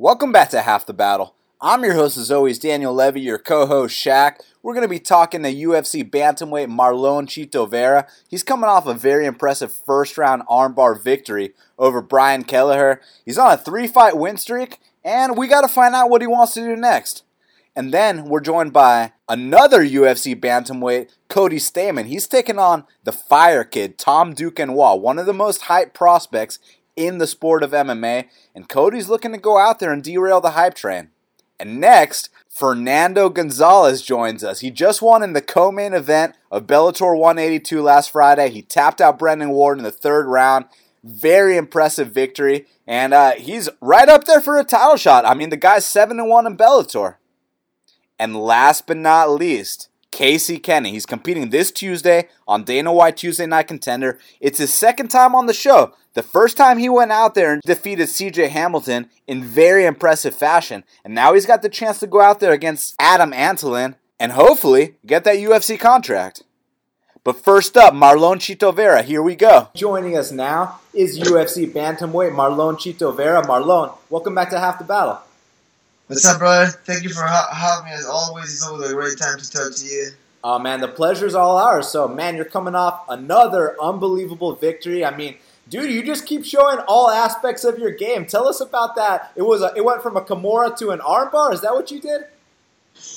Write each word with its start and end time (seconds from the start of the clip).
Welcome 0.00 0.32
back 0.32 0.48
to 0.48 0.62
Half 0.62 0.86
the 0.86 0.94
Battle. 0.94 1.34
I'm 1.60 1.84
your 1.84 1.92
host, 1.92 2.16
as 2.16 2.30
always, 2.30 2.58
Daniel 2.58 2.94
Levy, 2.94 3.20
your 3.20 3.36
co 3.36 3.66
host, 3.66 3.94
Shaq. 3.94 4.36
We're 4.62 4.72
going 4.72 4.80
to 4.80 4.88
be 4.88 4.98
talking 4.98 5.42
to 5.42 5.54
UFC 5.54 6.08
bantamweight 6.08 6.68
Marlon 6.68 7.26
Chito 7.26 7.68
Vera. 7.68 8.06
He's 8.26 8.42
coming 8.42 8.70
off 8.70 8.86
a 8.86 8.94
very 8.94 9.26
impressive 9.26 9.70
first 9.70 10.16
round 10.16 10.40
armbar 10.48 10.98
victory 10.98 11.52
over 11.78 12.00
Brian 12.00 12.44
Kelleher. 12.44 13.02
He's 13.26 13.36
on 13.36 13.52
a 13.52 13.58
three 13.58 13.86
fight 13.86 14.16
win 14.16 14.38
streak, 14.38 14.78
and 15.04 15.36
we 15.36 15.48
got 15.48 15.60
to 15.60 15.68
find 15.68 15.94
out 15.94 16.08
what 16.08 16.22
he 16.22 16.26
wants 16.26 16.54
to 16.54 16.60
do 16.60 16.76
next. 16.76 17.24
And 17.76 17.92
then 17.92 18.24
we're 18.24 18.40
joined 18.40 18.72
by 18.72 19.12
another 19.28 19.84
UFC 19.84 20.34
bantamweight, 20.34 21.10
Cody 21.28 21.58
Stamann. 21.58 22.06
He's 22.06 22.26
taking 22.26 22.58
on 22.58 22.84
the 23.04 23.12
Fire 23.12 23.64
Kid, 23.64 23.98
Tom 23.98 24.34
Duquesnoy, 24.34 24.98
one 24.98 25.18
of 25.18 25.26
the 25.26 25.34
most 25.34 25.62
hyped 25.62 25.92
prospects 25.92 26.58
in 26.96 27.18
the 27.18 27.26
sport 27.26 27.62
of 27.62 27.72
MMA. 27.72 28.26
And 28.54 28.68
Cody's 28.68 29.08
looking 29.08 29.32
to 29.32 29.38
go 29.38 29.58
out 29.58 29.78
there 29.78 29.92
and 29.92 30.02
derail 30.02 30.40
the 30.40 30.50
hype 30.50 30.74
train. 30.74 31.10
And 31.60 31.78
next, 31.78 32.30
Fernando 32.48 33.28
Gonzalez 33.28 34.00
joins 34.00 34.42
us. 34.42 34.60
He 34.60 34.70
just 34.70 35.02
won 35.02 35.22
in 35.22 35.34
the 35.34 35.42
co 35.42 35.70
main 35.70 35.92
event 35.92 36.34
of 36.50 36.66
Bellator 36.66 37.16
182 37.16 37.82
last 37.82 38.10
Friday. 38.10 38.48
He 38.48 38.62
tapped 38.62 39.00
out 39.00 39.18
Brennan 39.18 39.50
Ward 39.50 39.76
in 39.76 39.84
the 39.84 39.90
third 39.90 40.26
round. 40.26 40.64
Very 41.04 41.58
impressive 41.58 42.12
victory. 42.12 42.66
And 42.86 43.12
uh, 43.12 43.32
he's 43.32 43.68
right 43.82 44.08
up 44.08 44.24
there 44.24 44.40
for 44.40 44.58
a 44.58 44.64
title 44.64 44.96
shot. 44.96 45.26
I 45.26 45.34
mean, 45.34 45.50
the 45.50 45.56
guy's 45.58 45.84
7 45.84 46.26
1 46.26 46.46
in 46.46 46.56
Bellator. 46.56 47.16
And 48.18 48.34
last 48.34 48.86
but 48.86 48.96
not 48.96 49.30
least, 49.30 49.89
Casey 50.20 50.58
Kenny. 50.58 50.90
He's 50.90 51.06
competing 51.06 51.48
this 51.48 51.70
Tuesday 51.70 52.28
on 52.46 52.62
Dana 52.62 52.92
White 52.92 53.16
Tuesday 53.16 53.46
Night 53.46 53.68
Contender. 53.68 54.18
It's 54.38 54.58
his 54.58 54.70
second 54.70 55.08
time 55.08 55.34
on 55.34 55.46
the 55.46 55.54
show. 55.54 55.94
The 56.12 56.22
first 56.22 56.58
time 56.58 56.76
he 56.76 56.90
went 56.90 57.10
out 57.10 57.34
there 57.34 57.54
and 57.54 57.62
defeated 57.62 58.06
CJ 58.08 58.50
Hamilton 58.50 59.08
in 59.26 59.42
very 59.42 59.86
impressive 59.86 60.34
fashion. 60.34 60.84
And 61.06 61.14
now 61.14 61.32
he's 61.32 61.46
got 61.46 61.62
the 61.62 61.70
chance 61.70 62.00
to 62.00 62.06
go 62.06 62.20
out 62.20 62.38
there 62.38 62.52
against 62.52 62.96
Adam 62.98 63.32
Antolin 63.32 63.94
and 64.18 64.32
hopefully 64.32 64.96
get 65.06 65.24
that 65.24 65.36
UFC 65.36 65.80
contract. 65.80 66.42
But 67.24 67.42
first 67.42 67.78
up, 67.78 67.94
Marlon 67.94 68.36
Chito 68.36 68.76
Vera. 68.76 69.02
Here 69.02 69.22
we 69.22 69.34
go. 69.34 69.70
Joining 69.74 70.18
us 70.18 70.30
now 70.30 70.80
is 70.92 71.18
UFC 71.18 71.72
bantamweight 71.72 72.34
Marlon 72.34 72.76
Chito 72.76 73.16
Vera. 73.16 73.40
Marlon, 73.40 73.96
welcome 74.10 74.34
back 74.34 74.50
to 74.50 74.60
Half 74.60 74.80
the 74.80 74.84
Battle. 74.84 75.20
What's 76.10 76.26
up, 76.26 76.40
brother? 76.40 76.66
Thank 76.66 77.04
you 77.04 77.10
for 77.10 77.22
ha- 77.22 77.54
having 77.54 77.84
me. 77.84 77.96
As 77.96 78.04
always, 78.04 78.46
it's 78.46 78.66
always 78.66 78.90
a 78.90 78.94
great 78.94 79.16
time 79.16 79.38
to 79.38 79.48
talk 79.48 79.72
to 79.76 79.86
you. 79.86 80.10
Oh 80.42 80.58
man, 80.58 80.80
the 80.80 80.88
pleasure's 80.88 81.36
all 81.36 81.56
ours. 81.56 81.86
So 81.86 82.08
man, 82.08 82.34
you're 82.34 82.44
coming 82.44 82.74
off 82.74 83.04
another 83.08 83.80
unbelievable 83.80 84.56
victory. 84.56 85.04
I 85.04 85.16
mean, 85.16 85.36
dude, 85.68 85.88
you 85.88 86.02
just 86.02 86.26
keep 86.26 86.44
showing 86.44 86.80
all 86.88 87.08
aspects 87.10 87.62
of 87.62 87.78
your 87.78 87.92
game. 87.92 88.26
Tell 88.26 88.48
us 88.48 88.60
about 88.60 88.96
that. 88.96 89.30
It 89.36 89.42
was 89.42 89.62
a, 89.62 89.72
it 89.76 89.84
went 89.84 90.02
from 90.02 90.16
a 90.16 90.20
Kimura 90.22 90.76
to 90.78 90.90
an 90.90 90.98
armbar. 90.98 91.52
Is 91.54 91.60
that 91.60 91.74
what 91.74 91.92
you 91.92 92.00
did? 92.00 92.22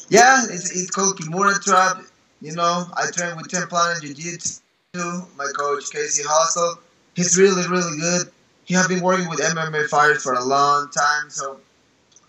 Yeah, 0.10 0.44
it's, 0.44 0.70
it's 0.80 0.92
called 0.92 1.18
Kimura 1.18 1.60
Trap. 1.64 2.04
You 2.42 2.54
know, 2.54 2.86
I 2.96 3.10
train 3.10 3.36
with 3.38 3.48
10th 3.48 3.70
Planet 3.70 4.04
Jiu 4.04 4.14
Jitsu. 4.14 4.62
My 4.94 5.48
coach 5.58 5.90
Casey 5.92 6.22
Halstead. 6.22 6.76
He's 7.16 7.40
really, 7.40 7.68
really 7.68 7.98
good. 8.00 8.28
He 8.66 8.76
has 8.76 8.88
been 8.88 9.02
working 9.02 9.30
with 9.30 9.40
MMA 9.40 9.88
fighters 9.88 10.22
for 10.22 10.34
a 10.34 10.44
long 10.44 10.92
time, 10.92 11.32
so 11.32 11.60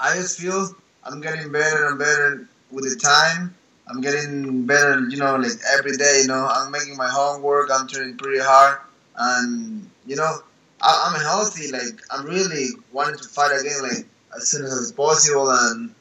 I 0.01 0.15
just 0.17 0.39
feel 0.39 0.75
I'm 1.05 1.21
getting 1.21 1.51
better 1.53 1.87
and 1.87 1.99
better 1.99 2.49
with 2.71 2.85
the 2.85 2.97
time. 2.97 3.55
I'm 3.89 4.01
getting 4.01 4.67
better, 4.67 5.01
you 5.09 5.19
know, 5.19 5.37
like 5.37 5.53
every 5.79 5.97
day. 5.97 6.21
You 6.23 6.29
know, 6.29 6.49
I'm 6.51 6.71
making 6.71 6.97
my 6.97 7.09
homework. 7.09 7.71
I'm 7.73 7.87
training 7.87 8.17
pretty 8.17 8.43
hard, 8.43 8.79
and 9.17 9.89
you 10.07 10.17
know, 10.17 10.39
I, 10.81 11.13
am 11.13 11.21
healthy. 11.21 11.71
Like 11.71 12.01
I'm 12.11 12.25
really 12.25 12.69
wanting 12.93 13.19
to 13.19 13.29
fight 13.29 13.59
again, 13.61 13.83
like 13.83 14.07
as 14.37 14.49
soon 14.49 14.65
as 14.65 14.93
possible. 14.93 15.51
And 15.51 15.95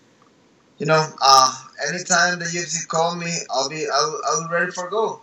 you 0.77 0.85
know, 0.85 1.05
uh, 1.21 1.63
anytime 1.89 2.39
the 2.39 2.45
UFC 2.45 2.87
call 2.87 3.15
me, 3.15 3.31
I'll 3.49 3.69
be 3.69 3.85
I'll, 3.91 4.21
I'll 4.27 4.47
be 4.47 4.53
ready 4.53 4.71
for 4.71 4.89
go. 4.89 5.21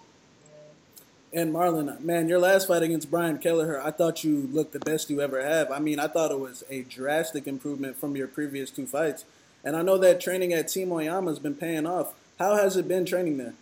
And 1.33 1.55
Marlon, 1.55 2.01
man, 2.01 2.29
your 2.29 2.41
last 2.41 2.67
fight 2.67 2.83
against 2.83 3.11
Brian 3.11 3.39
Kelleher, 3.39 3.81
I 3.81 3.93
thought 3.93 4.25
you 4.25 4.49
looked 4.53 4.73
the 4.73 4.81
best 4.81 5.11
you 5.11 5.21
ever 5.21 5.41
have. 5.41 5.71
I 5.71 5.79
mean, 5.79 6.01
I 6.01 6.09
thought 6.09 6.33
it 6.33 6.41
was 6.41 6.65
a 6.69 6.83
drastic 6.83 7.47
improvement 7.47 7.97
from 7.97 8.17
your 8.17 8.27
previous 8.27 8.71
two 8.71 8.87
fights. 8.87 9.25
And 9.63 9.77
I 9.77 9.83
know 9.83 9.97
that 9.99 10.21
training 10.21 10.53
at 10.53 10.69
Team 10.69 10.91
Oyama 10.91 11.31
has 11.31 11.39
been 11.39 11.55
paying 11.55 11.87
off. 11.87 12.15
How 12.39 12.57
has 12.57 12.77
it 12.77 12.89
been 12.89 13.05
training 13.05 13.37
there? 13.37 13.55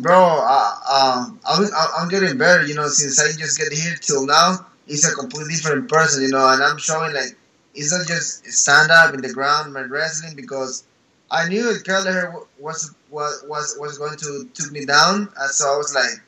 Bro, 0.00 0.16
uh, 0.16 0.74
um, 0.90 1.40
I'm, 1.48 1.66
I'm 1.96 2.08
getting 2.08 2.36
better, 2.36 2.66
you 2.66 2.74
know, 2.74 2.88
since 2.88 3.18
I 3.18 3.28
just 3.38 3.58
get 3.58 3.72
here 3.72 3.94
till 3.94 4.26
now. 4.26 4.66
It's 4.86 5.10
a 5.10 5.14
completely 5.14 5.54
different 5.54 5.88
person, 5.88 6.22
you 6.22 6.28
know, 6.28 6.46
and 6.50 6.62
I'm 6.62 6.78
showing 6.78 7.14
like 7.14 7.36
it's 7.74 7.92
not 7.92 8.06
just 8.06 8.46
stand 8.46 8.90
up 8.90 9.14
in 9.14 9.20
the 9.20 9.32
ground 9.32 9.72
my 9.72 9.82
wrestling 9.82 10.34
because 10.34 10.84
I 11.30 11.48
knew 11.48 11.76
Kelleher 11.84 12.34
was 12.58 12.94
was 13.10 13.44
was 13.46 13.76
was 13.78 13.98
going 13.98 14.16
to 14.16 14.48
took 14.54 14.72
me 14.72 14.86
down, 14.86 15.28
and 15.38 15.50
so 15.50 15.74
I 15.74 15.76
was 15.76 15.94
like, 15.94 16.22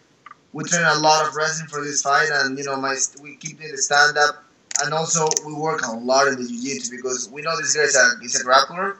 we 0.52 0.64
train 0.64 0.84
a 0.84 0.98
lot 0.98 1.26
of 1.26 1.34
wrestling 1.34 1.68
for 1.68 1.82
this 1.82 2.02
fight, 2.02 2.28
and 2.32 2.58
you 2.58 2.64
know, 2.64 2.76
my 2.76 2.96
we 3.22 3.36
keep 3.36 3.58
doing 3.58 3.70
the 3.70 3.78
stand 3.78 4.18
up, 4.18 4.44
and 4.82 4.92
also 4.92 5.28
we 5.46 5.54
work 5.54 5.82
a 5.86 5.92
lot 5.92 6.28
in 6.28 6.36
the 6.36 6.48
jiu-jitsu 6.48 6.96
because 6.96 7.28
we 7.30 7.42
know 7.42 7.56
this 7.56 7.76
guy 7.76 7.82
is 7.82 7.96
a, 7.96 8.40
a 8.40 8.44
grappler. 8.44 8.96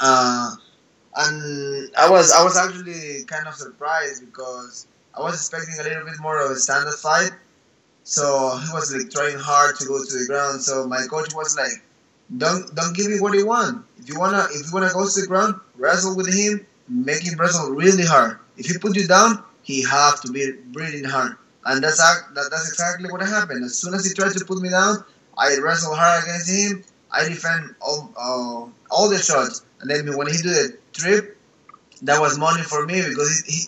Uh, 0.00 0.54
and 1.16 1.90
I 1.96 2.10
was 2.10 2.32
I 2.32 2.44
was 2.44 2.56
actually 2.56 3.24
kind 3.24 3.48
of 3.48 3.54
surprised 3.54 4.24
because 4.24 4.86
I 5.16 5.20
was 5.20 5.34
expecting 5.34 5.74
a 5.80 5.82
little 5.82 6.04
bit 6.04 6.20
more 6.20 6.44
of 6.44 6.50
a 6.50 6.56
stand 6.56 6.86
up 6.88 6.94
fight. 6.94 7.30
So 8.04 8.56
he 8.58 8.72
was 8.72 8.94
like 8.94 9.10
trying 9.10 9.38
hard 9.38 9.76
to 9.76 9.86
go 9.86 9.98
to 9.98 10.18
the 10.18 10.26
ground. 10.26 10.62
So 10.62 10.86
my 10.86 11.06
coach 11.10 11.34
was 11.34 11.56
like, 11.56 11.82
"Don't 12.36 12.72
don't 12.74 12.94
give 12.94 13.06
me 13.06 13.18
what 13.18 13.34
you 13.34 13.46
want. 13.46 13.84
If 13.98 14.08
you 14.08 14.18
wanna 14.18 14.46
if 14.52 14.66
you 14.66 14.72
wanna 14.72 14.92
go 14.92 15.08
to 15.08 15.20
the 15.20 15.26
ground, 15.26 15.58
wrestle 15.76 16.14
with 16.14 16.32
him, 16.32 16.66
make 16.88 17.22
him 17.22 17.38
wrestle 17.38 17.70
really 17.70 18.04
hard. 18.04 18.38
If 18.56 18.66
he 18.66 18.78
put 18.78 18.94
you 18.94 19.08
down, 19.08 19.42
he 19.66 19.82
have 19.82 20.20
to 20.20 20.30
be 20.30 20.52
breathing 20.68 21.04
hard. 21.04 21.36
And 21.64 21.82
that's 21.82 21.98
that, 21.98 22.48
that's 22.50 22.68
exactly 22.68 23.10
what 23.10 23.20
happened. 23.20 23.64
As 23.64 23.76
soon 23.76 23.94
as 23.94 24.06
he 24.06 24.14
tried 24.14 24.32
to 24.32 24.44
put 24.44 24.58
me 24.58 24.70
down, 24.70 25.04
I 25.36 25.58
wrestled 25.58 25.98
hard 25.98 26.22
against 26.22 26.48
him. 26.48 26.84
I 27.10 27.28
defend 27.28 27.74
all 27.80 28.12
uh, 28.16 28.94
all 28.94 29.10
the 29.10 29.18
shots, 29.18 29.64
and 29.80 29.90
then 29.90 30.16
when 30.16 30.28
he 30.28 30.34
did 30.34 30.44
the 30.44 30.78
trip, 30.92 31.36
that 32.02 32.20
was 32.20 32.38
money 32.38 32.62
for 32.62 32.86
me 32.86 33.02
because 33.08 33.42
he, 33.46 33.52
he 33.52 33.60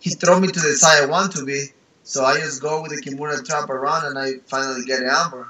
he 0.00 0.10
threw 0.10 0.40
me 0.40 0.48
to 0.48 0.60
the 0.60 0.74
side 0.74 1.04
I 1.04 1.06
want 1.06 1.32
to 1.36 1.44
be. 1.44 1.66
So 2.02 2.24
I 2.24 2.38
just 2.38 2.60
go 2.60 2.82
with 2.82 2.90
the 2.90 3.00
Kimura 3.02 3.44
trap 3.44 3.70
around, 3.70 4.06
and 4.06 4.18
I 4.18 4.38
finally 4.46 4.84
get 4.84 5.00
an 5.00 5.08
armbar. 5.08 5.46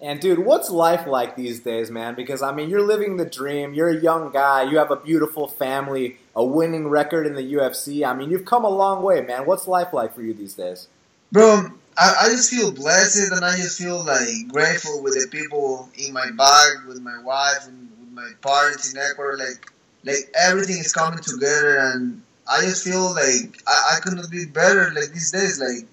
And 0.00 0.20
dude, 0.20 0.38
what's 0.38 0.70
life 0.70 1.06
like 1.06 1.34
these 1.34 1.60
days, 1.60 1.90
man? 1.90 2.14
Because 2.14 2.40
I 2.40 2.52
mean, 2.52 2.70
you're 2.70 2.86
living 2.86 3.16
the 3.16 3.24
dream. 3.24 3.74
You're 3.74 3.88
a 3.88 4.00
young 4.00 4.30
guy. 4.30 4.62
You 4.62 4.78
have 4.78 4.92
a 4.92 4.96
beautiful 4.96 5.48
family, 5.48 6.18
a 6.36 6.44
winning 6.44 6.88
record 6.88 7.26
in 7.26 7.34
the 7.34 7.54
UFC. 7.54 8.06
I 8.06 8.14
mean, 8.14 8.30
you've 8.30 8.44
come 8.44 8.64
a 8.64 8.70
long 8.70 9.02
way, 9.02 9.22
man. 9.22 9.44
What's 9.44 9.66
life 9.66 9.92
like 9.92 10.14
for 10.14 10.22
you 10.22 10.32
these 10.34 10.54
days? 10.54 10.86
Bro, 11.32 11.72
I, 11.96 12.14
I 12.22 12.28
just 12.28 12.50
feel 12.50 12.70
blessed, 12.70 13.32
and 13.32 13.44
I 13.44 13.56
just 13.56 13.76
feel 13.76 14.04
like 14.04 14.48
grateful 14.48 15.02
with 15.02 15.14
the 15.14 15.26
people 15.28 15.90
in 15.98 16.12
my 16.12 16.30
bag, 16.30 16.86
with 16.86 17.00
my 17.00 17.20
wife, 17.22 17.66
and 17.66 17.90
with 18.00 18.12
my 18.12 18.30
parents 18.40 18.94
in 18.94 19.00
Ecuador. 19.00 19.36
Like, 19.36 19.72
like 20.04 20.32
everything 20.34 20.78
is 20.78 20.92
coming 20.92 21.18
together, 21.18 21.76
and 21.76 22.22
I 22.48 22.60
just 22.60 22.84
feel 22.84 23.12
like 23.14 23.60
I, 23.66 23.96
I 23.96 24.00
couldn't 24.00 24.30
be 24.30 24.46
better. 24.46 24.92
Like 24.94 25.12
these 25.12 25.32
days, 25.32 25.60
like 25.60 25.88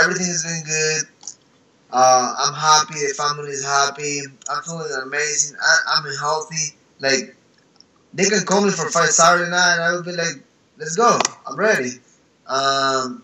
everything 0.00 0.26
is 0.28 0.44
doing 0.44 0.62
good 0.64 1.08
uh, 1.92 2.34
I'm 2.38 2.54
happy. 2.54 2.94
The 2.94 3.14
family 3.14 3.50
is 3.50 3.64
happy. 3.64 4.20
I'm 4.48 4.62
feeling 4.62 4.90
amazing. 5.02 5.56
I, 5.60 5.98
am 5.98 6.04
healthy. 6.18 6.76
Like 7.00 7.36
they 8.14 8.24
can 8.24 8.44
call 8.44 8.62
me 8.62 8.70
for 8.70 8.88
fight 8.90 9.08
Saturday 9.08 9.50
night, 9.50 9.74
and 9.74 9.82
I 9.82 9.92
will 9.92 10.02
be 10.02 10.12
like, 10.12 10.42
"Let's 10.78 10.96
go. 10.96 11.18
I'm 11.46 11.56
ready." 11.56 12.00
Um, 12.46 13.22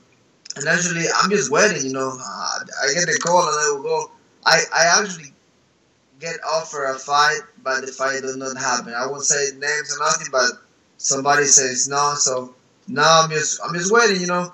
and 0.57 0.67
actually, 0.67 1.05
I'm 1.17 1.31
just 1.31 1.51
waiting. 1.51 1.87
You 1.87 1.93
know, 1.93 2.19
uh, 2.19 2.59
I 2.83 2.95
get 2.95 3.07
the 3.07 3.19
call 3.23 3.43
and 3.43 3.57
I 3.57 3.73
will 3.75 3.83
go. 3.83 4.11
I 4.45 4.61
I 4.75 5.01
actually 5.01 5.33
get 6.19 6.37
offered 6.45 6.87
a 6.87 6.99
fight, 6.99 7.41
but 7.63 7.83
the 7.83 7.93
fight 7.93 8.23
does 8.23 8.37
not 8.37 8.57
happen. 8.57 8.95
I 8.95 9.07
won't 9.07 9.25
say 9.25 9.57
names 9.59 9.95
or 9.95 10.05
nothing, 10.05 10.29
but 10.33 10.51
somebody 10.99 11.45
says 11.45 11.89
no. 11.89 12.15
So 12.17 12.55
now 12.89 13.23
I'm 13.23 13.31
just 13.31 13.61
I'm 13.65 13.75
just 13.75 13.93
waiting. 13.93 14.21
You 14.21 14.27
know. 14.27 14.53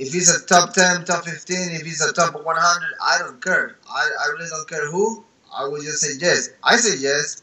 If 0.00 0.14
he's 0.14 0.34
a 0.34 0.46
top 0.46 0.72
10, 0.72 1.04
top 1.04 1.26
15, 1.26 1.72
if 1.72 1.82
he's 1.82 2.00
a 2.00 2.10
top 2.14 2.32
100, 2.32 2.46
I 3.04 3.18
don't 3.18 3.44
care. 3.44 3.76
I, 3.86 4.10
I 4.24 4.32
really 4.32 4.48
don't 4.48 4.66
care 4.66 4.90
who. 4.90 5.22
I 5.54 5.64
will 5.64 5.82
just 5.82 6.00
say 6.00 6.14
yes. 6.18 6.48
I 6.64 6.76
say 6.76 6.96
yes 6.98 7.42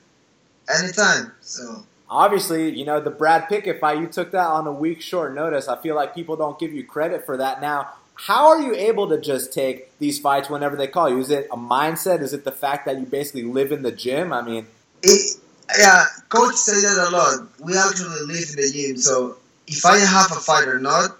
anytime. 0.68 1.34
So 1.42 1.86
obviously, 2.10 2.72
you 2.72 2.84
know, 2.84 3.00
the 3.00 3.12
Brad 3.12 3.48
Pickett 3.48 3.80
fight, 3.80 4.00
you 4.00 4.08
took 4.08 4.32
that 4.32 4.48
on 4.48 4.66
a 4.66 4.72
week 4.72 5.04
short 5.04 5.36
notice. 5.36 5.68
I 5.68 5.80
feel 5.84 5.96
like 5.96 6.16
people 6.16 6.36
don't 6.36 6.58
give 6.58 6.74
you 6.74 6.84
credit 6.84 7.28
for 7.28 7.38
that 7.38 7.62
now. 7.62 7.90
How 8.16 8.48
are 8.48 8.60
you 8.60 8.74
able 8.74 9.08
to 9.10 9.22
just 9.22 9.54
take 9.54 9.96
these 10.00 10.18
fights 10.18 10.50
whenever 10.50 10.76
they 10.76 10.88
call 10.88 11.12
you? 11.12 11.20
Is 11.20 11.30
it 11.30 11.48
a 11.52 11.58
mindset? 11.58 12.22
Is 12.22 12.34
it 12.34 12.44
the 12.44 12.52
fact 12.52 12.88
that 12.88 12.98
you 12.98 13.06
basically 13.06 13.44
live 13.44 13.72
in 13.72 13.84
the 13.84 13.92
gym? 13.92 14.34
I 14.34 14.42
mean, 14.42 14.66
it, 15.04 15.38
yeah, 15.78 16.06
coach 16.30 16.56
says 16.56 16.82
that 16.82 17.08
a 17.08 17.12
lot. 17.12 17.50
We 17.60 17.78
actually 17.78 18.26
live 18.26 18.50
in 18.50 18.56
the 18.56 18.72
gym, 18.74 18.98
so 18.98 19.38
if 19.68 19.86
I 19.86 20.00
have 20.00 20.32
a 20.32 20.40
fight 20.40 20.68
or 20.68 20.80
not, 20.80 21.18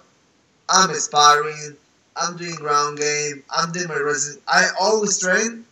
I'm 0.68 0.90
aspiring. 0.90 1.76
I'm 2.16 2.36
doing 2.36 2.54
ground 2.56 2.98
game. 2.98 3.44
I'm 3.50 3.72
doing 3.72 3.88
my 3.88 3.98
wrestling. 3.98 4.42
I 4.48 4.68
always 4.80 5.18
train 5.18 5.64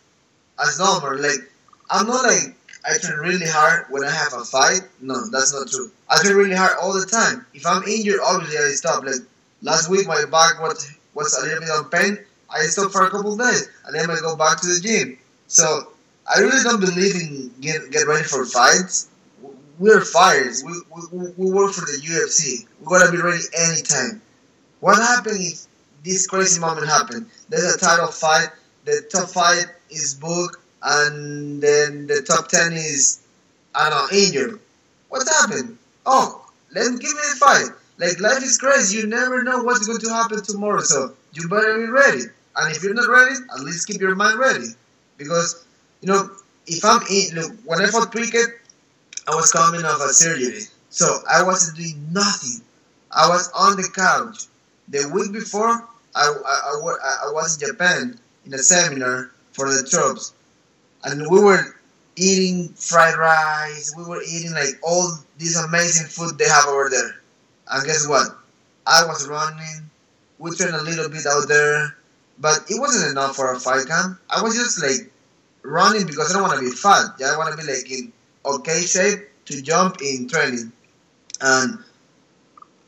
as 0.59 0.79
normal. 0.79 1.19
Like 1.21 1.49
I'm 1.89 2.07
not 2.07 2.23
like 2.23 2.55
I 2.85 2.97
train 2.97 3.19
really 3.19 3.45
hard 3.47 3.85
when 3.89 4.03
I 4.03 4.11
have 4.11 4.33
a 4.33 4.43
fight. 4.45 4.81
No, 5.01 5.27
that's 5.29 5.53
not 5.53 5.69
true. 5.69 5.91
I 6.09 6.21
train 6.21 6.35
really 6.35 6.55
hard 6.55 6.77
all 6.81 6.93
the 6.93 7.05
time. 7.05 7.45
If 7.53 7.65
I'm 7.65 7.83
injured, 7.83 8.19
obviously 8.23 8.57
I 8.57 8.69
stop. 8.71 9.03
Like 9.03 9.21
last 9.61 9.89
week, 9.89 10.07
my 10.07 10.23
back 10.25 10.61
was 10.61 10.95
was 11.13 11.33
a 11.37 11.45
little 11.45 11.59
bit 11.59 11.69
on 11.69 11.89
pain. 11.89 12.17
I 12.49 12.61
stopped 12.63 12.93
for 12.93 13.05
a 13.05 13.11
couple 13.11 13.35
days, 13.35 13.69
and 13.85 13.95
then 13.95 14.09
I 14.09 14.19
go 14.21 14.35
back 14.35 14.61
to 14.61 14.67
the 14.67 14.79
gym. 14.79 15.17
So 15.47 15.91
I 16.33 16.39
really 16.39 16.63
don't 16.63 16.79
believe 16.79 17.15
in 17.15 17.51
get 17.59 17.91
get 17.91 18.07
ready 18.07 18.23
for 18.23 18.45
fights. 18.45 19.09
We're 19.79 20.01
fighters. 20.01 20.63
We, 20.63 20.73
we, 21.11 21.29
we 21.37 21.51
work 21.51 21.71
for 21.71 21.81
the 21.81 22.01
UFC. 22.01 22.65
We 22.79 22.87
gotta 22.87 23.11
be 23.11 23.19
ready 23.19 23.43
anytime. 23.55 24.21
What 24.79 24.97
happened 24.97 25.39
if 25.39 25.65
this 26.03 26.27
crazy 26.27 26.59
moment 26.59 26.87
happened? 26.87 27.29
There's 27.49 27.75
a 27.75 27.79
title 27.79 28.07
fight. 28.07 28.49
The 28.85 29.07
top 29.11 29.29
fight 29.29 29.65
is 29.89 30.13
booked, 30.13 30.57
and 30.81 31.61
then 31.61 32.07
the 32.07 32.21
top 32.21 32.47
ten 32.47 32.73
is 32.73 33.21
I 33.73 33.89
don't 33.89 34.11
know 34.11 34.17
injured. 34.17 34.59
What 35.09 35.27
happened? 35.41 35.77
Oh, 36.05 36.45
let 36.73 36.91
me 36.91 36.99
give 36.99 37.13
me 37.13 37.21
a 37.33 37.35
fight. 37.35 37.69
Like 37.97 38.19
life 38.19 38.43
is 38.43 38.57
crazy. 38.57 38.97
You 38.97 39.07
never 39.07 39.43
know 39.43 39.63
what's 39.63 39.87
going 39.87 39.99
to 39.99 40.09
happen 40.09 40.43
tomorrow. 40.43 40.81
So 40.81 41.13
you 41.33 41.49
better 41.49 41.77
be 41.77 41.89
ready. 41.89 42.23
And 42.55 42.75
if 42.75 42.83
you're 42.83 42.93
not 42.93 43.09
ready, 43.09 43.35
at 43.53 43.59
least 43.61 43.87
keep 43.87 44.01
your 44.01 44.15
mind 44.15 44.39
ready. 44.39 44.67
Because, 45.17 45.65
you 46.01 46.07
know, 46.07 46.29
if 46.65 46.83
I'm 46.83 47.01
in, 47.09 47.35
look, 47.35 47.51
when 47.65 47.81
I 47.81 47.87
fought 47.87 48.11
Pickett, 48.11 48.59
I 49.27 49.35
was 49.35 49.51
coming 49.51 49.83
off 49.85 50.01
a 50.01 50.09
surgery. 50.09 50.61
So 50.89 51.19
I 51.29 51.43
wasn't 51.43 51.77
doing 51.77 52.07
nothing. 52.11 52.63
I 53.11 53.27
was 53.29 53.51
on 53.51 53.77
the 53.77 53.89
couch. 53.93 54.45
The 54.89 55.09
week 55.13 55.33
before, 55.33 55.87
I, 56.15 56.21
I, 56.23 56.73
I, 56.75 57.27
I 57.27 57.31
was 57.31 57.61
in 57.61 57.67
Japan 57.67 58.19
in 58.45 58.53
a 58.53 58.59
seminar 58.59 59.31
for 59.51 59.69
the 59.69 59.87
troops. 59.87 60.33
And 61.03 61.29
we 61.29 61.39
were 61.41 61.75
eating 62.15 62.69
fried 62.69 63.17
rice. 63.17 63.93
We 63.97 64.03
were 64.05 64.21
eating 64.23 64.51
like 64.51 64.79
all 64.81 65.17
this 65.37 65.55
amazing 65.57 66.07
food 66.07 66.37
they 66.37 66.47
have 66.47 66.67
over 66.67 66.89
there. 66.89 67.21
And 67.69 67.85
guess 67.85 68.07
what? 68.07 68.27
I 68.85 69.05
was 69.05 69.27
running. 69.27 69.89
We 70.39 70.51
trained 70.55 70.75
a 70.75 70.81
little 70.81 71.09
bit 71.09 71.25
out 71.25 71.47
there 71.47 71.97
but 72.39 72.63
it 72.69 72.79
wasn't 72.79 73.11
enough 73.11 73.35
for 73.35 73.51
a 73.51 73.59
fight 73.59 73.87
camp. 73.87 74.19
I 74.29 74.41
was 74.41 74.55
just 74.55 74.81
like 74.81 75.11
running 75.63 76.05
because 76.05 76.29
I 76.29 76.33
don't 76.33 76.47
want 76.47 76.59
to 76.59 76.65
be 76.65 76.71
fat. 76.71 77.05
Yeah, 77.19 77.33
I 77.33 77.37
want 77.37 77.57
to 77.57 77.65
be 77.65 77.71
like 77.71 77.89
in 77.91 78.11
okay 78.45 78.81
shape 78.81 79.27
to 79.45 79.61
jump 79.61 79.97
in 80.01 80.27
training. 80.27 80.71
And 81.41 81.79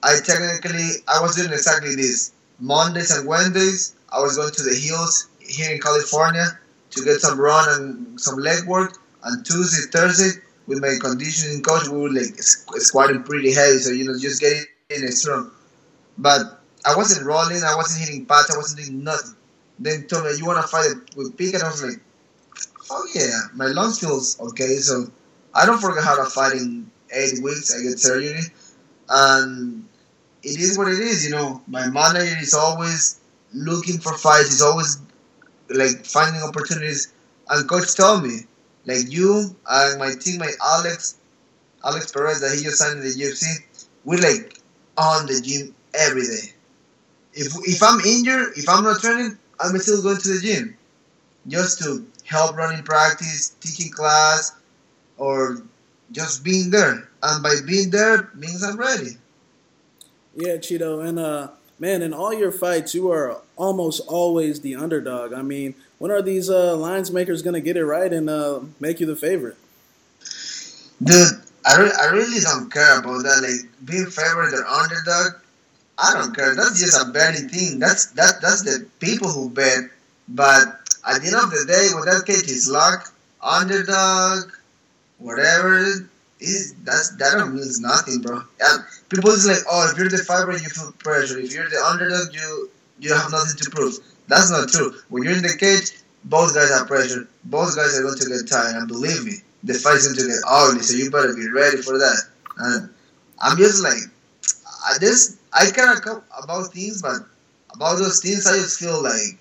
I 0.03 0.17
technically 0.23 0.89
I 1.07 1.21
was 1.21 1.35
doing 1.35 1.51
exactly 1.51 1.95
this. 1.95 2.31
Mondays 2.59 3.11
and 3.11 3.27
Wednesdays 3.27 3.95
I 4.11 4.19
was 4.19 4.37
going 4.37 4.51
to 4.51 4.63
the 4.63 4.75
hills 4.75 5.29
here 5.39 5.71
in 5.71 5.79
California 5.79 6.45
to 6.91 7.03
get 7.03 7.19
some 7.21 7.39
run 7.39 7.65
and 7.69 8.19
some 8.19 8.39
leg 8.39 8.65
work. 8.67 8.97
And 9.23 9.45
Tuesday, 9.45 9.89
Thursday 9.91 10.39
with 10.67 10.81
my 10.81 10.95
conditioning 11.01 11.61
coach 11.63 11.87
we 11.89 11.97
were 11.97 12.09
like 12.09 12.37
squatting 12.37 13.23
pretty 13.23 13.53
heavy, 13.53 13.79
so 13.79 13.91
you 13.91 14.05
know 14.05 14.17
just 14.17 14.41
getting 14.41 14.65
it 14.89 15.13
strong. 15.13 15.51
But 16.17 16.61
I 16.85 16.95
wasn't 16.95 17.25
rolling, 17.25 17.63
I 17.63 17.75
wasn't 17.75 18.07
hitting 18.07 18.25
pads, 18.25 18.51
I 18.53 18.57
wasn't 18.57 18.85
doing 18.85 19.03
nothing. 19.03 19.35
They 19.79 20.01
told 20.01 20.25
me, 20.25 20.31
you 20.37 20.45
want 20.45 20.61
to 20.61 20.67
fight 20.67 20.91
with 21.15 21.37
Pickett? 21.37 21.63
I 21.63 21.67
was 21.67 21.83
like, 21.83 21.99
oh 22.91 23.07
yeah, 23.15 23.39
my 23.55 23.67
lungs 23.67 23.99
feels 23.99 24.39
okay. 24.39 24.75
So 24.77 25.11
I 25.53 25.65
don't 25.65 25.79
forget 25.79 26.03
how 26.03 26.15
to 26.15 26.29
fight 26.29 26.53
in 26.53 26.89
eight 27.13 27.41
weeks. 27.41 27.73
I 27.73 27.81
get 27.83 27.99
surgery. 27.99 28.41
And 29.09 29.85
it 30.43 30.59
is 30.59 30.77
what 30.77 30.87
it 30.87 30.99
is, 30.99 31.25
you 31.25 31.31
know. 31.31 31.61
My 31.67 31.87
manager 31.87 32.35
is 32.41 32.53
always 32.53 33.19
looking 33.53 33.99
for 33.99 34.17
fights. 34.17 34.47
He's 34.49 34.61
always 34.61 34.99
like 35.69 36.05
finding 36.05 36.41
opportunities. 36.41 37.13
And 37.49 37.67
coach 37.67 37.95
told 37.95 38.23
me, 38.23 38.41
like 38.85 39.11
you 39.11 39.55
and 39.69 39.99
my 39.99 40.09
teammate 40.11 40.55
Alex, 40.63 41.17
Alex 41.83 42.11
Perez 42.11 42.41
that 42.41 42.55
he 42.55 42.63
just 42.63 42.77
signed 42.77 42.99
in 42.99 43.03
the 43.03 43.09
UFC, 43.09 43.45
we're 44.05 44.21
like 44.21 44.59
on 44.97 45.25
the 45.25 45.41
gym 45.41 45.75
every 45.93 46.23
day. 46.23 46.53
If 47.33 47.53
if 47.67 47.83
I'm 47.83 47.99
injured, 48.01 48.53
if 48.55 48.67
I'm 48.69 48.83
not 48.83 49.01
training, 49.01 49.37
I'm 49.59 49.77
still 49.79 50.01
going 50.01 50.17
to 50.17 50.27
the 50.29 50.39
gym 50.41 50.77
just 51.47 51.79
to 51.79 52.05
help 52.25 52.55
running 52.55 52.83
practice, 52.83 53.55
teaching 53.59 53.91
class, 53.91 54.55
or 55.17 55.61
just 56.11 56.43
being 56.43 56.69
there. 56.69 57.09
And 57.23 57.43
by 57.43 57.55
being 57.65 57.89
there 57.89 58.29
means 58.35 58.63
I'm 58.63 58.77
ready. 58.77 59.17
Yeah, 60.35 60.57
Chito, 60.57 61.05
and 61.05 61.19
uh, 61.19 61.49
man, 61.79 62.01
in 62.01 62.13
all 62.13 62.33
your 62.33 62.51
fights, 62.51 62.93
you 62.93 63.11
are 63.11 63.41
almost 63.55 64.01
always 64.07 64.61
the 64.61 64.75
underdog. 64.75 65.33
I 65.33 65.41
mean, 65.41 65.75
when 65.97 66.11
are 66.11 66.21
these 66.21 66.49
uh, 66.49 66.75
lines 66.75 67.11
makers 67.11 67.41
gonna 67.41 67.61
get 67.61 67.77
it 67.77 67.85
right 67.85 68.11
and 68.11 68.29
uh, 68.29 68.61
make 68.79 68.99
you 68.99 69.05
the 69.05 69.15
favorite? 69.15 69.57
Dude, 71.03 71.41
I, 71.65 71.81
re- 71.81 71.93
I 72.01 72.05
really 72.11 72.39
don't 72.41 72.71
care 72.71 72.99
about 72.99 73.23
that. 73.23 73.41
Like 73.41 73.69
being 73.85 74.05
favorite 74.05 74.53
or 74.53 74.65
underdog, 74.65 75.41
I 75.97 76.13
don't 76.13 76.35
care. 76.35 76.55
That's 76.55 76.79
just 76.79 76.99
a 77.01 77.11
betting 77.11 77.49
thing. 77.49 77.79
That's 77.79 78.07
that 78.13 78.41
that's 78.41 78.63
the 78.63 78.85
people 78.99 79.29
who 79.29 79.49
bet. 79.49 79.89
But 80.27 80.67
at 81.07 81.21
the 81.21 81.27
end 81.27 81.35
of 81.35 81.51
the 81.51 81.65
day, 81.67 81.89
what 81.93 82.05
that 82.05 82.25
case 82.25 82.49
is 82.49 82.69
luck, 82.69 83.11
underdog, 83.41 84.51
whatever 85.17 86.09
is 86.39 86.73
that's 86.83 87.15
that 87.17 87.33
don't 87.37 87.55
means 87.55 87.79
nothing, 87.79 88.21
bro. 88.21 88.41
And 88.59 88.83
people 89.09 89.29
is 89.31 89.47
like, 89.47 89.59
oh, 89.69 89.89
if 89.91 89.97
you're 89.97 90.09
the 90.09 90.17
favorite, 90.17 90.61
you 90.61 90.69
feel 90.69 90.91
pressure. 90.93 91.37
If 91.37 91.53
you're 91.53 91.69
the 91.69 91.83
underdog, 91.83 92.33
you 92.33 92.69
you 92.99 93.13
have 93.13 93.31
nothing 93.31 93.57
to 93.57 93.69
prove. 93.69 93.97
That's 94.27 94.51
not 94.51 94.69
true. 94.69 94.93
When 95.09 95.23
you're 95.23 95.35
in 95.35 95.41
the 95.41 95.55
cage, 95.57 95.91
both 96.25 96.53
guys 96.53 96.69
have 96.69 96.87
pressure. 96.87 97.27
Both 97.45 97.75
guys 97.75 97.97
are 97.97 98.03
going 98.03 98.17
to 98.19 98.29
get 98.29 98.47
tired, 98.47 98.75
and 98.75 98.87
believe 98.87 99.23
me, 99.25 99.33
the 99.63 99.73
fight's 99.73 100.07
going 100.07 100.17
to 100.19 100.27
get 100.27 100.41
ugly. 100.47 100.81
So 100.81 100.95
you 100.95 101.09
better 101.11 101.33
be 101.33 101.49
ready 101.49 101.81
for 101.81 101.97
that. 101.97 102.21
And 102.57 102.89
I'm 103.41 103.57
just 103.57 103.83
like, 103.83 104.03
I 104.87 104.99
just 104.99 105.39
I 105.53 105.71
care 105.71 105.93
about 106.41 106.73
things, 106.73 107.01
but 107.01 107.17
about 107.73 107.97
those 107.97 108.21
things, 108.21 108.47
I 108.47 108.53
just 108.53 108.79
feel 108.79 109.01
like 109.01 109.37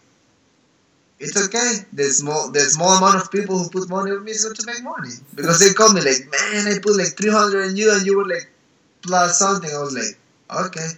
it's 1.21 1.37
okay. 1.37 1.87
The 1.93 2.05
small, 2.05 2.51
the 2.51 2.61
small 2.61 2.97
amount 2.99 3.21
of 3.21 3.31
people 3.31 3.59
who 3.59 3.69
put 3.69 3.89
money 3.89 4.13
on 4.13 4.25
me 4.25 4.31
is 4.33 4.45
going 4.45 4.55
to 4.57 4.67
make 4.67 4.83
money 4.83 5.15
because 5.35 5.61
they 5.61 5.73
call 5.73 5.93
me 5.93 6.01
like, 6.01 6.29
man, 6.31 6.69
I 6.69 6.79
put 6.83 6.97
like 6.97 7.17
three 7.17 7.31
hundred 7.31 7.71
in 7.71 7.77
you, 7.77 7.93
and 7.93 8.07
you 8.07 8.17
were 8.17 8.27
like 8.27 8.49
plus 9.03 9.39
something. 9.39 9.71
I 9.71 9.79
was 9.79 9.95
like, 9.95 10.67
okay, 10.67 10.89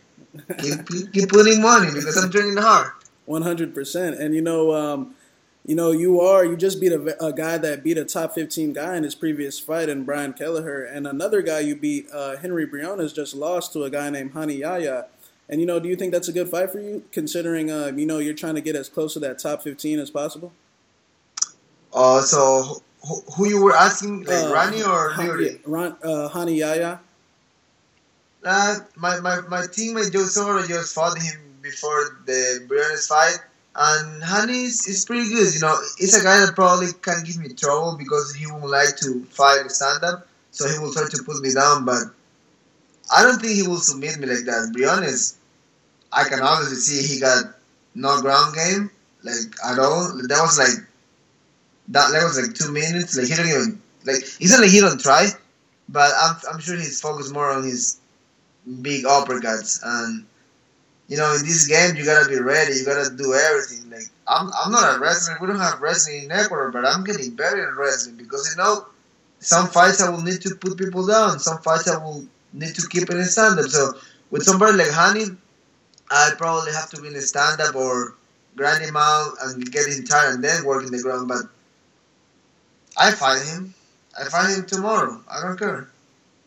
keep, 0.62 1.12
keep 1.12 1.28
putting 1.28 1.62
money 1.62 1.88
because 1.92 2.16
I'm 2.22 2.30
training 2.30 2.56
hard. 2.56 2.92
One 3.26 3.42
hundred 3.42 3.74
percent, 3.74 4.16
and 4.16 4.34
you 4.34 4.42
know. 4.42 4.74
Um, 4.74 5.14
you 5.66 5.76
know, 5.76 5.90
you 5.90 6.20
are 6.20 6.42
you 6.42 6.56
just 6.56 6.80
beat 6.80 6.90
a, 6.90 7.24
a, 7.24 7.34
guy 7.34 7.58
that 7.58 7.84
beat 7.84 7.98
a 7.98 8.04
top 8.04 8.32
15 8.32 8.72
guy 8.72 8.96
in 8.96 9.04
his 9.04 9.14
previous 9.14 9.60
fight, 9.60 9.90
and 9.90 10.06
Brian 10.06 10.32
Kelleher, 10.32 10.82
and 10.82 11.06
another 11.06 11.42
guy 11.42 11.60
you 11.60 11.76
beat, 11.76 12.08
uh, 12.12 12.38
Henry 12.38 12.64
Briones, 12.64 13.12
just 13.12 13.34
lost 13.34 13.74
to 13.74 13.84
a 13.84 13.90
guy 13.90 14.08
named 14.08 14.34
Rani 14.34 14.54
Yahya. 14.54 15.06
And 15.50 15.60
you 15.60 15.66
know, 15.66 15.78
do 15.78 15.88
you 15.88 15.96
think 15.96 16.12
that's 16.12 16.28
a 16.28 16.32
good 16.32 16.48
fight 16.48 16.70
for 16.70 16.80
you, 16.80 17.04
considering 17.12 17.70
uh, 17.70 17.92
you 17.94 18.06
know 18.06 18.18
you're 18.18 18.34
trying 18.34 18.54
to 18.54 18.62
get 18.62 18.76
as 18.76 18.88
close 18.88 19.12
to 19.14 19.20
that 19.20 19.38
top 19.38 19.62
15 19.62 19.98
as 19.98 20.10
possible? 20.10 20.52
Uh, 21.92 22.22
so 22.22 22.82
who, 23.06 23.20
who 23.36 23.48
you 23.48 23.62
were 23.62 23.74
asking, 23.74 24.22
like 24.22 24.44
uh, 24.44 24.52
Rani 24.54 24.82
or 24.82 25.14
Fury? 25.16 25.60
Ron, 25.66 25.96
uh, 26.02 26.30
Rani 26.34 26.54
Yahya. 26.54 27.00
Uh, 28.44 28.76
my, 28.96 29.20
my, 29.20 29.40
my 29.48 29.62
teammate 29.62 30.12
Joe 30.12 30.24
Soto 30.24 30.66
just 30.66 30.94
fought 30.94 31.20
him 31.20 31.38
before 31.60 32.22
the 32.24 32.64
Briones 32.68 33.06
fight 33.06 33.38
and 33.74 34.20
Rani 34.22 34.64
is, 34.64 34.86
is 34.86 35.04
pretty 35.04 35.28
good. 35.28 35.54
You 35.54 35.60
know, 35.60 35.76
he's 35.98 36.18
a 36.18 36.22
guy 36.22 36.44
that 36.44 36.54
probably 36.54 36.88
can 37.02 37.22
give 37.24 37.38
me 37.38 37.48
trouble 37.50 37.96
because 37.98 38.34
he 38.34 38.46
won't 38.46 38.68
like 38.68 38.96
to 38.98 39.24
fight 39.30 39.70
stand 39.70 40.04
up, 40.04 40.26
so 40.50 40.68
he 40.68 40.78
will 40.78 40.92
try 40.92 41.08
to 41.08 41.22
put 41.22 41.40
me 41.40 41.54
down. 41.54 41.84
But 41.84 42.02
I 43.14 43.22
don't 43.22 43.40
think 43.40 43.54
he 43.54 43.66
will 43.66 43.78
submit 43.78 44.18
me 44.18 44.26
like 44.26 44.44
that. 44.46 44.74
Honest, 44.90 45.36
I 46.12 46.24
can 46.24 46.40
obviously 46.40 46.76
see 46.76 47.14
he 47.14 47.20
got 47.20 47.44
no 47.94 48.20
ground 48.20 48.54
game 48.54 48.90
like 49.22 49.54
at 49.64 49.78
all. 49.78 50.12
That 50.28 50.42
was 50.42 50.58
like 50.58 50.86
that. 51.88 52.12
That 52.12 52.24
was 52.24 52.40
like 52.40 52.54
two 52.54 52.72
minutes. 52.72 53.16
Like 53.16 53.28
he 53.28 53.34
didn't 53.34 53.50
even 53.50 53.82
like. 54.04 54.16
It's 54.16 54.50
not 54.50 54.60
like 54.60 54.70
he 54.70 54.80
don't 54.80 55.00
try, 55.00 55.28
but 55.88 56.10
I'm 56.20 56.36
I'm 56.52 56.60
sure 56.60 56.76
he's 56.76 57.00
focused 57.00 57.32
more 57.32 57.50
on 57.50 57.64
his 57.64 58.00
big 58.82 59.04
uppercuts 59.04 59.80
and 59.84 60.26
you 61.10 61.16
know, 61.16 61.34
in 61.34 61.44
this 61.44 61.66
game, 61.66 61.96
you 61.96 62.04
gotta 62.04 62.28
be 62.28 62.38
ready. 62.38 62.74
You 62.74 62.84
gotta 62.84 63.10
do 63.14 63.34
everything. 63.34 63.90
Like 63.90 64.04
I'm, 64.28 64.48
I'm 64.64 64.70
not 64.70 64.96
a 64.96 65.00
wrestler. 65.00 65.36
We 65.40 65.48
don't 65.48 65.58
have 65.58 65.80
wrestling 65.80 66.24
in 66.24 66.30
Ecuador, 66.30 66.70
but 66.70 66.86
I'm 66.86 67.02
getting 67.02 67.34
better 67.34 67.68
in 67.68 67.74
wrestling 67.74 68.14
because 68.14 68.48
you 68.48 68.62
know, 68.62 68.86
some 69.40 69.66
fights 69.66 70.00
I 70.00 70.08
will 70.08 70.22
need 70.22 70.40
to 70.42 70.54
put 70.54 70.78
people 70.78 71.04
down. 71.04 71.40
Some 71.40 71.58
fights 71.58 71.88
I 71.88 71.98
will 71.98 72.24
need 72.52 72.76
to 72.76 72.86
keep 72.88 73.10
it 73.10 73.16
in 73.16 73.24
stand 73.24 73.58
up. 73.58 73.66
So 73.66 73.94
with 74.30 74.44
somebody 74.44 74.78
like 74.78 74.92
Rani, 74.96 75.24
I 76.10 76.30
probably 76.36 76.72
have 76.72 76.90
to 76.90 77.00
be 77.00 77.08
in 77.08 77.16
a 77.16 77.20
stand 77.20 77.60
up 77.60 77.74
or 77.74 78.14
grind 78.56 78.84
him 78.84 78.96
out 78.96 79.34
and 79.42 79.70
get 79.70 79.86
him 79.86 80.04
tired 80.04 80.34
and 80.34 80.44
then 80.44 80.64
work 80.64 80.84
in 80.84 80.90
the 80.90 81.02
ground. 81.02 81.28
But 81.28 81.42
I 82.96 83.12
fight 83.12 83.42
him. 83.42 83.74
I 84.18 84.24
fight 84.24 84.56
him 84.56 84.66
tomorrow. 84.66 85.20
I 85.30 85.40
don't 85.40 85.58
care. 85.58 85.88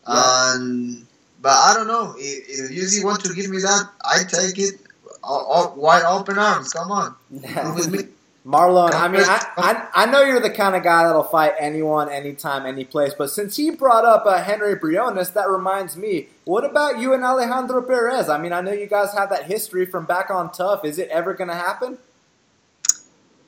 Yeah. 0.06 0.54
And 0.54 1.06
but 1.40 1.52
I 1.52 1.74
don't 1.74 1.86
know. 1.86 2.14
If, 2.16 2.48
if 2.48 2.70
UFC 2.70 3.04
want 3.04 3.24
to 3.24 3.34
give 3.34 3.50
me 3.50 3.58
that, 3.58 3.90
I 4.04 4.24
take 4.24 4.58
it. 4.58 4.80
All, 5.22 5.44
all, 5.46 5.74
wide 5.76 6.04
open 6.04 6.38
arms. 6.38 6.72
Come 6.74 6.90
on, 6.90 7.16
with 7.30 7.90
me. 7.90 8.08
Marlon, 8.46 8.92
I 8.92 9.08
mean, 9.08 9.22
I, 9.22 9.46
I, 9.56 9.88
I 10.02 10.06
know 10.06 10.22
you're 10.22 10.40
the 10.40 10.50
kind 10.50 10.76
of 10.76 10.82
guy 10.82 11.04
that'll 11.04 11.22
fight 11.22 11.54
anyone, 11.58 12.10
anytime, 12.10 12.66
any 12.66 12.84
place. 12.84 13.14
But 13.16 13.30
since 13.30 13.56
he 13.56 13.70
brought 13.70 14.04
up 14.04 14.26
uh, 14.26 14.42
Henry 14.42 14.74
Briones, 14.74 15.30
that 15.30 15.48
reminds 15.48 15.96
me. 15.96 16.28
What 16.44 16.62
about 16.62 16.98
you 16.98 17.14
and 17.14 17.24
Alejandro 17.24 17.80
Perez? 17.80 18.28
I 18.28 18.36
mean, 18.36 18.52
I 18.52 18.60
know 18.60 18.72
you 18.72 18.86
guys 18.86 19.14
have 19.14 19.30
that 19.30 19.44
history 19.44 19.86
from 19.86 20.04
back 20.04 20.30
on 20.30 20.52
TUF. 20.52 20.84
Is 20.84 20.98
it 20.98 21.08
ever 21.08 21.32
going 21.32 21.48
to 21.48 21.54
happen? 21.54 21.96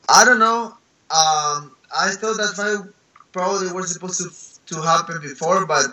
I 0.09 0.25
don't 0.25 0.39
know. 0.39 0.77
Um, 1.11 1.77
I 1.95 2.11
thought 2.13 2.39
that 2.39 2.55
fight 2.57 2.91
probably 3.33 3.71
was 3.73 3.93
supposed 3.93 4.21
to 4.23 4.75
to 4.75 4.83
happen 4.83 5.21
before, 5.21 5.67
but 5.67 5.87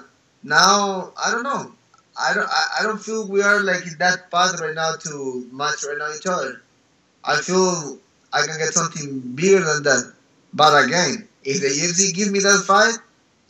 now 0.43 1.11
I 1.23 1.31
don't 1.31 1.43
know. 1.43 1.71
I 2.19 2.33
don't. 2.33 2.49
I, 2.49 2.65
I 2.79 2.83
don't 2.83 3.01
feel 3.01 3.27
we 3.27 3.41
are 3.41 3.61
like 3.61 3.85
in 3.85 3.97
that 3.99 4.31
path 4.31 4.59
right 4.59 4.73
now 4.73 4.93
to 4.95 5.47
match 5.51 5.83
right 5.87 5.97
now 5.97 6.11
each 6.15 6.25
other. 6.25 6.61
I 7.23 7.41
feel 7.41 7.99
I 8.33 8.45
can 8.45 8.57
get 8.57 8.73
something 8.73 9.19
bigger 9.35 9.63
than 9.63 9.83
that. 9.83 10.13
But 10.53 10.85
again, 10.85 11.27
if 11.43 11.61
the 11.61 11.67
UFC 11.67 12.13
give 12.13 12.31
me 12.31 12.39
that 12.39 12.63
fight, 12.65 12.97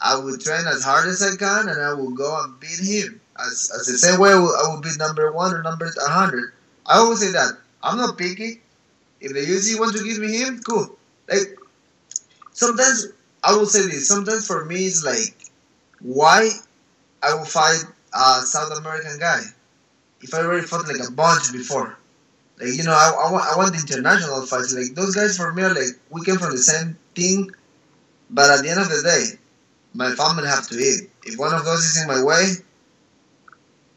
I 0.02 0.16
will 0.18 0.38
train 0.38 0.66
as 0.68 0.84
hard 0.84 1.08
as 1.08 1.22
I 1.22 1.36
can 1.36 1.70
and 1.70 1.82
I 1.82 1.94
will 1.94 2.12
go 2.12 2.44
and 2.44 2.60
beat 2.60 2.80
him. 2.80 3.22
As, 3.40 3.72
as 3.74 3.88
the 3.88 3.98
same 3.98 4.20
way 4.20 4.32
I 4.32 4.36
will, 4.36 4.56
I 4.56 4.74
will 4.74 4.82
beat 4.82 4.98
number 4.98 5.32
one 5.32 5.54
or 5.54 5.64
number 5.64 5.86
100. 5.86 6.54
I 6.86 6.98
always 6.98 7.20
say 7.20 7.32
that. 7.32 7.58
I'm 7.82 7.98
not 7.98 8.18
picky. 8.18 8.62
If 9.22 9.34
the 9.34 9.40
UFC 9.40 9.80
want 9.80 9.96
to 9.96 10.04
give 10.04 10.20
me 10.20 10.38
him, 10.38 10.60
cool. 10.60 10.98
Like, 11.30 11.58
sometimes, 12.52 13.08
I 13.44 13.56
will 13.56 13.66
say 13.66 13.84
this, 13.84 14.08
sometimes 14.08 14.46
for 14.46 14.66
me 14.66 14.86
it's 14.86 15.04
like, 15.04 15.36
why 16.02 16.50
I 17.24 17.34
will 17.34 17.46
fight 17.46 17.84
a 18.14 18.42
South 18.42 18.78
American 18.78 19.18
guy 19.20 19.42
if 20.22 20.34
I 20.34 20.40
already 20.40 20.68
fought 20.68 20.88
like 20.88 21.08
a 21.08 21.12
bunch 21.12 21.52
before. 21.52 21.98
Like 22.60 22.74
you 22.74 22.84
know, 22.84 22.92
I, 22.92 23.28
I, 23.28 23.32
want 23.32 23.46
I 23.46 23.58
want 23.58 23.74
the 23.74 23.82
international 23.82 24.46
fights. 24.46 24.74
Like 24.74 24.96
those 24.96 25.16
guys 25.16 25.38
for 25.38 25.52
me 25.54 25.64
are 25.64 25.74
like 25.74 26.00
we 26.10 26.24
came 26.24 26.38
from 26.38 26.52
the 26.52 26.58
same 26.58 26.98
thing, 27.16 27.52
but 28.30 28.50
at 28.50 28.64
the 28.64 28.70
end 28.70 28.80
of 28.80 28.90
the 28.90 29.02
day, 29.02 29.40
my 29.94 30.12
family 30.12 30.48
have 30.48 30.68
to 30.70 30.78
eat. 30.78 31.10
If 31.26 31.40
one 31.40 31.54
of 31.54 31.66
those 31.66 31.80
is 31.80 32.02
in 32.02 32.08
my 32.08 32.24
way, 32.24 32.54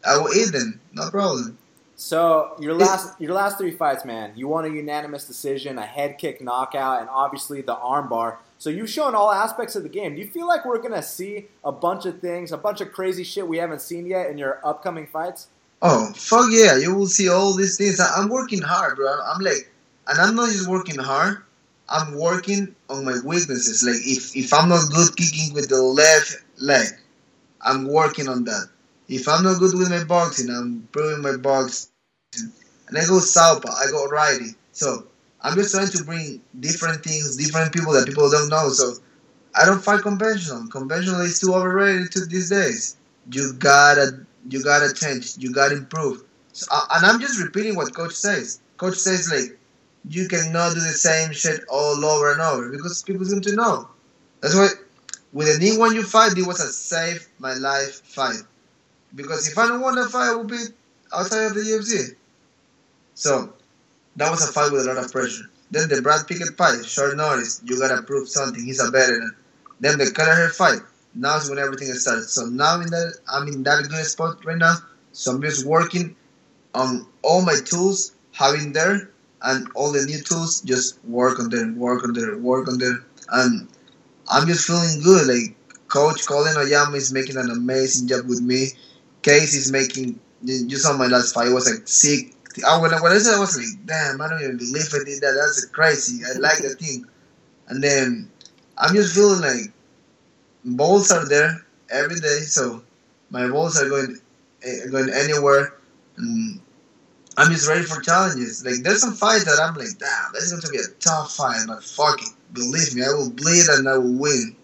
I 0.05 0.19
will 0.19 0.33
eat 0.35 0.53
them. 0.53 0.81
No 0.93 1.11
problem. 1.11 1.59
So 1.97 2.55
your 2.61 2.75
last 2.75 3.19
your 3.19 3.33
last 3.33 3.57
three 3.57 3.71
fights, 3.71 4.05
man, 4.05 4.33
you 4.37 4.49
won 4.49 4.67
a 4.67 4.69
unanimous 4.69 5.27
decision, 5.27 5.79
a 5.79 5.87
head 5.87 6.19
kick 6.19 6.43
knockout, 6.43 7.01
and 7.01 7.09
obviously 7.09 7.63
the 7.63 7.75
armbar. 7.75 8.37
So 8.59 8.69
you've 8.71 8.91
shown 8.91 9.15
all 9.15 9.33
aspects 9.33 9.77
of 9.77 9.83
the 9.83 9.89
game. 9.89 10.15
Do 10.15 10.21
you 10.21 10.29
feel 10.29 10.47
like 10.47 10.67
we're 10.67 10.81
gonna 10.81 11.03
see 11.03 11.47
a 11.65 11.73
bunch 11.73 12.05
of 12.05 12.21
things, 12.21 12.53
a 12.53 12.59
bunch 12.59 12.83
of 12.83 12.93
crazy 12.93 13.25
shit 13.25 13.49
we 13.49 13.57
haven't 13.59 13.81
seen 13.81 14.07
yet 14.07 14.31
in 14.31 14.37
your 14.37 14.61
upcoming 14.65 15.07
fights? 15.07 15.49
Oh 15.83 16.13
fuck 16.15 16.47
yeah! 16.51 16.79
You 16.79 16.95
will 16.95 17.07
see 17.07 17.29
all 17.29 17.55
these 17.55 17.77
things. 17.77 18.01
I, 18.01 18.21
am 18.21 18.29
working 18.29 18.63
hard, 18.63 18.97
bro. 18.97 19.21
I'm 19.23 19.41
like, 19.43 19.71
and 20.09 20.19
I'm 20.19 20.35
not 20.35 20.51
just 20.51 20.69
working 20.69 20.99
hard. 20.99 21.43
I'm 21.89 22.19
working 22.19 22.75
on 22.89 23.05
my 23.05 23.19
weaknesses. 23.25 23.85
Like 23.85 24.01
if 24.05 24.35
if 24.35 24.53
I'm 24.53 24.69
not 24.69 24.91
good 24.91 25.17
kicking 25.17 25.55
with 25.55 25.69
the 25.69 25.83
left 25.83 26.37
leg, 26.59 26.89
I'm 27.63 27.87
working 27.87 28.29
on 28.29 28.45
that. 28.45 28.69
If 29.09 29.29
I'm 29.29 29.45
not 29.45 29.61
good 29.61 29.77
with 29.79 29.91
my 29.91 30.03
boxing, 30.05 30.51
I'm 30.51 30.87
improving 30.87 31.23
my 31.23 31.37
boxing. 31.37 31.91
And 32.89 32.99
I 32.99 33.07
go 33.07 33.19
southpaw, 33.19 33.73
I 33.73 33.91
go 33.91 34.07
righty. 34.07 34.55
So 34.73 35.07
I'm 35.43 35.55
just 35.55 35.75
trying 35.75 35.89
to 35.89 36.05
bring 36.05 36.41
different 36.61 37.05
things, 37.05 37.37
different 37.37 37.73
people 37.73 37.93
that 37.93 38.07
people 38.07 38.31
don't 38.31 38.49
know. 38.49 38.69
So 38.71 38.95
I 39.55 39.65
don't 39.65 39.83
fight 39.83 40.03
conventional. 40.03 40.67
Conventional 40.69 41.21
is 41.21 41.39
too 41.39 41.55
overrated 41.55 42.11
to 42.13 42.27
these 42.27 42.51
days. 42.51 42.97
You 43.31 43.53
gotta 43.55 44.26
you 44.49 44.63
gotta 44.63 44.93
change. 44.93 45.37
You 45.39 45.53
gotta 45.53 45.77
improve. 45.77 46.25
So, 46.53 46.67
uh, 46.71 46.87
and 46.95 47.07
I'm 47.07 47.21
just 47.21 47.41
repeating 47.41 47.77
what 47.77 47.95
coach 47.95 48.15
says. 48.15 48.61
Coach 48.77 48.97
says 48.97 49.31
like, 49.31 49.59
you 50.09 50.29
cannot 50.29 50.75
do 50.75 50.81
the 50.81 50.93
same 50.93 51.33
shit 51.33 51.65
all 51.69 52.05
over 52.05 52.33
and 52.33 52.41
over 52.41 52.71
because 52.71 53.03
people 53.03 53.25
seem 53.25 53.41
to 53.41 53.55
know. 53.55 53.89
That's 54.41 54.55
why 54.55 54.69
with 55.33 55.53
the 55.53 55.59
Ning 55.59 55.79
Guangyou 55.79 56.05
fight, 56.05 56.37
it 56.39 56.47
was 56.47 56.61
a 56.61 56.73
save 56.73 57.27
my 57.39 57.55
life 57.55 58.03
fight. 58.05 58.43
Because 59.15 59.49
if 59.49 59.59
I 59.59 59.67
don't 59.67 59.81
want 59.81 59.97
to 59.97 60.09
fight, 60.09 60.31
I 60.31 60.35
will 60.35 60.45
be 60.45 60.65
outside 61.13 61.47
of 61.47 61.55
the 61.55 61.61
UFC. 61.61 62.15
So 63.15 63.53
that 64.17 64.31
was 64.31 64.49
a 64.49 64.53
fight 64.53 64.73
with 64.73 64.87
a 64.87 64.93
lot 64.93 65.05
of 65.05 65.11
pressure. 65.11 65.51
Then 65.71 65.89
the 65.89 66.01
Brad 66.01 66.27
Pickett 66.27 66.57
fight, 66.57 66.85
short 66.85 67.17
notice, 67.17 67.61
you 67.65 67.79
gotta 67.79 68.03
prove 68.03 68.29
something. 68.29 68.65
He's 68.65 68.81
a 68.81 68.91
veteran. 68.91 69.35
Then 69.81 69.99
the 69.99 70.11
Kelleher 70.11 70.51
fight, 70.51 70.81
now 71.17 71.37
is 71.37 71.49
when 71.49 71.59
everything 71.59 71.89
starts. 71.95 72.33
So 72.33 72.47
now 72.47 72.81
in 72.81 72.91
that 72.91 73.19
I'm 73.33 73.49
in 73.49 73.63
that 73.65 73.89
good 73.89 74.05
spot 74.05 74.45
right 74.45 74.59
now. 74.59 74.77
So 75.13 75.33
I'm 75.33 75.43
just 75.43 75.67
working 75.67 76.15
on 76.75 77.07
all 77.23 77.43
my 77.43 77.57
tools, 77.65 78.13
having 78.33 78.73
there, 78.73 79.11
and 79.43 79.69
all 79.75 79.93
the 79.93 80.05
new 80.05 80.21
tools. 80.21 80.61
Just 80.61 81.03
work 81.05 81.39
on 81.41 81.49
there, 81.51 81.73
work 81.73 82.05
on 82.05 82.13
there, 82.13 82.37
work 82.37 82.69
on 82.69 82.79
there, 82.79 82.99
and 83.33 83.67
I'm 84.31 84.47
just 84.47 84.67
feeling 84.67 85.01
good. 85.03 85.27
Like 85.27 85.57
Coach 85.89 86.27
Colin 86.27 86.57
Oyama 86.57 86.97
is 86.97 87.13
making 87.13 87.37
an 87.39 87.51
amazing 87.51 88.09
job 88.09 88.29
with 88.29 88.43
me. 88.43 88.69
Case 89.23 89.55
is 89.55 89.73
making. 89.73 90.21
You 90.43 90.77
saw 90.77 90.97
my 90.97 91.07
last 91.07 91.35
fight. 91.35 91.49
It 91.49 91.55
was 91.55 91.69
like 91.69 91.89
sick. 91.89 92.35
I, 92.67 92.81
when, 92.81 92.93
I, 92.93 93.01
when 93.03 93.13
I 93.13 93.19
said 93.19 93.35
I 93.35 93.39
was 93.39 93.57
like, 93.57 93.87
damn, 93.87 94.21
I 94.21 94.29
don't 94.29 94.43
even 94.43 94.57
believe 94.57 94.89
I 94.95 95.05
did 95.05 95.21
that. 95.21 95.35
That's 95.39 95.65
crazy. 95.67 96.25
I 96.25 96.39
like 96.39 96.59
the 96.59 96.71
thing. 96.71 97.07
And 97.69 97.83
then 97.83 98.31
I'm 98.79 98.95
just 98.95 99.15
feeling 99.15 99.41
like 99.41 99.73
balls 100.67 101.11
are 101.11 101.29
there 101.29 101.65
every 101.91 102.21
day, 102.21 102.41
so 102.41 102.83
my 103.31 103.49
balls 103.49 103.81
are 103.81 103.89
going 103.89 104.19
uh, 104.67 104.91
going 104.91 105.11
anywhere. 105.11 105.75
And 106.17 106.61
I'm 107.37 107.53
just 107.53 107.69
ready 107.69 107.85
for 107.85 108.01
challenges. 108.01 108.65
Like 108.65 108.83
there's 108.83 109.01
some 109.01 109.15
fights 109.15 109.45
that 109.45 109.61
I'm 109.63 109.75
like, 109.75 109.99
damn, 109.99 110.33
this 110.33 110.45
is 110.45 110.53
going 110.53 110.63
to 110.63 110.71
be 110.71 110.79
a 110.79 110.95
tough 111.01 111.37
fight, 111.37 111.65
but 111.67 111.85
fuck 111.85 112.21
it, 112.23 112.31
believe 112.53 112.95
me, 112.95 113.03
I 113.03 113.09
will 113.09 113.31
bleed 113.31 113.67
and 113.69 113.89
I 113.89 113.99
will 113.99 114.19
win. 114.19 114.57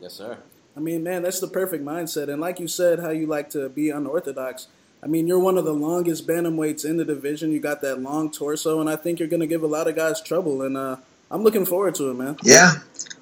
Yes, 0.00 0.14
sir. 0.14 0.38
I 0.76 0.80
mean, 0.80 1.02
man, 1.02 1.22
that's 1.22 1.40
the 1.40 1.48
perfect 1.48 1.84
mindset. 1.84 2.28
And 2.28 2.40
like 2.40 2.60
you 2.60 2.68
said, 2.68 3.00
how 3.00 3.10
you 3.10 3.26
like 3.26 3.48
to 3.50 3.68
be 3.68 3.88
unorthodox. 3.90 4.68
I 5.02 5.06
mean, 5.06 5.26
you're 5.26 5.38
one 5.38 5.56
of 5.56 5.64
the 5.64 5.72
longest 5.72 6.26
bantamweights 6.26 6.84
in 6.84 6.96
the 6.96 7.04
division. 7.04 7.52
You 7.52 7.60
got 7.60 7.80
that 7.82 8.00
long 8.00 8.30
torso, 8.30 8.80
and 8.80 8.90
I 8.90 8.96
think 8.96 9.18
you're 9.18 9.28
going 9.28 9.40
to 9.40 9.46
give 9.46 9.62
a 9.62 9.66
lot 9.66 9.88
of 9.88 9.94
guys 9.94 10.20
trouble. 10.20 10.62
And 10.62 10.76
uh, 10.76 10.96
I'm 11.30 11.42
looking 11.42 11.66
forward 11.66 11.94
to 11.96 12.10
it, 12.10 12.14
man. 12.14 12.36
Yeah, 12.42 12.72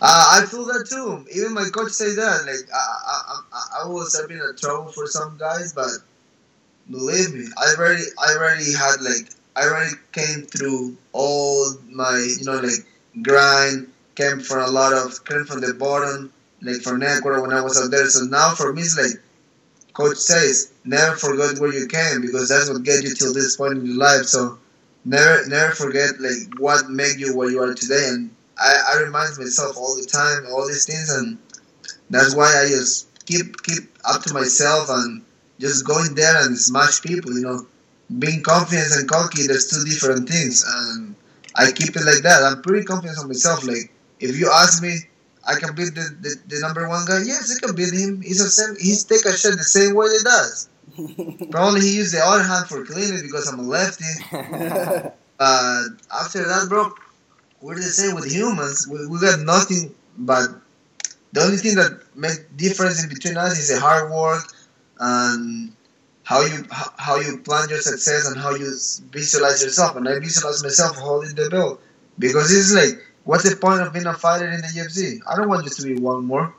uh, 0.00 0.40
I 0.42 0.46
feel 0.46 0.64
that 0.66 0.86
too. 0.88 1.24
Even 1.34 1.54
my 1.54 1.68
coach 1.72 1.92
say 1.92 2.14
that. 2.14 2.44
Like 2.46 2.68
I, 2.74 3.40
I, 3.52 3.84
I 3.84 3.88
was 3.88 4.18
having 4.18 4.40
a 4.40 4.52
trouble 4.52 4.92
for 4.92 5.06
some 5.06 5.36
guys, 5.38 5.72
but 5.72 5.90
believe 6.90 7.32
me, 7.32 7.46
I 7.56 7.74
already, 7.78 8.02
I 8.18 8.34
already 8.36 8.72
had 8.72 9.00
like, 9.00 9.30
I 9.56 9.62
already 9.62 9.96
came 10.12 10.42
through 10.42 10.96
all 11.12 11.72
my, 11.88 12.18
you 12.38 12.44
know, 12.44 12.58
like 12.58 12.86
grind. 13.22 13.90
Came 14.16 14.38
from 14.38 14.68
a 14.68 14.70
lot 14.70 14.92
of, 14.92 15.24
came 15.24 15.44
from 15.44 15.60
the 15.60 15.74
bottom, 15.74 16.32
like 16.62 16.82
from 16.82 17.02
Ecuador 17.02 17.42
when 17.42 17.52
I 17.52 17.62
was 17.62 17.82
out 17.82 17.90
there. 17.90 18.06
So 18.06 18.26
now 18.26 18.54
for 18.54 18.72
me, 18.72 18.82
it's 18.82 18.96
like, 18.96 19.20
coach 19.92 20.18
says, 20.18 20.72
never 20.84 21.16
forget 21.16 21.58
where 21.58 21.72
you 21.72 21.88
came 21.88 22.20
because 22.20 22.48
that's 22.48 22.70
what 22.70 22.84
get 22.84 23.02
you 23.02 23.12
till 23.12 23.34
this 23.34 23.56
point 23.56 23.78
in 23.78 23.86
your 23.86 23.96
life. 23.96 24.26
So 24.26 24.58
never 25.04 25.46
never 25.48 25.74
forget 25.74 26.20
like 26.20 26.58
what 26.58 26.88
made 26.88 27.18
you 27.18 27.36
what 27.36 27.50
you 27.50 27.62
are 27.62 27.74
today. 27.74 28.06
And 28.08 28.30
I, 28.58 28.94
I 28.94 29.02
remind 29.02 29.36
myself 29.38 29.76
all 29.76 29.96
the 29.96 30.06
time 30.06 30.46
all 30.50 30.66
these 30.66 30.86
things 30.86 31.10
and 31.10 31.38
that's 32.10 32.34
why 32.34 32.46
I 32.46 32.68
just 32.68 33.08
keep 33.26 33.62
keep 33.62 33.90
up 34.04 34.22
to 34.22 34.34
myself 34.34 34.88
and 34.90 35.22
just 35.58 35.86
going 35.86 36.14
there 36.14 36.46
and 36.46 36.58
smash 36.58 37.02
people 37.02 37.32
you 37.32 37.42
know. 37.42 37.66
Being 38.18 38.42
confident 38.42 38.92
and 38.92 39.08
cocky 39.08 39.46
there's 39.46 39.70
two 39.70 39.82
different 39.84 40.28
things 40.28 40.62
and 40.66 41.14
I 41.56 41.72
keep 41.72 41.96
it 41.96 42.04
like 42.04 42.22
that. 42.22 42.42
I'm 42.42 42.60
pretty 42.62 42.84
confident 42.84 43.18
on 43.18 43.28
myself 43.28 43.64
like 43.66 43.90
if 44.20 44.36
you 44.38 44.50
ask 44.52 44.82
me 44.82 44.96
I 45.46 45.58
can 45.58 45.74
beat 45.74 45.94
the, 45.94 46.16
the, 46.20 46.36
the 46.48 46.60
number 46.60 46.88
one 46.88 47.04
guy. 47.06 47.22
Yes 47.24 47.56
I 47.56 47.66
can 47.66 47.74
beat 47.74 47.92
him. 47.92 48.20
He's 48.20 48.40
a 48.40 48.48
same 48.48 48.76
he's 48.78 49.04
take 49.04 49.24
a 49.24 49.36
shot 49.36 49.56
the 49.56 49.64
same 49.64 49.94
way 49.94 50.06
he 50.06 50.22
does 50.22 50.68
Probably 51.50 51.80
he 51.80 51.96
used 51.96 52.14
the 52.14 52.22
other 52.24 52.42
hand 52.42 52.66
for 52.66 52.84
cleaning 52.84 53.22
because 53.22 53.48
I'm 53.48 53.58
a 53.58 53.62
lefty. 53.62 54.04
uh, 54.32 55.82
after 56.12 56.44
that, 56.44 56.66
bro, 56.68 56.92
we're 57.60 57.76
the 57.76 57.82
same 57.82 58.14
with 58.14 58.30
humans. 58.30 58.86
We, 58.88 59.06
we 59.06 59.20
got 59.20 59.40
nothing 59.40 59.94
but 60.18 60.48
the 61.32 61.42
only 61.42 61.56
thing 61.56 61.74
that 61.76 62.00
makes 62.14 62.38
difference 62.56 63.02
in 63.02 63.08
between 63.08 63.36
us 63.36 63.58
is 63.58 63.68
the 63.68 63.80
hard 63.80 64.10
work 64.10 64.44
and 65.00 65.72
how 66.22 66.40
you 66.42 66.64
how 66.70 67.16
you 67.16 67.38
plan 67.38 67.68
your 67.68 67.80
success 67.80 68.26
and 68.26 68.36
how 68.36 68.54
you 68.54 68.72
visualize 69.10 69.62
yourself. 69.62 69.96
And 69.96 70.08
I 70.08 70.18
visualize 70.20 70.62
myself 70.62 70.96
holding 70.96 71.34
the 71.34 71.50
belt 71.50 71.82
because 72.18 72.52
it's 72.52 72.72
like, 72.72 73.04
what's 73.24 73.48
the 73.48 73.56
point 73.56 73.82
of 73.82 73.92
being 73.92 74.06
a 74.06 74.14
fighter 74.14 74.48
in 74.48 74.60
the 74.60 74.68
UFC? 74.68 75.20
I 75.28 75.36
don't 75.36 75.48
want 75.48 75.64
just 75.64 75.80
to 75.80 75.86
be 75.86 75.96
one 75.96 76.24
more. 76.24 76.54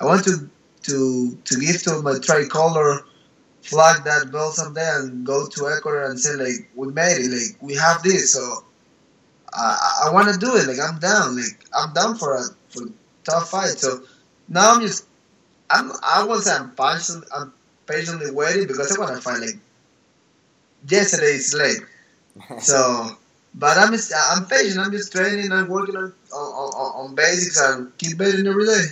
I 0.00 0.04
want 0.04 0.24
to 0.24 0.50
to 0.82 1.38
to 1.44 1.60
give 1.60 1.82
to 1.82 2.02
my 2.02 2.18
tricolor 2.18 3.04
flag 3.68 4.04
that 4.04 4.30
belt 4.32 4.54
someday 4.54 4.88
and 4.96 5.26
go 5.26 5.46
to 5.48 5.68
Ecuador 5.68 6.04
and 6.10 6.18
say 6.20 6.34
like 6.36 6.70
we 6.74 6.88
made 6.92 7.18
it, 7.18 7.30
like 7.30 7.62
we 7.62 7.74
have 7.76 8.02
this. 8.02 8.32
So 8.32 8.64
I, 9.54 10.06
I 10.06 10.12
want 10.12 10.32
to 10.32 10.38
do 10.38 10.56
it. 10.56 10.66
Like 10.66 10.78
I'm 10.80 10.98
down. 10.98 11.36
Like 11.36 11.64
I'm 11.74 11.92
down 11.94 12.16
for 12.16 12.34
a 12.36 12.42
for 12.70 12.84
a 12.84 12.90
tough 13.24 13.50
fight. 13.50 13.78
So 13.78 14.00
now 14.48 14.74
I'm 14.74 14.80
just 14.80 15.06
I'm 15.70 15.92
I 16.02 16.24
won't 16.24 16.44
say 16.44 16.54
I'm 16.54 16.70
patiently 16.72 17.28
I'm 17.34 17.52
patiently 17.86 18.30
waiting 18.30 18.66
because 18.66 18.96
I 18.96 19.00
want 19.00 19.14
to 19.16 19.22
fight 19.22 19.40
like 19.40 19.58
yesterday 20.88 21.34
is 21.36 21.54
late. 21.54 21.82
So 22.60 23.16
But 23.54 23.78
I'm 23.78 23.92
just, 23.92 24.12
I'm 24.14 24.46
patient. 24.46 24.78
I'm 24.80 24.92
just 24.92 25.12
training 25.12 25.52
and 25.52 25.68
working 25.68 25.96
on 25.96 26.12
on, 26.32 27.08
on 27.08 27.14
basics 27.14 27.60
and 27.60 27.96
keep 27.98 28.18
betting 28.18 28.46
every 28.46 28.66
day. 28.66 28.84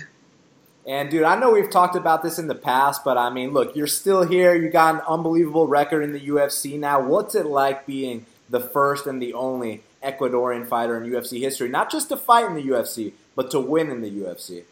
And 0.87 1.09
dude, 1.09 1.23
I 1.23 1.37
know 1.39 1.51
we've 1.51 1.69
talked 1.69 1.95
about 1.95 2.21
this 2.21 2.37
in 2.37 2.47
the 2.47 2.55
past, 2.55 3.03
but 3.03 3.17
I 3.17 3.31
mean, 3.31 3.53
look, 3.53 3.75
you're 3.75 3.87
still 3.87 4.23
here. 4.23 4.55
You 4.55 4.69
got 4.69 4.95
an 4.95 5.01
unbelievable 5.07 5.67
record 5.67 6.03
in 6.03 6.13
the 6.13 6.19
UFC 6.19 6.77
now. 6.77 7.01
What's 7.01 7.33
it 7.33 7.47
like 7.47 7.87
being 7.87 8.25
the 8.49 8.59
first 8.59 9.07
and 9.07 9.19
the 9.19 9.33
only 9.33 9.81
Ecuadorian 10.03 10.67
fighter 10.67 11.01
in 11.01 11.09
UFC 11.09 11.39
history? 11.39 11.69
Not 11.69 11.91
just 11.91 12.09
to 12.09 12.17
fight 12.17 12.45
in 12.45 12.53
the 12.53 12.61
UFC, 12.61 13.13
but 13.35 13.49
to 13.51 13.59
win 13.59 13.89
in 13.89 14.01
the 14.01 14.11
UFC. 14.11 14.63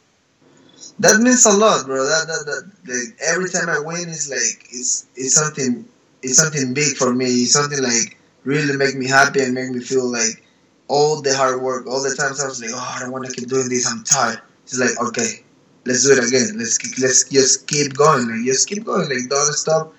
That 1.00 1.20
means 1.20 1.46
a 1.46 1.52
lot, 1.52 1.86
bro. 1.86 2.04
That, 2.06 2.28
that, 2.28 2.46
that 2.46 2.94
like, 2.94 3.18
every 3.20 3.50
time 3.50 3.70
I 3.70 3.80
win, 3.80 4.10
it's 4.10 4.30
like 4.30 4.68
it's 4.70 5.08
it's 5.16 5.34
something 5.34 5.86
it's 6.22 6.38
something 6.38 6.74
big 6.74 6.96
for 6.96 7.14
me. 7.14 7.26
It's 7.26 7.54
something 7.54 7.82
like 7.82 8.18
really 8.44 8.78
make 8.78 8.96
me 8.96 9.08
happy 9.08 9.42
and 9.42 9.54
make 9.54 9.70
me 9.70 9.80
feel 9.80 10.06
like 10.06 10.44
all 10.88 11.22
the 11.22 11.36
hard 11.36 11.62
work, 11.62 11.88
all 11.88 12.04
the 12.04 12.14
times 12.16 12.42
I 12.42 12.48
was 12.48 12.62
like, 12.62 12.72
oh, 12.74 12.94
I 12.96 13.00
don't 13.00 13.12
want 13.12 13.26
to 13.26 13.32
keep 13.32 13.50
doing 13.50 13.70
this. 13.70 13.88
I'm 13.88 14.04
tired. 14.04 14.42
It's 14.64 14.78
like 14.78 15.00
okay, 15.08 15.44
let's 15.86 16.06
do 16.06 16.14
it 16.14 16.28
again. 16.28 16.58
Let's 16.58 16.78
keep, 16.78 16.98
let's 17.00 17.30
just 17.30 17.68
keep 17.68 17.94
going. 17.94 18.30
Like 18.30 18.46
just 18.46 18.68
keep 18.68 18.86
going. 18.86 19.10
Like 19.10 19.30
don't 19.30 19.54
stop. 19.54 19.94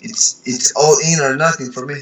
It's 0.00 0.42
it's 0.46 0.72
all 0.72 0.96
in 0.98 1.20
or 1.20 1.36
nothing 1.36 1.72
for 1.72 1.86
me. 1.86 1.96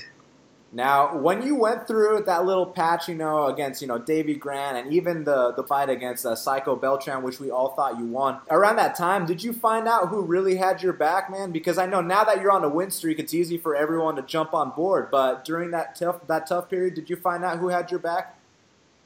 Now, 0.71 1.16
when 1.16 1.40
you 1.42 1.54
went 1.54 1.87
through 1.87 2.25
that 2.26 2.45
little 2.45 2.66
patch, 2.66 3.09
you 3.09 3.14
know, 3.14 3.47
against 3.47 3.80
you 3.80 3.88
know 3.88 3.99
Davey 3.99 4.35
Grant 4.35 4.76
and 4.76 4.92
even 4.92 5.25
the 5.25 5.52
the 5.52 5.62
fight 5.62 5.88
against 5.88 6.26
uh, 6.26 6.37
Psycho 6.37 6.76
Beltran, 6.76 7.23
which 7.23 7.40
we 7.40 7.50
all 7.50 7.71
thought 7.71 7.99
you 7.99 8.04
won, 8.04 8.38
around 8.50 8.76
that 8.76 8.95
time, 8.95 9.25
did 9.25 9.42
you 9.42 9.54
find 9.54 9.88
out 9.88 10.09
who 10.09 10.21
really 10.21 10.57
had 10.57 10.83
your 10.83 10.92
back, 10.92 11.30
man? 11.30 11.52
Because 11.52 11.78
I 11.78 11.87
know 11.87 12.02
now 12.02 12.23
that 12.25 12.42
you're 12.42 12.52
on 12.52 12.64
a 12.64 12.68
win 12.68 12.90
streak, 12.90 13.18
it's 13.18 13.33
easy 13.33 13.57
for 13.57 13.75
everyone 13.75 14.16
to 14.16 14.23
jump 14.23 14.52
on 14.52 14.71
board. 14.71 15.11
But 15.11 15.45
during 15.45 15.71
that 15.71 15.97
tough 15.97 16.26
that 16.26 16.47
tough 16.47 16.68
period, 16.68 16.95
did 16.95 17.09
you 17.09 17.16
find 17.16 17.45
out 17.45 17.59
who 17.59 17.68
had 17.68 17.90
your 17.90 18.00
back? 18.00 18.38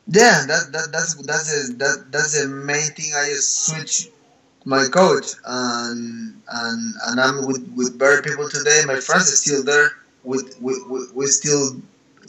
Yeah, 0.08 0.44
that, 0.48 0.72
that 0.72 0.88
that's 0.90 1.14
that's 1.14 1.70
a, 1.70 1.72
that 1.74 2.06
that's 2.10 2.42
the 2.42 2.48
main 2.48 2.86
thing. 2.86 3.12
I 3.14 3.26
just 3.26 3.66
switch 3.66 4.08
my 4.64 4.86
coach 4.88 5.32
and 5.44 6.40
and 6.48 6.94
and 7.06 7.20
I'm 7.20 7.46
with 7.46 7.72
with 7.74 7.98
better 7.98 8.22
people 8.22 8.48
today. 8.48 8.82
My 8.86 9.00
friends 9.00 9.32
are 9.32 9.36
still 9.36 9.64
there 9.64 9.92
we, 10.24 10.38
we, 10.60 10.82
we, 10.88 11.00
we 11.14 11.26
still, 11.26 11.76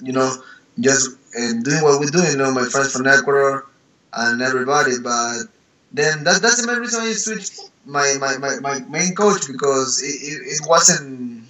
you 0.01 0.13
know, 0.13 0.33
just 0.79 1.17
uh, 1.37 1.53
doing 1.61 1.83
what 1.83 1.99
we 1.99 2.07
do. 2.07 2.23
you 2.23 2.37
know, 2.37 2.51
my 2.51 2.65
friends 2.65 2.93
from 2.93 3.07
Ecuador 3.07 3.67
and 4.13 4.41
everybody. 4.41 4.99
But 5.01 5.43
then 5.91 6.23
that, 6.23 6.41
that's 6.41 6.61
the 6.61 6.67
main 6.67 6.79
reason 6.79 7.01
I 7.01 7.13
switched 7.13 7.71
my, 7.85 8.15
my, 8.19 8.37
my, 8.37 8.59
my 8.59 8.79
main 8.89 9.13
coach 9.15 9.47
because 9.47 10.01
it, 10.01 10.07
it, 10.07 10.41
it 10.53 10.61
wasn't 10.67 11.47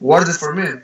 worth 0.00 0.28
it 0.28 0.36
for 0.36 0.54
me. 0.54 0.80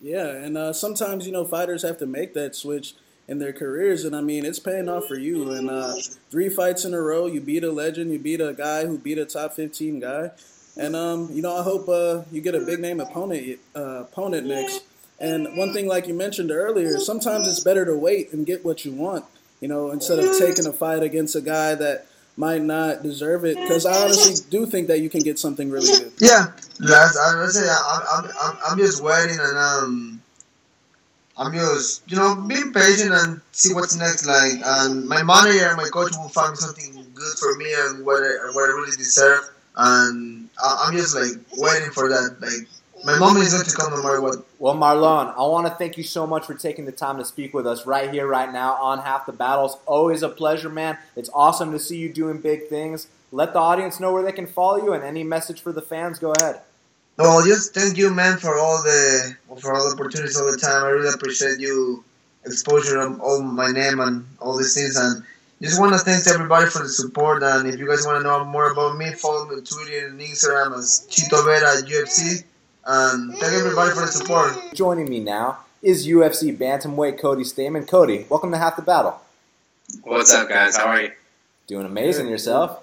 Yeah, 0.00 0.26
and 0.26 0.58
uh, 0.58 0.72
sometimes, 0.72 1.26
you 1.26 1.32
know, 1.32 1.44
fighters 1.44 1.82
have 1.82 1.96
to 1.98 2.06
make 2.06 2.34
that 2.34 2.56
switch 2.56 2.94
in 3.32 3.38
their 3.38 3.52
careers. 3.52 4.04
And 4.04 4.14
I 4.14 4.20
mean, 4.20 4.44
it's 4.44 4.58
paying 4.58 4.88
off 4.88 5.08
for 5.08 5.18
you. 5.18 5.50
And 5.52 5.70
uh, 5.70 5.94
three 6.30 6.50
fights 6.50 6.84
in 6.84 6.92
a 6.92 7.00
row, 7.00 7.26
you 7.26 7.40
beat 7.40 7.64
a 7.64 7.72
legend, 7.72 8.12
you 8.12 8.18
beat 8.18 8.42
a 8.42 8.52
guy 8.52 8.86
who 8.86 8.98
beat 8.98 9.16
a 9.18 9.24
top 9.24 9.54
15 9.54 10.00
guy. 10.00 10.30
And 10.76 10.94
um, 10.94 11.30
you 11.32 11.42
know, 11.42 11.56
I 11.56 11.62
hope 11.62 11.88
uh, 11.88 12.22
you 12.30 12.40
get 12.42 12.54
a 12.54 12.60
big 12.60 12.78
name 12.80 13.00
opponent 13.00 13.58
uh, 13.74 14.04
opponent 14.04 14.46
next. 14.46 14.84
And 15.18 15.56
one 15.56 15.72
thing, 15.72 15.86
like 15.86 16.06
you 16.06 16.14
mentioned 16.14 16.50
earlier, 16.50 16.98
sometimes 16.98 17.48
it's 17.48 17.60
better 17.60 17.84
to 17.84 17.96
wait 17.96 18.32
and 18.32 18.44
get 18.46 18.64
what 18.64 18.84
you 18.84 18.92
want. 18.92 19.24
You 19.60 19.68
know, 19.68 19.90
instead 19.90 20.18
of 20.18 20.36
taking 20.38 20.66
a 20.66 20.72
fight 20.72 21.02
against 21.02 21.36
a 21.36 21.40
guy 21.40 21.74
that 21.74 22.06
might 22.36 22.62
not 22.62 23.02
deserve 23.02 23.44
it. 23.44 23.56
Because 23.56 23.86
I 23.86 24.02
honestly 24.02 24.46
do 24.50 24.66
think 24.66 24.88
that 24.88 25.00
you 25.00 25.08
can 25.08 25.20
get 25.20 25.38
something 25.38 25.70
really 25.70 25.86
good. 25.86 26.12
Yeah, 26.18 26.46
that's 26.78 27.16
I 27.18 27.46
say 27.48 27.68
I'm, 27.68 28.30
I'm, 28.40 28.56
I'm 28.70 28.78
just 28.78 29.02
waiting 29.02 29.38
and 29.40 29.58
um. 29.58 30.21
I'm 31.42 31.52
just, 31.52 32.08
you 32.08 32.16
know, 32.16 32.36
being 32.36 32.72
patient 32.72 33.12
and 33.12 33.40
see 33.50 33.74
what's 33.74 33.96
next. 33.96 34.26
Like, 34.26 34.60
and 34.64 35.08
my 35.08 35.22
manager 35.22 35.66
and 35.66 35.76
my 35.76 35.88
coach 35.88 36.12
will 36.16 36.28
find 36.28 36.56
something 36.56 37.04
good 37.14 37.38
for 37.38 37.56
me 37.56 37.66
and 37.78 38.06
what 38.06 38.22
I, 38.22 38.52
what 38.54 38.70
I 38.70 38.72
really 38.72 38.96
deserve. 38.96 39.50
And 39.76 40.48
I'm 40.64 40.94
just 40.94 41.16
like 41.16 41.32
waiting 41.56 41.90
for 41.90 42.08
that. 42.08 42.36
Like 42.40 42.68
my 43.04 43.18
moment 43.18 43.44
is 43.46 43.54
going 43.54 43.64
to 43.64 43.76
come 43.76 43.90
no 43.90 44.02
matter 44.02 44.20
what. 44.20 44.36
Well, 44.60 44.76
Marlon, 44.76 45.34
I 45.34 45.42
want 45.42 45.66
to 45.66 45.74
thank 45.74 45.96
you 45.96 46.04
so 46.04 46.28
much 46.28 46.46
for 46.46 46.54
taking 46.54 46.84
the 46.84 46.92
time 46.92 47.18
to 47.18 47.24
speak 47.24 47.52
with 47.52 47.66
us 47.66 47.86
right 47.86 48.10
here, 48.12 48.28
right 48.28 48.52
now 48.52 48.74
on 48.74 49.00
Half 49.00 49.26
the 49.26 49.32
Battles. 49.32 49.78
Always 49.86 50.22
a 50.22 50.28
pleasure, 50.28 50.68
man. 50.68 50.96
It's 51.16 51.30
awesome 51.34 51.72
to 51.72 51.80
see 51.80 51.98
you 51.98 52.12
doing 52.12 52.40
big 52.40 52.68
things. 52.68 53.08
Let 53.32 53.54
the 53.54 53.58
audience 53.58 53.98
know 53.98 54.12
where 54.12 54.22
they 54.22 54.30
can 54.30 54.46
follow 54.46 54.76
you, 54.76 54.92
and 54.92 55.02
any 55.02 55.24
message 55.24 55.60
for 55.60 55.72
the 55.72 55.82
fans. 55.82 56.20
Go 56.20 56.32
ahead. 56.38 56.60
Well, 57.18 57.44
just 57.44 57.74
thank 57.74 57.98
you, 57.98 58.10
man, 58.10 58.38
for 58.38 58.58
all 58.58 58.82
the 58.82 59.36
for 59.60 59.74
all 59.74 59.88
the 59.88 59.94
opportunities 59.94 60.38
all 60.38 60.50
the 60.50 60.58
time. 60.58 60.84
I 60.84 60.88
really 60.88 61.12
appreciate 61.12 61.60
you 61.60 62.04
exposure 62.44 63.00
of 63.00 63.20
all 63.20 63.42
my 63.42 63.70
name 63.70 64.00
and 64.00 64.26
all 64.40 64.56
these 64.56 64.74
things, 64.74 64.96
and 64.96 65.22
just 65.60 65.80
want 65.80 65.92
to 65.92 65.98
thank 65.98 66.26
everybody 66.26 66.68
for 66.68 66.80
the 66.80 66.88
support. 66.88 67.42
And 67.42 67.68
if 67.68 67.78
you 67.78 67.86
guys 67.86 68.04
want 68.04 68.18
to 68.18 68.22
know 68.24 68.44
more 68.44 68.72
about 68.72 68.96
me, 68.96 69.12
follow 69.12 69.46
me 69.46 69.56
on 69.56 69.64
Twitter 69.64 70.08
and 70.08 70.18
Instagram 70.18 70.76
as 70.76 71.06
Chito 71.08 71.44
Vera 71.44 71.82
UFC. 71.82 72.44
And 72.84 73.32
thank 73.36 73.52
everybody 73.52 73.90
for 73.92 74.00
the 74.00 74.08
support. 74.08 74.74
Joining 74.74 75.08
me 75.08 75.20
now 75.20 75.58
is 75.82 76.06
UFC 76.06 76.56
bantamweight 76.56 77.20
Cody 77.20 77.44
Stamann. 77.44 77.86
Cody, 77.86 78.26
welcome 78.28 78.50
to 78.50 78.58
Half 78.58 78.76
the 78.76 78.82
Battle. 78.82 79.20
What's 80.02 80.32
up, 80.32 80.48
guys? 80.48 80.76
How 80.76 80.86
are 80.86 81.02
you? 81.02 81.12
Doing 81.68 81.86
amazing 81.86 82.28
yourself. 82.28 82.82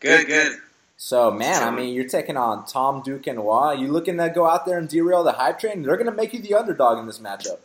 Good, 0.00 0.26
good. 0.26 0.58
So, 1.02 1.30
man, 1.30 1.62
I 1.62 1.70
mean, 1.70 1.94
you're 1.94 2.06
taking 2.06 2.36
on 2.36 2.66
Tom 2.66 3.02
Duquesnoy. 3.02 3.80
You 3.80 3.88
looking 3.88 4.18
to 4.18 4.28
go 4.28 4.46
out 4.46 4.66
there 4.66 4.76
and 4.76 4.86
derail 4.86 5.24
the 5.24 5.32
hype 5.32 5.58
train? 5.58 5.80
They're 5.80 5.96
going 5.96 6.10
to 6.10 6.12
make 6.12 6.34
you 6.34 6.42
the 6.42 6.52
underdog 6.52 6.98
in 6.98 7.06
this 7.06 7.18
matchup. 7.18 7.56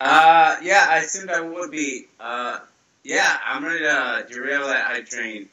Uh, 0.00 0.56
yeah, 0.62 0.86
I 0.88 1.00
assumed 1.00 1.28
I 1.28 1.42
would 1.42 1.70
be. 1.70 2.06
Uh, 2.18 2.60
yeah, 3.04 3.36
I'm 3.44 3.62
ready 3.62 3.80
to 3.80 4.26
derail 4.30 4.66
that 4.66 4.86
hype 4.86 5.04
train. 5.04 5.50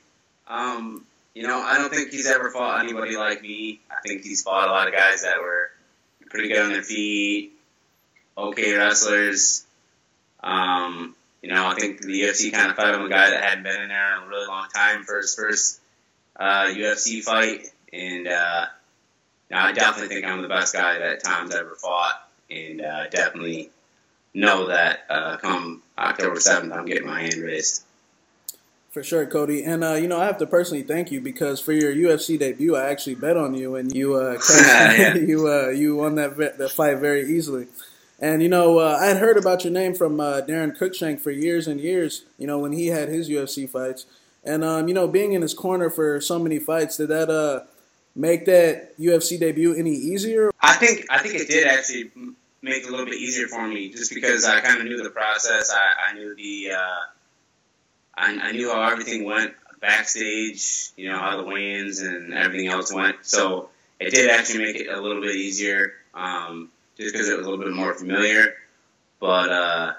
Um, 0.48 1.06
you 1.34 1.46
know, 1.46 1.62
I 1.62 1.78
don't 1.80 1.94
think 1.94 2.12
he's 2.12 2.28
ever 2.28 2.50
fought 2.50 2.80
anybody 2.80 3.18
like 3.18 3.42
me. 3.42 3.82
I 3.92 3.96
think 4.08 4.24
he's 4.24 4.42
fought 4.44 4.70
a 4.70 4.72
lot 4.72 4.88
of 4.88 4.94
guys 4.94 5.24
that 5.24 5.42
were 5.42 5.70
pretty 6.30 6.48
good 6.48 6.62
on 6.62 6.72
their 6.72 6.82
feet, 6.82 7.52
okay 8.38 8.74
wrestlers. 8.74 9.66
Um, 10.42 11.14
you 11.42 11.50
know, 11.50 11.68
I 11.68 11.76
think 11.76 12.00
the 12.00 12.22
UFC 12.22 12.54
kind 12.54 12.72
of 12.72 12.78
fought 12.78 12.96
him 12.96 13.02
a 13.02 13.10
guy 13.10 13.32
that 13.32 13.44
hadn't 13.44 13.66
been 13.66 13.82
in 13.82 13.90
there 13.90 14.18
in 14.18 14.24
a 14.24 14.28
really 14.28 14.48
long 14.48 14.70
time 14.74 15.04
for 15.04 15.18
his 15.18 15.36
first 15.36 15.82
uh, 16.36 16.66
UFC 16.68 17.22
fight, 17.22 17.68
and 17.92 18.28
uh, 18.28 18.66
I 19.52 19.72
definitely 19.72 20.14
think 20.14 20.26
I'm 20.26 20.42
the 20.42 20.48
best 20.48 20.74
guy 20.74 21.00
that 21.00 21.24
Tom's 21.24 21.54
ever 21.54 21.76
fought, 21.76 22.30
and 22.50 22.82
uh, 22.82 23.08
definitely 23.10 23.72
know 24.34 24.68
that 24.68 25.06
uh, 25.10 25.38
come 25.38 25.84
October 25.98 26.36
7th, 26.36 26.76
I'm 26.76 26.86
getting 26.86 27.06
my 27.06 27.22
hand 27.22 27.38
raised. 27.38 27.84
For 28.92 29.04
sure, 29.04 29.26
Cody. 29.26 29.64
And, 29.64 29.84
uh, 29.84 29.94
you 29.94 30.08
know, 30.08 30.20
I 30.20 30.26
have 30.26 30.38
to 30.38 30.46
personally 30.46 30.84
thank 30.84 31.12
you 31.12 31.20
because 31.20 31.60
for 31.60 31.72
your 31.72 31.94
UFC 31.94 32.38
debut, 32.38 32.76
I 32.76 32.92
actually 32.92 33.16
bet 33.16 33.36
on 33.36 33.56
you 33.56 33.76
and 33.76 33.94
you 33.94 34.14
uh, 34.14 34.34
you 35.16 35.48
uh, 35.48 35.70
you 35.70 35.96
won 35.96 36.16
that, 36.16 36.38
that 36.38 36.72
fight 36.72 37.00
very 37.00 37.28
easily. 37.28 37.68
And, 38.20 38.44
you 38.44 38.50
know, 38.50 38.78
uh, 38.78 38.98
I 39.02 39.08
had 39.08 39.18
heard 39.18 39.38
about 39.38 39.64
your 39.64 39.74
name 39.74 39.96
from 39.96 40.20
uh, 40.20 40.42
Daron 40.42 40.78
Cruickshank 40.78 41.22
for 41.22 41.32
years 41.32 41.68
and 41.68 41.80
years, 41.80 42.26
you 42.38 42.46
know, 42.46 42.60
when 42.60 42.72
he 42.72 42.88
had 42.88 43.10
his 43.10 43.30
UFC 43.30 43.68
fights. 43.68 44.06
And, 44.46 44.64
um, 44.64 44.88
you 44.88 44.94
know, 44.94 45.08
being 45.08 45.34
in 45.34 45.42
his 45.42 45.54
corner 45.54 45.90
for 45.90 46.20
so 46.20 46.38
many 46.38 46.60
fights, 46.60 46.98
did 46.98 47.10
that 47.10 47.30
uh, 47.30 47.66
make 48.16 48.46
that 48.46 48.98
UFC 49.00 49.40
debut 49.40 49.74
any 49.74 49.92
easier? 49.92 50.52
I 50.62 50.74
think 50.74 51.06
I 51.10 51.20
think 51.20 51.36
it 51.36 51.48
did 51.48 51.68
actually 51.68 52.12
make 52.62 52.84
it 52.84 52.88
a 52.88 52.92
little 52.92 53.06
bit 53.06 53.16
easier 53.16 53.48
for 53.48 53.66
me, 53.68 53.90
just 53.90 54.14
because 54.14 54.46
I 54.46 54.60
kind 54.62 54.80
of 54.80 54.86
knew 54.86 55.02
the 55.02 55.10
process. 55.10 55.72
I, 55.72 56.10
I 56.10 56.14
knew 56.14 56.36
the, 56.36 56.72
uh, 56.72 57.00
I, 58.16 58.50
I 58.50 58.52
knew 58.52 58.72
how 58.72 58.82
everything 58.90 59.26
went 59.26 59.54
backstage. 59.80 60.92
You 60.98 61.10
know 61.10 61.20
how 61.20 61.38
the 61.38 61.44
weigh-ins 61.44 62.00
and 62.00 62.34
everything 62.34 62.68
else 62.68 62.92
went. 62.92 63.18
So 63.22 63.70
it 64.00 64.12
did 64.12 64.30
actually 64.30 64.66
make 64.66 64.76
it 64.78 64.88
a 64.88 65.00
little 65.00 65.22
bit 65.22 65.36
easier, 65.36 65.94
um, 66.14 66.70
just 66.98 67.14
because 67.14 67.30
it 67.30 67.38
was 67.38 67.46
a 67.46 67.50
little 67.50 67.64
bit 67.64 67.74
more 67.74 67.94
familiar. 67.94 68.56
But 69.20 69.52
uh, 69.52 69.94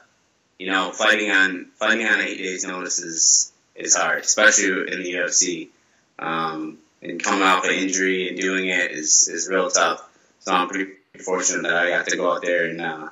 you 0.59 0.71
know, 0.71 0.93
fighting 0.93 1.31
on 1.31 1.71
fighting 1.75 2.07
on 2.07 2.21
eight 2.21 2.39
days' 2.39 2.65
notice 2.65 2.99
is 2.99 3.53
is 3.75 3.95
hard, 3.97 4.25
especially 4.25 4.93
in 4.93 5.03
the 5.03 5.13
UFC. 5.15 5.69
Um, 6.19 6.79
and 7.03 7.23
coming 7.23 7.43
off 7.43 7.65
an 7.65 7.73
injury 7.73 8.29
and 8.29 8.39
doing 8.39 8.69
it 8.69 8.93
is 8.93 9.29
is 9.29 9.49
real 9.49 9.71
tough. 9.71 10.09
So 10.41 10.53
I'm 10.53 10.69
pretty 10.69 10.93
fortunate 11.23 11.63
that 11.63 11.77
I 11.77 11.91
got 11.91 12.07
to 12.09 12.17
go 12.17 12.33
out 12.33 12.43
there 12.43 12.67
and 12.67 12.81
uh, 12.81 13.09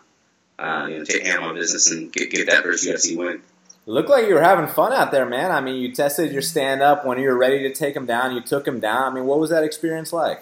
uh, 0.59 0.87
you 0.88 0.98
know 0.98 1.05
take 1.05 1.25
handle 1.25 1.48
my 1.48 1.55
business 1.55 1.90
and 1.90 2.12
get, 2.12 2.31
get 2.31 2.46
that 2.46 2.62
first 2.62 2.85
UFC 2.85 3.16
win. 3.16 3.42
It 3.87 3.90
looked 3.90 4.09
like 4.09 4.29
you 4.29 4.35
were 4.35 4.42
having 4.42 4.68
fun 4.68 4.92
out 4.92 5.11
there, 5.11 5.27
man. 5.27 5.51
I 5.51 5.61
mean, 5.61 5.83
you 5.83 5.92
tested 5.92 6.33
your 6.33 6.42
stand 6.42 6.83
up 6.83 7.05
when 7.05 7.18
you 7.18 7.29
were 7.29 7.37
ready 7.37 7.68
to 7.68 7.75
take 7.75 7.96
him 7.96 8.07
down. 8.07 8.35
You 8.35 8.40
took 8.40 8.66
him 8.66 8.79
down. 8.79 9.11
I 9.11 9.14
mean, 9.14 9.27
what 9.27 9.40
was 9.40 9.51
that 9.51 9.64
experience 9.64 10.12
like? 10.12 10.40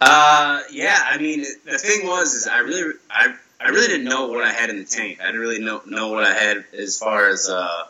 Uh, 0.00 0.60
yeah. 0.70 0.96
I 1.06 1.18
mean, 1.18 1.44
the 1.64 1.76
thing 1.76 2.06
was, 2.06 2.34
is 2.34 2.46
I 2.46 2.60
really, 2.60 2.92
I, 3.10 3.34
I 3.60 3.70
really 3.70 3.88
didn't 3.88 4.04
know 4.04 4.28
what 4.28 4.44
I 4.44 4.52
had 4.52 4.70
in 4.70 4.78
the 4.78 4.84
tank. 4.84 5.18
I 5.20 5.26
didn't 5.26 5.40
really 5.40 5.58
know 5.58 5.82
know 5.86 6.12
what 6.12 6.22
I 6.22 6.32
had 6.32 6.64
as 6.72 6.96
far 6.96 7.28
as, 7.28 7.48
uh, 7.48 7.84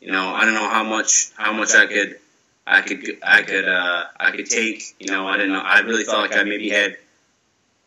you 0.00 0.12
know, 0.12 0.28
I 0.28 0.44
don't 0.44 0.54
know 0.54 0.68
how 0.68 0.84
much 0.84 1.30
how 1.36 1.52
much 1.52 1.74
I 1.74 1.86
could, 1.86 2.18
I 2.66 2.80
could, 2.82 3.18
I 3.22 3.42
could, 3.42 3.68
uh, 3.68 4.04
I 4.18 4.30
could 4.32 4.46
take. 4.46 4.94
You 4.98 5.10
know, 5.10 5.26
I 5.26 5.36
didn't 5.36 5.52
know. 5.52 5.60
I 5.60 5.80
really 5.80 6.04
felt 6.04 6.18
like 6.18 6.36
I 6.36 6.44
maybe 6.44 6.70
had 6.70 6.96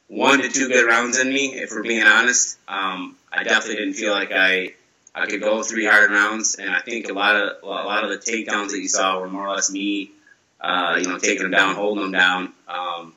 one 0.08 0.42
to 0.42 0.50
two 0.50 0.68
good 0.68 0.88
rounds 0.88 1.20
in 1.20 1.30
me, 1.30 1.54
if 1.56 1.72
we're 1.72 1.84
being 1.84 2.04
honest. 2.04 2.58
Um, 2.68 3.16
I 3.32 3.44
definitely 3.44 3.76
didn't 3.76 3.94
feel 3.94 4.12
like 4.12 4.32
I 4.32 4.74
I 5.14 5.28
could 5.28 5.42
go 5.42 5.64
three 5.64 5.86
hard 5.86 6.12
rounds, 6.12 6.56
and 6.56 6.70
I 6.70 6.82
think 6.82 7.10
a 7.10 7.14
lot 7.14 7.36
of 7.36 7.64
a 7.64 7.68
lot 7.68 8.04
of 8.04 8.10
the 8.10 8.18
takedowns 8.18 8.72
that 8.72 8.80
you 8.80 8.88
saw 8.88 9.20
were 9.20 9.30
more 9.30 9.48
or 9.48 9.56
less 9.56 9.72
me, 9.72 10.12
uh, 10.60 10.98
you 11.00 11.08
know, 11.08 11.20
taking 11.20 11.44
them 11.44 11.52
down, 11.52 11.76
holding 11.76 12.04
them 12.04 12.12
down, 12.12 12.54
um, 12.68 13.14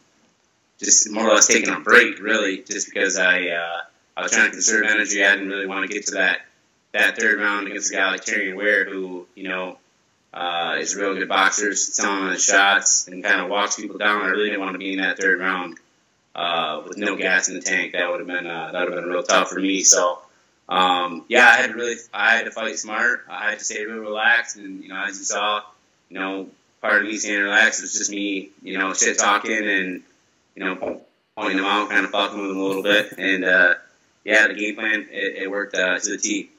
just 0.78 1.10
more 1.10 1.28
or 1.28 1.34
less 1.34 1.46
taking 1.46 1.72
a 1.72 1.80
break, 1.80 2.20
really, 2.20 2.62
just 2.62 2.92
because 2.92 3.18
I 3.18 3.48
uh, 3.48 3.80
I 4.16 4.22
was 4.22 4.32
trying 4.32 4.46
to 4.46 4.52
conserve 4.52 4.84
energy. 4.84 5.24
I 5.24 5.34
didn't 5.34 5.48
really 5.48 5.66
want 5.66 5.88
to 5.88 5.92
get 5.92 6.06
to 6.06 6.14
that 6.16 6.42
that 6.92 7.16
third 7.16 7.40
round 7.40 7.66
against 7.66 7.92
a 7.92 7.96
guy 7.96 8.10
like 8.10 8.24
Terrion 8.24 8.56
Ware, 8.56 8.84
who 8.84 9.26
you 9.34 9.48
know 9.48 9.78
uh, 10.32 10.76
is 10.78 10.96
a 10.96 11.00
real 11.00 11.14
good 11.14 11.28
boxer, 11.28 11.74
selling 11.74 12.30
his 12.32 12.44
shots 12.44 13.08
and 13.08 13.22
kind 13.22 13.40
of 13.40 13.48
walks 13.48 13.76
people 13.76 13.98
down. 13.98 14.22
I 14.22 14.28
really 14.28 14.50
didn't 14.50 14.60
want 14.60 14.74
to 14.74 14.78
be 14.78 14.92
in 14.92 15.00
that 15.00 15.18
third 15.18 15.40
round 15.40 15.78
uh, 16.34 16.82
with 16.86 16.96
no 16.96 17.16
gas 17.16 17.48
in 17.48 17.54
the 17.54 17.60
tank. 17.60 17.92
That 17.92 18.10
would 18.10 18.20
have 18.20 18.26
been 18.26 18.46
uh, 18.46 18.70
that 18.72 18.84
would 18.84 18.92
have 18.92 19.02
been 19.02 19.10
real 19.10 19.22
tough 19.22 19.48
for 19.48 19.60
me. 19.60 19.82
So 19.82 20.18
um, 20.68 21.24
yeah, 21.28 21.46
I 21.46 21.56
had 21.56 21.68
to 21.68 21.74
really 21.74 21.96
I 22.12 22.36
had 22.36 22.44
to 22.44 22.50
fight 22.50 22.78
smart. 22.78 23.24
I 23.28 23.50
had 23.50 23.58
to 23.58 23.64
stay 23.64 23.84
real 23.84 23.98
relaxed, 23.98 24.56
and 24.56 24.82
you 24.82 24.88
know 24.88 25.02
as 25.02 25.18
you 25.18 25.24
saw, 25.24 25.62
you 26.08 26.18
know 26.18 26.48
part 26.80 27.02
of 27.02 27.08
me 27.08 27.16
staying 27.16 27.40
relaxed 27.40 27.80
was 27.80 27.92
just 27.92 28.10
me, 28.10 28.50
you 28.60 28.76
know, 28.76 28.92
shit 28.92 29.18
talking 29.18 29.68
and 29.68 30.02
you 30.54 30.64
know 30.64 31.00
pointing 31.36 31.56
them 31.56 31.66
out, 31.66 31.88
kind 31.88 32.04
of 32.04 32.10
fucking 32.10 32.38
with 32.38 32.48
them 32.48 32.58
a 32.58 32.62
little 32.62 32.82
bit, 32.82 33.12
and 33.18 33.44
uh, 33.44 33.74
yeah, 34.24 34.48
the 34.48 34.54
game 34.54 34.74
plan 34.74 35.06
it, 35.10 35.42
it 35.42 35.50
worked 35.50 35.74
uh, 35.74 35.98
to 35.98 36.10
the 36.10 36.18
T. 36.18 36.50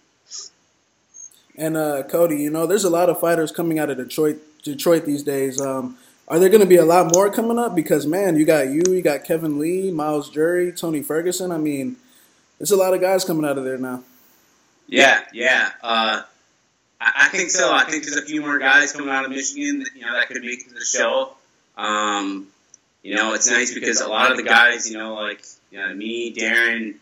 And 1.58 1.78
uh, 1.78 2.04
Cody, 2.04 2.38
you 2.38 2.50
know, 2.50 2.66
there's 2.66 2.84
a 2.84 2.90
lot 2.90 3.10
of 3.10 3.20
fighters 3.20 3.52
coming 3.52 3.80
out 3.80 3.90
of 3.90 3.98
Detroit, 3.98 4.38
Detroit 4.64 5.06
these 5.06 5.24
days. 5.24 5.62
Um, 5.62 5.98
are 6.28 6.40
there 6.40 6.50
going 6.50 6.62
to 6.62 6.68
be 6.68 6.78
a 6.78 6.86
lot 6.86 7.14
more 7.14 7.30
coming 7.30 7.60
up? 7.60 7.76
Because 7.76 8.08
man, 8.08 8.38
you 8.38 8.46
got 8.46 8.70
you, 8.70 8.82
you 8.90 9.02
got 9.02 9.24
Kevin 9.24 9.60
Lee, 9.60 9.92
Myles 9.92 10.30
Jury, 10.30 10.72
Tony 10.72 11.04
Ferguson. 11.04 11.52
I 11.52 11.58
mean, 11.58 11.98
there's 12.58 12.72
a 12.72 12.78
lot 12.78 12.94
of 12.94 13.02
guys 13.02 13.26
coming 13.26 13.46
out 13.46 13.58
of 13.58 13.66
there 13.66 13.78
now. 13.78 14.04
Yeah, 14.88 15.22
yeah. 15.34 15.72
Uh, 15.82 16.22
I, 17.00 17.12
I, 17.16 17.30
think 17.30 17.50
so. 17.50 17.74
I 17.74 17.84
think 17.84 18.04
there's 18.04 18.18
a 18.18 18.26
few 18.26 18.42
more 18.42 18.58
guys 18.60 18.94
coming 18.94 19.10
out 19.10 19.26
of 19.26 19.32
Michigan, 19.32 19.80
that, 19.80 19.90
you 19.96 20.02
know, 20.02 20.14
that 20.14 20.28
could 20.28 20.42
make 20.42 20.74
the 20.74 20.84
show. 20.84 21.36
Um, 21.78 22.48
you 23.02 23.16
know, 23.16 23.34
it's 23.34 23.50
nice 23.50 23.74
because 23.74 24.02
a 24.02 24.08
lot 24.08 24.32
of 24.32 24.38
the 24.38 24.44
guys, 24.44 24.90
you 24.90 24.98
know, 24.98 25.16
like 25.16 25.44
you 25.72 25.80
know, 25.80 25.94
me, 25.94 26.34
Daron, 26.34 26.96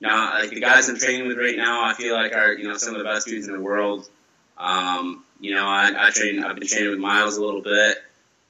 now, 0.00 0.34
like 0.38 0.50
the 0.50 0.60
guys 0.60 0.88
I'm 0.88 0.98
training 0.98 1.26
with 1.26 1.38
right 1.38 1.56
now, 1.56 1.84
I 1.84 1.94
feel 1.94 2.14
like 2.14 2.34
are 2.34 2.52
you 2.52 2.68
know 2.68 2.76
some 2.76 2.94
of 2.94 2.98
the 2.98 3.04
best 3.04 3.26
dudes 3.26 3.48
in 3.48 3.54
the 3.54 3.60
world. 3.60 4.08
Um, 4.58 5.24
you 5.40 5.54
know, 5.54 5.66
I, 5.66 5.92
I 5.96 6.10
train. 6.10 6.42
I've 6.42 6.56
been 6.56 6.68
training 6.68 6.90
with 6.90 6.98
Myles 6.98 7.36
a 7.36 7.44
little 7.44 7.62
bit. 7.62 7.98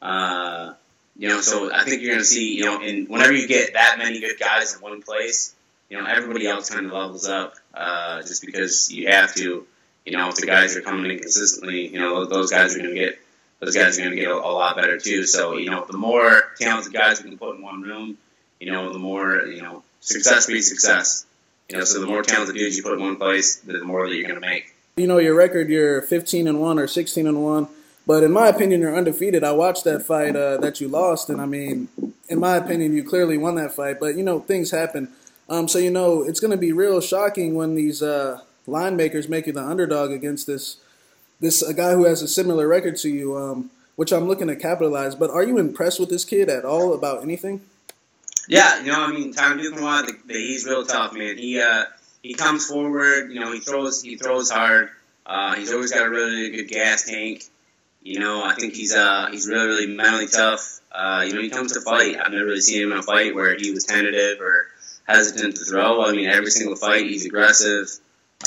Uh, 0.00 0.74
you 1.18 1.28
know, 1.28 1.40
so 1.40 1.72
I 1.72 1.85
think 1.85 2.02
you're 2.02 2.12
going 2.12 2.20
to 2.20 2.24
see, 2.24 2.56
you 2.56 2.64
know, 2.64 2.80
and 2.80 3.09
whenever 3.09 3.32
you 3.32 3.48
get 3.48 3.72
that 3.72 3.96
many 3.98 4.20
good 4.20 4.38
guys 4.38 4.74
in 4.74 4.82
one 4.82 5.02
place, 5.02 5.54
you 5.88 5.98
know, 5.98 6.06
everybody 6.06 6.46
else 6.46 6.68
kind 6.68 6.85
of 6.87 6.92
levels 6.92 7.26
up 7.26 7.54
uh, 7.74 8.20
just 8.22 8.44
because 8.44 8.92
you 8.92 9.09
have 9.09 9.35
to. 9.35 9.66
You 10.04 10.16
know, 10.16 10.28
if 10.28 10.37
the 10.37 10.46
guys 10.46 10.76
are 10.76 10.82
coming 10.82 11.11
in 11.11 11.18
consistently, 11.18 11.88
you 11.88 11.98
know, 11.98 12.26
those 12.26 12.52
guys 12.52 12.76
are 12.76 12.78
going 12.78 12.90
to 12.90 12.94
get 12.94 13.18
those 13.59 13.74
guys 13.74 13.98
are 13.98 14.02
going 14.02 14.14
to 14.14 14.20
get 14.20 14.30
a, 14.30 14.35
a, 14.35 14.52
lot 14.52 14.76
better 14.76 14.98
too. 14.98 15.24
So, 15.24 15.56
you 15.56 15.70
know, 15.70 15.85
the 15.85 15.96
more 15.96 16.52
talented 16.61 16.92
guys 16.92 17.22
we 17.22 17.30
can 17.30 17.38
put 17.38 17.56
in 17.56 17.62
one 17.62 17.82
room, 17.82 18.18
you 18.61 18.70
know, 18.70 18.92
the 18.92 19.00
more 19.00 19.46
you 19.46 19.62
know 19.62 19.82
success 20.00 20.46
breeds 20.46 20.68
success. 20.68 21.26
You 21.68 21.79
know, 21.79 21.85
so 21.85 22.00
the 22.00 22.07
more 22.07 22.22
talented 22.22 22.55
dudes 22.55 22.76
you 22.76 22.83
put 22.83 22.92
in 22.92 23.00
one 23.00 23.16
place, 23.16 23.57
the 23.57 23.83
more 23.85 24.09
that 24.09 24.14
you're 24.14 24.29
going 24.29 24.40
to 24.40 24.46
make. 24.46 24.74
You 24.96 25.07
know, 25.07 25.18
your 25.18 25.35
record, 25.35 25.68
you're 25.68 26.00
15 26.00 26.46
and 26.46 26.61
one 26.61 26.79
or 26.79 26.87
16 26.87 27.26
and 27.26 27.42
one, 27.42 27.68
but 28.07 28.22
in 28.22 28.33
my 28.33 28.46
opinion, 28.46 28.81
you're 28.81 28.96
undefeated. 28.96 29.42
I 29.42 29.52
watched 29.52 29.85
that 29.85 30.05
fight 30.05 30.37
uh, 30.37 30.59
that 30.59 30.81
you 30.81 30.87
lost, 30.87 31.29
and 31.29 31.40
I 31.40 31.46
mean, 31.46 31.88
in 32.29 32.38
my 32.38 32.57
opinion, 32.57 32.94
you 32.94 33.02
clearly 33.02 33.37
won 33.37 33.57
that 33.57 33.74
fight. 33.74 33.98
But 33.98 34.16
you 34.16 34.22
know, 34.22 34.38
things 34.38 34.70
happen. 34.70 35.12
Um, 35.48 35.66
so 35.66 35.79
you 35.79 35.90
know, 35.90 36.22
it's 36.22 36.38
going 36.38 36.52
to 36.52 36.57
be 36.57 36.72
real 36.72 37.00
shocking 37.00 37.57
when 37.57 37.74
these 37.74 38.00
uh, 38.00 38.42
line 38.66 38.96
makers 38.96 39.29
make 39.29 39.46
you 39.46 39.52
the 39.52 39.64
underdog 39.64 40.12
against 40.12 40.46
this 40.46 40.76
this 41.40 41.62
a 41.62 41.74
guy 41.74 41.92
who 41.92 42.05
has 42.05 42.22
a 42.22 42.29
similar 42.29 42.68
record 42.68 42.96
to 42.98 43.11
you, 43.11 43.37
um, 43.37 43.70
which 43.96 44.12
I'm 44.12 44.29
looking 44.29 44.46
to 44.46 44.57
capitalize. 44.57 45.16
But 45.16 45.31
are 45.31 45.42
you 45.42 45.59
impressed 45.59 45.98
with 45.98 46.11
this 46.11 46.24
kid 46.24 46.48
at 46.48 46.64
all 46.64 46.94
about 46.94 47.22
anything? 47.22 47.62
Yeah, 48.48 48.80
you 48.80 48.92
know, 48.92 49.04
I 49.04 49.12
mean, 49.12 49.32
Tom 49.32 49.59
Duquesnoy, 49.59 50.06
the, 50.06 50.18
the, 50.26 50.35
he's 50.35 50.64
real 50.66 50.85
tough, 50.85 51.12
man. 51.12 51.37
He 51.37 51.61
uh, 51.61 51.85
he 52.22 52.35
comes 52.35 52.66
forward, 52.66 53.32
you 53.32 53.40
know, 53.40 53.52
he 53.52 53.61
throws 53.61 54.02
he 54.02 54.16
throws 54.16 54.50
hard. 54.50 54.90
Uh, 55.24 55.54
he's 55.56 55.72
always 55.72 55.92
got 55.92 56.06
a 56.06 56.11
really 56.11 56.50
good 56.50 56.68
gas 56.68 57.04
tank. 57.04 57.42
You 58.02 58.20
know, 58.20 58.44
I 58.44 58.54
think 58.54 58.74
he's 58.74 58.94
uh 58.94 59.28
he's 59.32 59.48
really 59.48 59.66
really 59.66 59.87
mentally 59.88 60.28
tough. 60.28 60.80
Uh, 60.92 61.24
you 61.26 61.35
know, 61.35 61.40
he 61.40 61.50
comes 61.50 61.72
to 61.72 61.80
fight. 61.80 62.16
I've 62.18 62.32
never 62.32 62.46
really 62.46 62.61
seen 62.61 62.82
him 62.82 62.92
in 62.92 62.98
a 62.98 63.02
fight 63.02 63.35
where 63.35 63.56
he 63.56 63.72
was 63.72 63.85
tentative 63.85 64.40
or 64.40 64.66
hesitant 65.06 65.56
to 65.56 65.64
throw. 65.64 66.04
I 66.04 66.12
mean, 66.12 66.28
every 66.28 66.50
single 66.50 66.76
fight 66.76 67.04
he's 67.04 67.26
aggressive. 67.26 67.88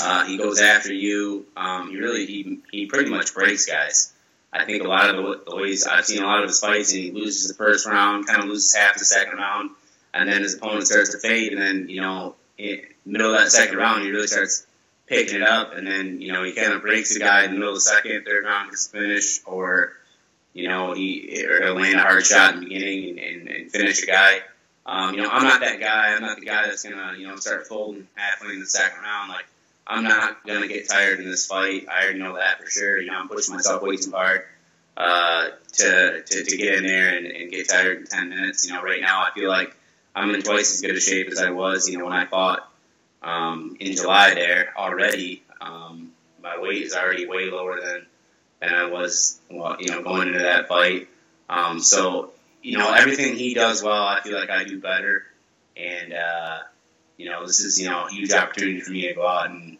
Uh, 0.00 0.24
he 0.24 0.38
goes 0.38 0.60
after 0.60 0.92
you. 0.92 1.44
Um, 1.56 1.90
he 1.90 1.98
really 1.98 2.24
he 2.24 2.60
he 2.72 2.86
pretty 2.86 3.10
much 3.10 3.34
breaks 3.34 3.66
guys. 3.66 4.14
I 4.52 4.64
think 4.64 4.82
a 4.82 4.88
lot 4.88 5.14
of 5.14 5.16
the, 5.16 5.50
the 5.50 5.56
ways 5.56 5.86
I've 5.86 6.06
seen 6.06 6.22
a 6.22 6.26
lot 6.26 6.42
of 6.42 6.48
his 6.48 6.58
fights, 6.58 6.92
and 6.92 7.02
he 7.02 7.10
loses 7.12 7.48
the 7.48 7.54
first 7.54 7.86
round, 7.86 8.26
kind 8.26 8.42
of 8.42 8.48
loses 8.48 8.74
half 8.74 8.98
the 8.98 9.04
second 9.04 9.36
round 9.36 9.70
and 10.12 10.28
then 10.28 10.42
his 10.42 10.54
opponent 10.54 10.86
starts 10.86 11.10
to 11.10 11.18
fade, 11.18 11.52
and 11.52 11.60
then 11.60 11.88
you 11.88 12.00
know, 12.00 12.34
in 12.58 12.82
middle 13.04 13.34
of 13.34 13.40
that 13.40 13.50
second 13.50 13.76
round, 13.76 14.02
he 14.02 14.10
really 14.10 14.26
starts 14.26 14.66
picking 15.06 15.36
it 15.36 15.42
up, 15.42 15.74
and 15.74 15.86
then 15.86 16.20
you 16.20 16.32
know 16.32 16.42
he 16.42 16.52
kind 16.52 16.72
of 16.72 16.82
breaks 16.82 17.12
the 17.14 17.20
guy 17.20 17.44
in 17.44 17.52
the 17.52 17.58
middle 17.58 17.70
of 17.70 17.76
the 17.76 17.80
second, 17.80 18.24
third 18.24 18.44
round 18.44 18.70
gets 18.70 18.86
finished, 18.86 19.42
or 19.46 19.92
you 20.52 20.68
know 20.68 20.92
he 20.92 21.44
or 21.44 21.62
he'll 21.62 21.74
land 21.74 21.98
a 21.98 22.02
hard 22.02 22.24
shot 22.24 22.54
in 22.54 22.60
the 22.60 22.66
beginning 22.66 23.18
and, 23.18 23.18
and, 23.18 23.48
and 23.48 23.72
finish 23.72 24.02
a 24.02 24.06
guy. 24.06 24.40
Um, 24.86 25.14
you 25.14 25.22
know, 25.22 25.28
I'm 25.28 25.44
not 25.44 25.60
that 25.60 25.78
guy. 25.78 26.14
I'm 26.14 26.22
not 26.22 26.38
the 26.38 26.46
guy 26.46 26.66
that's 26.66 26.82
gonna 26.82 27.16
you 27.18 27.26
know 27.26 27.36
start 27.36 27.66
folding 27.66 28.08
halfway 28.14 28.54
in 28.54 28.60
the 28.60 28.66
second 28.66 29.02
round. 29.02 29.30
Like 29.30 29.46
I'm 29.86 30.04
not 30.04 30.46
gonna 30.46 30.68
get 30.68 30.88
tired 30.88 31.20
in 31.20 31.28
this 31.28 31.46
fight. 31.46 31.86
I 31.90 32.04
already 32.04 32.18
know 32.18 32.36
that 32.36 32.60
for 32.60 32.70
sure. 32.70 33.00
You 33.00 33.10
know, 33.10 33.18
I'm 33.18 33.28
pushing 33.28 33.54
myself 33.54 33.82
way 33.82 33.96
too 33.96 34.12
hard 34.12 34.42
uh, 34.96 35.48
to, 35.72 36.22
to 36.22 36.44
to 36.44 36.56
get 36.56 36.74
in 36.74 36.86
there 36.86 37.16
and, 37.16 37.26
and 37.26 37.50
get 37.50 37.68
tired 37.68 37.98
in 37.98 38.06
ten 38.06 38.28
minutes. 38.28 38.66
You 38.66 38.74
know, 38.74 38.82
right 38.82 39.00
now 39.00 39.22
I 39.22 39.30
feel 39.34 39.48
like 39.48 39.76
I'm 40.14 40.34
in 40.34 40.42
twice 40.42 40.74
as 40.74 40.80
good 40.80 40.96
a 40.96 41.00
shape 41.00 41.28
as 41.28 41.38
I 41.38 41.50
was, 41.50 41.88
you 41.88 41.98
know, 41.98 42.04
when 42.04 42.12
I 42.12 42.26
fought 42.26 42.68
um, 43.22 43.76
in 43.80 43.94
July 43.94 44.34
there 44.34 44.72
already. 44.76 45.42
Um, 45.60 46.12
my 46.42 46.58
weight 46.58 46.82
is 46.82 46.94
already 46.94 47.26
way 47.26 47.50
lower 47.50 47.80
than 47.80 48.06
than 48.60 48.74
I 48.74 48.86
was, 48.86 49.40
well, 49.50 49.76
you 49.80 49.90
know, 49.90 50.02
going 50.02 50.28
into 50.28 50.40
that 50.40 50.68
fight. 50.68 51.08
Um, 51.48 51.80
so, 51.80 52.32
you 52.62 52.76
know, 52.76 52.92
everything 52.92 53.34
he 53.34 53.54
does 53.54 53.82
well, 53.82 54.02
I 54.02 54.20
feel 54.20 54.38
like 54.38 54.50
I 54.50 54.64
do 54.64 54.78
better. 54.78 55.24
And, 55.76 56.12
uh, 56.12 56.58
you 57.16 57.30
know, 57.30 57.46
this 57.46 57.60
is, 57.60 57.80
you 57.80 57.88
know, 57.88 58.06
a 58.06 58.10
huge 58.10 58.32
opportunity 58.32 58.80
for 58.80 58.90
me 58.90 59.08
to 59.08 59.14
go 59.14 59.26
out 59.26 59.50
and, 59.50 59.78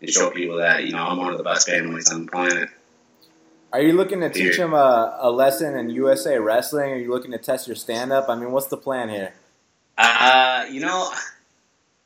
and 0.00 0.10
show 0.10 0.30
people 0.30 0.58
that, 0.58 0.84
you 0.84 0.92
know, 0.92 0.98
I'm 0.98 1.16
one 1.16 1.32
of 1.32 1.38
the 1.38 1.44
best 1.44 1.68
families 1.68 2.12
on 2.12 2.26
the 2.26 2.30
planet. 2.30 2.68
Are 3.72 3.80
you 3.80 3.92
looking 3.94 4.20
to 4.20 4.30
teach 4.30 4.56
him 4.56 4.72
a, 4.72 5.18
a 5.20 5.30
lesson 5.30 5.76
in 5.76 5.90
USA 5.90 6.38
wrestling? 6.38 6.90
Are 6.92 6.96
you 6.96 7.10
looking 7.10 7.32
to 7.32 7.38
test 7.38 7.66
your 7.66 7.76
stand 7.76 8.12
up? 8.12 8.28
I 8.28 8.34
mean, 8.34 8.50
what's 8.50 8.66
the 8.66 8.78
plan 8.78 9.08
here? 9.08 9.34
Uh, 9.98 10.66
you 10.70 10.80
know, 10.80 11.12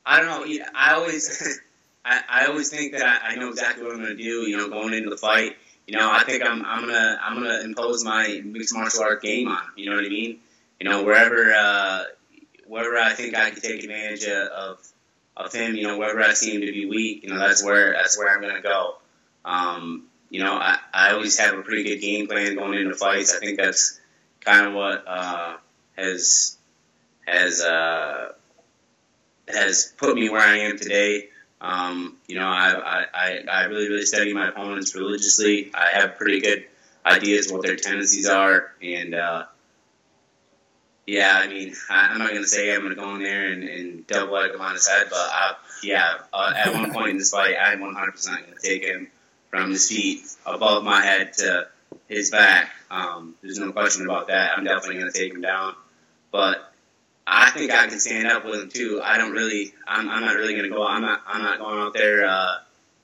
I 0.04 0.20
don't 0.20 0.48
know. 0.48 0.64
I 0.74 0.94
always, 0.94 1.60
I, 2.04 2.22
I 2.28 2.46
always 2.46 2.70
think 2.70 2.92
that 2.92 3.22
I, 3.22 3.34
know 3.36 3.50
exactly 3.50 3.84
what 3.84 3.92
I'm 3.94 4.02
going 4.02 4.16
to 4.16 4.22
do. 4.22 4.48
You 4.48 4.56
know, 4.56 4.68
going 4.68 4.94
into 4.94 5.10
the 5.10 5.16
fight. 5.16 5.56
You 5.86 5.98
know, 5.98 6.10
I 6.10 6.24
think 6.24 6.42
I'm, 6.44 6.64
I'm 6.64 6.86
gonna, 6.86 7.18
I'm 7.22 7.34
gonna 7.34 7.60
impose 7.64 8.04
my 8.04 8.40
mixed 8.44 8.72
martial 8.72 9.02
art 9.02 9.20
game 9.20 9.48
on. 9.48 9.62
You 9.76 9.90
know 9.90 9.96
what 9.96 10.04
I 10.04 10.08
mean? 10.08 10.38
You 10.80 10.88
know, 10.88 11.02
wherever, 11.02 11.52
uh, 11.52 12.04
wherever 12.66 12.96
I 12.98 13.14
think 13.14 13.36
I 13.36 13.50
can 13.50 13.60
take 13.60 13.82
advantage 13.82 14.24
of, 14.24 14.78
of 15.36 15.52
him. 15.52 15.74
You 15.74 15.82
know, 15.82 15.98
wherever 15.98 16.22
I 16.22 16.34
see 16.34 16.54
him 16.54 16.60
to 16.60 16.72
be 16.72 16.86
weak. 16.86 17.24
You 17.24 17.30
know, 17.30 17.38
that's 17.38 17.64
where, 17.64 17.92
that's 17.92 18.16
where 18.16 18.34
I'm 18.34 18.42
to 18.42 18.62
go. 18.62 18.96
Um, 19.44 20.06
you 20.30 20.42
know, 20.42 20.54
I, 20.54 20.78
I 20.94 21.12
always 21.12 21.38
have 21.38 21.58
a 21.58 21.62
pretty 21.62 21.82
good 21.82 22.00
game 22.00 22.26
plan 22.26 22.54
going 22.54 22.78
into 22.78 22.94
fights. 22.94 23.34
I 23.34 23.38
think 23.40 23.58
that's 23.58 24.00
kind 24.40 24.66
of 24.66 24.74
what 24.74 25.04
uh, 25.06 25.56
has 25.96 26.56
has 27.26 27.60
uh, 27.60 28.32
has 29.48 29.92
put 29.96 30.14
me 30.14 30.28
where 30.28 30.40
I 30.40 30.58
am 30.58 30.78
today. 30.78 31.28
Um, 31.60 32.16
you 32.26 32.36
know, 32.36 32.46
I, 32.46 33.04
I, 33.14 33.38
I 33.48 33.64
really, 33.64 33.88
really 33.88 34.04
study 34.04 34.34
my 34.34 34.48
opponents 34.48 34.96
religiously. 34.96 35.70
I 35.72 35.90
have 35.98 36.16
pretty 36.16 36.40
good 36.40 36.64
ideas 37.06 37.52
what 37.52 37.62
their 37.62 37.76
tendencies 37.76 38.28
are, 38.28 38.72
and 38.82 39.14
uh, 39.14 39.44
yeah, 41.06 41.40
I 41.42 41.48
mean, 41.48 41.74
I, 41.90 42.12
am 42.12 42.18
not 42.18 42.30
going 42.30 42.42
to 42.42 42.48
say 42.48 42.74
I'm 42.74 42.82
going 42.82 42.94
to 42.94 43.00
go 43.00 43.14
in 43.14 43.22
there 43.22 43.52
and, 43.52 43.64
and 43.64 44.06
double 44.06 44.36
on 44.36 44.74
his 44.74 44.88
head, 44.88 45.06
but 45.10 45.18
I, 45.18 45.54
yeah, 45.82 46.14
uh, 46.32 46.52
at 46.56 46.72
one 46.72 46.92
point 46.92 47.10
in 47.10 47.18
this 47.18 47.30
fight, 47.30 47.56
I'm 47.60 47.80
100% 47.80 47.94
going 47.94 48.44
to 48.44 48.60
take 48.60 48.82
him 48.82 49.08
from 49.50 49.70
his 49.70 49.88
feet 49.88 50.22
above 50.46 50.84
my 50.84 51.04
head 51.04 51.32
to 51.34 51.68
his 52.08 52.30
back. 52.30 52.70
Um, 52.90 53.34
there's 53.42 53.58
no 53.58 53.72
question 53.72 54.04
about 54.04 54.28
that. 54.28 54.56
I'm 54.56 54.64
definitely 54.64 55.00
going 55.00 55.12
to 55.12 55.18
take 55.18 55.34
him 55.34 55.40
down, 55.40 55.74
but 56.30 56.71
I 57.26 57.50
think 57.50 57.70
I 57.70 57.86
can 57.86 58.00
stand 58.00 58.26
up 58.26 58.44
with 58.44 58.60
him 58.60 58.68
too. 58.68 59.00
I 59.02 59.18
don't 59.18 59.32
really. 59.32 59.72
I'm, 59.86 60.08
I'm 60.08 60.22
not 60.22 60.34
really 60.36 60.54
going 60.54 60.68
to 60.68 60.74
go. 60.74 60.86
I'm 60.86 61.02
not. 61.02 61.22
I'm 61.26 61.42
not 61.42 61.58
going 61.58 61.78
out 61.78 61.94
there. 61.94 62.26
Uh, 62.26 62.56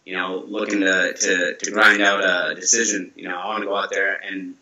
you 0.04 0.16
know, 0.16 0.42
looking 0.46 0.80
to, 0.80 1.12
to, 1.12 1.56
to 1.56 1.70
grind 1.70 2.00
out 2.00 2.24
a 2.24 2.54
decision. 2.54 3.12
You 3.14 3.28
know, 3.28 3.36
I 3.36 3.46
want 3.46 3.60
to 3.60 3.66
go 3.66 3.76
out 3.76 3.90
there 3.90 4.14
and 4.14 4.54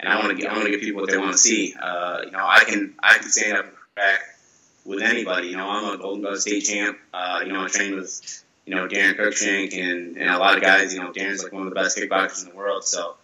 and 0.00 0.08
I 0.08 0.16
want 0.16 0.30
to 0.30 0.34
get. 0.34 0.50
I 0.50 0.54
want 0.54 0.64
to 0.64 0.70
give 0.70 0.80
people 0.80 1.00
what 1.00 1.10
they 1.10 1.18
want 1.18 1.32
to 1.32 1.38
see. 1.38 1.74
Uh, 1.80 2.22
you 2.24 2.30
know, 2.30 2.44
I 2.44 2.64
can 2.64 2.94
I 2.98 3.18
can 3.18 3.28
stand 3.30 3.58
up 3.58 3.64
and 3.64 3.74
crack 3.94 4.20
with 4.84 5.02
anybody. 5.02 5.48
You 5.48 5.56
know, 5.56 5.68
I'm 5.68 5.94
a 5.94 5.98
Golden 5.98 6.22
Glove 6.22 6.40
state 6.40 6.64
champ. 6.64 6.98
Uh, 7.12 7.42
you 7.44 7.52
know, 7.52 7.64
I 7.64 7.68
trained 7.68 7.94
with 7.94 8.44
you 8.66 8.74
know 8.74 8.86
Daron 8.86 9.16
Cruickshank 9.16 9.76
and, 9.76 10.16
and 10.16 10.30
a 10.30 10.38
lot 10.38 10.56
of 10.56 10.62
guys. 10.62 10.92
You 10.92 11.00
know, 11.00 11.12
Daron's 11.12 11.42
like 11.42 11.52
one 11.52 11.62
of 11.62 11.70
the 11.70 11.74
best 11.74 11.96
kickboxers 11.96 12.44
in 12.44 12.50
the 12.50 12.56
world. 12.56 12.84
So, 12.84 13.14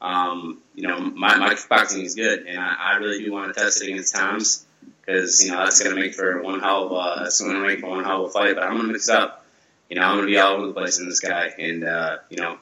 um, 0.00 0.60
you 0.74 0.86
know, 0.86 1.00
my, 1.00 1.36
my 1.38 1.54
kickboxing 1.54 2.04
is 2.04 2.14
good, 2.14 2.46
and 2.46 2.58
I, 2.58 2.74
I 2.78 2.96
really 2.96 3.24
do 3.24 3.32
want 3.32 3.54
to 3.54 3.60
test 3.60 3.82
it 3.82 3.88
against 3.88 4.14
Tom's 4.14 4.64
because 5.04 5.44
you 5.44 5.50
know 5.50 5.58
that's 5.58 5.82
going 5.82 5.94
to 5.94 6.00
make 6.00 6.14
for 6.14 6.42
one 6.42 6.60
hell 6.60 6.86
of 6.86 6.92
a 6.92 7.22
that's 7.22 7.38
to 7.38 7.60
make 7.60 7.80
for 7.80 7.90
one 7.90 8.04
hell 8.04 8.24
of 8.24 8.30
a 8.30 8.32
fight. 8.32 8.54
But 8.54 8.64
I'm 8.64 8.74
going 8.74 8.86
to 8.86 8.92
mix 8.92 9.08
up. 9.08 9.44
You 9.90 9.96
know, 9.96 10.02
I'm 10.02 10.16
going 10.16 10.26
to 10.26 10.32
be 10.32 10.38
all 10.38 10.54
over 10.54 10.66
the 10.66 10.72
place 10.72 10.98
in 10.98 11.08
this 11.08 11.20
guy, 11.20 11.52
and 11.58 11.84
uh, 11.84 12.18
you 12.30 12.38
know, 12.38 12.58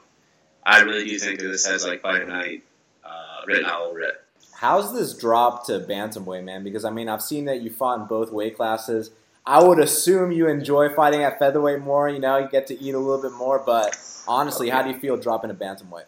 I 0.65 0.81
really 0.81 1.05
do 1.05 1.17
think 1.17 1.39
that 1.39 1.47
this 1.47 1.65
has 1.65 1.85
like 1.85 2.01
fight 2.01 2.27
night 2.27 2.63
uh, 3.05 3.45
written 3.47 3.65
all 3.65 3.83
over 3.83 4.01
it. 4.01 4.15
How's 4.55 4.93
this 4.93 5.17
drop 5.17 5.65
to 5.67 5.79
bantamweight, 5.79 6.43
man? 6.43 6.63
Because 6.63 6.85
I 6.85 6.91
mean, 6.91 7.09
I've 7.09 7.21
seen 7.21 7.45
that 7.45 7.61
you 7.61 7.69
fought 7.69 7.99
in 7.99 8.05
both 8.07 8.31
weight 8.31 8.57
classes. 8.57 9.11
I 9.45 9.63
would 9.63 9.79
assume 9.79 10.31
you 10.31 10.47
enjoy 10.47 10.89
fighting 10.93 11.23
at 11.23 11.39
featherweight 11.39 11.81
more. 11.81 12.07
You 12.09 12.19
know, 12.19 12.37
you 12.37 12.47
get 12.49 12.67
to 12.67 12.79
eat 12.79 12.93
a 12.93 12.99
little 12.99 13.21
bit 13.21 13.31
more. 13.31 13.63
But 13.65 13.97
honestly, 14.27 14.69
how 14.69 14.83
do 14.83 14.89
you 14.89 14.99
feel 14.99 15.17
dropping 15.17 15.49
to 15.49 15.55
bantamweight? 15.55 16.05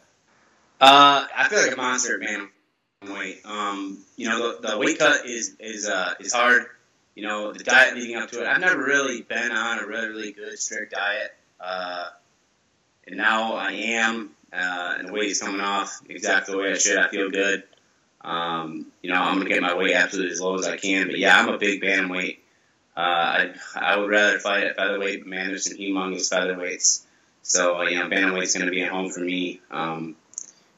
Uh, 0.80 1.26
I 1.36 1.48
feel 1.50 1.62
like 1.64 1.74
a 1.74 1.78
monster 1.78 2.22
at 2.22 2.30
bantamweight. 2.30 2.50
Um, 3.46 4.00
you 4.16 4.30
know, 4.30 4.60
the, 4.62 4.70
the 4.70 4.78
weight 4.78 5.00
cut 5.00 5.26
is 5.26 5.56
is 5.60 5.88
uh, 5.88 6.14
is 6.20 6.34
hard. 6.34 6.66
You 7.16 7.24
know, 7.24 7.54
the 7.54 7.64
diet 7.64 7.96
leading 7.96 8.16
up 8.16 8.32
to 8.32 8.42
it. 8.42 8.48
I've 8.48 8.62
never 8.62 8.84
really 8.84 9.22
been 9.22 9.52
on 9.52 9.80
a 9.80 9.86
really 9.86 10.08
really 10.08 10.32
good 10.32 10.58
strict 10.58 10.94
diet, 10.94 11.34
uh, 11.60 12.10
and 13.08 13.18
now 13.18 13.54
I 13.54 13.72
am. 13.72 14.32
Uh, 14.52 14.96
and 15.00 15.08
the 15.08 15.14
weight 15.14 15.32
is 15.32 15.42
coming 15.42 15.62
off 15.62 16.00
exactly 16.08 16.54
the 16.54 16.62
way 16.62 16.72
I 16.72 16.78
should. 16.78 16.98
I 16.98 17.08
feel 17.10 17.32
good. 17.32 17.64
Um, 18.22 18.88
you 19.02 19.12
know, 19.12 19.20
I'm 19.20 19.38
gonna 19.38 19.50
get 19.50 19.62
my 19.62 19.76
weight 19.76 19.96
absolutely 19.96 20.32
as 20.32 20.42
low 20.42 20.58
as 20.58 20.68
I 20.68 20.78
can. 20.78 21.08
But 21.08 21.18
yeah, 21.18 21.38
I'm 21.38 21.50
a 21.50 21.58
big 21.58 21.82
bantamweight. 21.82 22.38
Uh, 22.96 23.00
I 23.00 23.54
I 23.76 23.98
would 23.98 24.10
rather 24.10 24.40
fight 24.40 24.64
at 24.64 24.76
featherweight, 24.76 25.22
but 25.22 25.28
man, 25.28 25.48
there's 25.48 25.70
some 25.70 25.78
humongous 25.78 26.32
featherweights. 26.32 27.04
So 27.42 27.80
uh, 27.80 27.84
you 27.84 28.00
know, 28.00 28.08
bantamweight's 28.08 28.58
gonna 28.58 28.72
be 28.72 28.84
at 28.84 28.92
home 28.92 29.10
for 29.10 29.22
me. 29.22 29.60
Um, 29.72 30.16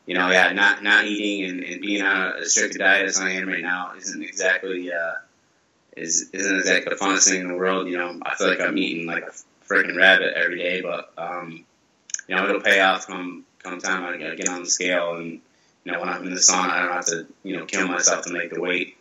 you 0.05 0.15
know, 0.15 0.29
yeah, 0.29 0.51
not 0.53 0.83
not 0.83 1.05
eating 1.05 1.49
and, 1.49 1.63
and 1.63 1.81
being 1.81 2.01
on 2.01 2.37
a 2.37 2.45
strict 2.45 2.77
diet 2.77 3.07
as 3.07 3.19
I 3.19 3.31
am 3.31 3.47
right 3.47 3.61
now 3.61 3.93
isn't 3.97 4.23
exactly 4.23 4.91
uh, 4.91 5.13
is 5.95 6.29
isn't 6.31 6.57
exactly 6.57 6.93
the 6.93 7.03
funnest 7.03 7.29
thing 7.29 7.41
in 7.41 7.47
the 7.47 7.55
world. 7.55 7.87
You 7.87 7.97
know, 7.97 8.19
I 8.23 8.35
feel 8.35 8.47
like 8.47 8.61
I'm 8.61 8.77
eating 8.77 9.07
like 9.07 9.23
a 9.23 9.31
freaking 9.67 9.97
rabbit 9.97 10.33
every 10.35 10.57
day, 10.57 10.81
but 10.81 11.11
um, 11.17 11.65
you 12.27 12.35
know, 12.35 12.47
it'll 12.47 12.61
pay 12.61 12.81
off 12.81 13.07
come 13.07 13.45
come 13.63 13.79
time 13.79 14.03
I 14.03 14.35
get 14.35 14.49
on 14.49 14.63
the 14.63 14.69
scale 14.69 15.15
and 15.15 15.41
you 15.85 15.91
know, 15.91 15.99
when 15.99 16.09
I'm 16.09 16.23
in 16.23 16.33
the 16.33 16.39
sauna, 16.39 16.71
I 16.71 16.81
don't 16.83 16.93
have 16.93 17.05
to, 17.05 17.27
you 17.43 17.55
know, 17.55 17.65
kill 17.65 17.87
myself 17.87 18.25
to 18.25 18.33
make 18.33 18.51
the 18.51 18.59
weight. 18.59 18.97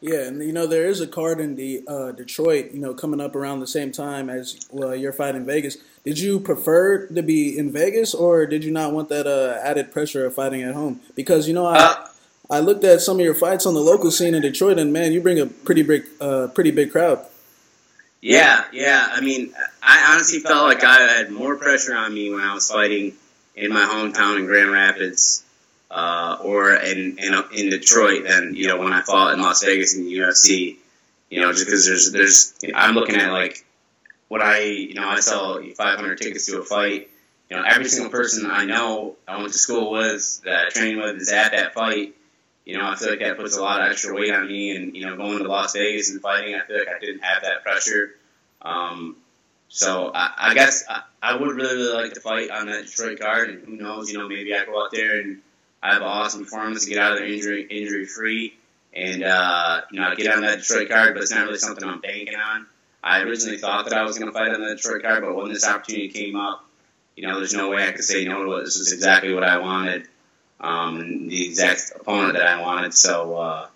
Yeah, 0.00 0.28
and 0.28 0.40
you 0.42 0.52
know 0.52 0.66
there 0.66 0.86
is 0.86 1.00
a 1.00 1.08
card 1.08 1.40
in 1.40 1.56
the 1.56 1.82
uh, 1.88 2.12
Detroit, 2.12 2.70
you 2.72 2.78
know, 2.78 2.94
coming 2.94 3.20
up 3.20 3.34
around 3.34 3.58
the 3.58 3.66
same 3.66 3.90
time 3.90 4.30
as 4.30 4.60
well. 4.70 4.94
Your 4.94 5.12
fight 5.12 5.34
in 5.34 5.44
Vegas. 5.44 5.76
Did 6.04 6.20
you 6.20 6.38
prefer 6.38 7.08
to 7.08 7.22
be 7.22 7.58
in 7.58 7.72
Vegas, 7.72 8.14
or 8.14 8.46
did 8.46 8.62
you 8.62 8.70
not 8.70 8.92
want 8.92 9.08
that 9.08 9.26
uh, 9.26 9.58
added 9.60 9.90
pressure 9.90 10.24
of 10.24 10.34
fighting 10.34 10.62
at 10.62 10.74
home? 10.74 11.00
Because 11.16 11.48
you 11.48 11.54
know, 11.54 11.66
I 11.66 11.78
uh, 11.78 12.08
I 12.48 12.60
looked 12.60 12.84
at 12.84 13.00
some 13.00 13.18
of 13.18 13.24
your 13.24 13.34
fights 13.34 13.66
on 13.66 13.74
the 13.74 13.80
local 13.80 14.12
scene 14.12 14.34
in 14.34 14.42
Detroit, 14.42 14.78
and 14.78 14.92
man, 14.92 15.12
you 15.12 15.20
bring 15.20 15.40
a 15.40 15.46
pretty 15.46 15.82
big, 15.82 16.04
uh, 16.20 16.46
pretty 16.48 16.70
big 16.70 16.92
crowd. 16.92 17.24
Yeah, 18.20 18.64
yeah. 18.72 19.08
I 19.10 19.20
mean, 19.20 19.52
I 19.82 20.12
honestly 20.12 20.38
felt 20.38 20.64
like 20.64 20.84
I 20.84 21.00
had 21.00 21.30
more 21.30 21.56
pressure 21.56 21.94
on 21.94 22.14
me 22.14 22.32
when 22.32 22.40
I 22.40 22.54
was 22.54 22.70
fighting 22.70 23.14
in 23.56 23.72
my 23.72 23.84
hometown 23.84 24.38
in 24.38 24.46
Grand 24.46 24.70
Rapids 24.70 25.42
uh, 25.90 26.38
or 26.42 26.74
in, 26.74 27.18
in 27.18 27.44
in 27.52 27.70
Detroit 27.70 28.24
than 28.24 28.54
you 28.54 28.68
know 28.68 28.78
when 28.78 28.92
I 28.92 29.02
fought 29.02 29.34
in 29.34 29.40
Las 29.40 29.62
Vegas 29.64 29.96
in 29.96 30.04
the 30.04 30.18
UFC. 30.18 30.76
You 31.30 31.40
know, 31.40 31.52
just 31.52 31.66
because 31.66 31.86
there's 31.86 32.12
there's 32.12 32.54
I'm 32.74 32.94
looking 32.94 33.16
at 33.16 33.32
like 33.32 33.64
what 34.28 34.42
I 34.42 34.60
you 34.60 34.94
know 34.94 35.08
I 35.08 35.20
sell 35.20 35.62
500 35.62 36.18
tickets 36.18 36.46
to 36.46 36.60
a 36.60 36.64
fight. 36.64 37.10
You 37.50 37.56
know, 37.56 37.62
every 37.66 37.88
single 37.88 38.10
person 38.10 38.50
I 38.50 38.66
know 38.66 39.16
I 39.26 39.38
went 39.38 39.52
to 39.52 39.58
school 39.58 39.90
with 39.90 40.42
that 40.44 40.66
I 40.66 40.68
trained 40.68 40.98
with 40.98 41.16
is 41.16 41.32
at 41.32 41.52
that 41.52 41.74
fight. 41.74 42.14
You 42.66 42.76
know, 42.76 42.86
I 42.86 42.96
feel 42.96 43.08
like 43.08 43.20
that 43.20 43.38
puts 43.38 43.56
a 43.56 43.62
lot 43.62 43.80
of 43.80 43.90
extra 43.90 44.14
weight 44.14 44.32
on 44.32 44.46
me, 44.46 44.76
and 44.76 44.94
you 44.94 45.06
know, 45.06 45.16
going 45.16 45.38
to 45.38 45.48
Las 45.48 45.72
Vegas 45.72 46.10
and 46.10 46.20
fighting, 46.20 46.54
I 46.54 46.66
feel 46.66 46.78
like 46.78 46.88
I 46.88 46.98
didn't 46.98 47.24
have 47.24 47.42
that 47.42 47.62
pressure. 47.62 48.16
Um, 48.60 49.16
so 49.68 50.10
I, 50.14 50.32
I 50.36 50.54
guess 50.54 50.84
I, 50.88 51.02
I, 51.22 51.36
would 51.36 51.56
really, 51.56 51.76
really 51.76 51.94
like 51.94 52.12
to 52.12 52.20
fight 52.20 52.50
on 52.50 52.66
that 52.66 52.84
Detroit 52.84 53.20
card, 53.20 53.50
and 53.50 53.64
who 53.64 53.76
knows, 53.76 54.10
you 54.10 54.18
know, 54.18 54.28
maybe 54.28 54.54
I 54.54 54.66
go 54.66 54.82
out 54.82 54.90
there 54.92 55.18
and 55.20 55.40
I 55.82 55.92
have 55.92 56.02
an 56.02 56.08
awesome 56.08 56.44
performance 56.44 56.84
to 56.84 56.90
get 56.90 56.98
out 56.98 57.12
of 57.12 57.18
there 57.18 57.26
injury 57.26 57.66
injury 57.70 58.04
free, 58.04 58.56
and 58.92 59.22
uh, 59.22 59.82
you 59.90 60.00
know, 60.00 60.14
get 60.16 60.32
on 60.32 60.42
that 60.42 60.58
Detroit 60.58 60.88
card. 60.88 61.14
But 61.14 61.22
it's 61.22 61.32
not 61.32 61.44
really 61.44 61.58
something 61.58 61.84
I'm 61.84 62.00
banking 62.00 62.34
on. 62.34 62.66
I 63.02 63.22
originally 63.22 63.58
thought 63.58 63.84
that 63.84 63.94
I 63.94 64.02
was 64.02 64.18
going 64.18 64.30
to 64.30 64.36
fight 64.36 64.52
on 64.52 64.60
the 64.60 64.74
Detroit 64.74 65.02
card, 65.02 65.22
but 65.22 65.34
when 65.36 65.52
this 65.52 65.66
opportunity 65.66 66.08
came 66.08 66.36
up, 66.36 66.64
you 67.16 67.26
know, 67.26 67.38
there's 67.38 67.54
no 67.54 67.70
way 67.70 67.86
I 67.86 67.92
could 67.92 68.04
say 68.04 68.24
no 68.24 68.44
to 68.44 68.52
it. 68.54 68.64
This 68.64 68.76
is 68.76 68.92
exactly 68.92 69.32
what 69.32 69.44
I 69.44 69.58
wanted, 69.58 70.08
um, 70.60 71.28
the 71.28 71.46
exact 71.46 71.92
opponent 71.94 72.34
that 72.34 72.46
I 72.46 72.60
wanted. 72.60 72.92
So, 72.92 73.36
uh, 73.36 73.66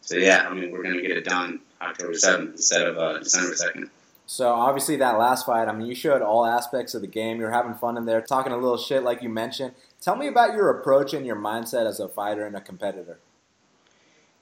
so 0.00 0.16
yeah, 0.16 0.48
I 0.48 0.54
mean, 0.54 0.70
we're 0.70 0.82
going 0.82 0.96
to 0.96 1.02
get 1.02 1.10
it 1.10 1.24
done 1.24 1.60
October 1.80 2.12
7th 2.12 2.52
instead 2.52 2.86
of 2.86 2.98
uh, 2.98 3.18
December 3.18 3.54
2nd. 3.54 3.90
So 4.26 4.52
obviously 4.52 4.96
that 4.96 5.18
last 5.18 5.46
fight, 5.46 5.68
I 5.68 5.72
mean, 5.72 5.86
you 5.86 5.94
showed 5.94 6.22
all 6.22 6.46
aspects 6.46 6.94
of 6.94 7.02
the 7.02 7.06
game. 7.06 7.38
You're 7.38 7.50
having 7.50 7.74
fun 7.74 7.96
in 7.96 8.06
there, 8.06 8.20
talking 8.22 8.52
a 8.52 8.56
little 8.56 8.78
shit 8.78 9.02
like 9.02 9.22
you 9.22 9.28
mentioned. 9.28 9.74
Tell 10.02 10.16
me 10.16 10.26
about 10.26 10.54
your 10.54 10.68
approach 10.68 11.14
and 11.14 11.24
your 11.24 11.36
mindset 11.36 11.86
as 11.86 12.00
a 12.00 12.08
fighter 12.08 12.44
and 12.44 12.56
a 12.56 12.60
competitor. 12.60 13.20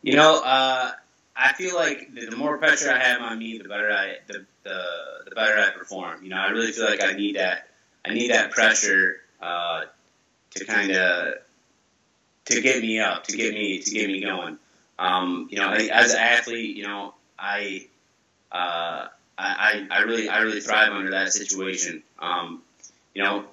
You 0.03 0.17
know, 0.17 0.43
uh, 0.43 0.93
I 1.37 1.53
feel 1.53 1.75
like 1.75 2.15
the, 2.15 2.27
the, 2.27 2.37
more 2.37 2.57
pressure 2.57 2.91
I 2.91 2.99
have 2.99 3.21
on 3.21 3.39
me, 3.39 3.59
the 3.59 3.69
better 3.69 3.93
I 3.93 4.17
the, 4.27 4.47
the, 4.65 4.83
the 5.29 5.35
better 5.35 5.59
I 5.59 5.71
perform. 5.77 6.23
You 6.23 6.31
know, 6.31 6.39
I 6.39 6.49
really 6.49 6.73
feel 6.73 6.87
like 6.87 7.03
I 7.03 7.13
need 7.13 7.37
that 7.37 7.69
I 8.07 8.15
need 8.15 8.31
that 8.31 8.51
pressure 8.51 9.17
uh, 9.43 9.83
to 10.53 10.65
kind 10.65 10.93
of 10.93 11.35
to 12.47 12.61
get 12.63 12.81
me 12.81 12.99
up, 12.99 13.25
to 13.25 13.37
get 13.37 13.53
me 13.53 13.81
to 13.81 13.91
get 13.91 14.09
me 14.09 14.23
going. 14.23 14.57
Um, 14.99 15.49
you 15.51 15.59
know, 15.59 15.71
as 15.73 16.15
an 16.15 16.21
athlete, 16.21 16.75
you 16.75 16.87
know, 16.87 17.13
I 17.39 17.87
uh, 18.51 19.09
I, 19.37 19.87
I 19.91 20.01
really 20.03 20.31
I 20.31 20.41
really 20.41 20.61
thrive 20.61 20.93
under 20.93 21.11
that 21.11 21.33
situation. 21.35 22.03
Um, 22.19 22.63
you 23.15 23.23
know, 23.23 23.45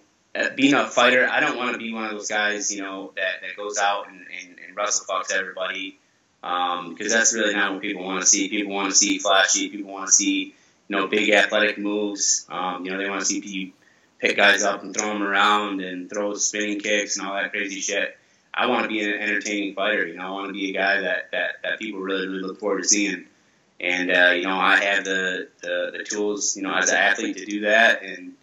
being 0.55 0.73
a 0.73 0.87
fighter, 0.87 1.27
I 1.29 1.39
don't 1.39 1.57
want 1.57 1.73
to 1.73 1.77
be 1.77 1.93
one 1.93 2.05
of 2.05 2.11
those 2.11 2.27
guys, 2.27 2.71
you 2.71 2.81
know, 2.81 3.13
that, 3.15 3.41
that 3.41 3.55
goes 3.55 3.77
out 3.77 4.09
and, 4.09 4.19
and, 4.19 4.59
and 4.59 4.75
wrestle 4.75 5.05
fucks 5.05 5.31
everybody. 5.31 5.99
Um, 6.43 6.93
because 6.93 7.11
that's 7.11 7.33
really 7.33 7.55
not 7.55 7.73
what 7.73 7.81
people 7.81 8.03
want 8.03 8.21
to 8.21 8.27
see. 8.27 8.47
People 8.47 8.73
want 8.73 8.89
to 8.89 8.95
see 8.95 9.17
flashy. 9.17 9.69
People 9.69 9.91
want 9.91 10.07
to 10.07 10.13
see, 10.13 10.55
you 10.87 10.95
know, 10.95 11.07
big 11.07 11.29
athletic 11.31 11.77
moves. 11.77 12.45
Um, 12.49 12.85
you 12.85 12.91
know, 12.91 12.97
they 12.97 13.09
want 13.09 13.21
to 13.21 13.25
see 13.25 13.41
people 13.41 13.77
pick 14.19 14.37
guys 14.37 14.63
up 14.63 14.83
and 14.83 14.95
throw 14.95 15.07
them 15.07 15.23
around 15.23 15.81
and 15.81 16.09
throw 16.09 16.33
spinning 16.35 16.79
kicks 16.79 17.17
and 17.17 17.27
all 17.27 17.33
that 17.33 17.51
crazy 17.51 17.79
shit. 17.79 18.17
I 18.53 18.67
want 18.67 18.83
to 18.83 18.89
be 18.89 19.01
an 19.01 19.19
entertaining 19.19 19.75
fighter. 19.75 20.05
You 20.07 20.15
know, 20.15 20.25
I 20.25 20.29
want 20.31 20.47
to 20.47 20.53
be 20.53 20.69
a 20.69 20.73
guy 20.73 21.01
that, 21.01 21.31
that, 21.31 21.49
that 21.63 21.79
people 21.79 21.99
really, 21.99 22.27
really 22.27 22.41
look 22.41 22.59
forward 22.59 22.83
to 22.83 22.87
seeing. 22.87 23.25
And 23.79 24.11
uh, 24.11 24.31
you 24.31 24.43
know, 24.43 24.57
I 24.57 24.83
have 24.83 25.03
the, 25.05 25.49
the, 25.61 25.91
the 25.97 26.03
tools, 26.03 26.55
you 26.55 26.63
know, 26.63 26.73
as 26.73 26.89
an 26.89 26.97
athlete 26.97 27.37
to 27.37 27.45
do 27.45 27.61
that. 27.61 28.03
And 28.03 28.33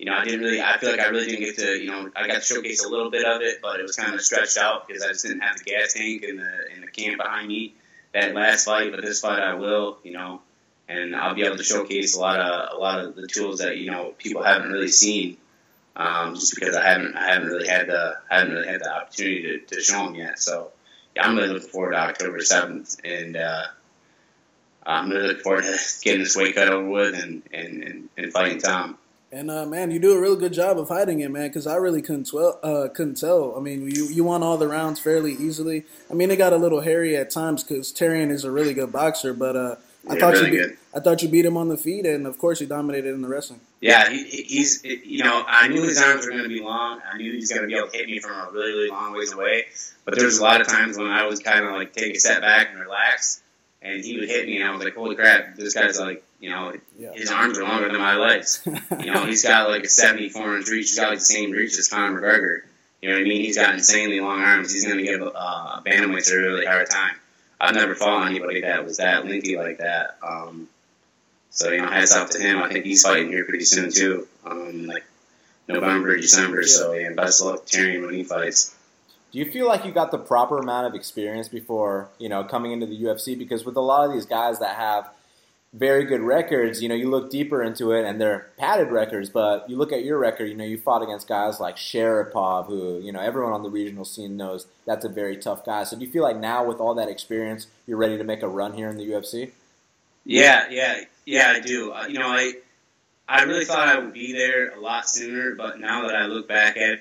you 0.00 0.06
know, 0.06 0.14
I 0.14 0.24
didn't 0.24 0.40
really, 0.40 0.62
I 0.62 0.78
feel 0.78 0.92
like 0.92 1.00
I 1.00 1.08
really 1.08 1.26
didn't 1.26 1.40
get 1.40 1.58
to, 1.58 1.78
you 1.78 1.90
know, 1.90 2.10
I 2.16 2.26
got 2.26 2.36
to 2.36 2.40
showcase 2.40 2.82
a 2.82 2.88
little 2.88 3.10
bit 3.10 3.26
of 3.26 3.42
it, 3.42 3.60
but 3.60 3.80
it 3.80 3.82
was 3.82 3.96
kind 3.96 4.14
of 4.14 4.22
stretched 4.22 4.56
out 4.56 4.88
because 4.88 5.02
I 5.02 5.08
just 5.08 5.26
didn't 5.26 5.42
have 5.42 5.58
the 5.58 5.64
gas 5.64 5.92
tank 5.92 6.22
in 6.22 6.38
the 6.38 6.74
in 6.74 6.80
the 6.80 6.86
camp 6.86 7.18
behind 7.18 7.46
me 7.46 7.74
that 8.14 8.34
last 8.34 8.64
fight. 8.64 8.92
But 8.92 9.02
this 9.02 9.20
fight, 9.20 9.42
I 9.42 9.56
will, 9.56 9.98
you 10.02 10.12
know, 10.12 10.40
and 10.88 11.14
I'll 11.14 11.34
be 11.34 11.44
able 11.44 11.58
to 11.58 11.62
showcase 11.62 12.16
a 12.16 12.18
lot 12.18 12.40
of 12.40 12.78
a 12.78 12.80
lot 12.80 13.00
of 13.00 13.14
the 13.14 13.26
tools 13.26 13.58
that 13.58 13.76
you 13.76 13.90
know 13.90 14.14
people 14.16 14.42
haven't 14.42 14.72
really 14.72 14.88
seen. 14.88 15.36
Um, 15.94 16.34
just 16.34 16.54
because 16.54 16.74
I 16.76 16.88
haven't 16.88 17.14
I 17.14 17.28
haven't 17.28 17.48
really 17.48 17.68
had 17.68 17.88
the 17.88 18.16
I 18.30 18.38
haven't 18.38 18.54
really 18.54 18.68
had 18.68 18.80
the 18.80 18.96
opportunity 18.96 19.42
to, 19.42 19.58
to 19.74 19.82
show 19.82 20.06
them 20.06 20.14
yet. 20.14 20.38
So 20.38 20.70
yeah, 21.14 21.26
I'm 21.26 21.36
really 21.36 21.50
looking 21.50 21.68
forward 21.68 21.90
to 21.90 21.98
October 21.98 22.40
seventh, 22.40 22.96
and 23.04 23.36
uh, 23.36 23.64
I'm 24.82 25.10
really 25.10 25.28
looking 25.28 25.42
forward 25.42 25.64
to 25.64 25.78
getting 26.00 26.22
this 26.22 26.36
weight 26.36 26.54
cut 26.54 26.68
over 26.68 26.88
with 26.88 27.22
and, 27.22 27.42
and, 27.52 27.82
and, 27.82 28.08
and 28.16 28.32
fighting 28.32 28.60
Tom. 28.60 28.96
And 29.32 29.50
uh, 29.50 29.64
man, 29.64 29.92
you 29.92 30.00
do 30.00 30.12
a 30.12 30.20
really 30.20 30.38
good 30.38 30.52
job 30.52 30.78
of 30.78 30.88
hiding 30.88 31.20
it, 31.20 31.30
man. 31.30 31.48
Because 31.48 31.66
I 31.66 31.76
really 31.76 32.02
couldn't 32.02 32.24
tell. 32.24 32.58
Uh, 32.62 32.88
couldn't 32.88 33.14
tell. 33.14 33.54
I 33.56 33.60
mean, 33.60 33.88
you 33.88 34.06
you 34.06 34.24
won 34.24 34.42
all 34.42 34.56
the 34.56 34.66
rounds 34.66 34.98
fairly 34.98 35.32
easily. 35.32 35.84
I 36.10 36.14
mean, 36.14 36.30
it 36.30 36.36
got 36.36 36.52
a 36.52 36.56
little 36.56 36.80
hairy 36.80 37.16
at 37.16 37.30
times 37.30 37.62
because 37.62 37.92
Terrion 37.92 38.30
is 38.30 38.44
a 38.44 38.50
really 38.50 38.74
good 38.74 38.90
boxer, 38.90 39.32
but 39.32 39.54
uh, 39.54 39.76
I 40.08 40.14
yeah, 40.14 40.20
thought 40.20 40.32
really 40.32 40.56
you 40.56 40.68
beat, 40.68 40.78
I 40.94 41.00
thought 41.00 41.22
you 41.22 41.28
beat 41.28 41.44
him 41.44 41.56
on 41.56 41.68
the 41.68 41.76
feet, 41.76 42.06
and 42.06 42.26
of 42.26 42.38
course, 42.38 42.58
he 42.58 42.66
dominated 42.66 43.14
in 43.14 43.22
the 43.22 43.28
wrestling. 43.28 43.60
Yeah, 43.80 44.10
he, 44.10 44.24
he's 44.24 44.82
you 44.84 45.22
know 45.22 45.44
I 45.46 45.68
knew 45.68 45.82
his 45.82 46.02
arms 46.02 46.24
were 46.26 46.32
going 46.32 46.42
to 46.42 46.48
be 46.48 46.60
long. 46.60 47.00
I 47.08 47.16
knew 47.16 47.30
he 47.30 47.38
was 47.38 47.50
going 47.50 47.62
to 47.62 47.68
be 47.68 47.76
able 47.76 47.88
to 47.88 47.96
hit 47.96 48.06
me 48.08 48.18
from 48.18 48.32
a 48.32 48.50
really 48.50 48.72
really 48.72 48.90
long 48.90 49.12
ways 49.12 49.32
away. 49.32 49.66
But 50.04 50.16
there 50.16 50.24
was 50.24 50.38
a 50.38 50.42
lot 50.42 50.60
of 50.60 50.66
times 50.66 50.98
when 50.98 51.06
I 51.06 51.26
was 51.26 51.38
kind 51.38 51.64
of 51.64 51.72
like 51.72 51.92
take 51.92 52.16
a 52.16 52.18
step 52.18 52.40
back 52.40 52.70
and 52.70 52.80
relax 52.80 53.42
and 53.82 54.04
he 54.04 54.18
would 54.18 54.28
hit 54.28 54.46
me, 54.46 54.56
and 54.56 54.64
I 54.64 54.72
was 54.72 54.82
like, 54.82 54.94
"Holy 54.94 55.16
crap! 55.16 55.56
This 55.56 55.74
guy's 55.74 55.98
like, 55.98 56.22
you 56.40 56.50
know, 56.50 56.72
yeah. 56.98 57.12
his 57.12 57.30
arms 57.30 57.58
are 57.58 57.62
longer 57.62 57.88
than 57.88 58.00
my 58.00 58.16
legs. 58.16 58.62
you 58.66 59.12
know, 59.12 59.26
he's 59.26 59.42
got 59.42 59.68
like 59.68 59.84
a 59.84 59.88
74 59.88 60.56
inch 60.56 60.68
reach. 60.68 60.88
He's 60.88 60.98
got 60.98 61.10
like 61.10 61.18
the 61.18 61.24
same 61.24 61.50
reach 61.50 61.78
as 61.78 61.88
Conor 61.88 62.20
McGregor. 62.20 62.62
You 63.02 63.10
know 63.10 63.16
what 63.16 63.22
I 63.22 63.28
mean? 63.28 63.42
He's 63.42 63.56
got 63.56 63.74
insanely 63.74 64.20
long 64.20 64.40
arms. 64.40 64.72
He's 64.72 64.84
going 64.84 64.98
to 64.98 65.04
give 65.04 65.22
uh, 65.22 65.80
bantamweights 65.84 66.32
a 66.32 66.36
really 66.36 66.66
hard 66.66 66.88
time. 66.90 67.14
I've 67.60 67.74
never 67.74 67.94
fought 67.94 68.26
anybody 68.26 68.62
that 68.62 68.84
was 68.84 68.96
that 68.96 69.26
lengthy 69.26 69.56
like 69.56 69.78
that. 69.78 70.18
Um, 70.22 70.68
so 71.50 71.70
you 71.70 71.82
know, 71.82 71.88
hats 71.88 72.16
off 72.16 72.30
to 72.30 72.40
him. 72.40 72.62
I 72.62 72.68
think 72.68 72.86
he's 72.86 73.02
fighting 73.02 73.28
here 73.28 73.44
pretty 73.44 73.64
soon 73.64 73.92
too, 73.92 74.26
um, 74.46 74.86
like 74.86 75.04
November, 75.68 76.16
December. 76.16 76.62
So 76.64 76.92
yeah, 76.92 77.12
best 77.12 77.42
luck 77.42 77.66
to 77.66 77.76
Terrion 77.76 78.06
when 78.06 78.14
he 78.14 78.24
fights. 78.24 78.74
Do 79.32 79.38
you 79.38 79.50
feel 79.50 79.68
like 79.68 79.84
you 79.84 79.92
got 79.92 80.10
the 80.10 80.18
proper 80.18 80.58
amount 80.58 80.86
of 80.86 80.94
experience 80.94 81.48
before 81.48 82.08
you 82.18 82.28
know 82.28 82.44
coming 82.44 82.72
into 82.72 82.86
the 82.86 82.98
UFC? 83.02 83.36
Because 83.36 83.64
with 83.64 83.76
a 83.76 83.80
lot 83.80 84.06
of 84.06 84.12
these 84.12 84.26
guys 84.26 84.58
that 84.60 84.76
have 84.76 85.10
very 85.72 86.04
good 86.04 86.20
records, 86.20 86.82
you 86.82 86.88
know, 86.88 86.96
you 86.96 87.08
look 87.08 87.30
deeper 87.30 87.62
into 87.62 87.92
it 87.92 88.04
and 88.04 88.20
they're 88.20 88.48
padded 88.58 88.90
records, 88.90 89.30
but 89.30 89.70
you 89.70 89.76
look 89.76 89.92
at 89.92 90.04
your 90.04 90.18
record, 90.18 90.46
you 90.46 90.56
know, 90.56 90.64
you 90.64 90.76
fought 90.76 91.02
against 91.02 91.28
guys 91.28 91.60
like 91.60 91.76
Sharipov, 91.76 92.66
who, 92.66 92.98
you 93.00 93.12
know, 93.12 93.20
everyone 93.20 93.52
on 93.52 93.62
the 93.62 93.70
regional 93.70 94.04
scene 94.04 94.36
knows 94.36 94.66
that's 94.84 95.04
a 95.04 95.08
very 95.08 95.36
tough 95.36 95.64
guy. 95.64 95.84
So 95.84 95.96
do 95.96 96.04
you 96.04 96.10
feel 96.10 96.24
like 96.24 96.36
now 96.36 96.64
with 96.64 96.78
all 96.80 96.94
that 96.96 97.08
experience, 97.08 97.68
you're 97.86 97.98
ready 97.98 98.18
to 98.18 98.24
make 98.24 98.42
a 98.42 98.48
run 98.48 98.72
here 98.72 98.88
in 98.88 98.96
the 98.96 99.04
UFC? 99.04 99.52
Yeah, 100.24 100.66
yeah, 100.70 101.02
yeah, 101.24 101.52
I 101.54 101.60
do. 101.60 101.92
Uh, 101.92 102.06
you 102.06 102.18
know, 102.18 102.28
I 102.28 102.54
I 103.28 103.44
really 103.44 103.64
thought 103.64 103.88
I 103.88 103.98
would 103.98 104.12
be 104.12 104.32
there 104.32 104.70
a 104.70 104.80
lot 104.80 105.08
sooner, 105.08 105.54
but 105.54 105.78
now 105.78 106.08
that 106.08 106.16
I 106.16 106.26
look 106.26 106.48
back 106.48 106.76
at 106.76 106.90
it, 106.90 107.00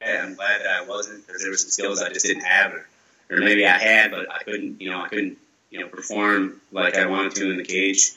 I'm 0.00 0.34
glad 0.34 0.60
that 0.60 0.68
I 0.68 0.86
wasn't 0.86 1.26
because 1.26 1.42
there 1.42 1.50
were 1.50 1.56
some 1.56 1.70
skills 1.70 2.00
I 2.00 2.10
just 2.10 2.24
didn't 2.24 2.44
have, 2.44 2.72
or, 2.72 2.86
or 3.30 3.38
maybe 3.38 3.66
I 3.66 3.76
had, 3.76 4.12
but 4.12 4.32
I 4.32 4.42
couldn't, 4.44 4.80
you 4.80 4.90
know, 4.90 5.00
I 5.00 5.08
couldn't 5.08 5.38
you 5.74 5.80
know, 5.80 5.88
perform 5.88 6.60
like 6.70 6.94
I 6.94 7.06
wanted 7.06 7.34
to 7.34 7.50
in 7.50 7.56
the 7.56 7.64
cage. 7.64 8.12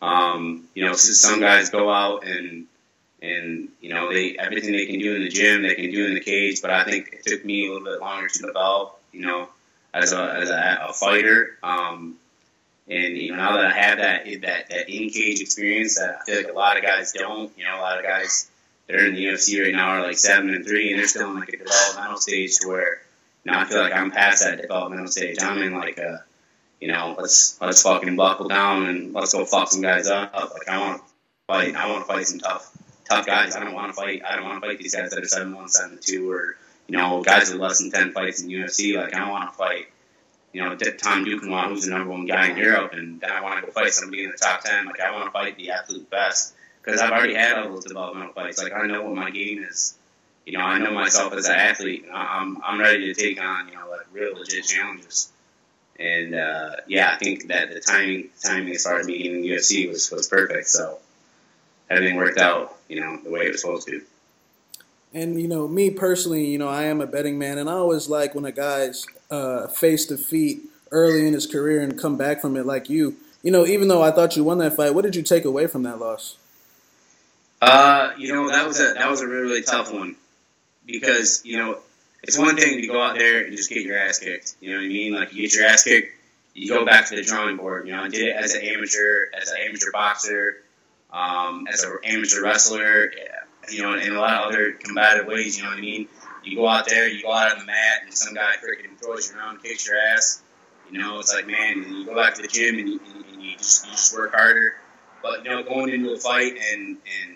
Um, 0.00 0.64
you 0.74 0.86
know, 0.86 0.94
some 0.94 1.38
guys 1.38 1.68
go 1.68 1.90
out 1.92 2.26
and 2.26 2.64
and 3.20 3.68
you 3.82 3.92
know 3.92 4.10
they 4.10 4.38
everything 4.38 4.72
they 4.72 4.86
can 4.86 4.98
do 4.98 5.14
in 5.14 5.22
the 5.22 5.28
gym 5.28 5.62
they 5.62 5.74
can 5.74 5.92
do 5.92 6.06
in 6.06 6.14
the 6.14 6.20
cage, 6.20 6.62
but 6.62 6.70
I 6.70 6.84
think 6.84 7.10
it 7.12 7.26
took 7.26 7.44
me 7.44 7.68
a 7.68 7.72
little 7.72 7.86
bit 7.86 8.00
longer 8.00 8.28
to 8.28 8.38
develop. 8.46 8.98
You 9.12 9.20
know, 9.20 9.48
as 9.92 10.12
a 10.12 10.32
as 10.32 10.48
a, 10.48 10.86
a 10.88 10.92
fighter. 10.94 11.58
Um, 11.62 12.16
and 12.88 13.18
you 13.18 13.32
know, 13.32 13.36
now 13.36 13.56
that 13.56 13.66
I 13.66 13.72
have 13.72 13.98
that 13.98 14.24
that 14.40 14.70
that 14.70 14.88
in 14.88 15.10
cage 15.10 15.42
experience, 15.42 15.98
that 15.98 16.20
I 16.22 16.24
feel 16.24 16.36
like 16.38 16.48
a 16.48 16.56
lot 16.56 16.78
of 16.78 16.82
guys 16.82 17.12
don't. 17.12 17.52
You 17.58 17.64
know, 17.64 17.78
a 17.78 17.82
lot 17.82 17.98
of 17.98 18.04
guys 18.04 18.50
that 18.86 18.96
are 18.96 19.06
in 19.06 19.14
the 19.14 19.26
UFC 19.26 19.62
right 19.62 19.74
now 19.74 19.90
are 19.90 20.02
like 20.02 20.16
seven 20.16 20.54
and 20.54 20.66
three, 20.66 20.90
and 20.90 20.98
they're 20.98 21.06
still 21.06 21.30
in 21.32 21.38
like 21.38 21.50
a 21.50 21.58
developmental 21.58 22.16
stage 22.16 22.56
where 22.64 23.02
now 23.44 23.60
I 23.60 23.66
feel 23.66 23.82
like 23.82 23.92
I'm 23.92 24.10
past 24.10 24.42
that 24.42 24.62
developmental 24.62 25.08
stage. 25.08 25.42
I'm 25.42 25.60
in 25.60 25.74
like 25.74 25.98
a 25.98 26.24
you 26.80 26.88
know, 26.88 27.14
let's 27.18 27.60
let's 27.60 27.82
fucking 27.82 28.16
buckle 28.16 28.48
down 28.48 28.86
and 28.86 29.14
let's 29.14 29.32
go 29.32 29.44
fuck 29.44 29.68
some 29.68 29.82
guys 29.82 30.08
up. 30.08 30.34
Like 30.34 30.68
I 30.68 30.78
want 30.78 31.02
to 31.02 31.12
fight. 31.46 31.74
I 31.74 31.90
want 31.90 32.06
to 32.06 32.12
fight 32.12 32.26
some 32.26 32.40
tough 32.40 32.70
tough 33.04 33.26
guys. 33.26 33.56
I 33.56 33.64
don't 33.64 33.74
want 33.74 33.88
to 33.88 33.92
fight. 33.94 34.22
I 34.24 34.36
don't 34.36 34.44
want 34.44 34.62
to 34.62 34.68
fight 34.68 34.78
these 34.78 34.94
guys 34.94 35.10
that 35.10 35.22
are 35.22 35.26
seven 35.26 35.54
one, 35.54 35.68
seven 35.68 35.98
two, 36.00 36.30
or 36.30 36.56
you 36.86 36.96
know, 36.96 37.22
guys 37.22 37.50
with 37.50 37.60
less 37.60 37.78
than 37.78 37.90
ten 37.90 38.12
fights 38.12 38.42
in 38.42 38.48
UFC. 38.48 38.96
Like 38.96 39.14
I 39.14 39.30
want 39.30 39.50
to 39.50 39.56
fight. 39.56 39.86
You 40.52 40.62
know, 40.62 40.76
Tom 40.76 41.24
Duquesnoy, 41.24 41.68
who's 41.68 41.84
the 41.84 41.90
number 41.90 42.10
one 42.10 42.26
guy 42.26 42.50
in 42.50 42.56
Europe, 42.56 42.92
and 42.92 43.20
then 43.20 43.28
I 43.28 43.40
want 43.40 43.58
to 43.58 43.66
go 43.66 43.72
fight 43.72 43.92
somebody 43.92 44.22
in 44.22 44.30
the 44.30 44.36
top 44.36 44.62
ten. 44.62 44.86
Like 44.86 45.00
I 45.00 45.10
want 45.10 45.24
to 45.24 45.30
fight 45.32 45.56
the 45.56 45.72
absolute 45.72 46.08
best 46.10 46.54
because 46.82 47.00
I've 47.00 47.10
already 47.10 47.34
had 47.34 47.58
all 47.58 47.70
those 47.70 47.84
developmental 47.84 48.32
fights. 48.32 48.62
Like 48.62 48.72
I 48.72 48.86
know 48.86 49.02
what 49.02 49.16
my 49.16 49.30
game 49.30 49.64
is. 49.64 49.96
You 50.46 50.58
know, 50.58 50.64
I 50.64 50.78
know 50.78 50.92
myself 50.92 51.32
as 51.32 51.46
an 51.46 51.56
athlete. 51.56 52.04
I'm 52.12 52.58
I'm 52.62 52.78
ready 52.78 53.12
to 53.12 53.20
take 53.20 53.40
on 53.40 53.68
you 53.68 53.74
know 53.74 53.88
like 53.90 54.06
real 54.12 54.34
legit 54.36 54.64
challenges. 54.64 55.32
And 55.98 56.34
uh, 56.34 56.76
yeah, 56.86 57.12
I 57.12 57.18
think 57.18 57.48
that 57.48 57.72
the 57.72 57.80
timing 57.80 58.30
timing 58.42 58.74
as 58.74 58.82
far 58.82 58.98
as 58.98 59.06
me 59.06 59.18
getting 59.18 59.36
in 59.36 59.42
the 59.42 59.50
UFC 59.50 59.88
was, 59.88 60.10
was 60.10 60.28
perfect. 60.28 60.68
So 60.68 60.98
everything 61.88 62.16
worked 62.16 62.38
out, 62.38 62.76
you 62.88 63.00
know, 63.00 63.16
the 63.22 63.30
way 63.30 63.42
it 63.42 63.52
was 63.52 63.60
supposed 63.60 63.88
to. 63.88 64.02
And 65.12 65.40
you 65.40 65.46
know, 65.46 65.68
me 65.68 65.90
personally, 65.90 66.46
you 66.46 66.58
know, 66.58 66.68
I 66.68 66.84
am 66.84 67.00
a 67.00 67.06
betting 67.06 67.38
man, 67.38 67.58
and 67.58 67.70
I 67.70 67.74
always 67.74 68.08
like 68.08 68.34
when 68.34 68.44
a 68.44 68.52
guy's 68.52 69.06
uh, 69.30 69.68
face 69.68 70.06
defeat 70.06 70.62
early 70.90 71.26
in 71.26 71.34
his 71.34 71.46
career 71.46 71.80
and 71.80 71.98
come 71.98 72.16
back 72.16 72.40
from 72.40 72.56
it 72.56 72.66
like 72.66 72.90
you. 72.90 73.16
You 73.42 73.52
know, 73.52 73.66
even 73.66 73.88
though 73.88 74.02
I 74.02 74.10
thought 74.10 74.36
you 74.36 74.42
won 74.42 74.58
that 74.58 74.74
fight, 74.74 74.94
what 74.94 75.02
did 75.02 75.14
you 75.14 75.22
take 75.22 75.44
away 75.44 75.66
from 75.68 75.84
that 75.84 76.00
loss? 76.00 76.36
Uh, 77.62 78.12
you 78.18 78.32
know, 78.32 78.48
that 78.48 78.66
was 78.66 78.80
a 78.80 78.94
that 78.94 79.08
was 79.08 79.20
a 79.20 79.28
really, 79.28 79.42
really 79.42 79.62
tough 79.62 79.92
one 79.92 80.16
because 80.86 81.42
you 81.44 81.58
know 81.58 81.78
it's 82.26 82.38
one 82.38 82.56
thing 82.56 82.80
to 82.80 82.86
go 82.86 83.02
out 83.02 83.16
there 83.18 83.44
and 83.44 83.54
just 83.54 83.68
get 83.68 83.84
your 83.84 83.98
ass 83.98 84.18
kicked. 84.18 84.56
You 84.60 84.70
know 84.70 84.78
what 84.78 84.84
I 84.84 84.88
mean? 84.88 85.14
Like 85.14 85.34
you 85.34 85.42
get 85.42 85.54
your 85.54 85.66
ass 85.66 85.84
kicked, 85.84 86.12
you 86.54 86.68
go 86.68 86.84
back 86.86 87.08
to 87.10 87.16
the 87.16 87.22
drawing 87.22 87.58
board. 87.58 87.86
You 87.86 87.92
know, 87.92 88.02
I 88.02 88.08
did 88.08 88.28
it 88.28 88.34
as 88.34 88.54
an 88.54 88.62
amateur, 88.62 89.26
as 89.38 89.50
an 89.50 89.58
amateur 89.66 89.90
boxer, 89.92 90.62
um, 91.12 91.66
as 91.70 91.84
an 91.84 91.98
amateur 92.02 92.42
wrestler. 92.42 93.12
You 93.70 93.82
know, 93.82 93.94
in 93.94 94.14
a 94.14 94.20
lot 94.20 94.42
of 94.42 94.48
other 94.48 94.72
combative 94.72 95.26
ways. 95.26 95.56
You 95.56 95.64
know 95.64 95.70
what 95.70 95.78
I 95.78 95.82
mean? 95.82 96.08
You 96.42 96.56
go 96.56 96.66
out 96.66 96.88
there, 96.88 97.08
you 97.08 97.22
go 97.22 97.32
out 97.32 97.52
on 97.52 97.58
the 97.58 97.64
mat, 97.66 98.02
and 98.04 98.14
some 98.14 98.34
guy 98.34 98.54
freaking 98.56 98.98
throws 98.98 99.30
you 99.30 99.38
around, 99.38 99.62
kicks 99.62 99.86
your 99.86 99.96
ass. 99.96 100.42
You 100.90 100.98
know, 100.98 101.18
it's 101.18 101.32
like 101.32 101.46
man, 101.46 101.82
and 101.82 101.94
you 101.94 102.06
go 102.06 102.14
back 102.14 102.34
to 102.34 102.42
the 102.42 102.48
gym 102.48 102.78
and 102.78 102.88
you, 102.88 103.00
and 103.32 103.42
you 103.42 103.56
just 103.56 103.84
you 103.86 103.92
just 103.92 104.14
work 104.14 104.34
harder. 104.34 104.74
But 105.22 105.44
you 105.44 105.50
know, 105.50 105.62
going 105.62 105.90
into 105.90 106.12
a 106.12 106.18
fight 106.18 106.54
and 106.72 106.96
and 106.96 107.33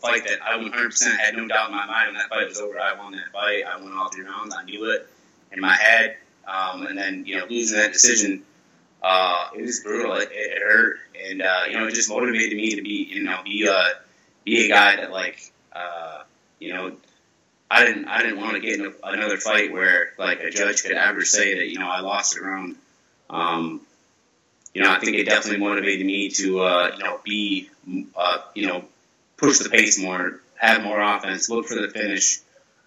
fight 0.00 0.24
that 0.26 0.38
I 0.42 0.58
100% 0.58 1.16
had 1.18 1.36
no 1.36 1.46
doubt 1.46 1.70
in 1.70 1.76
my 1.76 1.86
mind 1.86 2.08
when 2.08 2.14
that 2.14 2.28
fight 2.28 2.48
was 2.48 2.60
over. 2.60 2.78
I 2.78 2.96
won 2.98 3.12
that 3.12 3.32
fight. 3.32 3.64
I 3.66 3.80
won 3.80 3.92
all 3.92 4.08
three 4.10 4.24
rounds. 4.24 4.54
I 4.58 4.64
knew 4.64 4.90
it 4.90 5.08
in 5.52 5.60
my 5.60 5.74
head. 5.74 6.16
Um, 6.46 6.86
and 6.86 6.96
then, 6.96 7.24
you 7.26 7.38
know, 7.38 7.46
losing 7.48 7.78
that 7.78 7.92
decision, 7.92 8.42
uh, 9.02 9.48
it 9.56 9.62
was 9.62 9.80
brutal. 9.80 10.14
It, 10.14 10.30
it 10.32 10.62
hurt. 10.62 10.98
And, 11.28 11.42
uh, 11.42 11.62
you 11.68 11.78
know, 11.78 11.86
it 11.86 11.94
just 11.94 12.08
motivated 12.08 12.56
me 12.56 12.76
to 12.76 12.82
be, 12.82 13.08
you 13.10 13.24
know, 13.24 13.40
be 13.44 13.66
a, 13.66 13.84
be 14.44 14.64
a 14.64 14.68
guy 14.68 14.96
that, 14.96 15.10
like, 15.10 15.52
uh, 15.72 16.22
you 16.58 16.72
know, 16.72 16.92
I 17.70 17.84
didn't, 17.84 18.06
I 18.06 18.22
didn't 18.22 18.40
want 18.40 18.54
to 18.54 18.60
get 18.60 18.80
in 18.80 18.94
another 19.02 19.36
fight 19.36 19.72
where, 19.72 20.12
like, 20.18 20.40
a 20.40 20.50
judge 20.50 20.82
could 20.82 20.92
ever 20.92 21.24
say 21.24 21.56
that, 21.58 21.68
you 21.68 21.78
know, 21.78 21.88
I 21.88 22.00
lost 22.00 22.36
a 22.36 22.40
round. 22.40 22.76
Um, 23.28 23.82
you 24.72 24.82
know, 24.82 24.90
I 24.90 25.00
think 25.00 25.16
it 25.16 25.24
definitely 25.24 25.60
motivated 25.60 26.06
me 26.06 26.30
to, 26.30 26.60
uh, 26.60 26.90
you 26.96 27.04
know, 27.04 27.20
be, 27.24 27.68
uh, 28.16 28.38
you 28.54 28.66
know, 28.66 28.84
push 29.38 29.58
the 29.58 29.70
pace 29.70 29.98
more, 29.98 30.40
have 30.56 30.82
more 30.82 31.00
offense, 31.00 31.48
look 31.48 31.66
for 31.66 31.74
the 31.74 31.88
finish. 31.88 32.40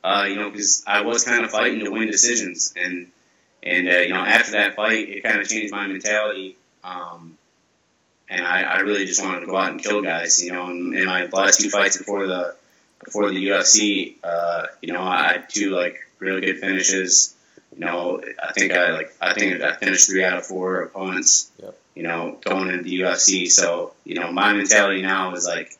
Uh, 0.03 0.25
you 0.27 0.35
know, 0.35 0.49
because 0.49 0.83
I 0.85 1.01
was 1.01 1.23
kind 1.23 1.43
of 1.43 1.51
fighting 1.51 1.83
to 1.85 1.91
win 1.91 2.07
decisions, 2.07 2.73
and 2.75 3.07
and 3.63 3.87
uh, 3.87 3.99
you 3.99 4.09
know 4.09 4.19
after 4.19 4.51
that 4.53 4.75
fight, 4.75 5.09
it 5.09 5.23
kind 5.23 5.39
of 5.39 5.47
changed 5.47 5.71
my 5.71 5.87
mentality. 5.87 6.57
Um, 6.83 7.37
and 8.29 8.45
I, 8.45 8.61
I 8.61 8.79
really 8.79 9.05
just 9.05 9.21
wanted 9.21 9.41
to 9.41 9.45
go 9.45 9.57
out 9.57 9.71
and 9.71 9.81
kill 9.81 10.01
guys. 10.01 10.43
You 10.43 10.53
know, 10.53 10.69
in, 10.69 10.95
in 10.95 11.05
my 11.05 11.25
last 11.25 11.59
two 11.59 11.69
fights 11.69 11.97
before 11.97 12.27
the 12.27 12.55
before 13.03 13.29
the 13.29 13.47
UFC, 13.47 14.15
uh, 14.23 14.67
you 14.81 14.93
know, 14.93 15.03
I 15.03 15.33
had 15.33 15.49
two 15.49 15.71
like 15.71 15.99
really 16.19 16.41
good 16.41 16.59
finishes. 16.59 17.35
You 17.73 17.85
know, 17.85 18.21
I 18.41 18.53
think 18.53 18.73
I 18.73 18.91
like 18.91 19.15
I 19.21 19.33
think 19.33 19.61
I 19.61 19.73
finished 19.73 20.09
three 20.09 20.23
out 20.23 20.37
of 20.37 20.45
four 20.45 20.81
opponents. 20.83 21.51
Yep. 21.61 21.77
You 21.93 22.03
know, 22.03 22.37
going 22.43 22.69
into 22.69 22.83
the 22.83 23.01
UFC. 23.01 23.51
So 23.51 23.93
you 24.03 24.15
know, 24.15 24.31
my 24.31 24.53
mentality 24.53 25.03
now 25.03 25.33
is 25.35 25.45
like 25.45 25.77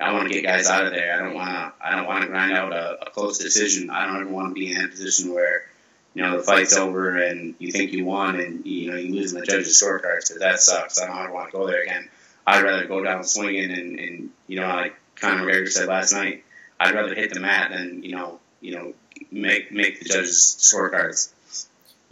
I 0.00 0.12
want 0.12 0.28
to 0.28 0.34
get 0.34 0.44
guys 0.44 0.68
out 0.68 0.86
of 0.86 0.92
there. 0.92 1.14
I 1.14 1.22
don't 1.22 1.34
want 1.34 1.50
to. 1.50 1.72
I 1.80 1.94
don't 1.94 2.06
want 2.06 2.22
to 2.22 2.28
grind 2.28 2.52
out 2.52 2.72
a, 2.72 3.06
a 3.06 3.10
close 3.10 3.38
decision. 3.38 3.90
I 3.90 4.06
don't 4.06 4.22
ever 4.22 4.30
want 4.30 4.48
to 4.48 4.54
be 4.54 4.72
in 4.72 4.84
a 4.84 4.88
position 4.88 5.32
where 5.32 5.66
you 6.14 6.22
know 6.22 6.38
the 6.38 6.42
fight's 6.42 6.76
over 6.76 7.16
and 7.16 7.54
you 7.58 7.72
think 7.72 7.92
you 7.92 8.04
won 8.04 8.40
and 8.40 8.66
you 8.66 8.90
know 8.90 8.96
you 8.96 9.14
lose 9.14 9.32
in 9.32 9.40
the 9.40 9.46
judges' 9.46 9.82
scorecards. 9.82 10.24
So 10.24 10.38
that 10.38 10.60
sucks. 10.60 11.00
I 11.00 11.06
don't 11.06 11.18
ever 11.18 11.32
want 11.32 11.50
to 11.50 11.56
go 11.56 11.66
there 11.66 11.82
again. 11.82 12.08
I'd 12.46 12.64
rather 12.64 12.86
go 12.86 13.04
down 13.04 13.24
swinging 13.24 13.70
and, 13.70 13.98
and 13.98 14.30
you 14.46 14.60
know 14.60 14.68
like 14.68 14.94
Conor 15.16 15.44
McGregor 15.44 15.68
said 15.68 15.88
last 15.88 16.12
night. 16.12 16.44
I'd 16.80 16.94
rather 16.94 17.14
hit 17.14 17.32
the 17.32 17.40
mat 17.40 17.70
than 17.70 18.02
you 18.02 18.12
know 18.12 18.40
you 18.60 18.74
know 18.74 18.94
make 19.30 19.72
make 19.72 20.00
the 20.00 20.08
judges' 20.08 20.56
scorecards. 20.58 21.30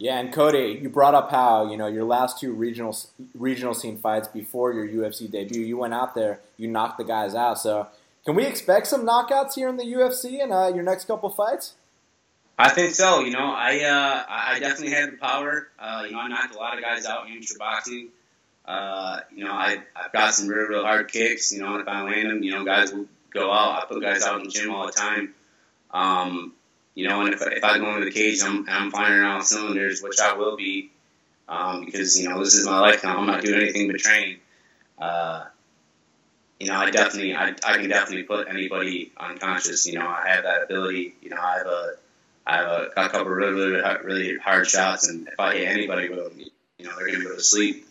Yeah, 0.00 0.18
and 0.18 0.32
Cody, 0.32 0.80
you 0.80 0.88
brought 0.88 1.14
up 1.14 1.30
how 1.30 1.70
you 1.70 1.76
know 1.76 1.86
your 1.86 2.04
last 2.04 2.40
two 2.40 2.54
regional 2.54 2.96
regional 3.34 3.74
scene 3.74 3.98
fights 3.98 4.28
before 4.28 4.72
your 4.72 4.88
UFC 4.88 5.30
debut. 5.30 5.60
You 5.60 5.76
went 5.76 5.92
out 5.92 6.14
there, 6.14 6.40
you 6.56 6.68
knocked 6.68 6.96
the 6.96 7.04
guys 7.04 7.34
out. 7.34 7.58
So, 7.58 7.86
can 8.24 8.34
we 8.34 8.46
expect 8.46 8.86
some 8.86 9.06
knockouts 9.06 9.56
here 9.56 9.68
in 9.68 9.76
the 9.76 9.84
UFC 9.84 10.42
in 10.42 10.52
uh, 10.52 10.68
your 10.68 10.82
next 10.82 11.04
couple 11.04 11.28
fights? 11.28 11.74
I 12.58 12.70
think 12.70 12.94
so. 12.94 13.20
You 13.20 13.32
know, 13.32 13.52
I 13.52 13.80
uh, 13.80 14.24
I 14.26 14.58
definitely 14.58 14.94
had 14.94 15.12
the 15.12 15.16
power. 15.18 15.68
Uh, 15.78 16.04
you 16.06 16.12
know, 16.12 16.20
I 16.20 16.28
knocked 16.28 16.54
a 16.54 16.58
lot 16.58 16.78
of 16.78 16.82
guys 16.82 17.04
out 17.04 17.26
in 17.26 17.34
amateur 17.34 17.58
boxing. 17.58 18.08
Uh, 18.64 19.20
you 19.30 19.44
know, 19.44 19.52
I 19.52 19.82
I've 19.94 20.12
got 20.12 20.32
some 20.32 20.48
real 20.48 20.66
real 20.66 20.82
hard 20.82 21.12
kicks. 21.12 21.52
You 21.52 21.60
know, 21.60 21.76
if 21.76 21.86
I 21.86 22.04
land 22.04 22.30
them, 22.30 22.42
you 22.42 22.52
know, 22.52 22.64
guys 22.64 22.90
will 22.90 23.04
go 23.34 23.52
out. 23.52 23.82
I 23.82 23.86
put 23.86 24.00
guys 24.00 24.22
out 24.22 24.38
in 24.38 24.44
the 24.44 24.50
gym 24.50 24.70
all 24.70 24.86
the 24.86 24.92
time. 24.92 25.34
Um, 25.90 26.54
you 26.94 27.08
know, 27.08 27.20
and 27.22 27.34
if, 27.34 27.40
if 27.42 27.64
I 27.64 27.78
go 27.78 27.94
into 27.94 28.04
the 28.04 28.10
cage, 28.10 28.42
I'm, 28.42 28.66
I'm 28.68 28.90
firing 28.90 29.24
on 29.24 29.42
cylinders, 29.42 30.02
which 30.02 30.18
I 30.20 30.34
will 30.34 30.56
be, 30.56 30.90
um, 31.48 31.84
because 31.84 32.18
you 32.20 32.28
know 32.28 32.42
this 32.42 32.54
is 32.54 32.66
my 32.66 32.80
life 32.80 33.04
now. 33.04 33.18
I'm 33.18 33.26
not 33.26 33.42
doing 33.42 33.60
anything 33.60 33.90
but 33.90 33.98
train. 33.98 34.38
Uh, 34.98 35.44
you 36.58 36.66
know, 36.66 36.74
I 36.74 36.90
definitely, 36.90 37.34
I, 37.34 37.54
I 37.64 37.78
can 37.78 37.88
definitely 37.88 38.24
put 38.24 38.48
anybody 38.48 39.12
unconscious. 39.16 39.86
You 39.86 39.98
know, 39.98 40.06
I 40.06 40.28
have 40.28 40.44
that 40.44 40.64
ability. 40.64 41.14
You 41.22 41.30
know, 41.30 41.40
I 41.40 41.58
have 41.58 41.66
a, 41.66 41.92
I 42.46 42.56
have 42.56 42.66
a, 42.66 42.88
a 42.96 43.08
couple 43.08 43.32
really, 43.32 43.52
really, 43.52 44.04
really 44.04 44.38
hard 44.38 44.66
shots, 44.66 45.08
and 45.08 45.26
if 45.28 45.40
I 45.40 45.56
hit 45.56 45.68
anybody 45.68 46.08
with 46.10 46.18
them, 46.18 46.44
you 46.78 46.84
know, 46.84 46.92
they're 46.98 47.12
gonna 47.12 47.24
go 47.24 47.34
to 47.34 47.42
sleep. 47.42 47.86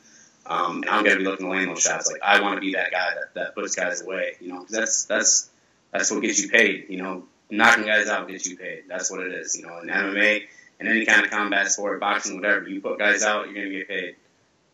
Um, 0.46 0.82
and 0.82 0.90
I'm 0.90 1.04
gonna 1.04 1.18
be 1.18 1.24
looking 1.24 1.46
to 1.46 1.52
land 1.52 1.70
those 1.70 1.82
shots. 1.82 2.12
Like 2.12 2.22
I 2.24 2.42
want 2.42 2.56
to 2.56 2.62
be 2.62 2.74
that 2.74 2.92
guy 2.92 3.14
that, 3.16 3.34
that 3.36 3.56
puts 3.56 3.76
guys 3.76 4.02
away. 4.02 4.36
You 4.40 4.50
know, 4.50 4.66
that's 4.70 5.06
that's 5.06 5.50
that's 5.92 6.12
what 6.12 6.22
gets 6.22 6.42
you 6.42 6.50
paid. 6.50 6.88
You 6.90 6.98
know, 6.98 7.24
knocking 7.50 7.86
guys 7.86 8.08
out 8.08 8.28
gets 8.28 8.46
you 8.48 8.58
paid. 8.58 8.84
That's 8.88 9.12
what 9.12 9.22
it 9.22 9.34
is. 9.34 9.58
You 9.58 9.68
know, 9.68 9.80
in 9.80 9.88
MMA, 9.88 10.44
in 10.80 10.88
any 10.88 11.06
kind 11.06 11.26
of 11.26 11.32
combat 11.32 11.72
sport, 11.72 12.00
boxing, 12.00 12.36
whatever, 12.36 12.68
you 12.68 12.82
put 12.82 13.00
guys 13.00 13.24
out, 13.24 13.50
you're 13.50 13.56
gonna 13.56 13.70
get 13.70 13.88
paid, 13.88 14.16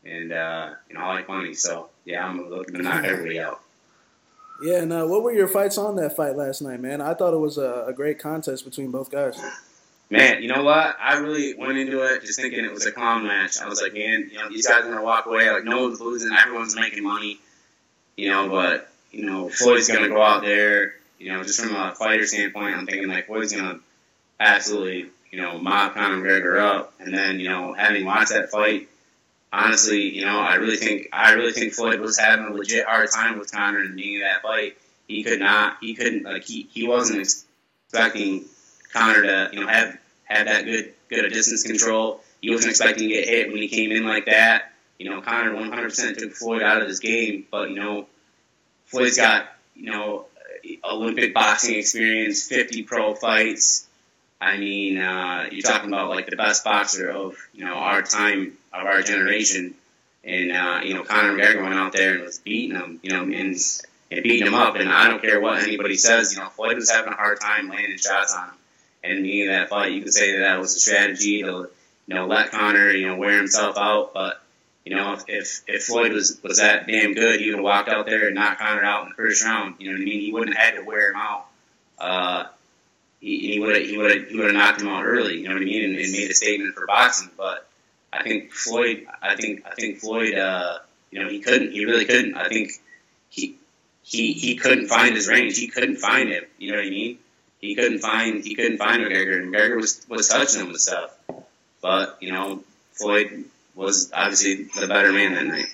and 0.06 0.32
uh, 0.32 0.72
you 0.90 0.96
know 0.96 1.02
I 1.02 1.16
like 1.16 1.28
money, 1.28 1.54
so 1.54 1.90
yeah, 2.06 2.26
I'm 2.26 2.50
looking 2.50 2.76
to 2.76 2.82
knock 2.82 3.04
everybody 3.06 3.40
out. 3.40 3.62
Yeah, 4.62 4.82
and 4.82 4.94
uh, 4.94 5.06
what 5.06 5.22
were 5.22 5.34
your 5.34 5.48
fights 5.48 5.78
on 5.78 5.98
that 5.98 6.16
fight 6.16 6.38
last 6.38 6.62
night, 6.62 6.80
man? 6.80 7.02
I 7.02 7.14
thought 7.14 7.34
it 7.34 7.40
was 7.40 7.58
a, 7.58 7.86
a 7.88 7.94
great 7.94 8.20
contest 8.20 8.64
between 8.64 8.90
both 8.90 9.12
guys. 9.12 9.38
Man, 10.10 10.42
you 10.42 10.48
know 10.48 10.64
what? 10.64 10.96
I 11.02 11.18
really 11.18 11.56
went 11.56 11.78
into 11.78 12.04
it 12.04 12.22
just 12.22 12.40
thinking 12.40 12.64
it 12.64 12.72
was 12.72 12.86
a 12.86 12.92
clown 12.92 13.24
match. 13.24 13.60
I 13.60 13.68
was 13.68 13.82
like, 13.82 13.94
man, 13.94 14.30
you 14.32 14.38
know, 14.38 14.50
these 14.50 14.68
guys 14.68 14.86
are 14.86 14.90
gonna 14.90 15.04
walk 15.04 15.26
away 15.26 15.50
like 15.50 15.64
no 15.66 15.84
one's 15.84 16.00
losing, 16.00 16.32
everyone's 16.32 16.76
making 16.76 17.04
money, 17.04 17.40
you 18.16 18.30
know. 18.30 18.48
But 18.48 18.90
you 19.12 19.26
know, 19.26 19.50
Floyd's 19.50 19.88
gonna 19.88 20.10
go 20.10 20.22
out 20.22 20.44
there, 20.44 20.96
you 21.20 21.32
know, 21.32 21.44
just 21.44 21.60
from 21.60 21.76
a 21.76 21.94
fighter 21.96 22.26
standpoint, 22.26 22.76
I'm 22.76 22.86
thinking 22.86 23.08
like 23.08 23.28
Floyd's 23.28 23.54
gonna 23.54 23.80
absolutely, 24.40 25.08
you 25.32 25.42
know, 25.42 25.58
mop 25.58 25.94
Conor 25.94 26.18
McGregor 26.18 26.60
up, 26.60 26.94
and 27.00 27.14
then 27.14 27.40
you 27.40 27.50
know, 27.50 27.74
having 27.74 28.06
watched 28.06 28.32
that 28.32 28.50
fight, 28.50 28.90
honestly, 29.52 30.16
you 30.16 30.26
know, 30.26 30.40
I 30.40 30.56
really 30.56 30.78
think 30.78 31.10
I 31.14 31.34
really 31.34 31.52
think 31.52 31.74
Floyd 31.74 32.00
was 32.00 32.18
having 32.18 32.46
a 32.46 32.52
legit 32.52 32.86
hard 32.86 33.10
time 33.12 33.40
with 33.40 33.52
Conor 33.52 33.80
in 33.80 33.92
the 33.92 33.96
beginning 33.96 34.18
of 34.18 34.24
that 34.24 34.42
fight. 34.42 34.78
He 35.08 35.24
could 35.24 35.40
not, 35.40 35.78
he 35.82 35.94
couldn't, 35.94 36.24
like 36.24 36.44
he 36.44 36.68
he 36.72 36.88
wasn't 36.88 37.20
expecting 37.20 38.46
Conor 38.94 39.24
to, 39.24 39.50
you 39.54 39.62
know, 39.62 39.68
have 39.68 39.98
have 40.26 40.48
that 40.48 40.66
good 40.66 40.94
good 41.10 41.30
distance 41.30 41.64
control. 41.64 42.22
He 42.42 42.50
wasn't 42.52 42.72
expecting 42.72 43.08
to 43.08 43.14
get 43.14 43.28
hit 43.28 43.48
when 43.48 43.62
he 43.62 43.68
came 43.68 43.92
in 43.92 44.06
like 44.06 44.26
that. 44.26 44.72
You 45.00 45.10
know, 45.10 45.22
Conor 45.22 45.54
100% 45.54 46.18
took 46.18 46.34
Floyd 46.34 46.62
out 46.62 46.82
of 46.82 46.88
this 46.88 47.00
game, 47.00 47.46
but 47.52 47.70
you 47.70 47.76
know, 47.76 48.08
Floyd's 48.86 49.18
got 49.18 49.48
you 49.76 49.92
know 49.92 50.26
Olympic 50.84 51.34
boxing 51.34 51.76
experience, 51.76 52.48
50 52.48 52.84
pro 52.84 53.16
fights. 53.16 53.88
I 54.40 54.58
mean, 54.58 54.98
uh, 54.98 55.48
you're 55.52 55.62
talking 55.62 55.90
about 55.90 56.10
like 56.10 56.30
the 56.30 56.36
best 56.36 56.64
boxer 56.64 57.10
of 57.10 57.36
you 57.54 57.64
know 57.66 57.74
our 57.74 58.02
time, 58.02 58.58
of 58.74 58.86
our 58.86 59.02
generation, 59.02 59.76
and 60.24 60.52
uh, 60.52 60.82
you 60.84 60.94
know 60.94 61.04
Conor 61.04 61.34
McGregor 61.34 61.64
went 61.64 61.74
out 61.74 61.94
there 61.94 62.16
and 62.16 62.24
was 62.24 62.40
beating 62.40 62.76
him, 62.76 63.00
you 63.02 63.12
know, 63.12 63.24
and, 63.24 63.34
and 64.12 64.24
beating 64.24 64.48
him 64.48 64.54
up. 64.54 64.76
And 64.76 64.90
I 64.90 65.08
don't 65.08 65.22
care 65.22 65.40
what 65.40 65.64
anybody 65.64 65.96
says, 65.96 66.34
you 66.34 66.40
know, 66.40 66.50
Floyd 66.50 66.76
was 66.76 66.92
having 66.92 67.14
a 67.14 67.16
hard 67.16 67.40
time 67.40 67.70
landing 67.70 67.98
shots 67.98 68.36
on 68.36 68.50
him. 68.50 68.56
And 69.04 69.22
me 69.22 69.48
that 69.48 69.70
fight, 69.70 69.94
you 69.94 70.02
could 70.02 70.14
say 70.14 70.34
that 70.34 70.40
that 70.40 70.60
was 70.60 70.76
a 70.76 70.80
strategy 70.80 71.42
to 71.44 71.70
you 72.08 72.16
know 72.16 72.28
let 72.28 72.52
Conor 72.52 72.92
you 72.92 73.08
know 73.08 73.16
wear 73.16 73.38
himself 73.38 73.78
out, 73.78 74.14
but 74.14 74.42
you 74.86 74.96
know, 74.96 75.18
if 75.28 75.62
if 75.68 75.84
Floyd 75.84 76.14
was 76.14 76.40
was 76.44 76.60
that 76.60 76.88
damn 76.88 77.14
good, 77.14 77.40
he 77.40 77.48
would 77.48 77.56
have 77.56 77.64
walked 77.64 77.90
out 77.90 78.06
there 78.06 78.28
and 78.28 78.36
knocked 78.36 78.60
Conor 78.60 78.84
out 78.84 79.04
in 79.04 79.10
the 79.10 79.16
first 79.16 79.44
round. 79.44 79.76
You 79.80 79.88
know 79.88 79.94
what 79.94 80.02
I 80.02 80.06
mean? 80.06 80.22
He 80.22 80.32
wouldn't 80.32 80.56
have 80.56 80.66
had 80.66 80.76
to 80.76 80.86
wear 80.86 81.10
him 81.10 81.16
out. 81.18 81.46
Uh, 81.98 82.46
he 83.20 83.60
would 83.60 83.76
have 83.76 83.86
he 83.86 83.98
would 83.98 84.12
have 84.12 84.28
he 84.30 84.38
would 84.38 84.46
have 84.46 84.54
knocked 84.54 84.82
him 84.82 84.88
out 84.88 85.04
early. 85.04 85.38
You 85.40 85.48
know 85.48 85.56
what 85.56 85.62
I 85.62 85.66
mean? 85.66 85.84
And, 85.84 85.96
and, 85.98 86.12
made 86.12 86.30
a 86.30 86.34
statement 86.34 86.76
for 86.76 86.86
boxing. 86.86 87.32
But 87.36 87.68
I 88.14 88.24
think 88.24 88.52
Floyd, 88.52 89.08
I 89.22 89.36
think 89.36 89.66
I 89.66 89.74
think 89.74 90.00
Floyd, 90.00 90.36
uh, 90.36 90.80
you 91.10 91.24
know, 91.24 91.30
he 91.30 91.40
couldn't. 91.40 91.72
He 91.72 91.86
really 91.86 92.06
couldn't. 92.06 92.36
I 92.36 92.48
think 92.48 92.72
he 93.30 93.56
he 94.04 94.34
he 94.34 94.56
couldn't 94.56 94.88
find 94.88 95.16
his 95.16 95.28
range. 95.28 95.58
He 95.58 95.68
couldn't 95.68 95.98
find 95.98 96.30
it. 96.30 96.50
You 96.60 96.72
know 96.72 96.78
what 96.78 96.86
I 96.86 96.90
mean? 96.90 97.18
he 97.66 97.76
couldn't 97.76 98.00
find 98.00 98.44
he 98.44 98.56
couldn't 98.56 98.78
find 98.78 99.02
McGregor, 99.02 99.42
and 99.42 99.54
McGregor 99.54 99.78
was 99.78 100.06
was 100.10 100.28
touching 100.28 100.62
him 100.62 100.72
with 100.72 100.82
stuff. 100.82 101.16
But 101.82 102.18
you 102.22 102.32
know, 102.32 102.64
Floyd 102.94 103.46
was 103.76 104.12
obviously 104.14 104.64
the 104.80 104.88
better 104.88 105.12
man 105.12 105.34
that 105.36 105.46
night. 105.46 105.74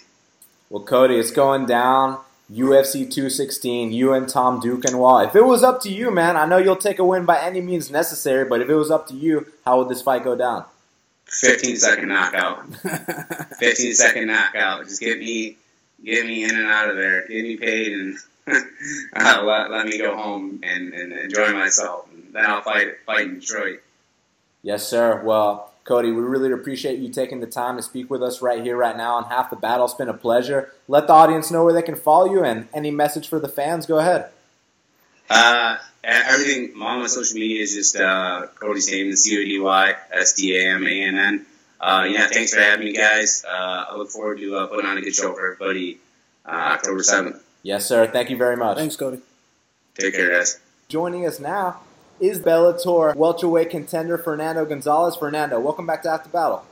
Well, 0.69 0.83
Cody, 0.83 1.15
it's 1.15 1.31
going 1.31 1.65
down. 1.65 2.19
UFC 2.51 3.09
216, 3.09 3.93
you 3.93 4.13
and 4.13 4.27
Tom 4.27 4.59
Duquesnoy. 4.59 5.27
If 5.27 5.35
it 5.37 5.45
was 5.45 5.63
up 5.63 5.81
to 5.83 5.89
you, 5.89 6.11
man, 6.11 6.35
I 6.35 6.45
know 6.45 6.57
you'll 6.57 6.75
take 6.75 6.99
a 6.99 7.05
win 7.05 7.25
by 7.25 7.39
any 7.39 7.61
means 7.61 7.89
necessary, 7.89 8.43
but 8.43 8.61
if 8.61 8.69
it 8.69 8.75
was 8.75 8.91
up 8.91 9.07
to 9.07 9.13
you, 9.13 9.47
how 9.63 9.79
would 9.79 9.87
this 9.87 10.01
fight 10.01 10.25
go 10.25 10.35
down? 10.35 10.65
15 11.27 11.77
second 11.77 12.09
knockout. 12.09 12.75
15 13.59 13.93
second 13.93 14.27
knockout. 14.27 14.83
Just 14.83 14.99
get 14.99 15.19
me, 15.19 15.57
get 16.03 16.25
me 16.25 16.43
in 16.43 16.53
and 16.53 16.67
out 16.67 16.89
of 16.89 16.97
there. 16.97 17.25
Get 17.27 17.43
me 17.43 17.55
paid 17.55 17.93
and 17.93 18.17
uh, 19.15 19.43
let, 19.43 19.71
let 19.71 19.85
me 19.85 19.97
go 19.97 20.15
home 20.15 20.59
and, 20.63 20.93
and 20.93 21.13
enjoy 21.13 21.53
myself. 21.53 22.09
And 22.11 22.33
then 22.33 22.45
I'll 22.45 22.61
fight 22.61 22.97
fight 23.05 23.27
in 23.27 23.39
Detroit. 23.39 23.81
Yes, 24.61 24.85
sir. 24.87 25.21
Well, 25.23 25.70
Cody, 25.83 26.11
we 26.11 26.21
really 26.21 26.51
appreciate 26.51 26.99
you 26.99 27.09
taking 27.09 27.39
the 27.39 27.47
time 27.47 27.75
to 27.75 27.81
speak 27.81 28.09
with 28.09 28.21
us 28.21 28.41
right 28.41 28.63
here, 28.63 28.77
right 28.77 28.95
now 28.95 29.15
on 29.15 29.25
Half 29.25 29.49
the 29.49 29.55
Battle. 29.55 29.85
It's 29.85 29.95
been 29.95 30.09
a 30.09 30.13
pleasure. 30.13 30.71
Let 30.87 31.07
the 31.07 31.13
audience 31.13 31.49
know 31.49 31.63
where 31.63 31.73
they 31.73 31.81
can 31.81 31.95
follow 31.95 32.31
you 32.31 32.43
and 32.43 32.67
any 32.73 32.91
message 32.91 33.27
for 33.27 33.39
the 33.39 33.49
fans. 33.49 33.87
Go 33.87 33.97
ahead. 33.97 34.29
Uh, 35.29 35.77
everything 36.03 36.73
on 36.81 36.99
my 36.99 37.07
social 37.07 37.35
media 37.35 37.63
is 37.63 37.73
just 37.73 37.95
uh, 37.95 38.47
Cody 38.59 38.79
Stamann, 38.79 39.17
C 39.17 39.39
O 39.39 39.43
D 39.43 39.59
Y 39.59 39.95
S 40.11 40.33
T 40.33 40.55
A 40.55 40.69
M 40.71 40.85
A 40.85 41.01
N 41.03 41.17
N. 41.17 41.45
Uh, 41.79 42.05
yeah, 42.07 42.27
thanks 42.27 42.53
for 42.53 42.59
having 42.59 42.85
me, 42.85 42.93
guys. 42.93 43.43
Uh, 43.43 43.85
I 43.89 43.95
look 43.95 44.09
forward 44.09 44.37
to 44.37 44.55
uh, 44.55 44.67
putting 44.67 44.85
on 44.85 44.99
a 44.99 45.01
good 45.01 45.15
show 45.15 45.33
for 45.33 45.53
everybody 45.53 45.99
uh, 46.45 46.51
October 46.51 46.99
7th. 46.99 47.39
Yes, 47.63 47.87
sir. 47.87 48.05
Thank 48.05 48.29
you 48.29 48.37
very 48.37 48.55
much. 48.55 48.77
Thanks, 48.77 48.95
Cody. 48.95 49.19
Take 49.97 50.13
care, 50.13 50.29
guys. 50.29 50.59
Joining 50.89 51.25
us 51.25 51.39
now 51.39 51.81
is 52.21 52.39
Bellator 52.39 53.15
welterweight 53.15 53.71
contender 53.71 54.17
Fernando 54.17 54.63
Gonzalez. 54.63 55.15
Fernando, 55.15 55.59
welcome 55.59 55.87
back 55.87 56.03
to 56.03 56.09
Half 56.11 56.23
the 56.23 56.29
Battle. 56.29 56.63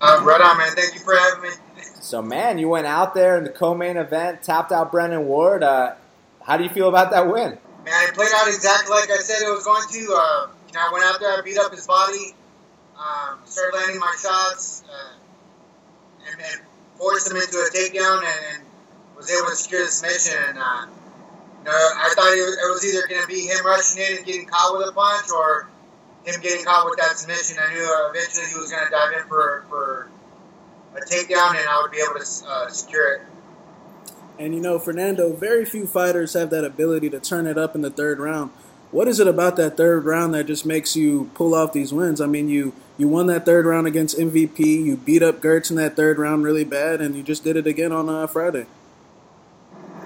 Uh, 0.00 0.20
right 0.24 0.40
on, 0.40 0.56
man. 0.56 0.74
Thank 0.74 0.94
you 0.94 1.00
for 1.00 1.14
having 1.14 1.42
me. 1.42 1.56
So, 2.00 2.22
man, 2.22 2.58
you 2.58 2.68
went 2.68 2.86
out 2.86 3.14
there 3.14 3.36
in 3.36 3.44
the 3.44 3.50
co-main 3.50 3.96
event, 3.96 4.42
tapped 4.42 4.72
out 4.72 4.90
Brennan 4.90 5.26
Ward. 5.26 5.62
Uh, 5.62 5.94
how 6.42 6.56
do 6.56 6.64
you 6.64 6.70
feel 6.70 6.88
about 6.88 7.10
that 7.10 7.26
win? 7.26 7.58
Man, 7.84 8.08
it 8.08 8.14
played 8.14 8.32
out 8.34 8.48
exactly 8.48 8.90
like 8.90 9.10
I 9.10 9.18
said 9.18 9.42
it 9.42 9.50
was 9.50 9.64
going 9.64 9.86
to. 9.86 9.98
Uh, 9.98 10.46
you 10.68 10.74
know, 10.74 10.80
I 10.80 10.92
went 10.92 11.04
out 11.04 11.20
there, 11.20 11.38
I 11.38 11.42
beat 11.42 11.58
up 11.58 11.70
his 11.70 11.86
body, 11.86 12.34
um, 12.98 13.38
started 13.44 13.76
landing 13.76 14.00
my 14.00 14.16
shots, 14.20 14.82
uh, 14.90 16.30
and, 16.30 16.40
and, 16.40 16.60
forced 16.96 17.28
him 17.28 17.36
into 17.36 17.56
a 17.56 17.68
takedown, 17.74 18.18
and, 18.18 18.54
and 18.54 18.64
was 19.16 19.28
able 19.28 19.50
to 19.50 19.56
secure 19.56 19.84
the 19.84 19.90
submission. 19.90 20.38
And, 20.48 20.58
uh, 20.58 20.86
I 21.72 22.12
thought 22.14 22.32
it 22.32 22.72
was 22.72 22.84
either 22.84 23.06
going 23.08 23.22
to 23.22 23.28
be 23.28 23.46
him 23.46 23.64
rushing 23.64 24.02
in 24.02 24.18
and 24.18 24.26
getting 24.26 24.46
caught 24.46 24.76
with 24.76 24.88
a 24.88 24.92
punch 24.92 25.30
or 25.30 25.68
him 26.24 26.40
getting 26.40 26.64
caught 26.64 26.86
with 26.86 26.98
that 26.98 27.16
submission. 27.16 27.56
I 27.60 27.72
knew 27.72 27.84
uh, 27.84 28.10
eventually 28.10 28.46
he 28.46 28.58
was 28.58 28.70
going 28.70 28.84
to 28.84 28.90
dive 28.90 29.12
in 29.12 29.28
for, 29.28 29.64
for 29.68 30.08
a 30.96 31.00
takedown 31.00 31.56
and 31.56 31.68
I 31.68 31.80
would 31.82 31.90
be 31.90 31.98
able 31.98 32.20
to 32.20 32.46
uh, 32.48 32.68
secure 32.68 33.14
it. 33.14 33.22
And 34.38 34.54
you 34.54 34.60
know, 34.60 34.78
Fernando, 34.78 35.32
very 35.32 35.64
few 35.64 35.86
fighters 35.86 36.34
have 36.34 36.50
that 36.50 36.64
ability 36.64 37.08
to 37.10 37.20
turn 37.20 37.46
it 37.46 37.56
up 37.56 37.74
in 37.74 37.82
the 37.82 37.90
third 37.90 38.18
round. 38.18 38.50
What 38.90 39.08
is 39.08 39.18
it 39.20 39.26
about 39.26 39.56
that 39.56 39.76
third 39.76 40.04
round 40.04 40.34
that 40.34 40.46
just 40.46 40.66
makes 40.66 40.96
you 40.96 41.30
pull 41.34 41.54
off 41.54 41.72
these 41.72 41.92
wins? 41.92 42.20
I 42.20 42.26
mean, 42.26 42.48
you 42.48 42.74
you 42.96 43.08
won 43.08 43.26
that 43.26 43.44
third 43.44 43.66
round 43.66 43.86
against 43.86 44.16
MVP. 44.16 44.58
You 44.58 44.96
beat 44.96 45.22
up 45.22 45.40
Gertz 45.40 45.70
in 45.70 45.76
that 45.76 45.96
third 45.96 46.18
round 46.18 46.44
really 46.44 46.64
bad, 46.64 47.00
and 47.00 47.16
you 47.16 47.22
just 47.22 47.42
did 47.42 47.56
it 47.56 47.66
again 47.66 47.90
on 47.90 48.08
uh, 48.08 48.26
Friday. 48.26 48.66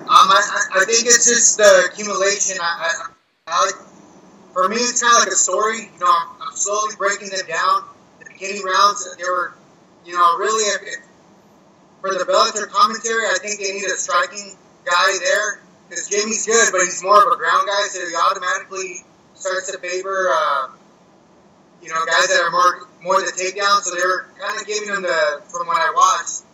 Um, 0.09 0.33
I, 0.33 0.41
I 0.73 0.85
think 0.89 1.05
it's 1.05 1.29
just 1.29 1.59
the 1.61 1.93
accumulation. 1.93 2.57
I, 2.57 3.05
I, 3.45 3.53
I 3.53 3.71
for 4.57 4.67
me, 4.67 4.81
it's 4.81 5.05
kind 5.05 5.13
of 5.13 5.21
like 5.21 5.29
a 5.29 5.37
story. 5.37 5.85
You 5.85 6.01
know, 6.01 6.09
I'm, 6.09 6.49
I'm, 6.49 6.57
slowly 6.57 6.97
breaking 6.97 7.29
them 7.29 7.45
down. 7.45 7.85
The 8.25 8.33
beginning 8.33 8.65
rounds, 8.65 9.05
they 9.05 9.29
were, 9.29 9.53
you 10.09 10.17
know, 10.17 10.39
really 10.41 10.65
if, 10.65 11.05
for 12.01 12.17
the 12.17 12.25
Bellator 12.25 12.73
commentary, 12.73 13.29
I 13.29 13.37
think 13.37 13.61
they 13.61 13.77
need 13.77 13.85
a 13.85 14.01
striking 14.01 14.57
guy 14.89 15.13
there 15.21 15.61
because 15.93 16.09
Jimmy's 16.09 16.47
good, 16.47 16.73
but 16.73 16.81
he's 16.81 17.05
more 17.05 17.21
of 17.21 17.29
a 17.29 17.37
ground 17.37 17.69
guy, 17.69 17.85
so 17.93 18.01
he 18.01 18.17
automatically 18.17 19.05
starts 19.35 19.71
to 19.71 19.77
favor, 19.77 20.33
uh, 20.33 20.69
you 21.83 21.93
know, 21.93 22.01
guys 22.09 22.33
that 22.33 22.41
are 22.41 22.51
more 22.51 22.89
more 23.05 23.21
the 23.21 23.37
takedown. 23.37 23.85
So 23.85 23.93
they're 23.93 24.25
kind 24.41 24.57
of 24.57 24.67
giving 24.67 24.89
him 24.89 25.03
the, 25.05 25.43
from 25.53 25.67
what 25.67 25.85
I 25.85 25.93
watched, 25.93 26.49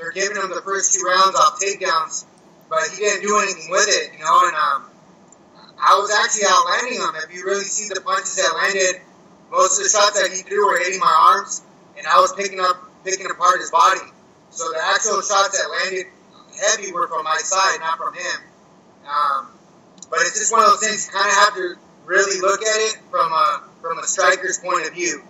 they're 0.00 0.16
giving 0.16 0.40
him 0.40 0.48
the 0.48 0.64
first 0.64 0.96
two 0.96 1.04
rounds 1.04 1.36
off 1.36 1.60
takedowns 1.60 2.24
but 2.68 2.80
he 2.90 3.04
didn't 3.04 3.22
do 3.22 3.38
anything 3.40 3.70
with 3.70 3.86
it, 3.88 4.12
you 4.12 4.24
know. 4.24 4.38
And 4.48 4.56
um, 4.56 4.80
I 5.78 5.98
was 5.98 6.10
actually 6.10 6.48
outlanding 6.48 7.00
him. 7.00 7.12
If 7.28 7.34
you 7.34 7.44
really 7.44 7.64
see 7.64 7.88
the 7.92 8.00
punches 8.00 8.36
that 8.36 8.52
landed, 8.56 9.02
most 9.50 9.78
of 9.78 9.84
the 9.84 9.90
shots 9.90 10.20
that 10.20 10.30
he 10.32 10.42
threw 10.42 10.66
were 10.66 10.78
hitting 10.78 11.00
my 11.00 11.34
arms, 11.34 11.62
and 11.96 12.06
I 12.06 12.20
was 12.20 12.32
picking 12.32 12.60
up, 12.60 12.76
picking 13.04 13.30
apart 13.30 13.60
his 13.60 13.70
body. 13.70 14.06
So 14.50 14.70
the 14.70 14.80
actual 14.82 15.20
shots 15.22 15.58
that 15.58 15.66
landed 15.82 16.06
heavy 16.54 16.92
were 16.92 17.08
from 17.08 17.24
my 17.24 17.38
side, 17.38 17.78
not 17.80 17.98
from 17.98 18.14
him. 18.14 18.38
Um, 19.04 19.48
but 20.10 20.20
it's 20.22 20.38
just 20.38 20.52
one 20.52 20.62
of 20.62 20.70
those 20.70 20.80
things 20.80 21.06
you 21.06 21.12
kind 21.12 21.28
of 21.28 21.36
have 21.36 21.54
to 21.54 21.74
really 22.04 22.40
look 22.40 22.62
at 22.62 22.80
it 22.92 22.98
from 23.10 23.32
a 23.32 23.62
from 23.80 23.98
a 23.98 24.04
striker's 24.04 24.58
point 24.58 24.86
of 24.86 24.94
view. 24.94 25.22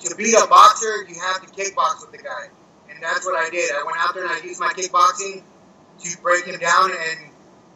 To, 0.00 0.16
beat 0.16 0.34
a 0.34 0.46
boxer, 0.48 1.06
you 1.08 1.14
have 1.20 1.40
to 1.42 1.48
kickbox 1.52 2.00
with 2.00 2.10
the 2.10 2.18
guy, 2.18 2.50
and 2.90 3.00
that's 3.02 3.24
what 3.24 3.36
I 3.36 3.50
did. 3.50 3.70
I 3.70 3.84
went 3.84 3.98
out 4.00 4.14
there 4.14 4.24
and 4.24 4.32
I 4.32 4.44
used 4.44 4.58
my 4.58 4.72
kickboxing 4.72 5.42
to 6.00 6.18
break 6.22 6.44
him 6.44 6.58
down 6.58 6.90
and 6.90 7.30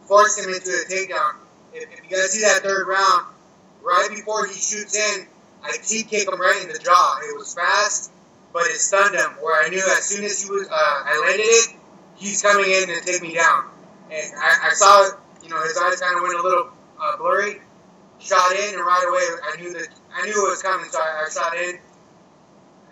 force 0.07 0.37
him 0.37 0.53
into 0.53 0.69
a 0.69 0.85
takedown. 0.89 1.35
If, 1.73 1.91
if 1.91 2.03
you 2.03 2.15
guys 2.15 2.31
see 2.31 2.41
that 2.41 2.61
third 2.63 2.87
round, 2.87 3.25
right 3.81 4.09
before 4.09 4.45
he 4.45 4.53
shoots 4.53 4.95
in, 4.95 5.27
I 5.63 5.77
T 5.81 6.03
kick 6.03 6.27
him 6.27 6.39
right 6.39 6.61
in 6.61 6.69
the 6.69 6.79
jaw. 6.79 7.19
It 7.23 7.37
was 7.37 7.53
fast, 7.53 8.11
but 8.53 8.63
it 8.67 8.77
stunned 8.77 9.15
him. 9.15 9.31
Where 9.41 9.63
I 9.63 9.69
knew 9.69 9.79
as 9.79 10.03
soon 10.03 10.23
as 10.25 10.41
he 10.43 10.49
was, 10.49 10.67
uh, 10.67 10.73
I 10.73 11.21
landed 11.25 11.43
it, 11.43 11.75
he's 12.15 12.41
coming 12.41 12.69
in 12.69 12.87
to 12.87 13.01
take 13.05 13.21
me 13.21 13.35
down. 13.35 13.65
And 14.11 14.33
I, 14.37 14.69
I 14.69 14.73
saw, 14.73 15.09
you 15.43 15.49
know, 15.49 15.61
his 15.63 15.77
eyes 15.77 16.01
kind 16.01 16.17
of 16.17 16.23
went 16.23 16.39
a 16.39 16.43
little 16.43 16.69
uh, 16.99 17.17
blurry. 17.17 17.61
Shot 18.19 18.51
in, 18.51 18.75
and 18.75 18.85
right 18.85 19.05
away 19.09 19.25
I 19.41 19.59
knew 19.59 19.73
that 19.73 19.87
I 20.13 20.25
knew 20.27 20.45
it 20.45 20.49
was 20.51 20.61
coming, 20.61 20.85
so 20.91 20.99
I, 20.99 21.25
I 21.25 21.29
shot 21.33 21.57
in. 21.57 21.79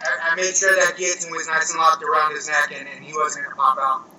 I, 0.01 0.32
I 0.32 0.36
made 0.36 0.55
sure 0.55 0.73
that 0.73 0.97
guillotine 0.97 1.30
was 1.30 1.47
nice 1.47 1.69
and 1.69 1.77
locked 1.77 2.01
around 2.01 2.34
his 2.34 2.47
neck, 2.47 2.73
and, 2.73 2.88
and 2.88 3.05
he 3.05 3.13
wasn't 3.13 3.45
gonna 3.45 3.55
pop 3.55 3.77
out. 3.77 4.09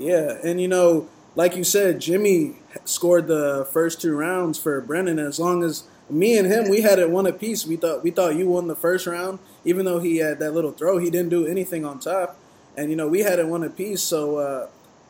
Yeah, 0.00 0.38
and 0.42 0.60
you 0.60 0.66
know, 0.66 1.08
like 1.36 1.54
you 1.56 1.62
said, 1.62 2.00
Jimmy 2.00 2.56
scored 2.84 3.26
the 3.26 3.68
first 3.70 4.00
two 4.00 4.16
rounds 4.16 4.58
for 4.58 4.80
Brennan. 4.80 5.18
As 5.18 5.38
long 5.38 5.62
as 5.62 5.84
me 6.08 6.38
and 6.38 6.50
him, 6.50 6.70
we 6.70 6.80
had 6.80 6.98
it 6.98 7.10
one 7.10 7.26
apiece. 7.26 7.66
We 7.66 7.76
thought 7.76 8.02
we 8.02 8.10
thought 8.10 8.34
you 8.34 8.48
won 8.48 8.66
the 8.66 8.74
first 8.74 9.06
round, 9.06 9.38
even 9.64 9.84
though 9.84 10.00
he 10.00 10.16
had 10.16 10.38
that 10.38 10.52
little 10.52 10.72
throw. 10.72 10.96
He 10.96 11.10
didn't 11.10 11.28
do 11.28 11.46
anything 11.46 11.84
on 11.84 12.00
top, 12.00 12.38
and 12.76 12.88
you 12.90 12.96
know 12.96 13.08
we 13.08 13.20
had 13.20 13.38
it 13.38 13.46
one 13.46 13.62
apiece. 13.62 14.02
So, 14.02 14.38
uh, 14.38 14.68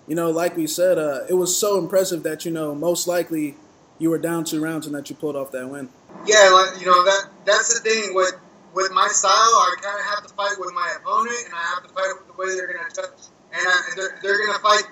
you 0.09 0.17
know, 0.17 0.31
like 0.31 0.57
we 0.57 0.67
said, 0.67 0.99
uh, 0.99 1.21
it 1.29 1.35
was 1.35 1.57
so 1.57 1.79
impressive 1.79 2.25
that 2.25 2.45
you 2.45 2.51
know 2.51 2.75
most 2.75 3.07
likely 3.07 3.55
you 4.01 4.11
were 4.11 4.19
down 4.19 4.45
two 4.45 4.61
rounds 4.61 4.87
and 4.87 4.95
that 4.97 5.09
you 5.09 5.15
pulled 5.15 5.37
off 5.37 5.53
that 5.53 5.69
win. 5.69 5.89
Yeah, 6.27 6.51
like, 6.51 6.81
you 6.81 6.87
know 6.87 7.05
that 7.05 7.29
that's 7.45 7.73
the 7.73 7.89
thing 7.89 8.13
with 8.13 8.35
with 8.75 8.91
my 8.91 9.07
style. 9.09 9.31
I 9.33 9.77
kind 9.81 9.99
of 9.99 10.07
have 10.07 10.27
to 10.27 10.35
fight 10.35 10.57
with 10.59 10.75
my 10.75 10.95
opponent, 11.01 11.45
and 11.45 11.55
I 11.55 11.63
have 11.75 11.87
to 11.87 11.95
fight 11.95 12.13
with 12.19 12.27
the 12.27 12.33
way 12.35 12.57
they're 12.57 12.73
gonna 12.73 12.91
touch, 12.91 13.29
and, 13.53 13.63
I, 13.67 13.81
they're, 13.97 14.19
they're 14.23 14.47
gonna 14.47 14.59
fight. 14.59 14.85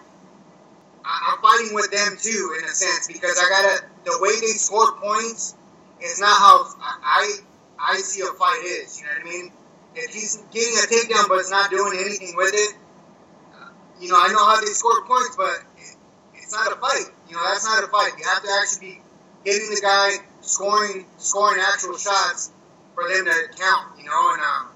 I, 1.05 1.33
I'm 1.33 1.43
fighting 1.43 1.75
with 1.75 1.91
them 1.91 2.17
too, 2.21 2.57
in 2.59 2.65
a 2.65 2.75
sense, 2.75 3.07
because 3.07 3.39
I 3.39 3.49
gotta 3.49 3.85
the 4.05 4.19
way 4.21 4.35
they 4.41 4.59
score 4.59 4.93
points 4.97 5.55
is 6.01 6.21
not 6.21 6.39
how 6.39 6.67
I 6.81 7.39
I 7.79 7.97
see 7.97 8.23
a 8.23 8.33
fight 8.35 8.63
is. 8.65 9.01
You 9.01 9.07
know 9.07 9.13
what 9.13 9.21
I 9.21 9.25
mean? 9.25 9.53
If 9.95 10.15
he's 10.15 10.37
getting 10.53 10.75
a 10.75 10.87
takedown 10.87 11.29
but 11.29 11.39
it's 11.39 11.51
not 11.51 11.71
doing 11.71 11.99
anything 11.99 12.35
with 12.37 12.55
it, 12.55 12.77
uh, 13.55 13.71
you 14.01 14.09
know 14.09 14.19
I 14.19 14.29
know 14.29 14.45
how 14.45 14.61
they 14.61 14.73
score 14.73 15.05
points, 15.07 15.37
but 15.37 15.55
it, 15.79 15.97
it's 16.35 16.53
not 16.53 16.73
a 16.73 16.77
fight. 16.77 17.07
You 17.29 17.37
know 17.37 17.43
that's 17.45 17.65
not 17.65 17.85
a 17.85 17.89
fight. 17.89 18.13
You 18.19 18.25
have 18.25 18.43
to 18.43 18.51
actually 18.61 18.89
be 18.89 19.01
getting 19.45 19.71
the 19.71 19.81
guy 19.81 20.25
scoring 20.41 21.07
scoring 21.19 21.63
actual 21.73 21.97
shots 21.97 22.51
for 22.95 23.09
them 23.09 23.25
to 23.25 23.37
count. 23.57 23.99
You 23.99 24.05
know, 24.05 24.35
and 24.35 24.43
um, 24.43 24.69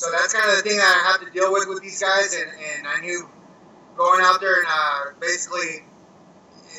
so 0.00 0.10
that's 0.10 0.32
kind 0.32 0.48
of 0.48 0.56
the 0.56 0.62
thing 0.62 0.78
that 0.78 1.04
I 1.04 1.12
have 1.12 1.20
to 1.20 1.30
deal 1.30 1.52
with 1.52 1.68
with 1.68 1.82
these 1.82 2.00
guys, 2.00 2.32
and, 2.32 2.48
and 2.48 2.88
I 2.88 3.02
knew 3.02 3.28
going 3.98 4.22
out 4.24 4.40
there 4.40 4.56
and 4.56 4.66
uh, 4.66 5.02
basically 5.20 5.84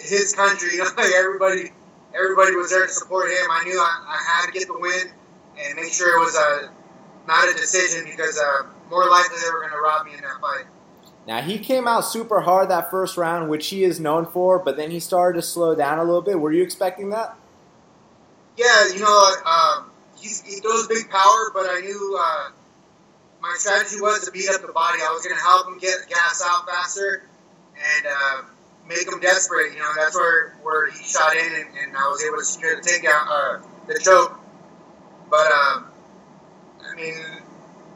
his 0.10 0.34
country, 0.34 0.72
you 0.74 0.78
know, 0.84 0.90
like 0.98 1.14
everybody 1.14 1.72
everybody 2.16 2.56
was 2.56 2.72
there 2.72 2.88
to 2.88 2.92
support 2.92 3.30
him. 3.30 3.46
I 3.52 3.64
knew 3.64 3.80
I, 3.80 4.06
I 4.08 4.20
had 4.26 4.48
to 4.48 4.52
get 4.52 4.68
the 4.68 4.74
win 4.74 5.14
and 5.56 5.76
make 5.76 5.94
sure 5.94 6.18
it 6.18 6.20
was 6.20 6.36
a 6.36 6.72
not 7.28 7.48
a 7.48 7.54
decision 7.54 8.06
because 8.10 8.40
uh, 8.40 8.66
more 8.90 9.08
likely 9.08 9.38
they 9.38 9.52
were 9.52 9.60
going 9.60 9.72
to 9.72 9.78
rob 9.78 10.08
me 10.08 10.16
in 10.16 10.22
that 10.22 10.42
fight. 10.42 10.66
Now 11.28 11.42
he 11.44 11.60
came 11.60 11.88
out 11.88 12.02
super 12.02 12.42
hard 12.42 12.70
that 12.70 12.90
first 12.90 13.18
round, 13.18 13.52
which 13.52 13.68
he 13.68 13.84
is 13.84 14.00
known 14.00 14.26
for, 14.26 14.58
but 14.58 14.78
then 14.78 14.90
he 14.90 15.00
started 15.00 15.40
to 15.40 15.46
slow 15.46 15.76
down 15.76 16.00
a 16.00 16.04
little 16.04 16.24
bit. 16.24 16.40
Were 16.40 16.52
you 16.52 16.64
expecting 16.64 17.12
that? 17.12 17.38
Yeah, 18.58 18.88
you 18.88 19.00
know, 19.00 19.32
um, 19.46 19.92
he's, 20.18 20.42
he 20.42 20.60
throws 20.60 20.88
big 20.88 21.08
power, 21.12 21.52
but 21.54 21.68
I 21.70 21.82
knew 21.82 22.20
uh, 22.20 22.50
my 23.42 23.54
strategy 23.58 24.00
was 24.00 24.26
to 24.26 24.32
beat 24.32 24.50
up 24.50 24.62
the 24.62 24.72
body. 24.72 25.00
I 25.02 25.12
was 25.12 25.26
going 25.26 25.36
to 25.36 25.42
help 25.42 25.68
him 25.68 25.80
get 25.80 26.08
gas 26.08 26.44
out 26.46 26.70
faster 26.70 27.24
and 27.74 28.06
uh, 28.06 28.42
make 28.88 29.12
him 29.12 29.20
desperate. 29.20 29.74
You 29.74 29.80
know, 29.80 29.92
that's 29.98 30.16
where, 30.16 30.54
where 30.62 30.90
he 30.90 31.04
shot 31.04 31.36
in, 31.36 31.52
and, 31.54 31.68
and 31.84 31.98
I 31.98 32.08
was 32.08 32.24
able 32.24 32.38
to 32.38 32.46
secure 32.46 32.76
the 32.76 32.82
takedown, 32.86 33.26
uh, 33.28 33.62
the 33.88 34.00
choke. 34.00 34.38
But 35.30 35.52
um, 35.52 35.90
I 36.86 36.96
mean, 36.96 37.16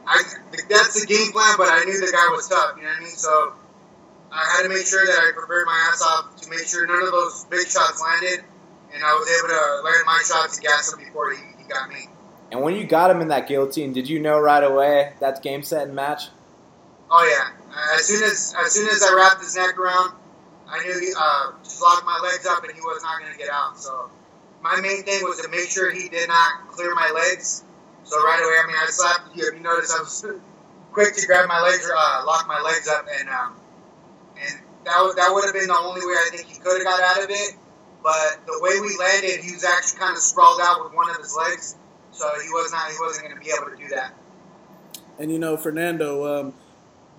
I 0.07 0.23
that's 0.69 0.99
the 0.99 1.05
game 1.05 1.31
plan. 1.31 1.55
But 1.57 1.69
I 1.69 1.83
knew 1.85 1.99
the 1.99 2.11
guy 2.11 2.27
was 2.31 2.47
tough. 2.47 2.77
You 2.77 2.83
know 2.83 2.89
what 2.89 2.97
I 2.97 3.03
mean? 3.03 3.15
So 3.15 3.53
I 4.31 4.43
had 4.55 4.63
to 4.63 4.69
make 4.69 4.87
sure 4.87 5.05
that 5.05 5.19
I 5.19 5.31
prepared 5.35 5.65
my 5.65 5.89
ass 5.91 6.01
off 6.01 6.41
to 6.41 6.49
make 6.49 6.65
sure 6.65 6.87
none 6.87 7.03
of 7.03 7.11
those 7.11 7.45
big 7.51 7.67
shots 7.67 8.01
landed, 8.01 8.43
and 8.93 9.03
I 9.03 9.13
was 9.13 9.27
able 9.29 9.49
to 9.49 9.83
land 9.83 10.03
my 10.05 10.21
shots 10.25 10.57
to 10.57 10.61
gas 10.61 10.93
him 10.93 10.99
before 11.03 11.33
he, 11.33 11.37
he 11.59 11.69
got 11.69 11.89
me. 11.89 12.07
And 12.51 12.61
when 12.61 12.75
you 12.75 12.85
got 12.85 13.11
him 13.11 13.21
in 13.21 13.29
that 13.29 13.47
guillotine, 13.47 13.93
did 13.93 14.07
you 14.07 14.19
know 14.19 14.39
right 14.39 14.63
away 14.63 15.13
that's 15.19 15.39
game, 15.39 15.63
set, 15.63 15.87
and 15.87 15.95
match? 15.95 16.29
Oh 17.09 17.23
yeah. 17.23 17.95
As 17.95 18.05
soon 18.05 18.23
as 18.23 18.55
as 18.57 18.71
soon 18.71 18.87
as 18.89 19.03
I 19.03 19.13
wrapped 19.15 19.41
his 19.41 19.55
neck 19.55 19.77
around, 19.77 20.15
I 20.67 20.83
knew 20.83 20.99
he 20.99 21.13
uh, 21.17 21.51
just 21.63 21.81
locked 21.81 22.05
my 22.05 22.19
legs 22.23 22.45
up 22.45 22.63
and 22.63 22.73
he 22.73 22.81
was 22.81 23.03
not 23.03 23.19
going 23.19 23.31
to 23.31 23.37
get 23.37 23.49
out. 23.49 23.77
So 23.77 24.09
my 24.61 24.79
main 24.81 25.03
thing 25.03 25.23
was 25.23 25.41
to 25.41 25.49
make 25.49 25.69
sure 25.69 25.91
he 25.91 26.09
did 26.09 26.27
not 26.27 26.67
clear 26.69 26.93
my 26.95 27.11
legs. 27.13 27.63
So 28.03 28.17
right 28.17 28.39
away, 28.39 28.57
I 28.63 28.67
mean, 28.67 28.75
I 28.79 28.85
slapped 28.89 29.35
you. 29.35 29.51
You 29.53 29.59
notice, 29.59 29.93
I 29.93 29.99
was 29.99 30.25
quick 30.91 31.15
to 31.15 31.25
grab 31.27 31.47
my 31.47 31.61
legs, 31.61 31.89
uh, 31.89 32.23
lock 32.25 32.47
my 32.47 32.61
legs 32.61 32.87
up, 32.87 33.05
and 33.19 33.29
um, 33.29 33.55
and 34.37 34.61
that 34.85 35.01
would 35.01 35.17
that 35.17 35.29
would 35.33 35.45
have 35.45 35.53
been 35.53 35.67
the 35.67 35.77
only 35.77 36.05
way 36.05 36.13
I 36.13 36.29
think 36.31 36.47
he 36.47 36.59
could 36.59 36.77
have 36.77 36.85
got 36.85 37.01
out 37.01 37.23
of 37.23 37.29
it. 37.29 37.55
But 38.01 38.45
the 38.45 38.59
way 38.61 38.79
we 38.79 38.95
landed, 38.97 39.43
he 39.43 39.53
was 39.53 39.65
actually 39.65 39.99
kind 39.99 40.15
of 40.15 40.21
sprawled 40.21 40.61
out 40.61 40.83
with 40.83 40.93
one 40.93 41.09
of 41.09 41.17
his 41.17 41.35
legs, 41.35 41.75
so 42.15 42.27
he 42.41 42.49
was 42.49 42.71
not 42.71 42.91
he 42.91 42.97
wasn't 42.99 43.27
going 43.27 43.37
to 43.37 43.43
be 43.43 43.51
able 43.51 43.69
to 43.69 43.77
do 43.77 43.87
that. 43.89 44.13
And 45.19 45.31
you 45.31 45.39
know, 45.39 45.57
Fernando, 45.57 46.39
um, 46.39 46.53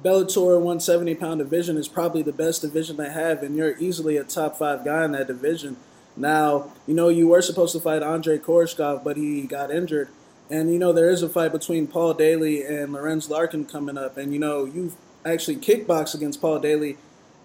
Bellator 0.02 0.56
170 0.56 1.14
pound 1.14 1.38
division 1.38 1.76
is 1.76 1.88
probably 1.88 2.22
the 2.22 2.32
best 2.32 2.62
division 2.62 2.96
they 2.96 3.10
have, 3.10 3.42
and 3.42 3.56
you're 3.56 3.76
easily 3.78 4.16
a 4.16 4.24
top 4.24 4.58
five 4.58 4.84
guy 4.84 5.04
in 5.04 5.12
that 5.12 5.26
division. 5.26 5.76
Now, 6.16 6.72
you 6.86 6.94
know, 6.94 7.08
you 7.08 7.28
were 7.28 7.42
supposed 7.42 7.72
to 7.74 7.80
fight 7.80 8.02
Andre 8.02 8.38
Koreshkov, 8.38 9.04
but 9.04 9.16
he 9.16 9.42
got 9.42 9.70
injured. 9.70 10.08
And, 10.48 10.72
you 10.72 10.78
know, 10.78 10.92
there 10.92 11.10
is 11.10 11.22
a 11.22 11.28
fight 11.28 11.52
between 11.52 11.86
Paul 11.86 12.14
Daly 12.14 12.64
and 12.64 12.92
Lorenz 12.92 13.28
Larkin 13.28 13.64
coming 13.64 13.98
up. 13.98 14.16
And, 14.16 14.32
you 14.32 14.38
know, 14.38 14.64
you've 14.64 14.94
actually 15.24 15.56
kickboxed 15.56 16.14
against 16.14 16.40
Paul 16.40 16.60
Daly. 16.60 16.96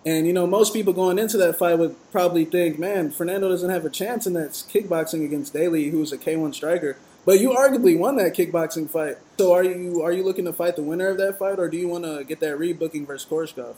And, 0.05 0.25
you 0.25 0.33
know, 0.33 0.47
most 0.47 0.73
people 0.73 0.93
going 0.93 1.19
into 1.19 1.37
that 1.37 1.57
fight 1.57 1.77
would 1.79 1.95
probably 2.11 2.45
think, 2.45 2.79
man, 2.79 3.11
Fernando 3.11 3.49
doesn't 3.49 3.69
have 3.69 3.85
a 3.85 3.89
chance 3.89 4.25
in 4.25 4.33
that 4.33 4.51
kickboxing 4.51 5.25
against 5.25 5.53
Daly, 5.53 5.89
who's 5.89 6.11
a 6.11 6.17
K1 6.17 6.55
striker. 6.55 6.97
But 7.25 7.39
you 7.39 7.51
arguably 7.51 7.97
won 7.97 8.15
that 8.15 8.33
kickboxing 8.33 8.89
fight. 8.89 9.17
So 9.37 9.53
are 9.53 9.63
you 9.63 10.01
are 10.01 10.11
you 10.11 10.23
looking 10.23 10.45
to 10.45 10.53
fight 10.53 10.75
the 10.75 10.83
winner 10.83 11.07
of 11.07 11.17
that 11.17 11.37
fight, 11.37 11.59
or 11.59 11.69
do 11.69 11.77
you 11.77 11.87
want 11.87 12.03
to 12.03 12.23
get 12.23 12.39
that 12.39 12.57
rebooking 12.57 13.05
versus 13.05 13.29
Koreshkov? 13.29 13.75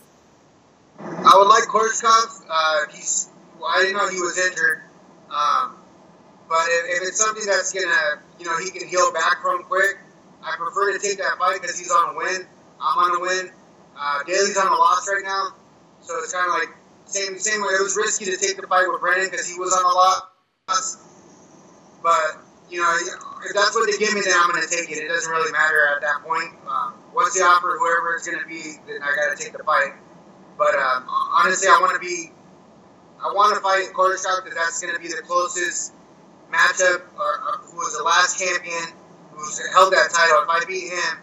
I 0.99 1.33
would 1.35 1.47
like 1.47 1.63
Koreshkov. 1.63 2.45
Uh, 2.49 2.85
he's 2.93 3.29
well, 3.59 3.69
I 3.73 3.81
didn't 3.81 3.97
know 3.97 4.09
he 4.09 4.19
was 4.19 4.37
injured. 4.37 4.81
Um, 5.29 5.75
but 6.47 6.67
if, 6.67 7.01
if, 7.01 7.07
it's 7.09 7.17
something 7.17 7.43
that's 7.45 7.73
gonna, 7.73 8.21
you 8.39 8.45
know, 8.45 8.57
he 8.59 8.69
can 8.69 8.87
heal 8.87 9.11
back 9.11 9.41
from 9.41 9.63
quick, 9.63 9.97
I 10.43 10.55
prefer 10.57 10.93
to 10.93 10.99
take 10.99 11.17
that 11.17 11.37
fight 11.39 11.61
because 11.61 11.79
he's 11.79 11.91
on 11.91 12.15
a 12.15 12.17
win. 12.17 12.45
I'm 12.79 12.97
on 12.99 13.17
a 13.17 13.19
win. 13.19 13.51
Uh, 13.97 14.23
Daly's 14.23 14.57
on 14.57 14.67
a 14.67 14.75
loss 14.75 15.07
right 15.07 15.23
now, 15.23 15.55
so 16.01 16.17
it's 16.19 16.33
kind 16.33 16.47
of 16.47 16.53
like 16.53 16.75
same 17.05 17.37
same 17.39 17.61
way. 17.61 17.73
It 17.79 17.81
was 17.81 17.95
risky 17.97 18.25
to 18.25 18.37
take 18.37 18.57
the 18.57 18.67
fight 18.67 18.87
with 18.89 19.01
Brennan 19.01 19.29
because 19.29 19.47
he 19.47 19.59
was 19.59 19.73
on 19.73 19.83
a 19.83 20.73
loss. 20.73 20.97
But 22.03 22.43
you 22.69 22.81
know, 22.81 22.97
if 23.45 23.53
that's 23.53 23.75
what 23.75 23.89
they 23.89 23.97
give 23.97 24.13
me, 24.13 24.21
then 24.21 24.33
I'm 24.35 24.49
going 24.51 24.61
to 24.61 24.69
take 24.69 24.89
it. 24.89 24.97
It 24.97 25.07
doesn't 25.07 25.31
really 25.31 25.51
matter 25.51 25.87
at 25.95 26.01
that 26.01 26.23
point. 26.23 26.53
Um, 26.67 26.93
what's 27.13 27.33
the 27.37 27.43
offer, 27.43 27.75
whoever 27.77 28.15
it's 28.15 28.27
going 28.27 28.39
to 28.39 28.47
be, 28.47 28.79
then 28.87 29.01
I 29.01 29.15
got 29.15 29.35
to 29.35 29.37
take 29.41 29.53
the 29.55 29.63
fight. 29.63 29.93
But 30.57 30.75
um, 30.75 31.05
honestly, 31.09 31.67
I 31.67 31.79
want 31.81 31.93
to 31.93 31.99
be, 31.99 32.31
I 33.21 33.33
want 33.33 33.55
to 33.55 33.61
fight 33.61 33.89
Koreshkov 33.93 34.43
because 34.43 34.57
that's 34.57 34.81
going 34.81 34.93
to 34.93 35.01
be 35.01 35.07
the 35.07 35.21
closest 35.25 35.93
matchup. 36.51 37.01
Or, 37.17 37.31
or, 37.41 37.53
who 37.65 37.77
was 37.77 37.97
the 37.97 38.03
last 38.03 38.37
champion 38.37 38.93
who's 39.33 39.59
held 39.73 39.93
that 39.93 40.13
title? 40.13 40.43
If 40.43 40.49
I 40.49 40.61
beat 40.65 40.93
him, 40.93 41.13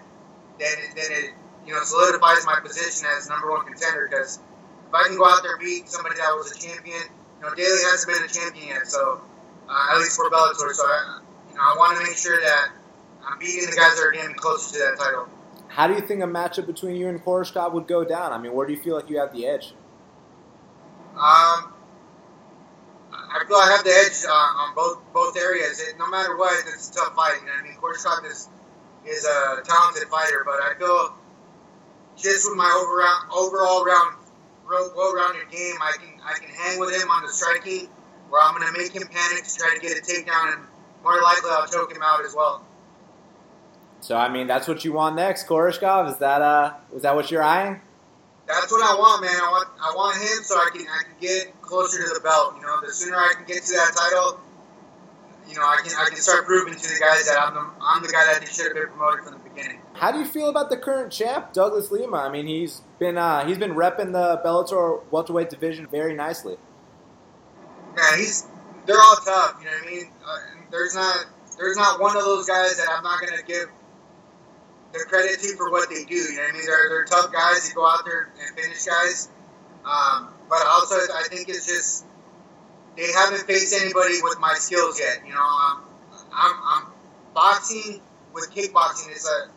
then 0.58 0.74
it, 0.82 0.90
then 0.96 1.10
it 1.10 1.30
you 1.66 1.72
know 1.74 1.82
solidifies 1.84 2.44
my 2.44 2.58
position 2.58 3.06
as 3.16 3.28
number 3.28 3.50
one 3.50 3.64
contender. 3.66 4.08
Because 4.10 4.40
if 4.88 4.94
I 4.94 5.06
can 5.06 5.16
go 5.16 5.26
out 5.26 5.42
there 5.42 5.54
and 5.54 5.62
beat 5.62 5.88
somebody 5.88 6.16
that 6.16 6.34
was 6.34 6.50
a 6.50 6.58
champion, 6.58 7.06
you 7.38 7.42
know, 7.46 7.54
Daly 7.54 7.78
hasn't 7.86 8.10
been 8.10 8.24
a 8.24 8.32
champion 8.32 8.68
yet, 8.74 8.86
so 8.86 9.22
uh, 9.68 9.94
at 9.94 9.98
least 9.98 10.16
for 10.16 10.28
Bellator. 10.28 10.74
So 10.74 10.84
I, 10.84 11.20
I 11.60 11.74
want 11.76 11.98
to 11.98 12.04
make 12.04 12.16
sure 12.16 12.40
that 12.40 12.70
I'm 13.26 13.38
beating 13.38 13.68
the 13.68 13.76
guys 13.76 13.96
that 13.96 14.02
are 14.02 14.12
getting 14.12 14.34
closer 14.34 14.72
to 14.72 14.78
that 14.78 14.98
title. 14.98 15.28
How 15.68 15.86
do 15.86 15.94
you 15.94 16.00
think 16.00 16.22
a 16.22 16.26
matchup 16.26 16.66
between 16.66 16.96
you 16.96 17.08
and 17.08 17.22
Koreshkov 17.22 17.72
would 17.74 17.86
go 17.86 18.04
down? 18.04 18.32
I 18.32 18.38
mean, 18.38 18.52
where 18.52 18.66
do 18.66 18.72
you 18.72 18.80
feel 18.80 18.96
like 18.96 19.08
you 19.08 19.18
have 19.18 19.32
the 19.32 19.46
edge? 19.46 19.74
Um, 21.14 21.72
I 23.12 23.44
feel 23.46 23.56
I 23.56 23.70
have 23.76 23.84
the 23.84 23.90
edge 23.90 24.24
uh, 24.26 24.32
on 24.32 24.74
both 24.74 24.98
both 25.12 25.36
areas. 25.36 25.80
It, 25.80 25.98
no 25.98 26.08
matter 26.08 26.36
what, 26.36 26.52
it's 26.66 26.90
a 26.90 26.94
tough 26.94 27.14
fight. 27.14 27.38
You 27.40 27.46
know 27.46 27.52
I 27.60 27.62
mean, 27.62 27.74
Koreshkov 27.74 28.24
is 28.26 28.48
is 29.06 29.24
a 29.24 29.62
talented 29.62 30.08
fighter, 30.08 30.42
but 30.44 30.62
I 30.62 30.74
feel 30.78 31.14
just 32.16 32.48
with 32.48 32.56
my 32.56 32.70
overall 32.82 33.44
overall 33.44 33.84
round 33.84 34.16
well-rounded 34.70 35.50
game, 35.50 35.74
I 35.80 35.92
can 35.98 36.20
I 36.24 36.34
can 36.38 36.48
hang 36.48 36.78
with 36.78 36.94
him 36.94 37.10
on 37.10 37.22
the 37.22 37.32
striking, 37.32 37.88
where 38.28 38.42
I'm 38.42 38.54
going 38.56 38.72
to 38.72 38.78
make 38.78 38.92
him 38.92 39.06
panic 39.06 39.44
to 39.44 39.56
try 39.56 39.74
to 39.74 39.80
get 39.80 39.98
a 39.98 40.02
takedown 40.02 40.54
and 40.54 40.66
more 41.02 41.20
likely 41.22 41.50
I'll 41.50 41.66
choke 41.66 41.92
him 41.92 42.02
out 42.02 42.24
as 42.24 42.34
well. 42.34 42.64
So 44.00 44.16
I 44.16 44.28
mean, 44.28 44.46
that's 44.46 44.66
what 44.66 44.84
you 44.84 44.92
want 44.92 45.16
next, 45.16 45.46
Koreshkov. 45.46 46.10
Is 46.10 46.16
that 46.18 46.42
uh, 46.42 46.74
is 46.94 47.02
that 47.02 47.14
what 47.14 47.30
you're 47.30 47.42
eyeing? 47.42 47.80
That's 48.46 48.72
what 48.72 48.82
I 48.82 48.98
want, 48.98 49.22
man. 49.22 49.30
I 49.30 49.50
want 49.50 49.68
I 49.80 49.94
want 49.94 50.16
him 50.16 50.42
so 50.42 50.56
I 50.56 50.70
can 50.72 50.82
I 50.82 51.04
can 51.04 51.14
get 51.20 51.60
closer 51.62 52.02
to 52.02 52.14
the 52.14 52.20
belt. 52.20 52.56
You 52.56 52.62
know, 52.62 52.80
the 52.80 52.92
sooner 52.92 53.16
I 53.16 53.34
can 53.36 53.44
get 53.46 53.62
to 53.62 53.72
that 53.74 53.92
title, 53.96 54.40
you 55.48 55.54
know, 55.54 55.62
I 55.62 55.76
can 55.84 55.92
I 55.96 56.08
can 56.08 56.18
start 56.18 56.46
proving 56.46 56.74
to 56.74 56.80
the 56.80 56.98
guys 56.98 57.26
that 57.26 57.38
I'm 57.40 57.54
the 57.54 57.70
I'm 57.80 58.02
the 58.02 58.08
guy 58.08 58.24
that 58.32 58.40
they 58.40 58.46
should 58.46 58.66
have 58.66 58.74
been 58.74 58.88
promoted 58.88 59.24
from 59.24 59.34
the 59.34 59.48
beginning. 59.50 59.80
How 59.94 60.10
do 60.10 60.18
you 60.18 60.24
feel 60.24 60.48
about 60.48 60.70
the 60.70 60.78
current 60.78 61.12
champ, 61.12 61.52
Douglas 61.52 61.90
Lima? 61.90 62.16
I 62.16 62.30
mean, 62.30 62.46
he's 62.46 62.80
been 62.98 63.18
uh, 63.18 63.46
he's 63.46 63.58
been 63.58 63.74
repping 63.74 64.12
the 64.12 64.40
Bellator 64.44 65.02
welterweight 65.10 65.50
division 65.50 65.86
very 65.86 66.14
nicely. 66.14 66.56
Yeah, 67.96 68.16
he's 68.16 68.46
they're 68.86 68.98
all 68.98 69.16
tough. 69.24 69.56
You 69.60 69.66
know 69.66 69.72
what 69.72 69.86
I 69.86 69.90
mean? 69.90 70.10
Uh, 70.24 70.59
there's 70.70 70.94
not 70.94 71.26
there's 71.58 71.76
not 71.76 72.00
one 72.00 72.16
of 72.16 72.24
those 72.24 72.46
guys 72.46 72.76
that 72.78 72.86
I'm 72.90 73.02
not 73.02 73.20
gonna 73.20 73.42
give 73.42 73.68
the 74.92 75.04
credit 75.08 75.40
to 75.40 75.56
for 75.56 75.70
what 75.70 75.88
they 75.88 76.04
do. 76.04 76.14
You 76.14 76.36
know 76.36 76.42
I 76.42 76.52
mean? 76.52 76.62
They're, 76.66 76.88
they're 76.88 77.04
tough 77.04 77.32
guys. 77.32 77.68
They 77.68 77.74
go 77.74 77.86
out 77.86 78.04
there 78.04 78.32
and 78.40 78.58
finish 78.58 78.84
guys. 78.84 79.28
Um, 79.84 80.28
but 80.48 80.66
also, 80.66 80.96
I 80.96 81.24
think 81.28 81.48
it's 81.48 81.66
just 81.66 82.04
they 82.96 83.10
haven't 83.12 83.46
faced 83.46 83.74
anybody 83.80 84.14
with 84.22 84.38
my 84.40 84.54
skills 84.54 84.98
yet. 84.98 85.26
You 85.26 85.32
know, 85.32 85.40
um, 85.40 85.84
I'm, 86.32 86.54
I'm 86.64 86.86
boxing 87.34 88.00
with 88.34 88.50
kickboxing. 88.52 89.10
It's 89.10 89.28
a 89.28 89.50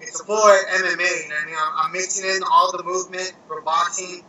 it's 0.00 0.20
a 0.20 0.24
full 0.24 0.36
MMA. 0.38 0.88
You 0.88 1.28
know 1.28 1.36
I 1.42 1.46
mean? 1.46 1.54
I'm, 1.58 1.86
I'm 1.86 1.92
mixing 1.92 2.24
in 2.24 2.42
all 2.42 2.72
the 2.76 2.82
movement 2.82 3.32
from 3.48 3.64
boxing. 3.64 4.24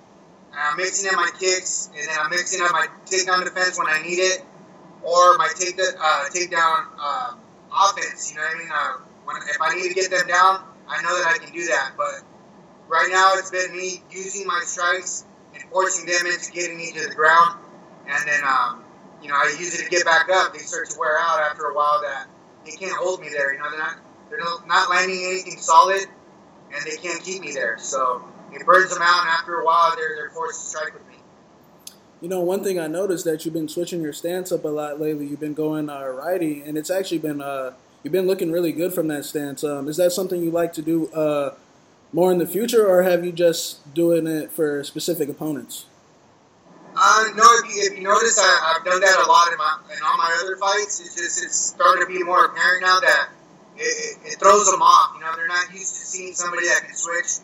And 0.51 0.59
I'm 0.59 0.75
mixing 0.75 1.09
in 1.09 1.15
my 1.15 1.29
kicks, 1.39 1.89
and 1.95 2.09
then 2.09 2.15
I'm 2.19 2.29
mixing 2.29 2.59
in 2.59 2.69
my 2.73 2.85
takedown 3.05 3.45
defense 3.45 3.79
when 3.79 3.87
I 3.87 4.01
need 4.01 4.19
it, 4.19 4.43
or 5.03 5.37
my 5.37 5.49
take 5.57 5.79
uh, 5.79 6.25
takedown 6.29 6.85
uh, 6.99 7.33
offense. 7.73 8.31
You 8.31 8.37
know 8.37 8.43
what 8.43 8.55
I 8.55 8.59
mean? 8.59 8.69
Uh, 8.71 8.93
when, 9.25 9.37
if 9.49 9.61
I 9.61 9.75
need 9.75 9.89
to 9.89 9.93
get 9.93 10.11
them 10.11 10.27
down, 10.27 10.63
I 10.87 11.01
know 11.01 11.15
that 11.17 11.33
I 11.35 11.37
can 11.43 11.53
do 11.53 11.65
that. 11.67 11.93
But 11.97 12.21
right 12.87 13.09
now, 13.11 13.33
it's 13.35 13.51
been 13.51 13.75
me 13.75 14.03
using 14.11 14.47
my 14.47 14.61
strikes 14.65 15.25
and 15.53 15.63
forcing 15.71 16.05
them 16.05 16.25
into 16.25 16.51
getting 16.51 16.77
me 16.77 16.91
to 16.91 17.07
the 17.07 17.15
ground, 17.15 17.59
and 18.07 18.27
then 18.27 18.41
um, 18.43 18.83
you 19.21 19.29
know 19.29 19.35
I 19.35 19.55
use 19.59 19.79
it 19.79 19.83
to 19.83 19.89
get 19.89 20.05
back 20.05 20.29
up. 20.29 20.53
They 20.53 20.59
start 20.59 20.89
to 20.89 20.99
wear 20.99 21.17
out 21.19 21.39
after 21.39 21.65
a 21.65 21.73
while. 21.73 22.01
That 22.01 22.27
they 22.65 22.71
can't 22.71 22.97
hold 22.97 23.21
me 23.21 23.29
there. 23.29 23.53
You 23.53 23.59
know, 23.59 23.69
they're 23.69 23.79
not 23.79 23.97
they're 24.29 24.39
not 24.67 24.89
landing 24.89 25.23
anything 25.25 25.57
solid, 25.57 26.05
and 26.73 26.85
they 26.85 26.97
can't 26.97 27.23
keep 27.23 27.41
me 27.41 27.51
there. 27.53 27.77
So 27.79 28.23
it 28.51 28.65
burns 28.65 28.93
them 28.93 29.01
out, 29.01 29.21
and 29.21 29.29
after 29.29 29.55
a 29.59 29.65
while, 29.65 29.95
they're 29.95 30.15
they're 30.15 30.29
forced 30.31 30.61
to 30.61 30.67
strike 30.67 30.93
with 30.93 31.07
me. 31.07 31.10
You 32.21 32.29
know, 32.29 32.39
one 32.41 32.63
thing 32.63 32.79
I 32.79 32.85
noticed 32.85 33.25
that 33.25 33.43
you've 33.43 33.53
been 33.55 33.67
switching 33.67 34.01
your 34.03 34.13
stance 34.13 34.51
up 34.51 34.63
a 34.63 34.67
lot 34.67 35.01
lately. 35.01 35.25
You've 35.25 35.39
been 35.39 35.55
going 35.55 35.89
uh, 35.89 36.05
righty, 36.05 36.61
and 36.61 36.77
it's 36.77 36.91
actually 36.91 37.17
been 37.17 37.41
uh, 37.41 37.73
you've 38.03 38.13
been 38.13 38.27
looking 38.27 38.51
really 38.51 38.71
good 38.71 38.93
from 38.93 39.07
that 39.07 39.25
stance. 39.25 39.63
Um, 39.63 39.87
is 39.87 39.97
that 39.97 40.11
something 40.11 40.39
you 40.39 40.51
like 40.51 40.71
to 40.73 40.83
do 40.83 41.07
uh, 41.13 41.55
more 42.13 42.31
in 42.31 42.37
the 42.37 42.45
future, 42.45 42.87
or 42.87 43.01
have 43.01 43.25
you 43.25 43.31
just 43.31 43.93
doing 43.95 44.27
it 44.27 44.51
for 44.51 44.83
specific 44.83 45.29
opponents? 45.29 45.85
Uh, 46.95 47.25
no, 47.35 47.43
if 47.63 47.73
you, 47.73 47.81
if 47.89 47.97
you 47.97 48.03
notice, 48.03 48.37
I, 48.37 48.73
have 48.75 48.85
done 48.85 48.99
that 48.99 49.23
a 49.25 49.27
lot 49.27 49.51
in, 49.51 49.57
my, 49.57 49.79
in 49.95 50.03
all 50.03 50.17
my 50.17 50.37
other 50.43 50.57
fights. 50.57 50.99
It's 50.99 51.15
just 51.15 51.43
it's 51.43 51.57
starting 51.57 52.05
to 52.05 52.07
be 52.07 52.21
more 52.21 52.45
apparent 52.45 52.83
now 52.83 52.99
that 52.99 53.29
it, 53.77 54.17
it, 54.25 54.39
throws 54.39 54.69
them 54.69 54.81
off. 54.81 55.15
You 55.15 55.21
know, 55.23 55.33
they're 55.35 55.47
not 55.47 55.73
used 55.73 55.95
to 55.95 56.05
seeing 56.05 56.33
somebody 56.35 56.67
that 56.67 56.83
can 56.85 56.93
switch 56.93 57.41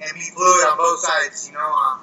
and 0.00 0.12
be 0.14 0.20
fluid 0.20 0.68
on 0.70 0.76
both 0.76 1.00
sides. 1.00 1.48
You 1.48 1.54
know, 1.54 1.66
um, 1.66 2.00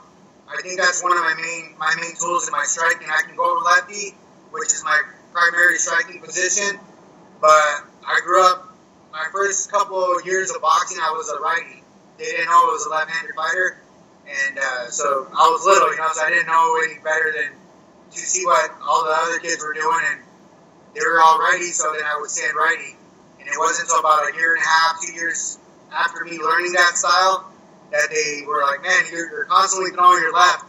I 0.48 0.62
think 0.62 0.80
that's 0.80 1.04
one 1.04 1.12
of 1.12 1.20
my 1.20 1.36
main 1.36 1.76
my 1.78 1.94
main 2.00 2.16
tools 2.16 2.48
in 2.48 2.52
my 2.52 2.64
striking. 2.64 3.08
I 3.10 3.24
can 3.28 3.36
go 3.36 3.62
lefty, 3.66 4.16
which 4.52 4.74
is 4.74 4.84
my 4.84 5.02
primary 5.34 5.78
striking 5.78 6.22
position, 6.22 6.80
but 7.42 7.84
I 8.06 8.22
grew 8.24 8.46
up 8.46 8.74
my 9.12 9.28
first 9.32 9.72
couple 9.72 10.00
of 10.16 10.26
years 10.26 10.52
of 10.52 10.62
boxing. 10.62 11.00
I 11.02 11.12
was 11.12 11.30
a 11.30 11.40
righty. 11.40 11.84
They 12.18 12.26
didn't 12.26 12.46
know 12.48 12.70
I 12.70 12.72
was 12.72 12.86
a 12.86 12.90
left-handed 12.90 13.36
fighter, 13.36 13.78
and 14.26 14.58
uh, 14.58 14.90
so 14.90 15.28
I 15.30 15.52
was 15.52 15.66
little, 15.66 15.92
you 15.92 15.98
know, 15.98 16.10
so 16.14 16.22
I 16.24 16.30
didn't 16.30 16.48
know 16.48 16.80
any 16.84 16.98
better 17.04 17.32
than 17.36 17.52
to 18.12 18.20
see 18.20 18.46
what 18.46 18.72
all 18.82 19.04
the 19.04 19.12
other 19.12 19.40
kids 19.40 19.62
were 19.62 19.74
doing, 19.74 20.02
and 20.12 20.22
they 20.96 21.02
were 21.06 21.22
all 21.22 21.38
righty, 21.40 21.72
so 21.76 21.94
then 21.94 22.04
I 22.04 22.18
would 22.20 22.30
stand 22.32 22.56
righty. 22.56 22.96
And 23.40 23.48
it 23.48 23.60
wasn't 23.60 23.90
until 23.90 24.00
about 24.00 24.34
a 24.34 24.36
year 24.36 24.56
and 24.56 24.64
a 24.64 24.68
half, 24.68 25.02
two 25.02 25.14
years 25.14 25.60
after 25.92 26.24
me 26.26 26.40
learning 26.40 26.72
that 26.74 26.98
style 26.98 27.52
that 27.92 28.10
they 28.10 28.44
were 28.46 28.62
like, 28.64 28.82
man, 28.82 29.04
you're, 29.12 29.30
you're 29.30 29.46
constantly 29.46 29.92
throwing 29.92 30.22
your 30.22 30.34
left. 30.34 30.66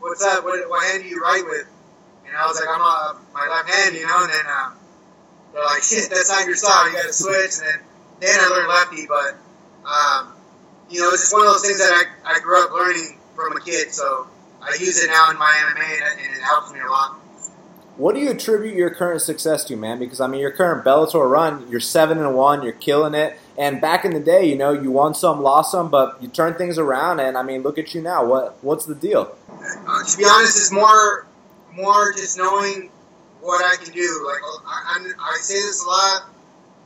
What's 0.00 0.24
that? 0.24 0.44
What, 0.44 0.68
what 0.68 0.84
hand 0.90 1.02
do 1.02 1.08
you 1.08 1.20
write 1.20 1.44
with? 1.44 1.66
And 2.26 2.36
I 2.36 2.46
was 2.46 2.60
like, 2.60 2.68
I'm 2.68 2.80
a, 2.80 3.20
my 3.32 3.46
left 3.48 3.70
hand, 3.70 3.94
you 3.96 4.06
know. 4.06 4.22
And 4.22 4.32
then 4.32 4.46
um, 4.46 4.76
they're 5.52 5.64
like, 5.64 5.82
shit, 5.82 6.10
that's 6.10 6.28
not 6.28 6.46
your 6.46 6.56
style. 6.56 6.90
You 6.90 6.96
got 6.96 7.06
to 7.06 7.12
switch. 7.12 7.58
And 7.58 7.66
then 7.66 7.88
then 8.20 8.38
I 8.40 8.48
learned 8.48 8.68
lefty, 8.68 9.06
but 9.06 9.38
um, 9.86 10.34
you 10.90 11.00
know, 11.00 11.10
it's 11.10 11.22
just 11.22 11.32
one 11.32 11.46
of 11.46 11.52
those 11.52 11.62
things 11.64 11.78
that 11.78 11.92
I, 12.24 12.34
I 12.36 12.40
grew 12.40 12.62
up 12.62 12.72
learning 12.72 13.18
from 13.34 13.56
a 13.56 13.60
kid. 13.60 13.92
So 13.92 14.26
I 14.60 14.76
use 14.80 15.02
it 15.02 15.08
now 15.08 15.30
in 15.30 15.38
my 15.38 15.52
MMA, 15.74 16.10
and 16.10 16.20
it 16.20 16.42
helps 16.42 16.72
me 16.72 16.80
a 16.80 16.90
lot. 16.90 17.14
What 17.96 18.14
do 18.14 18.20
you 18.20 18.30
attribute 18.30 18.76
your 18.76 18.90
current 18.90 19.22
success 19.22 19.64
to, 19.64 19.76
man? 19.76 19.98
Because 19.98 20.20
I 20.20 20.26
mean, 20.26 20.40
your 20.40 20.52
current 20.52 20.84
Bellator 20.84 21.28
run, 21.28 21.68
you're 21.68 21.80
seven 21.80 22.18
and 22.18 22.34
one, 22.34 22.62
you're 22.62 22.72
killing 22.72 23.14
it. 23.14 23.38
And 23.58 23.80
back 23.80 24.04
in 24.04 24.12
the 24.12 24.20
day, 24.20 24.44
you 24.44 24.54
know, 24.54 24.70
you 24.70 24.92
won 24.92 25.14
some, 25.14 25.42
lost 25.42 25.72
some, 25.72 25.90
but 25.90 26.22
you 26.22 26.28
turned 26.28 26.56
things 26.56 26.78
around. 26.78 27.18
And 27.18 27.36
I 27.36 27.42
mean, 27.42 27.62
look 27.62 27.76
at 27.76 27.92
you 27.92 28.00
now. 28.00 28.24
What 28.24 28.56
what's 28.62 28.86
the 28.86 28.94
deal? 28.94 29.36
Uh, 29.50 30.04
to 30.04 30.16
be 30.16 30.24
honest, 30.24 30.56
it's 30.56 30.70
more 30.70 31.26
more 31.74 32.12
just 32.12 32.38
knowing 32.38 32.88
what 33.40 33.64
I 33.64 33.82
can 33.82 33.92
do. 33.92 34.24
Like 34.24 34.38
I, 34.64 35.02
I, 35.02 35.34
I 35.34 35.38
say 35.40 35.54
this 35.54 35.84
a 35.84 35.88
lot. 35.88 36.30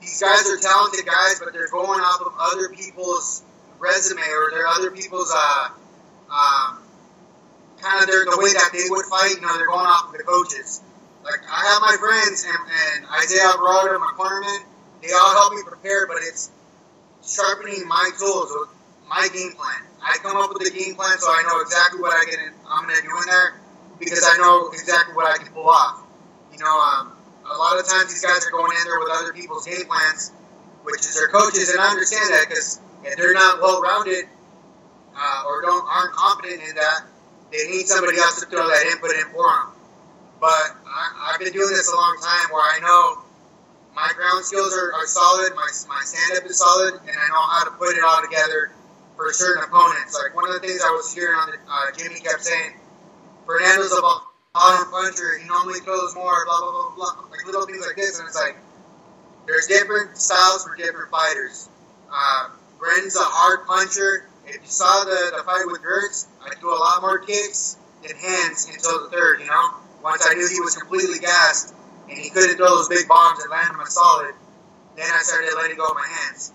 These 0.01 0.19
guys 0.23 0.49
are 0.49 0.57
talented 0.57 1.05
guys, 1.05 1.41
but 1.45 1.53
they're 1.53 1.69
going 1.69 2.01
off 2.01 2.23
of 2.23 2.33
other 2.41 2.71
people's 2.71 3.43
resume 3.79 4.23
or 4.23 4.51
their 4.51 4.67
other 4.67 4.91
people's 4.91 5.31
uh, 5.31 5.69
um, 6.33 6.79
kind 7.83 8.01
of 8.01 8.09
their 8.09 8.25
the 8.25 8.39
way 8.41 8.51
that 8.55 8.71
they 8.73 8.89
would 8.89 9.05
fight. 9.13 9.37
You 9.37 9.43
know, 9.43 9.59
they're 9.59 9.69
going 9.69 9.85
off 9.85 10.09
of 10.09 10.17
the 10.17 10.25
coaches. 10.25 10.81
Like 11.23 11.45
I 11.53 11.69
have 11.69 11.83
my 11.83 11.97
friends 12.01 12.47
and, 12.49 12.57
and 12.57 13.07
Isaiah 13.23 13.53
Alvarado, 13.53 13.99
my 13.99 14.15
cornerman. 14.17 14.65
They 15.03 15.13
all 15.13 15.33
help 15.33 15.53
me 15.53 15.61
prepare, 15.67 16.07
but 16.07 16.17
it's 16.23 16.51
sharpening 17.25 17.87
my 17.87 18.11
tools, 18.19 18.51
my 19.09 19.29
game 19.33 19.53
plan. 19.53 19.83
I 20.03 20.19
come 20.23 20.37
up 20.37 20.51
with 20.53 20.67
a 20.67 20.75
game 20.75 20.95
plan 20.95 21.19
so 21.19 21.31
I 21.31 21.43
know 21.47 21.61
exactly 21.63 22.01
what 22.01 22.13
I. 22.13 22.23
In, 22.35 22.53
I'm 22.67 22.85
going 22.85 22.97
to 22.97 23.03
do 23.03 23.15
in 23.15 23.27
there 23.31 23.61
because 23.99 24.27
I 24.27 24.37
know 24.39 24.71
exactly 24.75 25.15
what 25.15 25.31
I 25.31 25.39
can 25.39 25.53
pull 25.55 25.71
off. 25.71 26.03
You 26.53 26.59
know, 26.59 26.75
um, 26.75 27.13
a 27.47 27.57
lot 27.57 27.79
of 27.79 27.87
times 27.87 28.11
these 28.11 28.23
guys 28.23 28.45
are 28.47 28.51
going 28.51 28.73
in 28.75 28.85
there 28.85 28.99
with 28.99 29.11
other 29.15 29.33
people's 29.33 29.67
game 29.67 29.87
plans, 29.87 30.33
which 30.83 31.01
is 31.01 31.15
their 31.15 31.29
coaches, 31.29 31.71
and 31.71 31.81
I 31.81 31.91
understand 31.91 32.31
that 32.35 32.47
because 32.49 32.81
if 33.05 33.17
they're 33.17 33.35
not 33.35 33.61
well 33.61 33.81
rounded 33.81 34.27
uh, 35.15 35.45
or 35.47 35.63
don't 35.63 35.87
aren't 35.87 36.13
confident 36.13 36.63
in 36.63 36.75
that, 36.75 37.07
they 37.51 37.69
need 37.71 37.87
somebody 37.87 38.19
else 38.19 38.41
to 38.41 38.47
throw 38.47 38.67
that 38.67 38.87
input 38.91 39.11
in 39.15 39.27
for 39.31 39.47
them. 39.47 39.73
But 40.41 40.75
I, 40.83 41.31
have 41.31 41.41
been 41.41 41.53
doing 41.53 41.71
this 41.71 41.87
a 41.87 41.95
long 41.95 42.19
time 42.19 42.51
where 42.51 42.63
I 42.63 42.81
know 42.83 43.23
my 43.95 44.11
ground 44.17 44.45
skills 44.45 44.73
are, 44.73 44.93
are 44.95 45.07
solid, 45.07 45.55
my, 45.55 45.69
my 45.89 46.01
stand 46.05 46.39
up 46.39 46.49
is 46.49 46.59
solid, 46.59 46.95
and 46.95 47.17
I 47.17 47.29
know 47.29 47.45
how 47.45 47.65
to 47.65 47.71
put 47.77 47.97
it 47.97 48.05
all 48.05 48.23
together 48.23 48.73
for 49.17 49.33
certain 49.33 49.65
opponents. 49.65 50.17
Like 50.17 50.35
one 50.35 50.49
of 50.49 50.55
the 50.55 50.67
things 50.67 50.81
I 50.81 50.91
was 50.91 51.13
hearing 51.13 51.37
on 51.37 51.51
the, 51.51 51.59
uh, 51.69 51.93
Jimmy 51.97 52.21
kept 52.21 52.43
saying, 52.43 52.73
Fernando's 53.45 53.93
a 53.93 54.01
bottom 54.01 54.91
puncher, 54.91 55.39
he 55.39 55.47
normally 55.47 55.81
throws 55.81 56.15
more, 56.15 56.45
blah, 56.47 56.61
blah, 56.61 56.73
blah, 56.73 56.95
blah, 56.97 57.31
like 57.31 57.45
little 57.45 57.67
things 57.67 57.85
like 57.87 57.97
this. 57.97 58.19
And 58.19 58.29
it's 58.29 58.37
like, 58.37 58.57
there's 59.47 59.67
different 59.67 60.17
styles 60.17 60.65
for 60.65 60.77
different 60.77 61.11
fighters. 61.11 61.69
Uh, 62.11 62.49
Bren's 62.79 63.17
a 63.17 63.25
hard 63.25 63.67
puncher. 63.67 64.27
If 64.47 64.57
you 64.63 64.69
saw 64.69 65.05
the, 65.05 65.37
the 65.37 65.43
fight 65.45 65.67
with 65.67 65.83
Gertz, 65.83 66.27
I 66.43 66.55
threw 66.57 66.77
a 66.77 66.81
lot 66.81 67.01
more 67.03 67.19
kicks 67.19 67.77
than 68.03 68.17
hands 68.17 68.69
until 68.73 69.05
the 69.05 69.11
third, 69.11 69.41
you 69.41 69.47
know? 69.47 69.75
Once 70.03 70.27
I 70.29 70.35
knew 70.35 70.49
he 70.49 70.61
was 70.61 70.77
completely 70.77 71.19
gassed 71.21 71.75
and 72.13 72.21
he 72.21 72.29
couldn't 72.29 72.57
throw 72.57 72.69
those 72.77 72.89
big 72.89 73.09
bombs 73.09 73.41
and 73.41 73.51
land 73.51 73.73
them 73.73 73.81
on 73.81 73.89
solid, 73.89 74.35
then 74.97 75.09
I 75.09 75.23
started 75.23 75.57
letting 75.57 75.77
go 75.77 75.89
of 75.89 75.97
my 75.97 76.07
hands. 76.07 76.53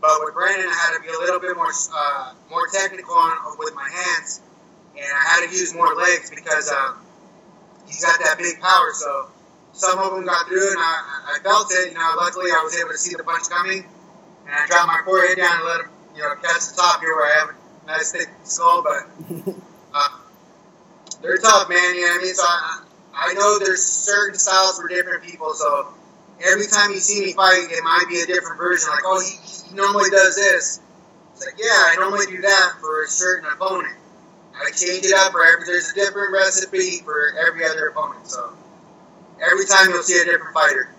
But 0.00 0.22
with 0.22 0.34
Brennan, 0.34 0.66
I 0.66 0.74
had 0.74 0.94
to 0.96 1.02
be 1.02 1.08
a 1.10 1.18
little 1.18 1.40
bit 1.40 1.56
more 1.56 1.70
uh, 1.70 2.34
more 2.50 2.66
technical 2.72 3.14
on, 3.14 3.58
with 3.58 3.74
my 3.74 3.88
hands, 3.88 4.40
and 4.94 5.06
I 5.06 5.22
had 5.30 5.46
to 5.46 5.50
use 5.50 5.74
more 5.74 5.94
legs 5.94 6.30
because 6.30 6.70
uh, 6.70 6.94
he's 7.86 8.04
got 8.04 8.18
that 8.22 8.38
big 8.38 8.60
power. 8.60 8.90
So 8.94 9.30
some 9.72 9.98
of 9.98 10.14
them 10.14 10.24
got 10.24 10.46
through, 10.46 10.70
and 10.70 10.78
I, 10.78 11.34
I 11.34 11.38
felt 11.42 11.70
it. 11.70 11.92
You 11.92 11.98
know, 11.98 12.14
luckily 12.16 12.50
I 12.50 12.62
was 12.62 12.78
able 12.78 12.90
to 12.90 12.98
see 12.98 13.14
the 13.14 13.22
punch 13.22 13.48
coming, 13.48 13.84
and 14.46 14.54
I 14.54 14.66
dropped 14.66 14.86
my 14.86 15.02
forehead 15.04 15.38
down 15.38 15.56
and 15.58 15.66
let 15.66 15.80
him, 15.82 15.90
you 16.16 16.22
know, 16.22 16.34
catch 16.42 16.70
the 16.70 16.74
top 16.78 17.00
here 17.00 17.14
where 17.14 17.26
I 17.26 17.38
have 17.38 17.48
a 17.50 17.86
nice 17.86 18.10
thick 18.12 18.28
skull. 18.42 18.82
But 18.82 19.06
uh, 19.94 20.08
they're 21.22 21.38
tough, 21.38 21.68
man. 21.68 21.94
You 21.94 22.02
know 22.02 22.12
what 22.14 22.20
I 22.20 22.24
mean? 22.24 22.34
So 22.34 22.42
I, 22.42 22.82
I 23.14 23.34
know 23.34 23.58
there's 23.58 23.82
certain 23.82 24.38
styles 24.38 24.80
for 24.80 24.88
different 24.88 25.24
people. 25.24 25.52
So 25.54 25.88
every 26.44 26.66
time 26.66 26.90
you 26.90 26.98
see 26.98 27.20
me 27.20 27.32
fight, 27.32 27.68
it 27.70 27.84
might 27.84 28.04
be 28.08 28.20
a 28.20 28.26
different 28.26 28.58
version. 28.58 28.90
Like, 28.90 29.04
oh, 29.04 29.20
he, 29.20 29.36
he 29.68 29.74
normally 29.74 30.10
does 30.10 30.36
this. 30.36 30.80
It's 31.34 31.46
like, 31.46 31.54
yeah, 31.58 31.66
I 31.70 31.96
normally 31.98 32.26
do 32.26 32.40
that 32.42 32.72
for 32.80 33.04
a 33.04 33.08
certain 33.08 33.48
opponent. 33.50 33.96
I 34.54 34.70
change 34.70 35.04
it 35.04 35.14
up 35.14 35.32
for 35.32 35.44
every. 35.44 35.66
There's 35.66 35.90
a 35.90 35.94
different 35.94 36.32
recipe 36.32 36.98
for 37.04 37.34
every 37.46 37.64
other 37.64 37.88
opponent. 37.88 38.28
So 38.28 38.52
every 39.40 39.66
time 39.66 39.90
you'll 39.90 40.02
see 40.02 40.20
a 40.20 40.24
different 40.24 40.54
fighter. 40.54 40.90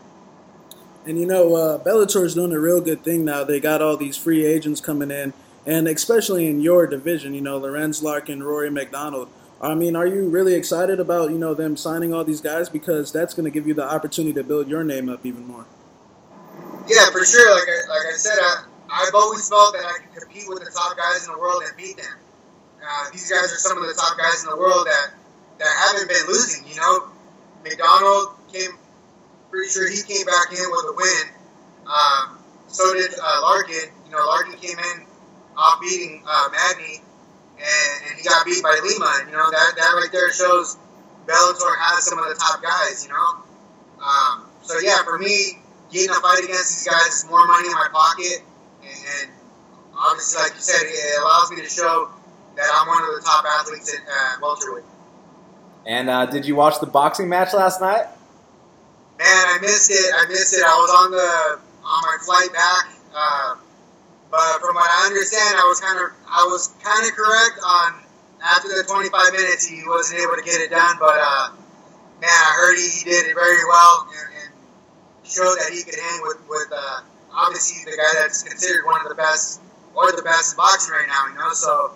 And 1.06 1.20
you 1.20 1.26
know, 1.26 1.56
uh, 1.56 1.78
Bellator's 1.84 2.36
doing 2.36 2.54
a 2.54 2.60
real 2.60 2.82
good 2.82 3.04
thing 3.04 3.26
now. 3.26 3.44
They 3.44 3.60
got 3.60 3.82
all 3.82 3.98
these 3.98 4.18
free 4.18 4.46
agents 4.46 4.80
coming 4.80 5.12
in, 5.12 5.34
and 5.66 5.88
especially 5.88 6.48
in 6.48 6.62
your 6.62 6.88
division, 6.88 7.34
you 7.34 7.42
know, 7.42 7.58
Lorenz 7.58 8.02
Larkin, 8.02 8.42
Rory 8.42 8.70
MacDonald 8.70 9.30
I 9.62 9.76
mean, 9.76 9.96
are 9.96 10.08
you 10.08 10.28
really 10.30 10.56
excited 10.56 11.00
about 11.00 11.32
you 11.32 11.38
know 11.38 11.54
them 11.54 11.78
signing 11.78 12.14
all 12.14 12.24
these 12.24 12.42
guys 12.42 12.70
because 12.70 13.12
that's 13.12 13.34
going 13.34 13.46
to 13.46 13.52
give 13.52 13.68
you 13.68 13.74
the 13.74 13.84
opportunity 13.86 14.34
to 14.34 14.44
build 14.44 14.68
your 14.68 14.84
name 14.84 15.10
up 15.10 15.26
even 15.26 15.48
more? 15.48 15.66
Yeah, 16.88 17.10
for 17.12 17.24
sure. 17.24 17.52
Like 17.56 17.68
I, 17.68 17.88
like 17.88 18.14
I 18.14 18.18
said, 18.18 18.36
I, 18.40 18.66
I've 18.92 19.16
always 19.16 19.48
felt 19.48 19.74
that 19.74 19.86
I 19.86 20.00
can 20.04 20.22
compete 20.22 20.44
with 20.48 20.60
the 20.60 20.72
top 20.72 20.98
guys 20.98 21.26
in 21.26 21.34
the 21.34 21.40
world 21.40 21.64
and 21.66 21.76
beat 21.78 21.96
them. 21.96 22.16
Uh, 22.84 23.10
these 23.12 23.32
guys 23.32 23.52
are 23.54 23.62
some 23.62 23.78
of 23.78 23.88
the 23.88 23.94
top 23.94 24.18
guys 24.18 24.44
in 24.44 24.50
the 24.50 24.58
world 24.58 24.86
that 24.86 25.14
that 25.60 25.72
haven't 25.88 26.10
been 26.10 26.28
losing. 26.28 26.68
You 26.68 26.76
know, 26.76 27.08
MacDonald 27.64 28.36
came. 28.52 28.72
Pretty 29.50 29.70
sure 29.70 29.88
he 29.88 30.02
came 30.02 30.26
back 30.26 30.52
in 30.52 30.66
with 30.66 30.86
a 30.90 30.96
win. 30.98 31.26
Um, 31.86 32.40
so 32.68 32.94
did 32.94 33.14
uh, 33.14 33.40
Larkin. 33.44 33.94
You 34.06 34.12
know, 34.12 34.26
Larkin 34.26 34.58
came 34.60 34.78
in 34.78 35.06
off 35.56 35.80
beating 35.80 36.24
uh, 36.28 36.50
and, 37.58 37.96
and 38.10 38.18
he 38.18 38.24
got 38.24 38.46
beat 38.46 38.62
by 38.64 38.80
Lima. 38.84 39.22
And, 39.22 39.30
you 39.30 39.38
know, 39.38 39.50
that, 39.50 39.74
that 39.76 39.92
right 39.96 40.10
there 40.12 40.32
shows 40.32 40.78
Bellator 41.26 41.76
has 41.80 42.06
some 42.06 42.20
of 42.20 42.28
the 42.28 42.36
top 42.36 42.62
guys, 42.62 43.06
you 43.06 43.12
know? 43.12 43.44
Um, 44.04 44.46
so, 44.62 44.80
yeah, 44.80 45.04
for 45.04 45.18
me, 45.18 45.60
getting 45.92 46.10
a 46.10 46.20
fight 46.20 46.44
against 46.44 46.84
these 46.84 46.88
guys 46.88 47.24
is 47.24 47.26
more 47.30 47.46
money 47.48 47.68
in 47.68 47.74
my 47.74 47.88
pocket. 47.92 48.44
And, 48.82 48.92
and 48.92 49.32
obviously, 49.96 50.42
like 50.42 50.54
you 50.56 50.62
said, 50.62 50.82
it 50.84 51.22
allows 51.22 51.52
me 51.52 51.62
to 51.62 51.70
show 51.70 52.10
that 52.56 52.70
I'm 52.74 52.88
one 52.88 53.04
of 53.04 53.16
the 53.16 53.22
top 53.22 53.46
athletes 53.46 53.94
at 53.94 54.02
uh, 54.02 54.40
welterweight. 54.42 54.84
And 55.86 56.10
uh, 56.10 56.26
did 56.26 56.46
you 56.46 56.56
watch 56.56 56.80
the 56.80 56.88
boxing 56.88 57.28
match 57.28 57.54
last 57.54 57.82
night? 57.82 58.08
Man, 59.20 59.28
I 59.28 59.58
missed 59.62 59.92
it. 59.92 60.14
I 60.16 60.26
missed 60.28 60.54
it. 60.54 60.64
I 60.64 60.76
was 60.76 60.92
on 61.04 61.12
the 61.12 61.60
on 61.86 62.02
my 62.02 62.18
flight 62.26 62.54
back. 62.54 62.94
Uh, 63.14 63.56
but 64.34 64.66
from 64.66 64.74
what 64.74 64.90
I 64.90 65.14
understand, 65.14 65.62
I 65.62 65.66
was 65.70 65.78
kind 65.78 66.02
of 66.02 66.10
I 66.26 66.42
was 66.50 66.74
kind 66.82 67.06
of 67.06 67.14
correct 67.14 67.62
on 67.62 68.02
after 68.42 68.66
the 68.66 68.82
25 68.82 69.14
minutes 69.30 69.62
he 69.62 69.86
wasn't 69.86 70.26
able 70.26 70.34
to 70.34 70.42
get 70.42 70.58
it 70.58 70.74
done. 70.74 70.98
But 70.98 71.22
uh, 71.22 71.54
man, 72.18 72.34
I 72.34 72.52
heard 72.58 72.82
he, 72.82 72.90
he 72.90 73.06
did 73.06 73.30
it 73.30 73.38
very 73.38 73.62
well 73.62 74.10
and, 74.10 74.30
and 74.42 74.50
showed 75.22 75.54
that 75.62 75.70
he 75.70 75.86
could 75.86 76.02
hang 76.02 76.26
with 76.26 76.42
with 76.50 76.66
uh, 76.74 77.06
obviously 77.30 77.86
the 77.86 77.94
guy 77.94 78.26
that's 78.26 78.42
considered 78.42 78.90
one 78.90 79.06
of 79.06 79.10
the 79.14 79.14
best 79.14 79.62
or 79.94 80.10
the 80.10 80.26
best 80.26 80.58
in 80.58 80.58
boxing 80.58 80.98
right 80.98 81.06
now. 81.06 81.30
You 81.30 81.38
know, 81.38 81.54
so 81.54 81.94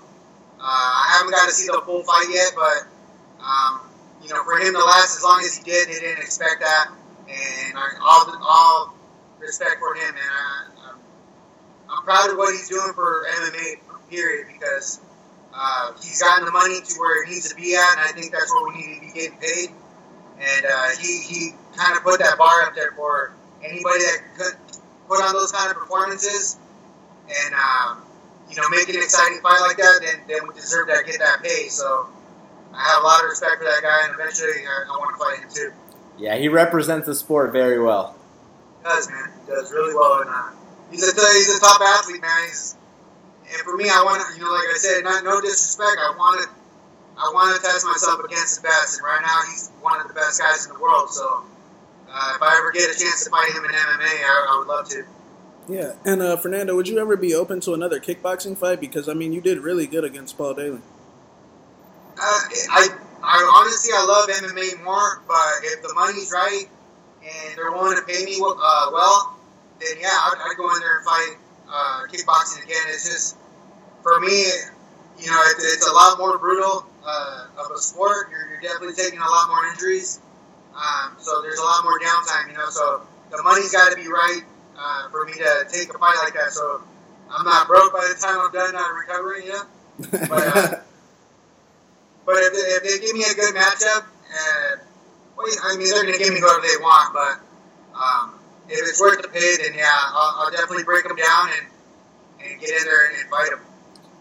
uh, 0.61 0.93
I 0.93 1.17
haven't 1.17 1.33
got 1.33 1.49
to 1.49 1.55
see 1.57 1.65
the 1.65 1.81
full 1.89 2.05
fight 2.05 2.29
yet, 2.29 2.53
but 2.53 2.85
um, 3.41 3.81
you 4.21 4.29
know, 4.29 4.45
for 4.45 4.61
him 4.61 4.77
to 4.77 4.83
last 4.85 5.17
as 5.17 5.25
long 5.25 5.41
as 5.41 5.57
he 5.57 5.65
did, 5.65 5.89
they 5.89 6.05
didn't 6.05 6.21
expect 6.21 6.61
that, 6.61 6.93
and 7.25 7.73
all 7.97 8.29
all 8.45 8.93
respect 9.41 9.81
for 9.81 9.97
him, 9.97 10.13
and 10.13 10.21
I, 10.21 10.76
I'm, 11.89 12.03
proud 12.03 12.29
of 12.29 12.37
what 12.37 12.53
he's 12.53 12.69
doing 12.69 12.93
for 12.93 13.25
MMA. 13.41 13.79
Period, 14.09 14.47
because 14.53 15.01
uh, 15.53 15.91
he's 16.01 16.21
gotten 16.21 16.45
the 16.45 16.51
money 16.51 16.79
to 16.79 16.93
where 16.97 17.25
he 17.25 17.33
needs 17.33 17.49
to 17.49 17.55
be 17.55 17.75
at, 17.75 17.97
and 17.97 17.99
I 18.07 18.11
think 18.13 18.31
that's 18.31 18.49
where 18.53 18.71
we 18.71 18.77
need 18.77 18.95
to 18.95 19.01
be 19.01 19.11
getting 19.11 19.37
paid. 19.37 19.69
And 20.39 20.65
uh, 20.65 20.89
he 21.01 21.19
he 21.19 21.51
kind 21.75 21.97
of 21.97 22.03
put 22.03 22.19
that 22.19 22.37
bar 22.37 22.61
up 22.63 22.75
there 22.75 22.93
for 22.95 23.33
anybody 23.61 23.99
that 23.99 24.19
could 24.37 24.53
put 25.09 25.21
on 25.21 25.33
those 25.33 25.51
kind 25.51 25.69
of 25.69 25.75
performances, 25.75 26.57
and 27.27 27.53
um, 27.55 28.01
you 28.49 28.55
know, 28.55 28.63
make 28.69 28.87
an 28.87 28.95
exciting 28.95 29.41
fight 29.41 29.59
like 29.67 29.75
that, 29.77 29.99
then 30.01 30.21
then 30.27 30.47
we 30.47 30.53
deserve 30.53 30.87
to 30.87 31.03
get 31.05 31.19
that 31.19 31.43
pay. 31.43 31.67
So. 31.67 32.07
I 32.73 32.83
have 32.93 33.01
a 33.01 33.05
lot 33.05 33.23
of 33.23 33.29
respect 33.29 33.57
for 33.57 33.63
that 33.63 33.81
guy, 33.81 34.05
and 34.05 34.13
eventually 34.13 34.65
I, 34.67 34.85
I 34.85 34.97
want 34.97 35.17
to 35.17 35.17
fight 35.17 35.39
him 35.39 35.49
too. 35.49 35.73
Yeah, 36.17 36.35
he 36.37 36.47
represents 36.47 37.07
the 37.07 37.15
sport 37.15 37.51
very 37.51 37.79
well. 37.79 38.15
He 38.77 38.83
does, 38.83 39.09
man. 39.09 39.31
He 39.45 39.51
does 39.51 39.71
really 39.71 39.95
well, 39.95 40.21
and 40.21 40.29
uh, 40.29 40.49
he's 40.91 41.03
a 41.03 41.11
he's 41.11 41.57
a 41.57 41.59
top 41.59 41.81
athlete, 41.81 42.21
man. 42.21 42.47
He's 42.47 42.77
and 43.51 43.61
for 43.61 43.77
me, 43.77 43.87
I 43.87 44.03
want 44.03 44.19
to, 44.27 44.27
you 44.35 44.43
know, 44.43 44.51
like 44.51 44.67
I 44.67 44.77
said, 44.77 45.03
not 45.03 45.23
no 45.23 45.39
disrespect. 45.39 45.95
I 46.03 46.13
want 46.17 46.43
to, 46.43 46.49
I 47.15 47.31
want 47.33 47.55
to 47.55 47.61
test 47.63 47.85
myself 47.85 48.19
against 48.23 48.61
the 48.61 48.67
best, 48.67 48.99
and 48.99 49.05
right 49.05 49.21
now 49.21 49.39
he's 49.47 49.71
one 49.79 50.01
of 50.01 50.07
the 50.07 50.13
best 50.13 50.41
guys 50.41 50.67
in 50.67 50.73
the 50.73 50.79
world. 50.79 51.09
So 51.09 51.43
uh, 52.11 52.33
if 52.35 52.41
I 52.41 52.57
ever 52.59 52.71
get 52.71 52.91
a 52.91 52.99
chance 52.99 53.23
to 53.23 53.29
fight 53.29 53.51
him 53.53 53.63
in 53.63 53.71
MMA, 53.71 54.03
I, 54.03 54.47
I 54.49 54.59
would 54.59 54.67
love 54.67 54.89
to. 54.89 55.03
Yeah, 55.69 55.93
and 56.05 56.21
uh, 56.21 56.37
Fernando, 56.37 56.75
would 56.75 56.87
you 56.87 56.97
ever 56.99 57.15
be 57.15 57.33
open 57.33 57.59
to 57.61 57.73
another 57.73 57.99
kickboxing 57.99 58.57
fight? 58.57 58.79
Because 58.79 59.07
I 59.07 59.13
mean, 59.13 59.31
you 59.31 59.39
did 59.39 59.59
really 59.59 59.87
good 59.87 60.03
against 60.03 60.37
Paul 60.37 60.53
Daly. 60.53 60.81
Uh, 62.19 62.41
I, 62.71 62.87
I 63.23 63.51
honestly, 63.55 63.93
I 63.95 64.03
love 64.03 64.29
MMA 64.29 64.83
more, 64.83 65.21
but 65.27 65.63
if 65.63 65.81
the 65.83 65.93
money's 65.93 66.31
right 66.31 66.65
and 67.23 67.57
they're 67.57 67.71
willing 67.71 67.97
to 67.97 68.03
pay 68.03 68.25
me 68.25 68.35
uh, 68.41 68.89
well, 68.91 69.36
then 69.79 69.97
yeah, 69.99 70.09
I'd, 70.09 70.37
I'd, 70.39 70.57
go 70.57 70.73
in 70.73 70.79
there 70.79 70.97
and 70.97 71.05
fight 71.05 71.33
uh, 71.69 72.01
kickboxing 72.09 72.63
again. 72.63 72.81
It's 72.89 73.05
just 73.05 73.37
for 74.03 74.19
me, 74.19 74.45
you 75.19 75.29
know, 75.29 75.41
it, 75.51 75.57
it's 75.59 75.87
a 75.87 75.93
lot 75.93 76.17
more 76.17 76.37
brutal 76.37 76.85
uh, 77.05 77.47
of 77.57 77.71
a 77.71 77.79
sport. 77.79 78.29
You're, 78.31 78.47
you're, 78.49 78.61
definitely 78.61 78.95
taking 78.95 79.19
a 79.19 79.29
lot 79.29 79.49
more 79.49 79.65
injuries, 79.67 80.19
um, 80.75 81.15
so 81.19 81.41
there's 81.41 81.59
a 81.59 81.63
lot 81.63 81.83
more 81.83 81.99
downtime. 81.99 82.51
You 82.51 82.57
know, 82.57 82.69
so 82.69 83.01
the 83.31 83.41
money's 83.43 83.71
got 83.71 83.89
to 83.89 83.95
be 83.95 84.07
right 84.07 84.41
uh, 84.77 85.09
for 85.09 85.25
me 85.25 85.33
to 85.33 85.65
take 85.71 85.93
a 85.93 85.97
fight 85.97 86.17
like 86.23 86.33
that. 86.33 86.51
So 86.51 86.81
I'm 87.29 87.45
not 87.45 87.67
broke 87.67 87.93
by 87.93 88.07
the 88.13 88.19
time 88.19 88.39
I'm 88.39 88.51
done 88.51 88.73
not 88.73 88.91
recovering. 88.93 89.45
You 89.45 89.53
know, 89.53 89.63
but. 90.29 90.57
Uh, 90.57 90.79
but 92.27 92.43
if 92.43 92.51
they, 92.51 92.59
if 92.59 92.83
they 92.83 93.05
give 93.07 93.15
me 93.15 93.23
a 93.23 93.33
good 93.33 93.55
matchup, 93.55 94.03
uh, 94.03 94.83
well, 95.37 95.47
I 95.63 95.77
mean, 95.77 95.87
they're 95.87 96.03
going 96.03 96.13
to 96.13 96.19
give 96.19 96.33
me 96.33 96.41
whoever 96.41 96.61
they 96.61 96.75
want. 96.81 97.13
But 97.15 97.39
um, 97.95 98.36
if 98.69 98.89
it's 98.89 98.99
worth 98.99 99.21
the 99.21 99.27
pay, 99.27 99.57
then 99.63 99.73
yeah, 99.75 99.87
I'll, 99.89 100.45
I'll, 100.45 100.51
definitely 100.51 100.83
break 100.83 101.03
them 101.03 101.15
down 101.15 101.49
and, 101.57 102.51
and 102.51 102.59
get 102.59 102.69
in 102.69 102.85
there 102.85 103.11
and, 103.19 103.29
fight 103.29 103.49
them. 103.51 103.61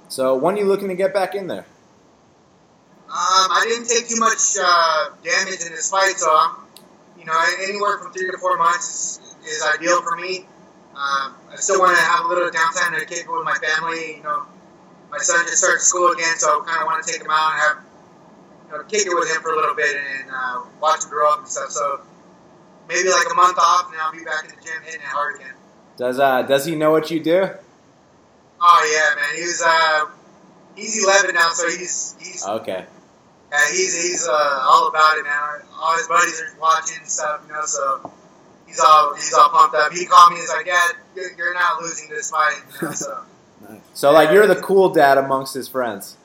So 0.09 0.37
when 0.37 0.55
are 0.55 0.59
you 0.59 0.65
looking 0.65 0.89
to 0.89 0.95
get 0.95 1.13
back 1.13 1.35
in 1.35 1.47
there? 1.49 1.67
Um, 3.07 3.49
I 3.51 3.65
didn't 3.69 3.89
take 3.89 4.09
too 4.09 4.19
much 4.19 4.57
uh, 4.61 5.11
damage 5.23 5.63
in 5.65 5.73
this 5.73 5.91
fight, 5.91 6.15
so 6.17 6.29
I'm, 6.31 6.57
you 7.19 7.25
know, 7.25 7.35
anywhere 7.63 7.99
from 7.99 8.13
three 8.13 8.31
to 8.31 8.39
four 8.39 8.57
months 8.57 9.21
is, 9.45 9.57
is 9.57 9.63
ideal 9.75 10.03
for 10.03 10.17
me. 10.17 10.47
Um, 10.95 11.35
I 11.53 11.57
still 11.57 11.79
want 11.79 11.97
to 11.97 12.03
have 12.03 12.25
a 12.25 12.29
little 12.29 12.51
downtime 12.51 12.99
to 12.99 13.05
kick 13.05 13.27
it 13.27 13.31
with 13.31 13.45
my 13.45 13.55
family. 13.55 14.17
You 14.17 14.23
know, 14.23 14.47
my 15.11 15.19
son 15.19 15.45
just 15.47 15.59
started 15.59 15.81
school 15.81 16.11
again, 16.13 16.37
so 16.37 16.63
I 16.63 16.65
kind 16.67 16.81
of 16.83 16.87
want 16.87 17.05
to 17.05 17.13
take 17.13 17.21
him 17.21 17.31
out 17.31 17.53
and 17.53 17.61
have 17.61 17.77
you 18.67 18.79
know, 18.79 18.85
kick 18.85 19.07
it 19.07 19.15
with 19.15 19.29
him 19.31 19.43
for 19.43 19.53
a 19.53 19.57
little 19.57 19.75
bit 19.75 19.95
and 19.95 20.31
uh, 20.31 20.63
watch 20.81 21.05
him 21.05 21.11
grow 21.11 21.33
up 21.33 21.41
and 21.41 21.49
stuff. 21.49 21.71
So 21.71 22.01
maybe 22.89 23.09
like 23.09 23.31
a 23.31 23.35
month 23.35 23.59
off, 23.59 23.91
and 23.91 24.01
I'll 24.01 24.13
be 24.13 24.25
back 24.25 24.45
in 24.45 24.51
the 24.51 24.63
gym 24.63 24.83
hitting 24.85 25.01
it 25.01 25.07
hard 25.07 25.37
again. 25.37 25.55
Does 25.97 26.19
uh 26.19 26.43
does 26.43 26.65
he 26.67 26.77
know 26.77 26.91
what 26.91 27.11
you 27.11 27.23
do? 27.23 27.49
Oh 28.61 28.93
yeah, 28.93 29.21
man. 29.21 29.35
He's 29.35 29.63
uh 29.65 30.07
he's 30.77 31.05
11 31.05 31.35
now, 31.35 31.51
so 31.53 31.69
he's 31.69 32.17
he's 32.19 32.47
okay. 32.47 32.87
Yeah, 33.51 33.59
he's 33.71 34.03
he's 34.03 34.29
uh, 34.29 34.61
all 34.65 34.89
about 34.89 35.19
it 35.19 35.25
now. 35.25 35.57
All 35.81 35.97
his 35.97 36.09
buddies 36.09 36.41
are 36.43 36.61
watching 36.61 36.99
and 36.99 37.09
stuff, 37.09 37.43
you 37.47 37.53
know. 37.53 37.65
So 37.65 38.13
he's 38.67 38.81
all 38.81 39.15
he's 39.15 39.33
all 39.35 39.51
pumped 39.51 39.77
up. 39.77 39.93
He 39.93 40.05
called 40.05 40.33
me. 40.33 40.41
He's 40.41 40.49
like, 40.49 40.67
"Dad, 40.67 40.97
you're, 41.15 41.33
you're 41.37 41.55
not 41.55 41.81
losing 41.81 42.09
this 42.09 42.31
fight." 42.31 42.61
You 42.81 42.89
know, 42.89 42.95
so. 42.95 43.23
nice. 43.69 43.81
So 43.95 44.11
like 44.13 44.33
you're 44.33 44.47
the 44.47 44.57
cool 44.57 44.91
dad 44.91 45.17
amongst 45.17 45.55
his 45.55 45.69
friends. 45.69 46.17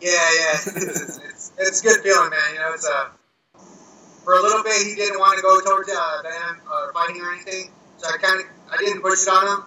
Yeah, 0.00 0.10
yeah, 0.10 0.52
it's, 0.52 0.66
it's, 0.66 1.52
it's, 1.58 1.80
a 1.80 1.84
good 1.84 2.00
feeling, 2.02 2.30
man. 2.30 2.54
You 2.54 2.60
know, 2.60 2.72
it's 2.74 2.86
a 2.86 2.92
uh, 2.92 3.08
for 4.26 4.34
a 4.34 4.42
little 4.42 4.64
bit 4.64 4.74
he 4.82 4.96
didn't 4.96 5.20
want 5.20 5.38
to 5.38 5.42
go 5.42 5.62
towards 5.62 5.88
uh, 5.88 6.22
them 6.22 6.58
uh, 6.66 6.90
fighting 6.92 7.22
or 7.22 7.30
anything, 7.30 7.70
so 7.96 8.08
I 8.10 8.18
kind 8.18 8.40
of 8.42 8.46
I 8.66 8.76
didn't 8.76 9.00
push 9.00 9.22
it 9.22 9.28
on 9.28 9.46
him. 9.46 9.64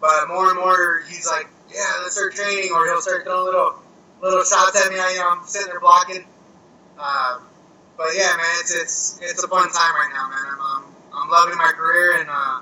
But 0.00 0.28
more 0.28 0.48
and 0.48 0.58
more 0.58 1.04
he's 1.06 1.26
like, 1.26 1.46
yeah, 1.68 1.84
let's 2.00 2.16
start 2.16 2.34
training, 2.34 2.72
or 2.72 2.86
he'll 2.86 3.02
start 3.02 3.24
throwing 3.24 3.44
little 3.44 3.76
little 4.22 4.42
shots 4.44 4.80
at 4.80 4.90
me. 4.90 4.98
I, 4.98 5.12
you 5.12 5.18
know, 5.20 5.28
I'm 5.28 5.46
sitting 5.46 5.68
there 5.68 5.78
blocking. 5.78 6.24
Uh, 6.98 7.40
but 7.98 8.08
yeah, 8.16 8.32
man, 8.32 8.56
it's 8.64 8.74
it's 8.74 9.20
it's 9.20 9.44
a 9.44 9.48
fun 9.48 9.68
time 9.68 9.92
right 9.92 10.10
now, 10.16 10.28
man. 10.30 10.56
I'm 10.56 10.58
I'm, 10.58 10.84
I'm 11.12 11.28
loving 11.28 11.58
my 11.58 11.72
career 11.76 12.20
and 12.20 12.30
uh, 12.30 12.60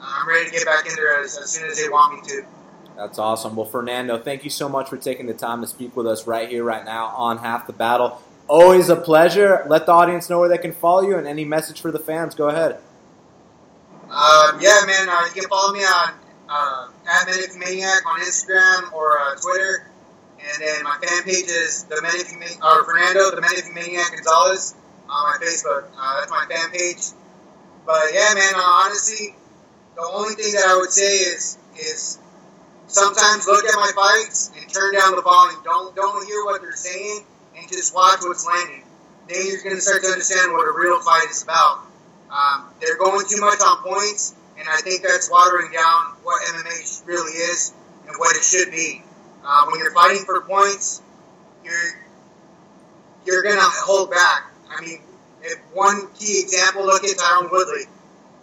I'm 0.00 0.28
ready 0.28 0.50
to 0.50 0.52
get 0.52 0.66
back 0.66 0.84
in 0.84 0.94
there 0.96 1.18
as, 1.18 1.38
as 1.38 1.48
soon 1.48 1.70
as 1.70 1.78
they 1.78 1.88
want 1.88 2.12
me 2.12 2.28
to. 2.28 2.44
That's 2.94 3.18
awesome. 3.18 3.56
Well, 3.56 3.64
Fernando, 3.64 4.18
thank 4.18 4.44
you 4.44 4.50
so 4.50 4.68
much 4.68 4.90
for 4.90 4.98
taking 4.98 5.24
the 5.24 5.32
time 5.32 5.62
to 5.62 5.66
speak 5.66 5.96
with 5.96 6.06
us 6.06 6.26
right 6.26 6.50
here, 6.50 6.62
right 6.62 6.84
now 6.84 7.06
on 7.06 7.38
Half 7.38 7.66
the 7.66 7.72
Battle. 7.72 8.20
Always 8.52 8.90
a 8.90 8.96
pleasure. 8.96 9.64
Let 9.66 9.86
the 9.86 9.92
audience 9.92 10.28
know 10.28 10.38
where 10.38 10.48
they 10.50 10.58
can 10.58 10.72
follow 10.72 11.00
you 11.08 11.16
and 11.16 11.26
any 11.26 11.42
message 11.42 11.80
for 11.80 11.90
the 11.90 11.98
fans. 11.98 12.34
Go 12.34 12.50
ahead. 12.50 12.72
Um, 14.10 14.60
yeah, 14.60 14.76
man, 14.84 15.08
uh, 15.08 15.24
you 15.34 15.40
can 15.40 15.48
follow 15.48 15.72
me 15.72 15.80
on 15.80 16.12
uh, 16.50 16.88
at 17.08 17.24
Menifee 17.24 17.58
Maniac 17.58 18.04
on 18.04 18.20
Instagram 18.20 18.92
or 18.92 19.18
uh, 19.18 19.36
Twitter. 19.40 19.88
And 20.36 20.60
then 20.60 20.82
my 20.82 20.98
fan 21.02 21.22
page 21.22 21.48
is 21.48 21.84
the 21.84 22.02
Manic 22.02 22.28
or 22.62 22.84
Fernando, 22.84 23.34
the 23.34 23.40
Menifee 23.40 23.72
Maniac 23.72 24.12
Gonzalez 24.12 24.74
on 25.08 25.32
my 25.32 25.38
Facebook. 25.40 25.88
Uh, 25.96 26.20
that's 26.20 26.30
my 26.30 26.44
fan 26.44 26.70
page. 26.72 27.16
But 27.86 28.12
yeah, 28.12 28.34
man, 28.34 28.52
uh, 28.54 28.84
honestly, 28.84 29.34
the 29.96 30.02
only 30.02 30.34
thing 30.34 30.52
that 30.52 30.66
I 30.68 30.76
would 30.76 30.92
say 30.92 31.24
is 31.24 31.56
is 31.80 32.18
sometimes 32.86 33.46
look 33.46 33.64
at 33.64 33.74
my 33.76 33.92
fights 33.96 34.52
and 34.60 34.68
turn 34.68 34.92
down 34.92 35.16
the 35.16 35.22
volume. 35.22 35.62
Don't 35.64 35.96
don't 35.96 36.26
hear 36.26 36.44
what 36.44 36.60
they're 36.60 36.76
saying 36.76 37.24
and 37.62 37.70
just 37.70 37.94
watch 37.94 38.18
what's 38.22 38.46
landing. 38.46 38.82
Then 39.28 39.46
you're 39.46 39.62
going 39.62 39.76
to 39.76 39.80
start 39.80 40.02
to 40.02 40.08
understand 40.08 40.52
what 40.52 40.66
a 40.66 40.72
real 40.76 41.00
fight 41.00 41.28
is 41.30 41.42
about. 41.42 41.86
Um, 42.30 42.68
they're 42.80 42.98
going 42.98 43.24
too 43.28 43.40
much 43.40 43.60
on 43.60 43.82
points, 43.82 44.34
and 44.58 44.66
I 44.68 44.80
think 44.82 45.02
that's 45.02 45.30
watering 45.30 45.70
down 45.72 46.16
what 46.22 46.42
MMA 46.42 47.06
really 47.06 47.32
is 47.32 47.72
and 48.06 48.16
what 48.18 48.36
it 48.36 48.42
should 48.42 48.70
be. 48.70 49.02
Uh, 49.44 49.66
when 49.70 49.78
you're 49.78 49.94
fighting 49.94 50.24
for 50.24 50.40
points, 50.42 51.02
you're 51.64 52.02
you're 53.24 53.42
going 53.42 53.56
to 53.56 53.62
hold 53.62 54.10
back. 54.10 54.50
I 54.68 54.80
mean, 54.80 55.00
if 55.42 55.58
one 55.72 56.08
key 56.18 56.40
example, 56.42 56.84
look 56.84 57.04
at 57.04 57.16
Tyron 57.16 57.50
Woodley, 57.52 57.84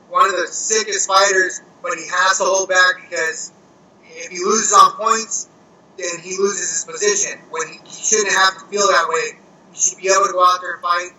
one 0.08 0.30
of 0.30 0.40
the 0.40 0.48
sickest 0.48 1.08
fighters, 1.08 1.62
but 1.82 1.98
he 1.98 2.06
has 2.08 2.38
to 2.38 2.46
hold 2.46 2.70
back 2.70 3.10
because 3.10 3.52
if 4.04 4.32
he 4.32 4.38
loses 4.38 4.72
on 4.72 4.94
points, 4.94 5.49
then 6.00 6.24
he 6.24 6.38
loses 6.40 6.72
his 6.72 6.84
position. 6.88 7.40
When 7.52 7.68
he, 7.68 7.78
he 7.84 8.00
shouldn't 8.04 8.34
have 8.34 8.58
to 8.60 8.66
feel 8.72 8.88
that 8.88 9.08
way. 9.12 9.38
He 9.74 9.80
should 9.80 10.00
be 10.00 10.08
able 10.08 10.26
to 10.26 10.34
go 10.34 10.44
out 10.44 10.64
there 10.64 10.80
and 10.80 10.82
fight 10.82 11.12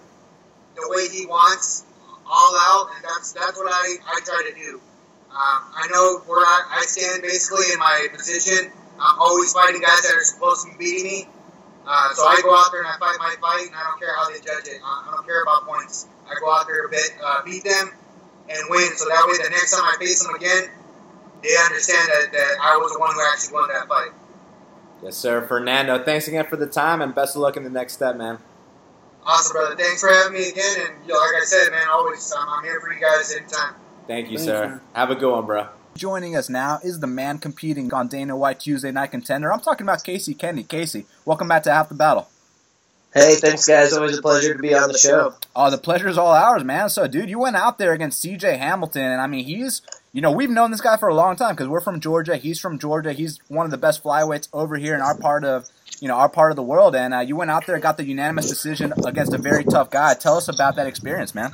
the 0.74 0.89
way 0.89 1.09
he 1.09 1.26
wants, 1.26 1.85
all 2.24 2.53
out, 2.57 2.91
and 2.97 3.05
that's 3.05 3.33
that's 3.33 3.57
what 3.57 3.68
I, 3.70 3.97
I 4.09 4.20
try 4.24 4.41
to 4.49 4.55
do. 4.57 4.81
Um, 5.31 5.61
I 5.76 5.87
know 5.93 6.22
where 6.26 6.43
I, 6.43 6.81
I 6.81 6.83
stand 6.87 7.22
basically 7.22 7.70
in 7.72 7.78
my 7.78 8.09
position. 8.11 8.72
I'm 8.99 9.18
always 9.18 9.53
fighting 9.53 9.81
guys 9.81 10.03
that 10.03 10.16
are 10.16 10.24
supposed 10.24 10.66
to 10.66 10.72
be 10.72 10.78
beating 10.78 11.05
me. 11.05 11.28
Uh, 11.87 12.12
so 12.12 12.26
I 12.26 12.41
go 12.43 12.53
out 12.53 12.68
there 12.72 12.83
and 12.83 12.91
I 12.91 12.99
fight 12.99 13.16
my 13.18 13.35
fight, 13.41 13.66
and 13.66 13.76
I 13.76 13.83
don't 13.85 13.99
care 13.99 14.14
how 14.16 14.28
they 14.28 14.41
judge 14.41 14.66
it. 14.66 14.81
I, 14.83 15.09
I 15.09 15.14
don't 15.14 15.26
care 15.26 15.43
about 15.43 15.66
points. 15.66 16.09
I 16.26 16.35
go 16.39 16.53
out 16.53 16.66
there 16.66 16.87
beat, 16.89 17.14
uh, 17.22 17.43
beat 17.45 17.64
them 17.64 17.91
and 18.49 18.62
win. 18.68 18.91
So 18.97 19.07
that 19.09 19.24
way, 19.26 19.39
the 19.43 19.51
next 19.51 19.72
time 19.72 19.85
I 19.85 19.97
face 19.99 20.22
them 20.22 20.35
again, 20.35 20.70
they 21.43 21.57
understand 21.66 22.09
that, 22.11 22.33
that 22.33 22.53
I 22.61 22.76
was 22.76 22.93
the 22.93 22.99
one 22.99 23.14
who 23.14 23.22
actually 23.33 23.55
won 23.55 23.68
that 23.72 23.89
fight. 23.89 24.12
Yes, 25.03 25.16
sir. 25.16 25.46
Fernando, 25.46 26.03
thanks 26.05 26.28
again 26.28 26.46
for 26.46 26.57
the 26.57 26.66
time 26.66 27.01
and 27.01 27.14
best 27.14 27.34
of 27.34 27.42
luck 27.42 27.57
in 27.57 27.64
the 27.64 27.70
next 27.70 27.94
step, 27.94 28.16
man. 28.16 28.38
Awesome, 29.24 29.53
brother. 29.55 29.76
Thanks 29.76 30.01
for 30.01 30.09
having 30.11 30.32
me 30.32 30.48
again. 30.48 30.76
And 30.86 31.07
you 31.07 31.12
know, 31.14 31.20
like 31.20 31.42
I 31.42 31.44
said, 31.44 31.70
man, 31.70 31.86
always 31.90 32.30
um, 32.32 32.46
I'm 32.48 32.64
here 32.64 32.80
for 32.80 32.92
you 32.92 33.01
guys 33.01 33.34
anytime. 33.34 33.74
Thank 34.07 34.30
you, 34.30 34.38
Thanks, 34.38 34.51
sir. 34.51 34.68
man. 34.68 34.80
Have 34.94 35.11
a 35.11 35.14
good 35.14 35.30
one, 35.30 35.46
bro. 35.46 35.68
Joining 35.96 36.36
us 36.36 36.48
now 36.48 36.78
is 36.82 37.01
the 37.01 37.07
man 37.07 37.38
competing 37.38 37.92
on 37.92 38.09
Dana 38.09 38.36
White 38.36 38.61
Tuesday 38.61 38.92
Night 38.92 39.11
Contender. 39.11 39.53
I'm 39.53 39.61
talking 39.61 39.84
about 39.86 40.03
Casey 40.05 40.34
Kenny. 40.34 40.62
Casey, 40.62 41.07
welcome 41.24 41.48
back 41.48 41.62
to 41.64 41.72
Half 41.72 41.88
the 41.88 41.94
Battle. 41.94 42.28
Hey, 43.12 43.34
thanks, 43.34 43.66
guys. 43.66 43.92
Always 43.92 44.16
a 44.16 44.22
pleasure 44.22 44.55
to 44.55 44.62
be 44.62 44.72
on 44.72 44.90
the 44.90 44.96
show. 44.96 45.34
Oh, 45.55 45.68
the 45.68 45.78
pleasure 45.78 46.09
is 46.09 46.16
all 46.16 46.30
ours, 46.30 46.62
man. 46.62 46.88
So, 46.90 47.09
dude, 47.09 47.28
you 47.28 47.40
went 47.40 47.57
out 47.57 47.76
there 47.76 47.92
against 47.92 48.20
C.J. 48.20 48.57
Hamilton, 48.57 49.03
and 49.03 49.20
I 49.20 49.26
mean, 49.26 49.44
he's, 49.44 49.82
you 50.12 50.20
know, 50.20 50.32
we've 50.32 50.50
known 50.50 50.70
this 50.70 50.80
guy 50.80 50.96
for 50.96 51.08
a 51.08 51.14
long 51.14 51.36
time 51.36 51.54
because 51.54 51.68
we're 51.68 51.80
from 51.80 52.00
Georgia. 52.00 52.36
He's 52.36 52.58
from 52.58 52.78
Georgia. 52.78 53.12
He's 53.12 53.38
one 53.48 53.64
of 53.64 53.70
the 53.70 53.78
best 53.78 54.02
flyweights 54.02 54.48
over 54.52 54.76
here 54.76 54.94
in 54.94 55.00
our 55.00 55.16
part 55.16 55.44
of, 55.44 55.68
you 56.00 56.08
know, 56.08 56.14
our 56.14 56.28
part 56.28 56.50
of 56.50 56.56
the 56.56 56.62
world. 56.62 56.96
And 56.96 57.14
uh, 57.14 57.20
you 57.20 57.36
went 57.36 57.50
out 57.50 57.66
there, 57.66 57.78
got 57.78 57.96
the 57.96 58.04
unanimous 58.04 58.48
decision 58.48 58.92
against 59.06 59.32
a 59.32 59.38
very 59.38 59.64
TUF 59.64 59.90
guy. 59.90 60.14
Tell 60.14 60.36
us 60.36 60.48
about 60.48 60.76
that 60.76 60.88
experience, 60.88 61.34
man. 61.34 61.52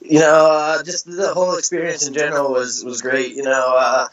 You 0.00 0.20
know, 0.20 0.48
uh, 0.50 0.82
just 0.82 1.04
the 1.04 1.34
whole 1.34 1.58
experience 1.58 2.06
in 2.06 2.14
general 2.14 2.52
was 2.52 2.84
was 2.84 3.02
great. 3.02 3.34
You 3.34 3.42
know, 3.42 3.74
uh, 3.76 4.08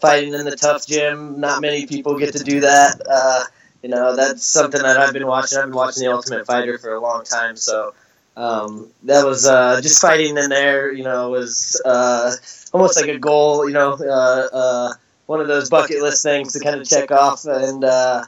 fighting 0.00 0.34
in 0.34 0.44
the 0.44 0.56
tough 0.56 0.86
gym. 0.86 1.40
Not 1.40 1.62
many 1.62 1.86
people 1.86 2.18
get 2.18 2.34
to 2.34 2.44
do 2.44 2.60
that. 2.60 3.00
Uh, 3.08 3.44
you 3.82 3.88
know, 3.88 4.16
that's 4.16 4.44
something 4.44 4.82
that 4.82 4.98
I've 4.98 5.12
been 5.12 5.26
watching. 5.26 5.58
I've 5.58 5.66
been 5.66 5.74
watching 5.74 6.02
The 6.02 6.12
Ultimate 6.12 6.46
Fighter 6.46 6.76
for 6.78 6.92
a 6.92 7.00
long 7.00 7.24
time, 7.24 7.56
so 7.56 7.94
um, 8.36 8.90
that 9.04 9.24
was 9.24 9.46
uh, 9.46 9.80
just 9.80 10.00
fighting 10.00 10.36
in 10.36 10.50
there. 10.50 10.92
You 10.92 11.04
know, 11.04 11.30
was 11.30 11.80
uh, 11.84 12.32
almost 12.72 13.00
like 13.00 13.08
a 13.08 13.18
goal. 13.18 13.66
You 13.66 13.74
know, 13.74 13.92
uh, 13.94 14.48
uh, 14.56 14.92
one 15.26 15.40
of 15.40 15.48
those 15.48 15.70
bucket 15.70 16.02
list 16.02 16.22
things 16.22 16.52
to 16.52 16.60
kind 16.60 16.80
of 16.80 16.88
check 16.88 17.10
off. 17.10 17.46
And 17.46 17.82
uh, 17.82 18.24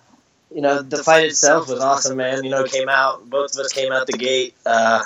you 0.55 0.63
know, 0.63 0.81
the 0.81 1.03
fight 1.05 1.27
itself 1.27 1.69
was 1.69 1.81
awesome, 1.81 2.17
man. 2.17 2.43
You 2.43 2.51
know, 2.51 2.65
came 2.65 2.89
out. 2.89 3.29
Both 3.29 3.55
of 3.55 3.61
us 3.61 3.73
came 3.73 3.93
out 3.93 4.07
the 4.07 4.17
gate. 4.17 4.55
Uh, 4.65 5.03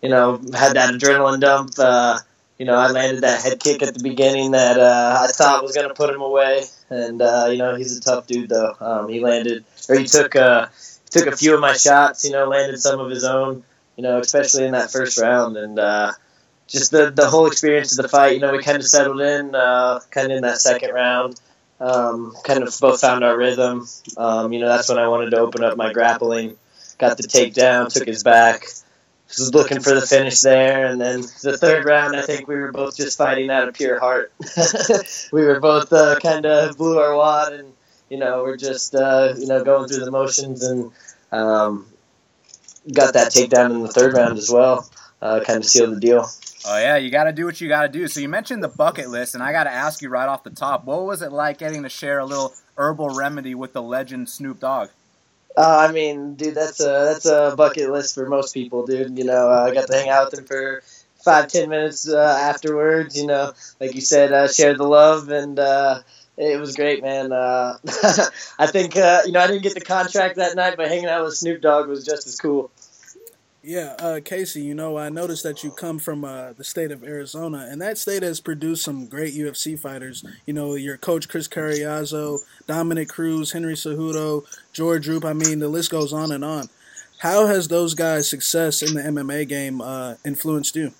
you 0.00 0.08
know, 0.08 0.36
had 0.54 0.74
that 0.74 0.94
adrenaline 0.94 1.40
dump. 1.40 1.72
You 2.56 2.66
know, 2.66 2.76
I 2.76 2.92
landed 2.92 3.22
that 3.22 3.42
head 3.42 3.58
kick 3.58 3.82
at 3.82 3.94
the 3.94 4.02
beginning 4.02 4.52
that 4.52 4.78
I 4.78 5.26
thought 5.26 5.64
was 5.64 5.74
going 5.74 5.88
to 5.88 5.94
put 5.94 6.14
him 6.14 6.20
away. 6.20 6.62
And 6.90 7.18
you 7.18 7.58
know, 7.58 7.74
he's 7.74 7.98
a 7.98 8.00
tough 8.00 8.28
dude, 8.28 8.50
though. 8.50 8.76
Um, 8.78 9.08
he 9.08 9.18
landed, 9.18 9.64
or 9.88 9.96
he 9.96 10.04
took 10.04 10.30
took 10.30 11.26
a 11.26 11.36
few 11.36 11.54
of 11.54 11.60
my 11.60 11.72
shots. 11.72 12.24
You 12.24 12.30
know, 12.30 12.46
landed 12.46 12.78
some 12.78 13.00
of 13.00 13.10
his 13.10 13.24
own. 13.24 13.64
You 13.96 14.02
know, 14.02 14.18
especially 14.18 14.64
in 14.64 14.72
that 14.72 14.90
first 14.90 15.18
round, 15.18 15.56
and 15.56 15.78
uh, 15.78 16.12
just 16.66 16.90
the 16.90 17.10
the 17.10 17.28
whole 17.28 17.46
experience 17.46 17.96
of 17.96 18.02
the 18.02 18.08
fight. 18.08 18.34
You 18.34 18.40
know, 18.40 18.52
we 18.52 18.62
kind 18.62 18.78
of 18.78 18.86
settled 18.86 19.20
in, 19.20 19.54
uh, 19.54 20.00
kind 20.10 20.30
of 20.30 20.36
in 20.36 20.42
that 20.42 20.58
second 20.58 20.92
round. 20.92 21.40
Um, 21.80 22.34
kind 22.44 22.62
of 22.62 22.74
both 22.80 23.00
found 23.00 23.24
our 23.24 23.36
rhythm. 23.36 23.86
Um, 24.16 24.52
you 24.52 24.60
know, 24.60 24.68
that's 24.68 24.88
when 24.88 24.98
I 24.98 25.08
wanted 25.08 25.30
to 25.30 25.38
open 25.38 25.62
up 25.62 25.76
my 25.76 25.92
grappling. 25.92 26.56
Got 26.98 27.16
the 27.16 27.24
takedown, 27.24 27.92
took 27.92 28.06
his 28.06 28.22
back 28.22 28.66
was 29.38 29.54
looking 29.54 29.80
for 29.80 29.94
the 29.94 30.02
finish 30.02 30.40
there, 30.40 30.86
and 30.86 31.00
then 31.00 31.22
the 31.42 31.56
third 31.58 31.84
round, 31.84 32.16
I 32.16 32.22
think 32.22 32.46
we 32.46 32.56
were 32.56 32.72
both 32.72 32.96
just 32.96 33.18
fighting 33.18 33.50
out 33.50 33.68
of 33.68 33.74
pure 33.74 33.98
heart. 33.98 34.32
we 35.32 35.44
were 35.44 35.60
both 35.60 35.92
uh, 35.92 36.18
kind 36.20 36.46
of 36.46 36.76
blew 36.76 36.98
our 36.98 37.16
wad, 37.16 37.52
and 37.52 37.72
you 38.08 38.18
know 38.18 38.42
we're 38.42 38.56
just 38.56 38.94
uh, 38.94 39.34
you 39.36 39.46
know 39.46 39.64
going 39.64 39.88
through 39.88 40.04
the 40.04 40.10
motions, 40.10 40.62
and 40.62 40.92
um, 41.32 41.86
got 42.92 43.14
that 43.14 43.32
takedown 43.32 43.70
in 43.70 43.82
the 43.82 43.88
third 43.88 44.14
round 44.14 44.38
as 44.38 44.50
well. 44.50 44.88
Uh, 45.22 45.40
kind 45.40 45.58
of 45.58 45.64
sealed 45.64 45.96
the 45.96 46.00
deal. 46.00 46.28
Oh 46.66 46.78
yeah, 46.78 46.96
you 46.96 47.10
got 47.10 47.24
to 47.24 47.32
do 47.32 47.44
what 47.44 47.60
you 47.60 47.68
got 47.68 47.82
to 47.82 47.88
do. 47.88 48.08
So 48.08 48.20
you 48.20 48.28
mentioned 48.28 48.62
the 48.62 48.68
bucket 48.68 49.08
list, 49.08 49.34
and 49.34 49.42
I 49.42 49.52
got 49.52 49.64
to 49.64 49.70
ask 49.70 50.02
you 50.02 50.08
right 50.08 50.28
off 50.28 50.44
the 50.44 50.50
top, 50.50 50.84
what 50.84 51.04
was 51.04 51.22
it 51.22 51.32
like 51.32 51.58
getting 51.58 51.82
to 51.82 51.88
share 51.88 52.18
a 52.18 52.24
little 52.24 52.52
herbal 52.76 53.10
remedy 53.10 53.54
with 53.54 53.72
the 53.72 53.82
legend 53.82 54.28
Snoop 54.28 54.60
Dogg? 54.60 54.88
Uh, 55.56 55.86
I 55.88 55.92
mean, 55.92 56.34
dude, 56.34 56.54
that's 56.54 56.80
a 56.80 56.84
that's 56.84 57.26
a 57.26 57.54
bucket 57.56 57.90
list 57.90 58.14
for 58.14 58.28
most 58.28 58.54
people, 58.54 58.86
dude. 58.86 59.16
You 59.16 59.24
know, 59.24 59.50
uh, 59.50 59.66
I 59.70 59.74
got 59.74 59.86
to 59.86 59.94
hang 59.94 60.08
out 60.08 60.30
with 60.30 60.40
him 60.40 60.46
for 60.46 60.82
five 61.24 61.48
ten 61.48 61.68
minutes 61.68 62.08
uh, 62.08 62.18
afterwards. 62.18 63.16
You 63.16 63.26
know, 63.26 63.52
like 63.78 63.94
you 63.94 64.00
said, 64.00 64.32
uh, 64.32 64.48
share 64.48 64.76
the 64.76 64.84
love, 64.84 65.28
and 65.28 65.58
uh, 65.58 66.00
it 66.36 66.58
was 66.58 66.74
great, 66.74 67.02
man. 67.02 67.32
Uh, 67.32 67.78
I 68.58 68.66
think 68.66 68.96
uh, 68.96 69.22
you 69.24 69.32
know 69.32 69.40
I 69.40 69.46
didn't 69.46 69.62
get 69.62 69.74
the 69.74 69.80
contract 69.80 70.36
that 70.36 70.56
night, 70.56 70.76
but 70.76 70.88
hanging 70.88 71.06
out 71.06 71.24
with 71.24 71.34
Snoop 71.34 71.60
Dogg 71.60 71.88
was 71.88 72.04
just 72.04 72.26
as 72.26 72.36
cool. 72.36 72.70
Yeah, 73.66 73.96
uh, 73.98 74.20
Casey, 74.22 74.60
you 74.60 74.74
know, 74.74 74.98
I 74.98 75.08
noticed 75.08 75.42
that 75.44 75.64
you 75.64 75.70
come 75.70 75.98
from 75.98 76.22
uh, 76.22 76.52
the 76.52 76.64
state 76.64 76.90
of 76.90 77.02
Arizona, 77.02 77.66
and 77.70 77.80
that 77.80 77.96
state 77.96 78.22
has 78.22 78.38
produced 78.38 78.84
some 78.84 79.06
great 79.06 79.32
UFC 79.32 79.78
fighters. 79.78 80.22
You 80.44 80.52
know, 80.52 80.74
your 80.74 80.98
coach 80.98 81.30
Chris 81.30 81.48
Cariaso, 81.48 82.40
Dominick 82.66 83.08
Cruz, 83.08 83.52
Henry 83.52 83.72
Cejudo, 83.72 84.44
George 84.74 85.08
Roop. 85.08 85.24
I 85.24 85.32
mean, 85.32 85.60
the 85.60 85.68
list 85.68 85.90
goes 85.90 86.12
on 86.12 86.30
and 86.30 86.44
on. 86.44 86.68
How 87.20 87.46
has 87.46 87.68
those 87.68 87.94
guys' 87.94 88.28
success 88.28 88.82
in 88.82 88.92
the 88.92 89.00
MMA 89.00 89.48
game 89.48 89.80
uh, 89.80 90.16
influenced 90.26 90.76
you? 90.76 90.92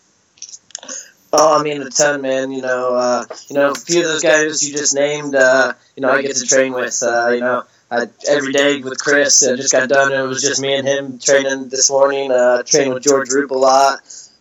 Oh, 1.36 1.58
I 1.58 1.64
mean 1.64 1.82
a 1.82 1.90
ton, 1.90 2.22
man. 2.22 2.52
You 2.52 2.62
know, 2.62 2.94
uh, 2.94 3.24
you 3.48 3.56
know, 3.56 3.72
a 3.72 3.74
few 3.74 4.02
of 4.02 4.06
those 4.06 4.22
guys 4.22 4.62
you 4.62 4.72
just 4.72 4.94
named. 4.94 5.34
Uh, 5.34 5.72
you 5.96 6.00
know, 6.00 6.10
I 6.10 6.22
get 6.22 6.36
to 6.36 6.46
train 6.46 6.72
with. 6.72 7.02
Uh, 7.02 7.30
you 7.30 7.40
know, 7.40 7.64
I, 7.90 8.06
every 8.28 8.52
day 8.52 8.80
with 8.80 9.02
Chris. 9.02 9.44
I 9.44 9.56
just 9.56 9.72
got 9.72 9.88
done. 9.88 10.12
It 10.12 10.22
was 10.28 10.42
just 10.42 10.60
me 10.60 10.76
and 10.76 10.86
him 10.86 11.18
training 11.18 11.70
this 11.70 11.90
morning. 11.90 12.30
Uh, 12.30 12.62
with 12.72 13.02
George 13.02 13.30
Roop 13.30 13.50
a 13.50 13.54
lot. 13.54 13.98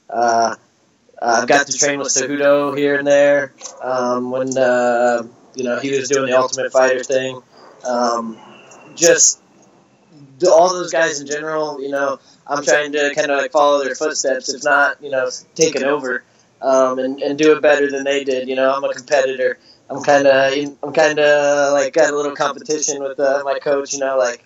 Uh, 0.08 0.56
I've 1.20 1.48
got 1.48 1.66
to 1.66 1.76
train 1.76 1.98
with 1.98 2.10
Cejudo 2.10 2.78
here 2.78 3.00
and 3.00 3.08
there. 3.08 3.54
Um, 3.82 4.30
when 4.30 4.56
uh, 4.56 5.24
you 5.56 5.64
know 5.64 5.80
he 5.80 5.98
was 5.98 6.10
doing 6.10 6.30
the 6.30 6.38
Ultimate 6.38 6.72
Fighter 6.72 7.04
thing. 7.04 7.42
Um, 7.84 8.38
just 8.94 9.42
all 10.48 10.70
those 10.70 10.92
guys 10.92 11.20
in 11.22 11.26
general. 11.26 11.82
You 11.82 11.90
know, 11.90 12.20
I'm 12.46 12.64
trying 12.64 12.92
to 12.92 13.16
kind 13.16 13.32
of 13.32 13.40
like 13.40 13.52
follow 13.52 13.84
their 13.84 13.96
footsteps, 13.96 14.54
if 14.54 14.64
not, 14.64 15.02
you 15.02 15.10
know, 15.10 15.32
take 15.56 15.76
it 15.76 15.82
over 15.82 16.24
um, 16.64 16.98
and 16.98 17.22
and 17.22 17.38
do 17.38 17.56
it 17.56 17.62
better 17.62 17.92
than 17.92 18.04
they 18.04 18.24
did. 18.24 18.48
You 18.48 18.56
know, 18.56 18.74
I'm 18.74 18.84
a 18.84 18.94
competitor. 18.94 19.60
I'm 19.90 20.02
kind 20.02 20.26
of 20.26 20.78
I'm 20.82 20.94
kind 20.94 21.20
of 21.20 21.74
like 21.74 21.94
got 21.94 22.12
a 22.12 22.16
little 22.16 22.36
competition 22.36 23.04
with 23.04 23.20
uh, 23.20 23.42
my 23.44 23.60
coach. 23.60 23.94
You 23.94 24.00
know, 24.00 24.18
like 24.18 24.44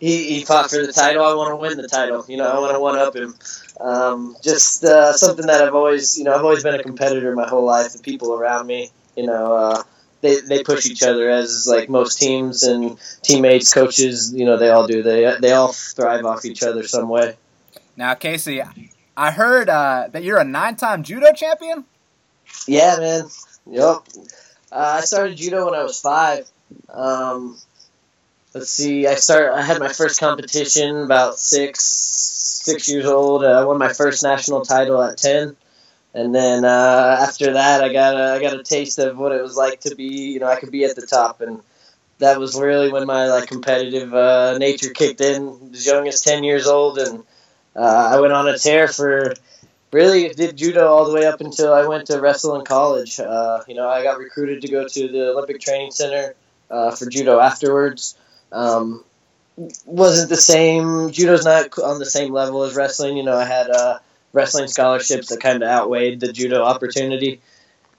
he, 0.00 0.34
he 0.34 0.44
fought 0.44 0.70
for 0.70 0.84
the 0.84 0.92
title. 0.92 1.24
I 1.24 1.34
want 1.34 1.50
to 1.50 1.56
win 1.56 1.76
the 1.76 1.86
title. 1.86 2.24
You 2.26 2.38
know, 2.38 2.50
I 2.50 2.58
want 2.58 2.74
to 2.74 2.80
one 2.80 2.98
up 2.98 3.14
him. 3.14 3.34
Um, 3.80 4.36
just 4.42 4.82
uh, 4.84 5.12
something 5.12 5.46
that 5.46 5.62
I've 5.62 5.74
always 5.74 6.18
you 6.18 6.24
know 6.24 6.34
I've 6.34 6.42
always 6.42 6.62
been 6.62 6.74
a 6.74 6.82
competitor 6.82 7.34
my 7.36 7.48
whole 7.48 7.64
life. 7.64 7.92
The 7.92 8.00
people 8.00 8.34
around 8.34 8.66
me, 8.66 8.90
you 9.16 9.26
know. 9.26 9.54
Uh, 9.54 9.82
they, 10.22 10.40
they 10.40 10.62
push 10.62 10.86
each 10.86 11.02
other 11.02 11.28
as 11.28 11.66
like 11.68 11.88
most 11.88 12.20
teams 12.20 12.62
and 12.62 12.96
teammates, 13.22 13.74
coaches, 13.74 14.32
you 14.32 14.44
know, 14.44 14.56
they 14.56 14.70
all 14.70 14.86
do. 14.86 15.02
They 15.02 15.34
they 15.40 15.50
all 15.50 15.72
thrive 15.72 16.24
off 16.24 16.44
each 16.44 16.62
other 16.62 16.86
some 16.86 17.08
way. 17.08 17.34
Now, 17.96 18.14
Casey, 18.14 18.62
I 19.16 19.30
heard 19.30 19.68
uh, 19.68 20.08
that 20.12 20.22
you're 20.22 20.38
a 20.38 20.44
nine-time 20.44 21.02
judo 21.02 21.32
champion. 21.32 21.84
Yeah, 22.66 22.96
man. 22.98 23.24
Yep. 23.66 23.96
Uh, 24.70 24.98
I 24.98 25.00
started 25.02 25.36
judo 25.36 25.66
when 25.66 25.74
I 25.74 25.82
was 25.82 26.00
five. 26.00 26.48
Um, 26.88 27.58
let's 28.54 28.70
see. 28.70 29.06
I 29.06 29.14
start. 29.16 29.52
I 29.52 29.62
had 29.62 29.78
my 29.78 29.92
first 29.92 30.18
competition 30.18 30.96
about 31.02 31.38
six 31.38 31.84
six 31.84 32.88
years 32.88 33.06
old. 33.06 33.44
Uh, 33.44 33.48
I 33.60 33.64
won 33.64 33.78
my 33.78 33.92
first 33.92 34.22
national 34.22 34.62
title 34.62 35.02
at 35.02 35.18
ten, 35.18 35.56
and 36.14 36.34
then 36.34 36.64
uh, 36.64 37.18
after 37.20 37.52
that, 37.52 37.82
I 37.82 37.92
got 37.92 38.16
a, 38.16 38.32
I 38.34 38.40
got 38.40 38.58
a 38.58 38.62
taste 38.62 38.98
of 38.98 39.18
what 39.18 39.32
it 39.32 39.42
was 39.42 39.56
like 39.56 39.80
to 39.80 39.94
be. 39.94 40.32
You 40.32 40.40
know, 40.40 40.46
I 40.46 40.56
could 40.56 40.70
be 40.70 40.84
at 40.84 40.96
the 40.96 41.06
top, 41.06 41.40
and 41.40 41.60
that 42.18 42.38
was 42.38 42.58
really 42.58 42.90
when 42.90 43.06
my 43.06 43.26
like 43.26 43.48
competitive 43.48 44.14
uh, 44.14 44.56
nature 44.58 44.90
kicked 44.90 45.20
in. 45.20 45.70
As 45.72 45.84
young 45.84 46.08
as 46.08 46.22
ten 46.22 46.44
years 46.44 46.66
old, 46.66 46.98
and 46.98 47.24
uh, 47.76 48.10
I 48.14 48.20
went 48.20 48.32
on 48.32 48.48
a 48.48 48.58
tear 48.58 48.88
for 48.88 49.34
really 49.92 50.30
did 50.30 50.56
judo 50.56 50.88
all 50.88 51.04
the 51.04 51.14
way 51.14 51.26
up 51.26 51.40
until 51.40 51.72
I 51.72 51.86
went 51.86 52.06
to 52.06 52.20
wrestle 52.20 52.58
in 52.58 52.64
college. 52.64 53.20
Uh, 53.20 53.60
you 53.68 53.74
know, 53.74 53.88
I 53.88 54.02
got 54.02 54.18
recruited 54.18 54.62
to 54.62 54.68
go 54.68 54.88
to 54.88 55.08
the 55.08 55.30
Olympic 55.30 55.60
Training 55.60 55.90
Center 55.90 56.34
uh, 56.70 56.90
for 56.92 57.08
judo 57.08 57.38
afterwards. 57.38 58.16
Um, 58.50 59.04
wasn't 59.84 60.30
the 60.30 60.36
same. 60.36 61.10
Judo's 61.12 61.44
not 61.44 61.78
on 61.78 61.98
the 61.98 62.06
same 62.06 62.32
level 62.32 62.62
as 62.62 62.74
wrestling. 62.74 63.16
You 63.16 63.22
know, 63.22 63.36
I 63.36 63.44
had 63.44 63.70
uh, 63.70 63.98
wrestling 64.32 64.68
scholarships 64.68 65.28
that 65.28 65.40
kind 65.40 65.62
of 65.62 65.68
outweighed 65.68 66.20
the 66.20 66.32
judo 66.32 66.62
opportunity. 66.62 67.40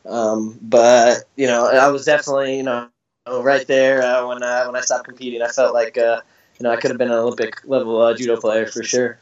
Um, 0.06 0.58
but 0.62 1.24
you 1.36 1.48
know, 1.48 1.68
I 1.68 1.88
was 1.90 2.06
definitely 2.06 2.58
you 2.58 2.64
know 2.64 2.90
right 3.28 3.66
there 3.68 4.02
uh, 4.02 4.28
when 4.28 4.44
I 4.44 4.66
when 4.66 4.76
I 4.76 4.82
stopped 4.82 5.06
competing. 5.06 5.42
I 5.42 5.48
felt 5.48 5.74
like 5.74 5.98
uh, 5.98 6.22
you 6.60 6.64
know 6.64 6.72
I 6.72 6.76
could 6.78 6.92
have 6.92 6.98
been 6.98 7.12
an 7.12 7.18
Olympic 7.18 7.62
level 7.66 8.02
uh, 8.02 8.16
judo 8.16 8.40
player 8.40 8.66
for 8.66 8.84
sure. 8.84 9.18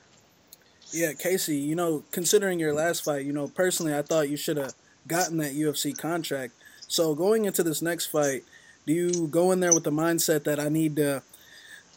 Yeah, 0.92 1.14
Casey, 1.14 1.58
you 1.58 1.76
know, 1.76 2.04
considering 2.12 2.60
your 2.60 2.74
last 2.74 3.04
fight, 3.04 3.26
you 3.26 3.32
know, 3.32 3.48
personally, 3.48 3.96
I 3.96 4.02
thought 4.02 4.30
you 4.30 4.38
should 4.38 4.58
have 4.58 4.74
gotten 5.08 5.38
that 5.38 5.54
UFC 5.54 5.98
contract. 5.98 6.54
So 6.88 7.16
going 7.16 7.46
into 7.46 7.64
this 7.64 7.82
next 7.82 8.08
fight, 8.08 8.44
do 8.86 8.94
you 8.94 9.28
go 9.28 9.52
in 9.52 9.62
there 9.62 9.74
with 9.74 9.86
the 9.86 9.92
mindset 9.92 10.44
that 10.44 10.60
I 10.60 10.70
need 10.70 10.96
to 10.98 11.24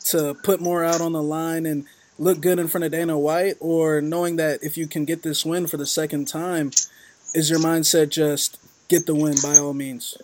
to 0.07 0.34
put 0.34 0.61
more 0.61 0.84
out 0.84 1.01
on 1.01 1.12
the 1.12 1.22
line 1.22 1.64
and 1.64 1.86
look 2.18 2.40
good 2.40 2.59
in 2.59 2.68
front 2.68 2.84
of 2.84 2.92
Dana 2.92 3.18
White, 3.18 3.57
or 3.59 4.01
knowing 4.01 4.36
that 4.36 4.62
if 4.62 4.76
you 4.76 4.86
can 4.86 5.05
get 5.05 5.22
this 5.22 5.45
win 5.45 5.66
for 5.66 5.76
the 5.76 5.86
second 5.86 6.28
time, 6.28 6.70
is 7.34 7.51
your 7.51 7.59
mindset 7.59 8.11
just 8.11 8.59
get 8.88 9.07
the 9.07 9.14
win 9.14 9.34
by 9.42 9.57
all 9.57 9.74
means? 9.74 10.16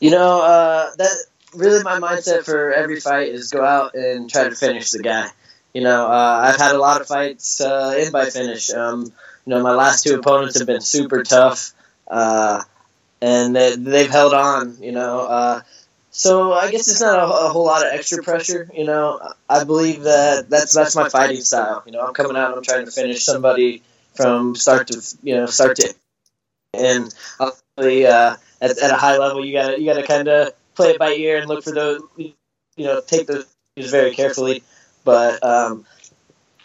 You 0.00 0.10
know, 0.10 0.42
uh, 0.42 0.90
that 0.98 1.24
really 1.54 1.82
my 1.82 1.98
mindset 1.98 2.44
for 2.44 2.72
every 2.72 3.00
fight 3.00 3.28
is 3.28 3.50
go 3.50 3.64
out 3.64 3.94
and 3.94 4.30
try 4.30 4.48
to 4.48 4.54
finish 4.54 4.90
the 4.90 5.02
guy. 5.02 5.30
You 5.74 5.82
know, 5.82 6.06
uh, 6.06 6.40
I've 6.44 6.60
had 6.60 6.74
a 6.74 6.78
lot 6.78 7.00
of 7.00 7.06
fights 7.06 7.60
uh, 7.60 7.94
in 7.98 8.12
by 8.12 8.26
finish. 8.26 8.70
Um, 8.70 9.04
you 9.04 9.50
know, 9.54 9.62
my 9.62 9.74
last 9.74 10.04
two 10.04 10.14
opponents 10.14 10.58
have 10.58 10.66
been 10.66 10.80
super 10.80 11.22
tough, 11.22 11.72
uh, 12.08 12.62
and 13.20 13.56
they, 13.56 13.76
they've 13.76 14.10
held 14.10 14.34
on. 14.34 14.76
You 14.80 14.92
know, 14.92 15.20
uh, 15.20 15.60
so 16.10 16.52
I 16.52 16.70
guess 16.70 16.88
it's 16.88 17.00
not 17.00 17.18
a, 17.18 17.24
a, 17.24 17.48
whole 17.48 17.64
lot 17.64 17.86
of 17.86 17.92
extra 17.92 18.22
pressure. 18.22 18.68
You 18.74 18.84
know, 18.84 19.32
I 19.48 19.64
believe 19.64 20.02
that 20.02 20.50
that's 20.50 20.74
that's 20.74 20.94
my 20.94 21.08
fighting 21.08 21.40
style. 21.40 21.82
You 21.86 21.92
know, 21.92 22.00
I'm 22.06 22.12
coming 22.12 22.36
out 22.36 22.56
I'm 22.56 22.62
trying 22.62 22.84
to 22.84 22.90
finish 22.90 23.24
somebody 23.24 23.82
from 24.14 24.54
start 24.54 24.88
to 24.88 25.02
you 25.22 25.34
know 25.34 25.46
start 25.46 25.76
to, 25.76 25.94
and 26.74 27.12
obviously 27.40 28.06
uh, 28.06 28.36
at, 28.60 28.78
at 28.78 28.90
a 28.90 28.96
high 28.96 29.16
level 29.16 29.44
you 29.44 29.54
got 29.54 29.80
you 29.80 29.86
got 29.86 29.98
to 29.98 30.06
kind 30.06 30.28
of 30.28 30.52
play 30.74 30.90
it 30.90 30.98
by 30.98 31.12
ear 31.12 31.38
and 31.38 31.48
look 31.48 31.64
for 31.64 31.72
those 31.72 32.02
you 32.18 32.34
know 32.76 33.00
take 33.00 33.26
those 33.26 33.46
very 33.76 34.14
carefully. 34.14 34.62
But 35.04 35.42
um, 35.44 35.84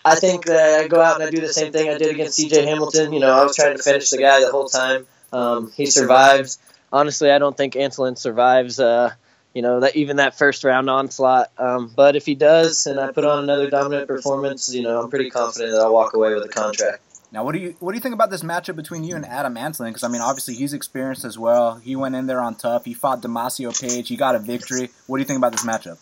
I 0.06 0.16
think 0.16 0.46
that 0.46 0.80
I 0.80 0.88
go 0.88 1.02
out 1.02 1.20
and 1.20 1.28
I 1.28 1.32
do 1.32 1.42
the 1.42 1.52
same 1.52 1.72
thing 1.72 1.90
I 1.90 1.98
did 1.98 2.12
against 2.12 2.36
C.J. 2.36 2.66
Hamilton. 2.66 3.14
You 3.14 3.20
know, 3.20 3.32
I 3.32 3.44
was 3.44 3.56
trying 3.56 3.76
to 3.76 3.84
finish 3.84 4.10
the 4.10 4.18
guy 4.18 4.40
the 4.40 4.52
whole 4.52 4.68
time. 4.68 5.06
Um, 5.34 5.72
he 5.76 5.86
survives. 5.86 6.60
Honestly, 6.92 7.32
I 7.32 7.40
don't 7.40 7.56
think 7.56 7.74
Antolin 7.74 8.18
survives. 8.18 8.80
Uh, 8.80 9.14
you 9.54 9.62
know 9.62 9.80
that 9.80 9.96
even 9.96 10.18
that 10.18 10.38
first 10.38 10.64
round 10.64 10.90
onslaught. 10.90 11.52
Um, 11.58 11.92
but 11.96 12.16
if 12.16 12.26
he 12.26 12.36
does, 12.36 12.86
and 12.86 13.00
I 13.00 13.12
put 13.12 13.26
on 13.26 13.44
another 13.44 13.70
dominant 13.70 14.08
performance, 14.08 14.74
you 14.74 14.84
know 14.84 15.02
I'm 15.02 15.10
pretty 15.10 15.30
confident 15.30 15.72
that 15.72 15.82
I'll 15.82 15.94
walk 15.94 16.14
away 16.14 16.34
with 16.34 16.46
a 16.46 16.50
contract. 16.50 17.02
Now, 17.32 17.44
what 17.44 17.54
do 17.54 17.60
you 17.60 17.76
what 17.80 17.92
do 17.92 17.98
you 17.98 18.02
think 18.02 18.14
about 18.14 18.30
this 18.30 18.44
matchup 18.44 18.76
between 18.76 19.04
you 19.04 19.16
and 19.16 19.26
Adam 19.26 19.56
Antolin? 19.56 19.88
Because 19.88 20.04
I 20.04 20.08
mean, 20.08 20.22
obviously 20.22 20.54
he's 20.54 20.74
experienced 20.74 21.26
as 21.26 21.38
well. 21.38 21.76
He 21.76 21.96
went 21.96 22.16
in 22.16 22.28
there 22.28 22.42
on 22.42 22.56
TUF. 22.56 22.86
He 22.86 22.94
fought 22.94 23.22
Damacio 23.22 23.80
Page. 23.82 24.08
He 24.08 24.16
got 24.16 24.36
a 24.36 24.40
victory. 24.40 24.92
What 25.08 25.18
do 25.18 25.22
you 25.22 25.26
think 25.26 25.38
about 25.38 25.52
this 25.52 25.66
matchup? 25.66 25.98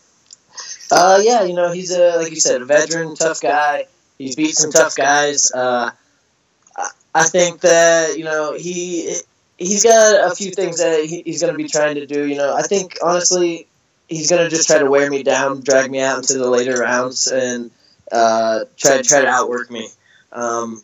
Uh, 0.96 1.20
yeah, 1.24 1.44
you 1.44 1.54
know 1.54 1.72
he's 1.72 1.92
a 1.92 2.18
like 2.18 2.32
you 2.32 2.40
said, 2.40 2.62
a 2.62 2.66
veteran, 2.66 3.16
tough 3.16 3.42
guy. 3.42 3.86
He's 4.18 4.36
beat 4.36 4.56
some 4.56 4.72
tough 4.72 4.96
guys. 4.96 5.52
Uh, 5.52 5.92
I 7.14 7.24
think 7.26 7.62
that 7.62 8.18
you 8.18 8.26
know 8.26 8.54
he 8.54 9.16
he's 9.58 9.84
got 9.84 10.32
a 10.32 10.36
few 10.36 10.52
things 10.52 10.80
that 10.80 11.06
he, 11.06 11.22
he's 11.24 11.42
going 11.42 11.54
to 11.54 11.58
be 11.58 11.68
trying 11.70 11.96
to 11.96 12.06
do. 12.06 12.26
You 12.26 12.38
know, 12.38 12.56
I 12.56 12.64
think 12.64 12.98
honestly, 13.04 13.68
he's 14.10 14.30
going 14.30 14.44
to 14.44 14.50
just 14.50 14.68
try 14.68 14.80
to 14.80 14.90
wear 14.90 15.10
me 15.10 15.24
down, 15.24 15.62
drag 15.62 15.90
me 15.92 16.02
out 16.02 16.18
into 16.18 16.38
the 16.38 16.50
later 16.50 16.76
rounds, 16.82 17.28
and 17.28 17.72
uh, 18.12 18.66
try 18.78 19.02
try 19.02 19.22
to 19.22 19.28
outwork 19.28 19.72
me. 19.72 19.90
Um, 20.32 20.84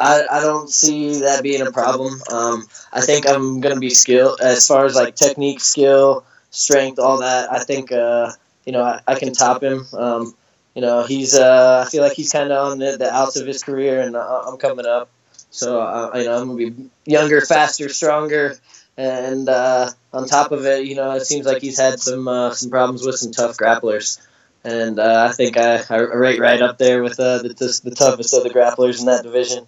I, 0.00 0.24
I 0.30 0.40
don't 0.40 0.70
see 0.70 1.20
that 1.20 1.42
being 1.44 1.66
a 1.66 1.72
problem. 1.72 2.20
Um, 2.32 2.68
I 2.92 3.02
think 3.02 3.28
I'm 3.28 3.60
going 3.60 3.74
to 3.74 3.80
be 3.80 3.90
skilled 3.90 4.40
as 4.40 4.66
far 4.66 4.86
as 4.86 4.96
like 4.96 5.16
technique, 5.16 5.60
skill, 5.60 6.24
strength, 6.50 7.00
all 7.00 7.20
that. 7.20 7.52
I 7.52 7.60
think 7.64 7.92
uh, 7.92 8.32
you 8.64 8.72
know 8.72 8.82
I, 8.82 9.00
I 9.06 9.18
can 9.18 9.32
top 9.32 9.62
him. 9.62 9.86
Um, 9.92 10.34
you 10.74 10.80
know, 10.80 11.04
he's 11.04 11.34
uh, 11.34 11.84
I 11.86 11.90
feel 11.90 12.02
like 12.02 12.14
he's 12.14 12.32
kind 12.32 12.50
of 12.50 12.72
on 12.72 12.78
the, 12.78 12.96
the 12.96 13.12
outs 13.12 13.36
of 13.36 13.46
his 13.46 13.62
career, 13.62 14.00
and 14.00 14.16
uh, 14.16 14.42
I'm 14.46 14.56
coming 14.56 14.86
up. 14.86 15.10
So 15.50 15.80
uh, 15.80 16.10
you 16.14 16.24
know, 16.24 16.40
I'm 16.40 16.48
gonna 16.48 16.70
be 16.70 16.90
younger, 17.04 17.40
faster, 17.42 17.88
stronger, 17.90 18.56
and 18.96 19.48
uh, 19.48 19.90
on 20.12 20.26
top 20.26 20.50
of 20.52 20.64
it, 20.64 20.86
you 20.86 20.94
know, 20.94 21.12
it 21.12 21.26
seems 21.26 21.44
like 21.44 21.60
he's 21.60 21.78
had 21.78 22.00
some 22.00 22.26
uh, 22.26 22.54
some 22.54 22.70
problems 22.70 23.04
with 23.04 23.16
some 23.16 23.32
tough 23.32 23.58
grapplers, 23.58 24.18
and 24.64 24.98
uh, 24.98 25.28
I 25.28 25.32
think 25.34 25.58
I, 25.58 25.82
I 25.90 25.96
rate 25.96 26.40
right 26.40 26.62
up 26.62 26.78
there 26.78 27.02
with 27.02 27.20
uh, 27.20 27.38
the, 27.38 27.48
the, 27.50 27.80
the 27.84 27.94
toughest 27.94 28.32
of 28.32 28.42
the 28.42 28.50
grapplers 28.50 29.00
in 29.00 29.06
that 29.06 29.24
division. 29.24 29.66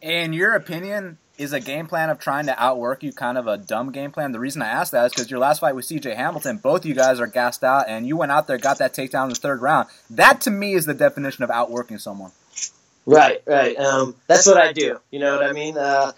In 0.00 0.32
your 0.32 0.54
opinion, 0.54 1.18
is 1.38 1.52
a 1.52 1.60
game 1.60 1.86
plan 1.86 2.10
of 2.10 2.18
trying 2.18 2.46
to 2.46 2.62
outwork 2.62 3.02
you 3.02 3.12
kind 3.12 3.38
of 3.38 3.46
a 3.46 3.58
dumb 3.58 3.92
game 3.92 4.10
plan? 4.10 4.32
The 4.32 4.40
reason 4.40 4.62
I 4.62 4.68
ask 4.68 4.92
that 4.92 5.06
is 5.06 5.12
because 5.12 5.30
your 5.30 5.40
last 5.40 5.60
fight 5.60 5.74
with 5.74 5.86
CJ 5.86 6.16
Hamilton, 6.16 6.58
both 6.58 6.84
you 6.86 6.94
guys 6.94 7.20
are 7.20 7.26
gassed 7.26 7.64
out, 7.64 7.86
and 7.88 8.06
you 8.06 8.16
went 8.16 8.32
out 8.32 8.46
there, 8.46 8.58
got 8.58 8.78
that 8.78 8.94
takedown 8.94 9.24
in 9.24 9.28
the 9.30 9.34
third 9.36 9.60
round. 9.62 9.88
That 10.10 10.40
to 10.42 10.50
me 10.50 10.74
is 10.74 10.86
the 10.86 10.94
definition 10.94 11.44
of 11.44 11.50
outworking 11.50 11.98
someone. 11.98 12.32
Right, 13.04 13.42
right. 13.46 13.76
Um, 13.78 14.16
that's 14.26 14.46
what 14.46 14.56
I 14.56 14.72
do. 14.72 14.98
You 15.10 15.20
know 15.20 15.36
what 15.36 15.46
I 15.46 15.52
mean? 15.52 15.78
Uh, 15.78 16.12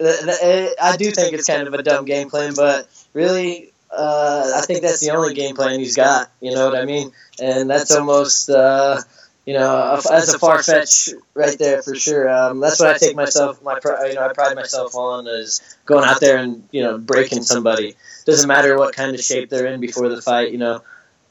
I 0.00 0.96
do 0.98 1.10
think 1.12 1.34
it's 1.34 1.46
kind 1.46 1.66
of 1.68 1.74
a 1.74 1.82
dumb 1.82 2.04
game 2.04 2.28
plan, 2.28 2.54
but 2.56 2.88
really, 3.12 3.72
uh, 3.90 4.52
I 4.56 4.62
think 4.62 4.82
that's 4.82 5.00
the 5.00 5.10
only 5.10 5.34
game 5.34 5.54
plan 5.54 5.78
he's 5.78 5.96
got. 5.96 6.30
You 6.40 6.54
know 6.54 6.68
what 6.68 6.76
I 6.76 6.84
mean? 6.84 7.12
And 7.40 7.70
that's 7.70 7.94
almost, 7.94 8.50
uh, 8.50 9.00
you 9.44 9.54
know, 9.54 10.00
that's 10.08 10.32
a 10.32 10.38
far 10.38 10.62
fetch 10.62 11.10
right 11.34 11.58
there 11.58 11.82
for 11.82 11.96
sure. 11.96 12.28
Um, 12.28 12.60
that's 12.60 12.78
what 12.78 12.94
I 12.94 12.98
take 12.98 13.16
myself, 13.16 13.62
my, 13.62 13.78
you 14.06 14.14
know, 14.14 14.28
I 14.28 14.32
pride 14.32 14.54
myself 14.54 14.94
on 14.94 15.26
is 15.26 15.60
going 15.84 16.04
out 16.04 16.20
there 16.20 16.36
and 16.36 16.68
you 16.70 16.82
know 16.82 16.98
breaking 16.98 17.42
somebody. 17.42 17.96
Doesn't 18.24 18.46
matter 18.46 18.78
what 18.78 18.94
kind 18.94 19.14
of 19.14 19.20
shape 19.20 19.50
they're 19.50 19.66
in 19.66 19.80
before 19.80 20.08
the 20.08 20.22
fight. 20.22 20.52
You 20.52 20.58
know, 20.58 20.82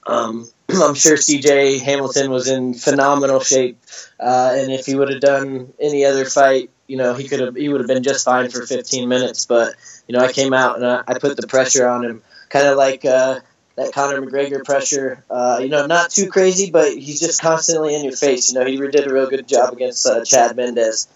um, 0.05 0.49
I'm 0.69 0.95
sure 0.95 1.15
CJ 1.15 1.81
Hamilton 1.81 2.31
was 2.31 2.49
in 2.49 2.73
phenomenal 2.73 3.39
shape, 3.39 3.79
uh, 4.19 4.55
and 4.55 4.71
if 4.73 4.85
he 4.85 4.95
would 4.95 5.09
have 5.09 5.21
done 5.21 5.71
any 5.79 6.03
other 6.03 6.25
fight, 6.25 6.69
you 6.87 6.97
know, 6.97 7.13
he 7.13 7.29
could 7.29 7.39
have 7.39 7.55
he 7.55 7.69
would 7.69 7.79
have 7.79 7.87
been 7.87 8.03
just 8.03 8.25
fine 8.25 8.49
for 8.49 8.65
15 8.65 9.07
minutes. 9.07 9.45
But 9.45 9.75
you 10.07 10.17
know, 10.17 10.23
I 10.23 10.33
came 10.33 10.53
out 10.53 10.75
and 10.75 10.85
I, 10.85 11.03
I 11.07 11.17
put 11.17 11.37
the 11.37 11.47
pressure 11.47 11.87
on 11.87 12.03
him, 12.03 12.23
kind 12.49 12.67
of 12.67 12.77
like 12.77 13.05
uh, 13.05 13.39
that 13.75 13.93
Conor 13.93 14.21
McGregor 14.21 14.63
pressure. 14.63 15.23
Uh, 15.29 15.59
you 15.61 15.69
know, 15.69 15.85
not 15.85 16.11
too 16.11 16.27
crazy, 16.27 16.71
but 16.71 16.93
he's 16.93 17.19
just 17.19 17.41
constantly 17.41 17.95
in 17.95 18.03
your 18.03 18.15
face. 18.15 18.51
You 18.51 18.59
know, 18.59 18.65
he 18.65 18.77
did 18.77 19.07
a 19.07 19.13
real 19.13 19.29
good 19.29 19.47
job 19.47 19.73
against 19.73 20.05
uh, 20.05 20.23
Chad 20.25 20.55
Mendes, 20.55 21.07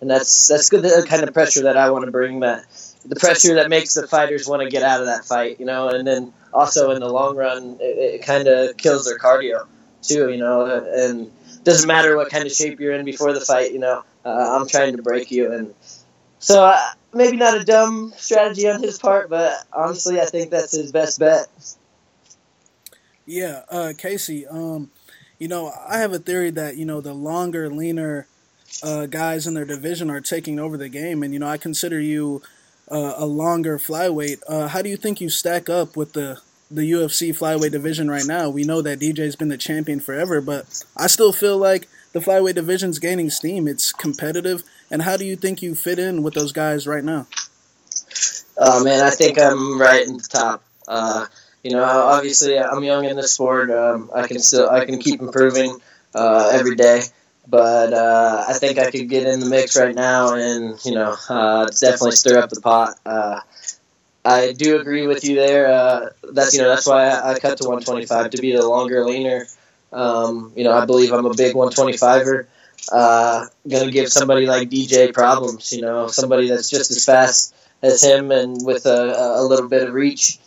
and 0.00 0.10
that's 0.10 0.48
that's 0.48 0.70
good 0.70 0.82
the 0.82 1.06
kind 1.08 1.22
of 1.22 1.32
pressure 1.34 1.62
that 1.64 1.76
I 1.76 1.90
want 1.90 2.04
to 2.04 2.10
bring. 2.10 2.40
That 2.40 2.64
the 3.04 3.16
pressure 3.16 3.54
that 3.56 3.68
makes 3.68 3.94
the 3.94 4.06
fighters 4.06 4.48
want 4.48 4.62
to 4.62 4.68
get 4.68 4.82
out 4.82 5.00
of 5.00 5.06
that 5.06 5.24
fight. 5.24 5.58
You 5.60 5.66
know, 5.66 5.88
and 5.88 6.06
then 6.06 6.32
also 6.52 6.90
in 6.90 7.00
the 7.00 7.08
long 7.08 7.36
run, 7.36 7.76
it, 7.80 8.20
it 8.20 8.22
kind 8.22 8.48
of 8.48 8.76
kills 8.76 9.06
their 9.06 9.18
cardio 9.18 9.66
too. 10.02 10.30
You 10.30 10.38
know, 10.38 10.64
and 10.64 11.30
doesn't 11.64 11.88
matter 11.88 12.16
what 12.16 12.30
kind 12.30 12.46
of 12.46 12.52
shape 12.52 12.78
you're 12.80 12.92
in 12.92 13.04
before 13.04 13.32
the 13.32 13.40
fight. 13.40 13.72
You 13.72 13.80
know, 13.80 14.04
uh, 14.24 14.58
I'm 14.58 14.68
trying 14.68 14.96
to 14.96 15.02
break 15.02 15.30
you, 15.30 15.52
and 15.52 15.74
so 16.38 16.64
uh, 16.64 16.78
maybe 17.14 17.36
not 17.36 17.56
a 17.56 17.64
dumb 17.64 18.12
strategy 18.16 18.68
on 18.68 18.82
his 18.82 18.98
part, 18.98 19.30
but 19.30 19.52
honestly, 19.72 20.20
I 20.20 20.26
think 20.26 20.50
that's 20.50 20.72
his 20.72 20.92
best 20.92 21.18
bet. 21.18 21.48
Yeah, 23.26 23.62
uh, 23.70 23.92
Casey. 23.96 24.46
Um, 24.46 24.90
you 25.38 25.48
know, 25.48 25.72
I 25.88 25.98
have 25.98 26.12
a 26.12 26.18
theory 26.18 26.50
that 26.50 26.76
you 26.76 26.84
know 26.84 27.00
the 27.00 27.14
longer, 27.14 27.68
leaner 27.70 28.26
uh, 28.82 29.06
guys 29.06 29.46
in 29.46 29.54
their 29.54 29.64
division 29.64 30.10
are 30.10 30.20
taking 30.20 30.58
over 30.58 30.76
the 30.76 30.88
game, 30.88 31.22
and 31.22 31.32
you 31.32 31.38
know, 31.38 31.48
I 31.48 31.56
consider 31.56 32.00
you 32.00 32.42
uh, 32.90 33.14
a 33.16 33.26
longer 33.26 33.78
flyweight. 33.78 34.40
Uh, 34.48 34.68
how 34.68 34.82
do 34.82 34.88
you 34.88 34.96
think 34.96 35.20
you 35.20 35.30
stack 35.30 35.68
up 35.68 35.96
with 35.96 36.12
the 36.12 36.40
the 36.70 36.90
UFC 36.90 37.30
flyweight 37.30 37.72
division 37.72 38.10
right 38.10 38.26
now? 38.26 38.48
We 38.48 38.64
know 38.64 38.82
that 38.82 38.98
DJ's 39.00 39.36
been 39.36 39.48
the 39.48 39.58
champion 39.58 40.00
forever, 40.00 40.40
but 40.40 40.84
I 40.96 41.06
still 41.06 41.32
feel 41.32 41.58
like 41.58 41.88
the 42.12 42.20
flyweight 42.20 42.54
division's 42.54 42.98
gaining 42.98 43.30
steam. 43.30 43.66
It's 43.66 43.92
competitive, 43.92 44.62
and 44.90 45.02
how 45.02 45.16
do 45.16 45.24
you 45.24 45.36
think 45.36 45.62
you 45.62 45.74
fit 45.74 45.98
in 45.98 46.22
with 46.22 46.34
those 46.34 46.52
guys 46.52 46.86
right 46.86 47.04
now? 47.04 47.26
Oh 48.56 48.84
man, 48.84 49.04
I 49.04 49.10
think 49.10 49.40
I'm 49.40 49.80
right 49.80 50.06
in 50.06 50.16
the 50.18 50.28
top. 50.30 50.62
Uh, 50.86 51.26
you 51.64 51.72
know, 51.72 51.82
obviously 51.82 52.58
I'm 52.58 52.84
young 52.84 53.04
in 53.04 53.16
this 53.16 53.32
sport. 53.32 53.70
Um, 53.70 54.10
I 54.14 54.28
can 54.28 54.38
still 54.38 54.70
I 54.70 54.84
can 54.84 54.98
keep 54.98 55.20
improving 55.20 55.80
uh, 56.14 56.50
every 56.52 56.76
day 56.76 57.02
but 57.46 57.92
uh, 57.92 58.44
I 58.48 58.54
think 58.54 58.78
I 58.78 58.90
could 58.90 59.08
get 59.08 59.26
in 59.26 59.40
the 59.40 59.46
mix 59.46 59.76
right 59.76 59.94
now 59.94 60.34
and 60.34 60.82
you 60.84 60.94
know 60.94 61.14
uh, 61.28 61.66
definitely 61.66 62.12
stir 62.12 62.38
up 62.38 62.50
the 62.50 62.60
pot. 62.60 62.98
Uh, 63.04 63.40
I 64.24 64.52
do 64.52 64.80
agree 64.80 65.06
with 65.06 65.24
you 65.24 65.36
there. 65.36 65.70
Uh, 65.70 66.10
that's 66.32 66.54
you 66.54 66.62
know 66.62 66.68
that's 66.68 66.86
why 66.86 67.08
I, 67.08 67.32
I, 67.32 67.38
cut 67.38 67.58
to 67.58 67.64
125 67.64 68.30
to 68.30 68.40
be 68.40 68.52
the 68.52 68.66
longer, 68.66 69.04
leaner. 69.04 69.46
Um, 69.92 70.52
you 70.56 70.64
know 70.64 70.72
I 70.72 70.86
believe 70.86 71.12
I'm 71.12 71.26
a 71.26 71.34
big 71.34 71.54
125er. 71.54 72.46
Uh, 72.90 73.46
gonna 73.68 73.90
give 73.90 74.08
somebody 74.10 74.46
like 74.46 74.70
DJ 74.70 75.12
problems. 75.12 75.72
You 75.72 75.82
know 75.82 76.08
somebody 76.08 76.48
that's 76.48 76.70
just 76.70 76.90
as 76.90 77.04
fast 77.04 77.54
as 77.82 78.02
him 78.02 78.30
and 78.30 78.64
with 78.64 78.86
a, 78.86 79.36
a 79.36 79.42
little 79.42 79.68
bit 79.68 79.86
of 79.86 79.94
reach. 79.94 80.38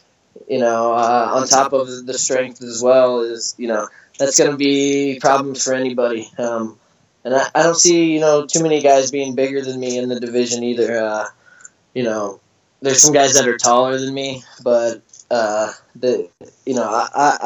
You 0.48 0.60
know 0.60 0.94
uh, 0.94 1.32
on 1.34 1.48
top 1.48 1.74
of 1.74 2.06
the 2.06 2.18
strength 2.18 2.62
as 2.62 2.82
well 2.82 3.22
is 3.22 3.56
you 3.58 3.68
know 3.68 3.88
that's 4.18 4.38
going 4.38 4.52
to 4.52 4.58
be 4.58 5.20
problems 5.20 5.64
for 5.64 5.74
anybody. 5.74 6.30
Um, 6.38 6.80
and 7.24 7.36
I, 7.36 7.48
I 7.54 7.64
don't 7.64 7.76
see 7.76 8.14
you 8.14 8.20
know 8.20 8.46
too 8.46 8.64
many 8.64 8.82
guys 8.82 9.12
being 9.12 9.36
bigger 9.36 9.62
than 9.62 9.80
me 9.80 9.98
in 9.98 10.10
the 10.10 10.20
division 10.20 10.64
either. 10.64 10.98
Uh, 11.04 11.26
you 11.94 12.04
know, 12.04 12.40
there's 12.82 13.02
some 13.02 13.14
guys 13.14 13.34
that 13.34 13.48
are 13.48 13.58
taller 13.58 13.98
than 14.00 14.14
me, 14.14 14.44
but 14.64 15.02
uh, 15.30 15.74
the 15.96 16.30
you 16.66 16.76
know 16.76 16.84
I, 16.84 17.38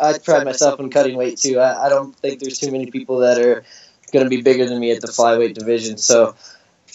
I 0.00 0.08
I 0.10 0.18
pride 0.18 0.44
myself 0.44 0.78
in 0.80 0.90
cutting 0.90 1.16
weight 1.16 1.38
too. 1.38 1.58
I, 1.58 1.86
I 1.86 1.88
don't 1.88 2.14
think 2.16 2.40
there's 2.40 2.58
too 2.58 2.70
many 2.70 2.90
people 2.90 3.18
that 3.18 3.38
are 3.38 3.64
going 4.12 4.24
to 4.24 4.28
be 4.28 4.42
bigger 4.42 4.68
than 4.68 4.78
me 4.78 4.90
at 4.90 5.00
the 5.00 5.06
flyweight 5.06 5.54
division. 5.54 5.96
So 5.96 6.34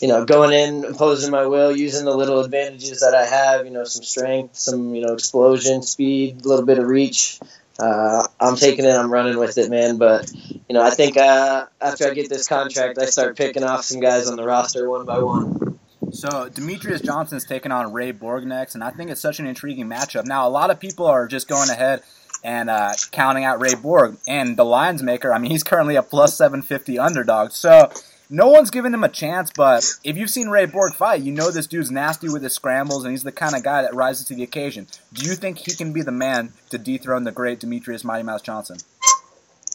you 0.01 0.07
know, 0.07 0.25
going 0.25 0.53
in, 0.53 0.85
imposing 0.85 1.31
my 1.31 1.45
will, 1.45 1.75
using 1.75 2.05
the 2.05 2.15
little 2.15 2.39
advantages 2.41 3.01
that 3.01 3.13
I 3.13 3.25
have, 3.25 3.65
you 3.65 3.71
know, 3.71 3.83
some 3.83 4.03
strength, 4.03 4.57
some, 4.57 4.93
you 4.93 5.05
know, 5.05 5.13
explosion, 5.13 5.81
speed, 5.81 6.45
a 6.45 6.47
little 6.47 6.65
bit 6.65 6.79
of 6.79 6.87
reach. 6.87 7.39
Uh, 7.77 8.27
I'm 8.39 8.55
taking 8.55 8.85
it, 8.85 8.91
I'm 8.91 9.11
running 9.11 9.37
with 9.37 9.57
it, 9.57 9.69
man. 9.69 9.97
But, 9.97 10.31
you 10.33 10.73
know, 10.73 10.81
I 10.81 10.91
think 10.91 11.17
uh, 11.17 11.65
after 11.81 12.07
I 12.07 12.13
get 12.13 12.29
this 12.29 12.47
contract, 12.47 12.97
I 12.97 13.05
start 13.05 13.37
picking 13.37 13.63
off 13.63 13.83
some 13.83 13.99
guys 13.99 14.29
on 14.29 14.35
the 14.37 14.45
roster 14.45 14.89
one 14.89 15.05
by 15.05 15.19
one. 15.19 15.79
So 16.11 16.49
Demetrius 16.49 17.01
Johnson's 17.01 17.45
taking 17.45 17.71
on 17.71 17.91
Ray 17.91 18.11
Borg 18.11 18.45
next, 18.45 18.75
and 18.75 18.83
I 18.83 18.91
think 18.91 19.09
it's 19.09 19.21
such 19.21 19.39
an 19.39 19.47
intriguing 19.47 19.87
matchup. 19.87 20.25
Now, 20.25 20.47
a 20.47 20.49
lot 20.49 20.69
of 20.69 20.79
people 20.79 21.05
are 21.07 21.27
just 21.27 21.47
going 21.47 21.69
ahead 21.69 22.03
and 22.45 22.69
uh, 22.69 22.93
counting 23.11 23.43
out 23.43 23.59
Ray 23.59 23.73
Borg, 23.73 24.17
and 24.27 24.55
the 24.55 24.63
lines 24.63 25.01
maker. 25.01 25.33
I 25.33 25.39
mean, 25.39 25.49
he's 25.49 25.63
currently 25.63 25.95
a 25.95 26.03
plus 26.03 26.37
750 26.37 26.99
underdog. 26.99 27.51
So 27.51 27.91
no 28.29 28.49
one's 28.49 28.71
giving 28.71 28.93
him 28.93 29.03
a 29.03 29.09
chance, 29.09 29.51
but 29.55 29.85
if 30.03 30.17
you've 30.17 30.29
seen 30.29 30.49
Ray 30.49 30.65
Borg 30.65 30.93
fight, 30.95 31.21
you 31.21 31.31
know 31.31 31.51
this 31.51 31.67
dude's 31.67 31.91
nasty 31.91 32.29
with 32.29 32.43
his 32.43 32.53
scrambles, 32.53 33.03
and 33.03 33.11
he's 33.11 33.23
the 33.23 33.31
kind 33.31 33.55
of 33.55 33.63
guy 33.63 33.81
that 33.81 33.93
rises 33.93 34.25
to 34.27 34.35
the 34.35 34.43
occasion. 34.43 34.87
Do 35.13 35.25
you 35.25 35.35
think 35.35 35.59
he 35.59 35.75
can 35.75 35.93
be 35.93 36.01
the 36.01 36.11
man 36.11 36.53
to 36.69 36.77
dethrone 36.77 37.23
the 37.23 37.31
great 37.31 37.59
Demetrius 37.59 38.03
Mighty 38.03 38.23
Mouse 38.23 38.41
Johnson? 38.41 38.77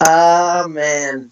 Ah, 0.02 0.64
uh, 0.64 0.68
man. 0.68 1.30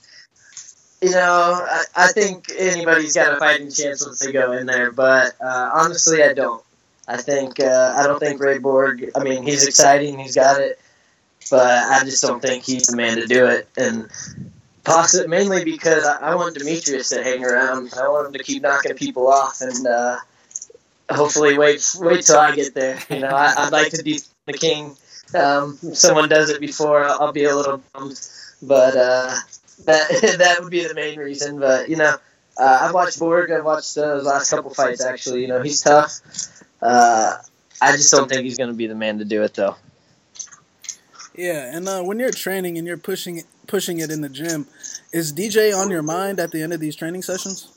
You 1.01 1.11
know, 1.11 1.67
I, 1.71 1.85
I 1.95 2.07
think 2.09 2.47
anybody's 2.57 3.15
got 3.15 3.35
a 3.35 3.37
fighting 3.39 3.71
chance 3.71 4.05
once 4.05 4.19
they 4.19 4.33
go 4.33 4.53
in 4.53 4.67
there, 4.67 4.91
but 4.91 5.33
uh, 5.41 5.71
honestly, 5.75 6.23
I 6.23 6.35
don't. 6.35 6.63
I 7.07 7.17
think 7.17 7.59
uh, 7.59 7.95
I 7.97 8.07
don't 8.07 8.21
think 8.21 8.41
Ray 8.41 8.59
Borg. 8.59 9.11
I 9.17 9.23
mean, 9.23 9.43
he's 9.43 9.67
exciting, 9.67 10.19
he's 10.19 10.35
got 10.35 10.61
it, 10.61 10.79
but 11.51 11.67
I 11.67 12.05
just 12.05 12.23
don't 12.23 12.41
think 12.41 12.65
he's 12.65 12.89
the 12.89 12.97
man 12.97 13.17
to 13.17 13.27
do 13.27 13.47
it. 13.47 13.69
And 13.79 14.11
Possibly, 14.89 15.29
mainly 15.29 15.65
because 15.65 16.05
I, 16.05 16.31
I, 16.31 16.35
want 16.35 16.57
Demetrius 16.57 17.11
to 17.11 17.23
hang 17.23 17.45
around. 17.45 17.93
I 17.95 18.09
want 18.09 18.29
him 18.29 18.33
to 18.33 18.43
keep 18.43 18.63
knocking 18.63 18.95
people 18.95 19.29
off, 19.29 19.61
and 19.61 19.87
uh, 19.87 20.17
hopefully 21.11 21.59
wait 21.59 21.85
wait 22.01 22.25
till 22.25 22.39
I 22.39 22.55
get 22.55 22.75
there. 22.75 22.99
You 23.11 23.21
know, 23.21 23.29
I, 23.29 23.65
would 23.65 23.73
like 23.73 23.93
to 23.93 24.03
be 24.03 24.21
the 24.47 24.55
king. 24.55 24.97
Um, 25.35 25.79
if 25.83 25.99
someone 25.99 26.31
does 26.31 26.49
it 26.49 26.59
before, 26.59 27.05
I'll, 27.05 27.21
I'll 27.21 27.33
be 27.33 27.45
a 27.45 27.55
little 27.55 27.83
bummed, 27.93 28.19
but 28.63 28.97
uh, 28.97 29.35
that 29.85 30.09
that 30.39 30.63
would 30.63 30.71
be 30.71 30.87
the 30.87 30.95
main 30.95 31.19
reason. 31.19 31.61
But 31.61 31.91
you 31.91 31.97
know, 31.97 32.17
uh, 32.59 32.79
I've 32.83 32.95
watched 32.95 33.19
Borg. 33.19 33.51
I've 33.51 33.67
watched 33.67 33.95
those 33.95 34.25
last 34.25 34.51
couple 34.51 34.73
fights. 34.73 35.05
Actually, 35.05 35.43
you 35.43 35.49
know, 35.49 35.63
he's 35.63 35.83
tough. 35.83 36.21
Uh, 36.81 37.37
I 37.83 37.93
just 37.93 38.11
don't 38.11 38.29
think 38.29 38.43
he's 38.43 38.57
going 38.57 38.71
to 38.71 38.77
be 38.77 38.87
the 38.87 38.95
man 38.95 39.19
to 39.19 39.27
do 39.27 39.43
it, 39.43 39.53
though. 39.53 39.77
Yeah, 41.37 41.77
and 41.77 41.87
uh, 41.87 42.03
when 42.03 42.19
you're 42.19 42.33
training 42.33 42.79
and 42.79 42.87
you're 42.87 42.97
pushing 42.97 43.45
pushing 43.69 44.01
it 44.01 44.11
in 44.11 44.21
the 44.21 44.29
gym, 44.29 44.67
is 45.13 45.33
DJ 45.33 45.73
on 45.73 45.91
your 45.91 46.03
mind 46.03 46.41
at 46.41 46.51
the 46.51 46.63
end 46.63 46.73
of 46.73 46.81
these 46.81 46.97
training 46.97 47.23
sessions? 47.23 47.69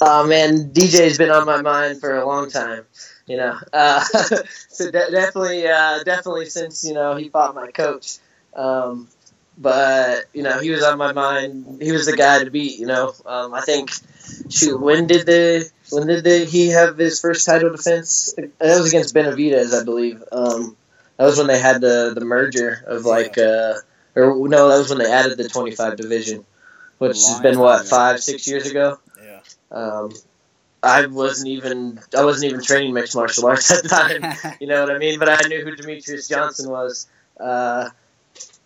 Oh 0.00 0.26
man, 0.26 0.70
DJ's 0.70 1.16
been 1.16 1.30
on 1.30 1.46
my 1.46 1.62
mind 1.62 2.00
for 2.00 2.16
a 2.16 2.26
long 2.26 2.50
time. 2.50 2.84
You 3.26 3.38
know, 3.38 3.58
uh, 3.72 4.00
so 4.68 4.90
de- 4.90 5.10
definitely, 5.10 5.66
uh, 5.66 6.04
definitely 6.04 6.46
since 6.46 6.84
you 6.84 6.94
know 6.94 7.16
he 7.16 7.28
fought 7.28 7.54
my 7.54 7.70
coach. 7.70 8.18
Um, 8.54 9.08
but 9.58 10.26
you 10.34 10.42
know, 10.42 10.60
he 10.60 10.70
was 10.70 10.82
on 10.82 10.98
my 10.98 11.12
mind. 11.12 11.80
He 11.80 11.92
was 11.92 12.06
the 12.06 12.16
guy 12.16 12.44
to 12.44 12.50
beat. 12.50 12.78
You 12.78 12.86
know, 12.86 13.14
um, 13.24 13.54
I 13.54 13.62
think. 13.62 13.90
Shoot, 14.50 14.80
when 14.80 15.06
did 15.06 15.26
the 15.26 15.70
when 15.90 16.08
did 16.08 16.24
the, 16.24 16.44
he 16.44 16.68
have 16.68 16.98
his 16.98 17.20
first 17.20 17.46
title 17.46 17.70
defense? 17.70 18.34
That 18.36 18.50
was 18.58 18.88
against 18.88 19.14
Benavidez, 19.14 19.72
I 19.72 19.84
believe. 19.84 20.22
Um, 20.32 20.76
that 21.16 21.24
was 21.24 21.38
when 21.38 21.46
they 21.46 21.58
had 21.58 21.80
the 21.80 22.12
the 22.14 22.24
merger 22.24 22.84
of 22.86 23.04
like, 23.04 23.38
uh, 23.38 23.74
or 24.16 24.48
no, 24.48 24.68
that 24.68 24.78
was 24.78 24.88
when 24.88 24.98
they 24.98 25.10
added 25.10 25.36
the 25.36 25.48
25 25.48 25.96
division, 25.96 26.44
which 26.98 27.16
has 27.16 27.40
been 27.40 27.58
what 27.58 27.86
five, 27.86 28.20
six 28.20 28.48
years 28.48 28.66
ago. 28.66 28.98
Yeah. 29.22 29.40
Um, 29.70 30.12
I 30.82 31.06
wasn't 31.06 31.48
even 31.48 32.00
I 32.16 32.24
wasn't 32.24 32.50
even 32.50 32.62
training 32.62 32.94
mixed 32.94 33.14
martial 33.14 33.46
arts 33.46 33.70
at 33.70 33.82
the 33.82 33.88
time. 33.88 34.56
You 34.60 34.66
know 34.66 34.82
what 34.82 34.94
I 34.94 34.98
mean? 34.98 35.18
But 35.18 35.28
I 35.28 35.48
knew 35.48 35.64
who 35.64 35.74
Demetrius 35.74 36.28
Johnson 36.28 36.70
was, 36.70 37.06
uh, 37.38 37.90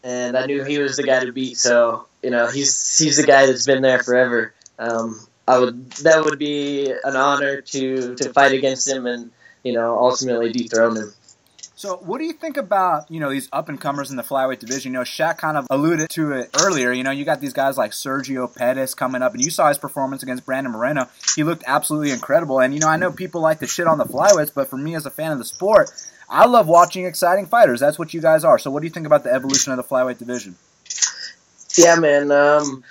and 0.04 0.36
I 0.36 0.46
knew 0.46 0.62
he 0.62 0.78
was 0.78 0.96
the 0.96 1.02
guy 1.02 1.24
to 1.24 1.32
beat. 1.32 1.56
So 1.56 2.06
you 2.22 2.30
know, 2.30 2.48
he's 2.48 2.98
he's 2.98 3.16
the 3.16 3.26
guy 3.26 3.46
that's 3.46 3.66
been 3.66 3.82
there 3.82 4.02
forever. 4.02 4.52
Um, 4.78 5.20
I 5.48 5.58
would 5.58 5.90
that 5.92 6.24
would 6.24 6.38
be 6.38 6.92
an 7.04 7.16
honor 7.16 7.60
to 7.60 8.14
to 8.14 8.32
fight 8.32 8.52
against 8.52 8.86
him 8.86 9.06
and 9.06 9.30
you 9.62 9.72
know 9.72 9.98
ultimately 9.98 10.52
dethrone 10.52 10.96
him. 10.96 11.12
So, 11.80 11.96
what 11.96 12.18
do 12.18 12.24
you 12.24 12.34
think 12.34 12.58
about 12.58 13.10
you 13.10 13.20
know 13.20 13.30
these 13.30 13.48
up 13.54 13.70
and 13.70 13.80
comers 13.80 14.10
in 14.10 14.16
the 14.18 14.22
flyweight 14.22 14.58
division? 14.58 14.92
You 14.92 14.98
know, 14.98 15.02
Shaq 15.02 15.38
kind 15.38 15.56
of 15.56 15.66
alluded 15.70 16.10
to 16.10 16.32
it 16.32 16.50
earlier. 16.60 16.92
You 16.92 17.02
know, 17.02 17.10
you 17.10 17.24
got 17.24 17.40
these 17.40 17.54
guys 17.54 17.78
like 17.78 17.92
Sergio 17.92 18.54
Pettis 18.54 18.92
coming 18.92 19.22
up, 19.22 19.32
and 19.32 19.42
you 19.42 19.50
saw 19.50 19.68
his 19.68 19.78
performance 19.78 20.22
against 20.22 20.44
Brandon 20.44 20.74
Moreno. 20.74 21.08
He 21.34 21.42
looked 21.42 21.64
absolutely 21.66 22.10
incredible. 22.10 22.60
And 22.60 22.74
you 22.74 22.80
know, 22.80 22.88
I 22.88 22.98
know 22.98 23.10
people 23.10 23.40
like 23.40 23.60
to 23.60 23.66
shit 23.66 23.86
on 23.86 23.96
the 23.96 24.04
flyweights, 24.04 24.52
but 24.54 24.68
for 24.68 24.76
me 24.76 24.94
as 24.94 25.06
a 25.06 25.10
fan 25.10 25.32
of 25.32 25.38
the 25.38 25.44
sport, 25.46 25.90
I 26.28 26.44
love 26.44 26.68
watching 26.68 27.06
exciting 27.06 27.46
fighters. 27.46 27.80
That's 27.80 27.98
what 27.98 28.12
you 28.12 28.20
guys 28.20 28.44
are. 28.44 28.58
So, 28.58 28.70
what 28.70 28.80
do 28.80 28.86
you 28.86 28.92
think 28.92 29.06
about 29.06 29.24
the 29.24 29.32
evolution 29.32 29.72
of 29.72 29.78
the 29.78 29.84
flyweight 29.84 30.18
division? 30.18 30.56
Yeah, 31.78 31.96
man. 31.96 32.30
Um, 32.30 32.84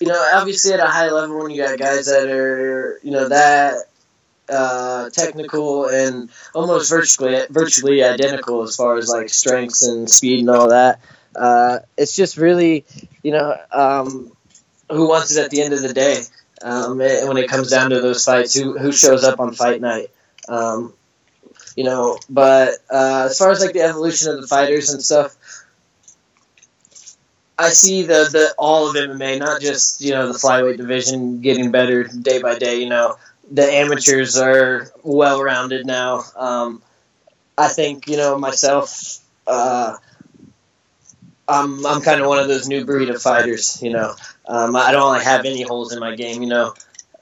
you 0.00 0.06
know, 0.06 0.28
obviously 0.32 0.74
at 0.74 0.78
a 0.78 0.86
high 0.86 1.10
level, 1.10 1.40
when 1.40 1.50
you 1.50 1.60
got 1.60 1.76
guys 1.76 2.06
that 2.06 2.28
are 2.30 3.00
you 3.02 3.10
know 3.10 3.28
that 3.30 3.78
uh, 4.48 5.10
technical 5.10 5.86
and 5.86 6.30
almost 6.54 6.90
virtually 6.90 7.42
virtually 7.50 8.02
identical 8.02 8.62
as 8.62 8.76
far 8.76 8.96
as 8.96 9.08
like 9.08 9.28
strengths 9.28 9.82
and 9.82 10.08
speed 10.08 10.40
and 10.40 10.50
all 10.50 10.68
that. 10.68 11.00
Uh, 11.34 11.80
it's 11.96 12.16
just 12.16 12.36
really, 12.36 12.84
you 13.22 13.32
know, 13.32 13.56
um, 13.72 14.32
who 14.90 15.08
wants 15.08 15.36
it 15.36 15.44
at 15.44 15.50
the 15.50 15.62
end 15.62 15.74
of 15.74 15.82
the 15.82 15.92
day. 15.92 16.22
Um, 16.62 16.98
when 16.98 17.36
it 17.36 17.50
comes 17.50 17.70
down 17.70 17.90
to 17.90 18.00
those 18.00 18.24
fights, 18.24 18.54
who 18.54 18.78
who 18.78 18.90
shows 18.90 19.24
up 19.24 19.40
on 19.40 19.52
fight 19.52 19.80
night. 19.80 20.10
Um, 20.48 20.94
you 21.76 21.84
know, 21.84 22.18
but 22.30 22.78
uh, 22.90 23.26
as 23.26 23.38
far 23.38 23.50
as 23.50 23.60
like 23.60 23.74
the 23.74 23.82
evolution 23.82 24.30
of 24.30 24.40
the 24.40 24.46
fighters 24.46 24.90
and 24.90 25.02
stuff, 25.02 25.36
I 27.58 27.68
see 27.68 28.02
the, 28.02 28.28
the 28.30 28.54
all 28.58 28.88
of 28.88 28.96
MMA, 28.96 29.38
not 29.38 29.60
just 29.60 30.00
you 30.00 30.12
know 30.12 30.32
the 30.32 30.38
flyweight 30.38 30.78
division 30.78 31.40
getting 31.42 31.70
better 31.70 32.04
day 32.04 32.40
by 32.40 32.58
day. 32.58 32.80
You 32.80 32.88
know, 32.88 33.16
the 33.50 33.64
amateurs 33.64 34.36
are 34.36 34.90
well 35.02 35.42
rounded 35.42 35.86
now. 35.86 36.24
Um, 36.36 36.82
I 37.56 37.68
think 37.68 38.08
you 38.08 38.16
know 38.16 38.38
myself. 38.38 39.18
Uh, 39.46 39.96
I'm 41.48 41.86
I'm 41.86 42.02
kind 42.02 42.20
of 42.20 42.26
one 42.26 42.38
of 42.38 42.48
those 42.48 42.68
new 42.68 42.84
breed 42.84 43.08
of 43.08 43.22
fighters. 43.22 43.80
You 43.82 43.92
know, 43.92 44.14
um, 44.46 44.76
I 44.76 44.92
don't 44.92 45.12
really 45.12 45.24
have 45.24 45.44
any 45.44 45.62
holes 45.62 45.92
in 45.92 46.00
my 46.00 46.14
game. 46.16 46.42
You 46.42 46.48
know, 46.48 46.74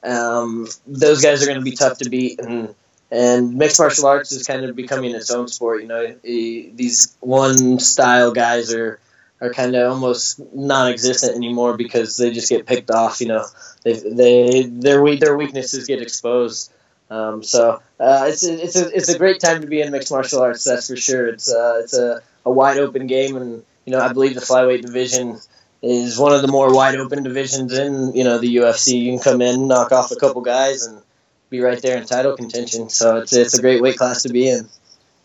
um, 0.03 0.67
those 0.87 1.21
guys 1.21 1.43
are 1.43 1.45
going 1.45 1.59
to 1.59 1.63
be 1.63 1.75
tough 1.75 1.99
to 1.99 2.09
beat, 2.09 2.39
and 2.39 2.73
and 3.11 3.55
mixed 3.55 3.79
martial 3.79 4.07
arts 4.07 4.31
is 4.31 4.45
kind 4.45 4.65
of 4.65 4.75
becoming 4.75 5.13
its 5.13 5.29
own 5.31 5.47
sport. 5.47 5.81
You 5.81 5.87
know, 5.87 6.15
these 6.23 7.15
one 7.19 7.79
style 7.79 8.31
guys 8.31 8.73
are 8.73 8.99
are 9.41 9.53
kind 9.53 9.75
of 9.75 9.91
almost 9.91 10.39
non-existent 10.53 11.35
anymore 11.35 11.75
because 11.77 12.17
they 12.17 12.31
just 12.31 12.49
get 12.49 12.65
picked 12.65 12.91
off. 12.91 13.21
You 13.21 13.27
know, 13.27 13.45
they 13.83 13.93
they 13.93 14.63
their 14.63 15.15
their 15.17 15.37
weaknesses 15.37 15.87
get 15.87 16.01
exposed. 16.01 16.71
Um, 17.09 17.43
so 17.43 17.81
uh, 17.99 18.25
it's 18.27 18.45
a, 18.45 18.63
it's 18.63 18.75
a 18.75 18.95
it's 18.95 19.09
a 19.09 19.17
great 19.17 19.39
time 19.39 19.61
to 19.61 19.67
be 19.67 19.81
in 19.81 19.91
mixed 19.91 20.11
martial 20.11 20.41
arts. 20.41 20.63
That's 20.63 20.87
for 20.87 20.95
sure. 20.95 21.27
It's 21.27 21.51
uh, 21.51 21.81
it's 21.83 21.93
a, 21.93 22.21
a 22.45 22.51
wide 22.51 22.77
open 22.77 23.07
game, 23.07 23.35
and 23.35 23.63
you 23.85 23.91
know 23.91 23.99
I 23.99 24.11
believe 24.11 24.35
the 24.35 24.41
flyweight 24.41 24.81
division 24.81 25.37
is 25.81 26.17
one 26.17 26.33
of 26.33 26.41
the 26.41 26.47
more 26.47 26.73
wide 26.73 26.95
open 26.95 27.23
divisions 27.23 27.73
in 27.77 28.15
you 28.15 28.23
know 28.23 28.39
the 28.39 28.55
UFC. 28.55 29.01
You 29.01 29.11
can 29.11 29.19
come 29.19 29.41
in, 29.41 29.67
knock 29.67 29.91
off 29.91 30.11
a 30.11 30.15
couple 30.15 30.41
guys, 30.41 30.85
and 30.85 31.01
be 31.49 31.59
right 31.59 31.81
there 31.81 31.97
in 31.97 32.05
title 32.05 32.35
contention. 32.35 32.89
So 32.89 33.17
it's 33.17 33.33
it's 33.33 33.57
a 33.57 33.61
great 33.61 33.81
weight 33.81 33.97
class 33.97 34.23
to 34.23 34.29
be 34.29 34.49
in. 34.49 34.67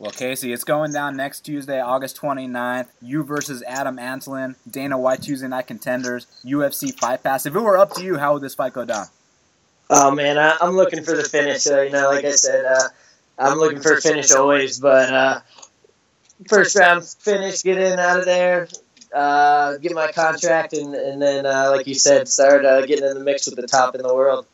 Well, 0.01 0.13
Casey, 0.13 0.51
it's 0.55 0.65
going 0.65 0.95
down 0.95 1.15
next 1.15 1.41
Tuesday, 1.41 1.79
August 1.79 2.19
29th. 2.23 2.87
You 3.03 3.23
versus 3.23 3.63
Adam 3.65 3.99
Antolin, 3.99 4.55
Dana 4.69 4.99
White 4.99 5.21
Tuesday 5.21 5.47
Night 5.47 5.67
Contenders, 5.67 6.27
UFC 6.43 6.99
Fight 6.99 7.23
Pass. 7.23 7.45
If 7.45 7.55
it 7.55 7.61
were 7.61 7.77
up 7.77 7.93
to 7.97 8.03
you, 8.03 8.17
how 8.17 8.33
would 8.33 8.41
this 8.41 8.55
fight 8.55 8.73
go 8.73 8.87
down? 8.87 9.09
Oh 9.91 10.11
man, 10.11 10.39
I, 10.39 10.57
am 10.63 10.75
looking 10.75 11.05
for 11.05 11.15
the 11.15 11.23
finish. 11.23 11.67
Uh, 11.67 11.83
you 11.83 11.91
know, 11.91 12.09
like 12.09 12.25
I 12.25 12.31
said, 12.31 12.65
uh, 12.65 12.89
I'm 13.39 13.59
looking 13.59 13.83
for 13.83 13.93
a 13.93 14.01
finish 14.01 14.33
always. 14.33 14.81
But 14.81 15.13
uh, 15.13 15.41
first 16.49 16.75
round 16.77 17.05
finish, 17.05 17.63
get 17.63 17.77
in 17.77 17.99
out 17.99 18.21
of 18.21 18.25
there, 18.25 18.69
uh, 19.15 19.77
get 19.77 19.93
my 19.93 20.13
contract, 20.13 20.73
and, 20.73 20.95
and 20.95 21.21
then, 21.21 21.45
uh, 21.45 21.73
like 21.77 21.87
you 21.87 21.95
said, 21.95 22.27
start 22.27 22.65
uh, 22.65 22.87
getting 22.87 23.05
in 23.05 23.19
the 23.19 23.23
mix 23.23 23.45
with 23.45 23.57
the 23.57 23.67
top 23.67 23.95
in 23.95 24.01
the 24.01 24.15
world. 24.15 24.47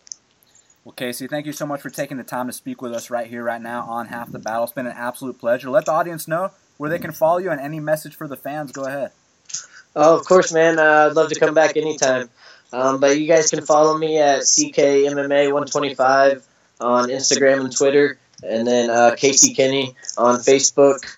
Well, 0.87 0.93
Casey, 0.93 1.27
thank 1.27 1.47
you 1.47 1.53
so 1.53 1.67
much 1.67 1.81
for 1.81 1.91
taking 1.91 2.17
the 2.17 2.23
time 2.23 2.47
to 2.47 2.53
speak 2.53 2.81
with 2.81 2.93
us 2.93 3.11
right 3.11 3.27
here, 3.27 3.43
right 3.43 3.61
now 3.61 3.83
on 3.89 4.07
Half 4.07 4.31
the 4.31 4.39
Battle. 4.39 4.63
It's 4.63 4.73
been 4.73 4.87
an 4.87 4.95
absolute 4.97 5.37
pleasure. 5.37 5.69
Let 5.69 5.87
the 5.87 5.91
audience 5.91 6.29
know 6.29 6.53
where 6.77 6.89
they 6.89 7.01
can 7.01 7.11
follow 7.11 7.39
you 7.39 7.51
and 7.51 7.61
any 7.61 7.81
message 7.81 8.15
for 8.15 8.29
the 8.29 8.37
fans. 8.37 8.71
Go 8.71 8.85
ahead. 8.85 9.11
Oh, 9.97 10.17
of 10.17 10.25
course, 10.25 10.53
man. 10.53 10.79
Uh, 10.79 11.09
I'd 11.11 11.17
love 11.17 11.31
to 11.31 11.41
come 11.41 11.55
back 11.55 11.77
anytime. 11.77 12.31
Um, 12.73 13.01
but 13.01 13.19
you 13.19 13.27
guys 13.27 13.51
can 13.51 13.63
follow 13.63 13.99
me 13.99 14.21
at 14.21 14.43
CKMMA125 14.43 16.45
on 16.81 17.09
Instagram 17.09 17.63
and 17.63 17.77
Twitter, 17.77 18.17
and 18.45 18.65
then 18.65 18.89
uh, 18.89 19.17
Casey 19.17 19.55
Kenny 19.55 19.97
on 20.17 20.37
Facebook. 20.37 21.17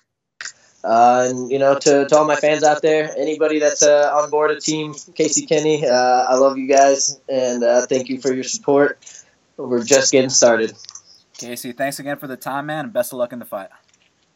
Uh, 0.83 1.27
and 1.29 1.51
you 1.51 1.59
know, 1.59 1.77
to, 1.77 2.07
to 2.07 2.17
all 2.17 2.25
my 2.25 2.37
fans 2.37 2.63
out 2.63 2.81
there, 2.81 3.15
anybody 3.15 3.59
that's 3.59 3.83
uh, 3.83 4.11
on 4.15 4.31
board 4.31 4.49
a 4.49 4.59
team, 4.59 4.95
Casey 5.13 5.45
Kenny, 5.45 5.85
uh, 5.85 5.93
I 5.93 6.37
love 6.37 6.57
you 6.57 6.67
guys, 6.67 7.21
and 7.29 7.63
uh, 7.63 7.85
thank 7.85 8.09
you 8.09 8.19
for 8.19 8.33
your 8.33 8.43
support 8.43 8.97
we're 9.67 9.83
just 9.83 10.11
getting 10.11 10.29
started. 10.29 10.73
Casey, 11.37 11.71
thanks 11.71 11.99
again 11.99 12.17
for 12.17 12.27
the 12.27 12.37
time, 12.37 12.67
man, 12.67 12.85
and 12.85 12.93
best 12.93 13.13
of 13.13 13.19
luck 13.19 13.33
in 13.33 13.39
the 13.39 13.45
fight. 13.45 13.69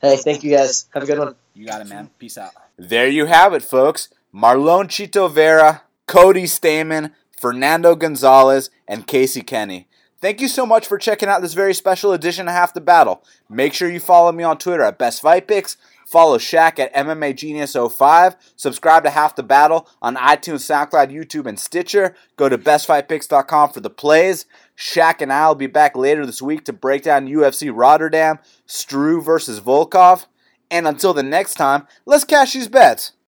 Hey, 0.02 0.18
thank 0.18 0.44
you 0.44 0.52
guys. 0.56 0.88
Have 0.94 1.04
a 1.04 1.06
good 1.06 1.20
one. 1.20 1.36
You 1.54 1.66
got 1.66 1.82
it, 1.82 1.88
man. 1.88 2.10
Peace 2.20 2.38
out. 2.38 2.52
There 2.78 3.08
you 3.08 3.26
have 3.26 3.54
it, 3.54 3.64
folks. 3.64 4.10
Marlon 4.34 4.86
Chito 4.86 5.32
Vera, 5.32 5.84
Cody 6.08 6.44
Stamann, 6.44 7.12
Fernando 7.40 7.96
Gonzalez, 7.96 8.70
and 8.88 9.08
Casey 9.08 9.42
Kenny. 9.42 9.88
Thank 10.20 10.42
you 10.42 10.48
so 10.48 10.66
much 10.66 10.88
for 10.88 10.98
checking 10.98 11.30
out 11.30 11.42
this 11.42 11.54
very 11.54 11.74
special 11.74 12.14
edition 12.14 12.48
of 12.48 12.54
Half 12.54 12.74
the 12.74 12.82
Battle. 12.82 13.24
Make 13.50 13.74
sure 13.74 13.90
you 13.90 14.00
follow 14.00 14.32
me 14.32 14.44
on 14.44 14.58
Twitter 14.58 14.84
at 14.84 14.98
Best 14.98 15.22
Fight 15.22 15.48
Picks. 15.48 15.78
Follow 16.14 16.38
Shaq 16.38 16.78
at 16.78 16.94
MMA 16.94 17.36
Genius 17.36 17.76
05. 17.76 18.36
Subscribe 18.56 19.04
to 19.04 19.10
Half 19.10 19.36
the 19.36 19.42
Battle 19.42 19.90
on 20.00 20.16
iTunes, 20.16 20.62
SoundCloud, 20.62 21.12
YouTube, 21.12 21.48
and 21.48 21.60
Stitcher. 21.60 22.16
Go 22.38 22.50
to 22.50 22.56
bestfightpicks.com 22.56 23.72
for 23.72 23.80
the 23.80 23.90
plays. 23.90 24.46
Shaq 24.78 25.24
and 25.24 25.34
I 25.34 25.48
will 25.48 25.56
be 25.56 25.66
back 25.66 25.98
later 25.98 26.24
this 26.28 26.40
week 26.40 26.66
to 26.66 26.74
break 26.74 27.02
down 27.02 27.28
UFC 27.28 27.72
Rotterdam, 27.74 28.38
Struve 28.68 29.26
versus 29.26 29.60
Volkov. 29.60 30.28
And 30.70 30.88
until 30.88 31.16
the 31.16 31.24
next 31.24 31.56
time, 31.56 31.88
let's 32.06 32.26
cash 32.26 32.54
these 32.54 32.68
bets. 32.68 33.14